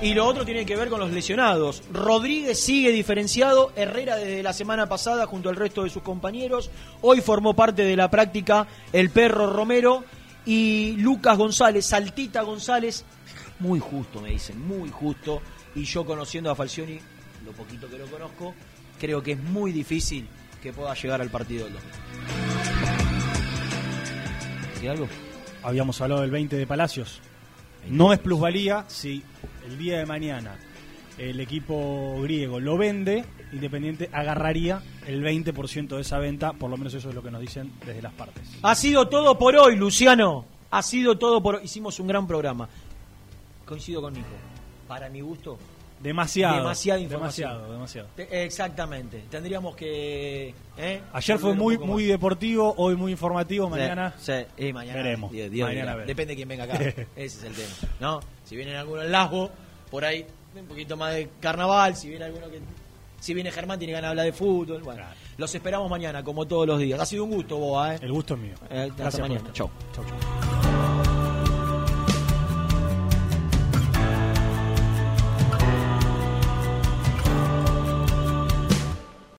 Y 0.00 0.14
lo 0.14 0.24
otro 0.24 0.44
tiene 0.44 0.64
que 0.64 0.76
ver 0.76 0.90
con 0.90 1.00
los 1.00 1.10
lesionados. 1.10 1.82
Rodríguez 1.92 2.60
sigue 2.60 2.92
diferenciado, 2.92 3.72
Herrera 3.74 4.14
desde 4.14 4.44
la 4.44 4.52
semana 4.52 4.88
pasada 4.88 5.26
junto 5.26 5.48
al 5.48 5.56
resto 5.56 5.82
de 5.82 5.90
sus 5.90 6.04
compañeros. 6.04 6.70
Hoy 7.02 7.22
formó 7.22 7.54
parte 7.54 7.82
de 7.82 7.96
la 7.96 8.08
práctica 8.08 8.68
el 8.92 9.10
perro 9.10 9.52
Romero 9.52 10.04
y 10.48 10.96
Lucas 10.96 11.36
González, 11.36 11.84
Saltita 11.84 12.40
González, 12.40 13.04
muy 13.58 13.80
justo 13.80 14.22
me 14.22 14.30
dicen, 14.30 14.58
muy 14.66 14.88
justo. 14.88 15.42
Y 15.74 15.84
yo 15.84 16.06
conociendo 16.06 16.50
a 16.50 16.54
Falcioni, 16.54 16.98
lo 17.44 17.52
poquito 17.52 17.86
que 17.86 17.98
lo 17.98 18.06
conozco, 18.06 18.54
creo 18.98 19.22
que 19.22 19.32
es 19.32 19.42
muy 19.42 19.72
difícil 19.72 20.26
que 20.62 20.72
pueda 20.72 20.94
llegar 20.94 21.20
al 21.20 21.28
partido 21.28 21.64
del 21.64 21.74
domingo. 21.74 21.96
¿Y 24.82 24.86
algo? 24.86 25.06
Habíamos 25.62 26.00
hablado 26.00 26.22
del 26.22 26.30
20 26.30 26.56
de 26.56 26.66
Palacios. 26.66 27.20
No 27.90 28.14
es 28.14 28.18
plusvalía 28.18 28.86
si 28.88 29.22
el 29.66 29.76
día 29.76 29.98
de 29.98 30.06
mañana 30.06 30.56
el 31.18 31.40
equipo 31.40 32.16
griego 32.22 32.60
lo 32.60 32.76
vende, 32.78 33.24
Independiente 33.52 34.10
agarraría 34.12 34.82
el 35.06 35.22
20% 35.24 35.88
de 35.96 36.00
esa 36.02 36.18
venta, 36.18 36.52
por 36.52 36.68
lo 36.70 36.76
menos 36.76 36.92
eso 36.94 37.08
es 37.08 37.14
lo 37.14 37.22
que 37.22 37.30
nos 37.30 37.40
dicen 37.40 37.72
desde 37.86 38.02
las 38.02 38.12
partes. 38.12 38.42
Ha 38.62 38.74
sido 38.74 39.08
todo 39.08 39.38
por 39.38 39.56
hoy, 39.56 39.74
Luciano. 39.76 40.44
Ha 40.70 40.82
sido 40.82 41.16
todo 41.16 41.42
por 41.42 41.54
hoy. 41.56 41.62
Hicimos 41.64 41.98
un 41.98 42.08
gran 42.08 42.26
programa. 42.26 42.68
Coincido 43.64 44.02
con 44.02 44.12
Nico. 44.14 44.26
Para 44.86 45.08
mi 45.08 45.20
gusto, 45.22 45.58
Demasiado. 46.00 46.56
demasiada 46.58 47.00
información. 47.00 47.48
Demasiado, 47.50 47.72
demasiado. 47.72 48.08
Te- 48.16 48.44
Exactamente. 48.44 49.24
Tendríamos 49.30 49.74
que. 49.76 50.54
¿eh? 50.76 51.00
Ayer 51.12 51.38
fue 51.38 51.54
muy, 51.54 51.76
muy 51.78 52.04
deportivo, 52.04 52.74
hoy 52.76 52.96
muy 52.96 53.12
informativo, 53.12 53.66
Sí, 53.66 53.70
mañana 53.70 54.14
Sí, 54.18 54.32
y 54.58 54.72
mañana 54.72 54.96
veremos. 55.02 55.32
Dios, 55.32 55.50
Dios 55.50 55.68
Mañana. 55.68 55.96
Depende 55.96 56.32
de 56.32 56.36
quién 56.36 56.48
venga 56.48 56.64
acá. 56.64 56.74
Ese 56.84 57.04
es 57.16 57.42
el 57.44 57.52
tema. 57.54 57.92
¿No? 58.00 58.20
Si 58.44 58.56
viene 58.56 58.76
alguno 58.76 59.02
en 59.02 59.10
Lasgo, 59.12 59.50
por 59.90 60.04
ahí 60.04 60.24
un 60.54 60.66
poquito 60.66 60.96
más 60.96 61.14
de 61.14 61.28
carnaval. 61.40 61.96
Si 61.96 62.08
viene 62.08 62.24
alguno 62.24 62.48
que. 62.50 62.60
Si 63.20 63.34
viene 63.34 63.50
Germán, 63.50 63.78
tiene 63.78 63.92
ganas 63.92 64.08
de 64.08 64.10
hablar 64.10 64.26
de 64.26 64.32
fútbol. 64.32 64.82
Bueno, 64.82 65.02
los 65.36 65.52
esperamos 65.54 65.90
mañana, 65.90 66.22
como 66.22 66.46
todos 66.46 66.66
los 66.66 66.78
días. 66.78 67.00
Ha 67.00 67.06
sido 67.06 67.24
un 67.24 67.30
gusto, 67.30 67.58
Boa. 67.58 67.94
¿eh? 67.94 67.98
El 68.00 68.12
gusto 68.12 68.34
es 68.34 68.40
mío. 68.40 68.54
Eh, 68.70 68.88
hasta 68.90 69.02
Gracias 69.02 69.28
mañana. 69.28 69.52
Chau. 69.52 69.70
Chau, 69.92 70.04
chau. 70.04 70.77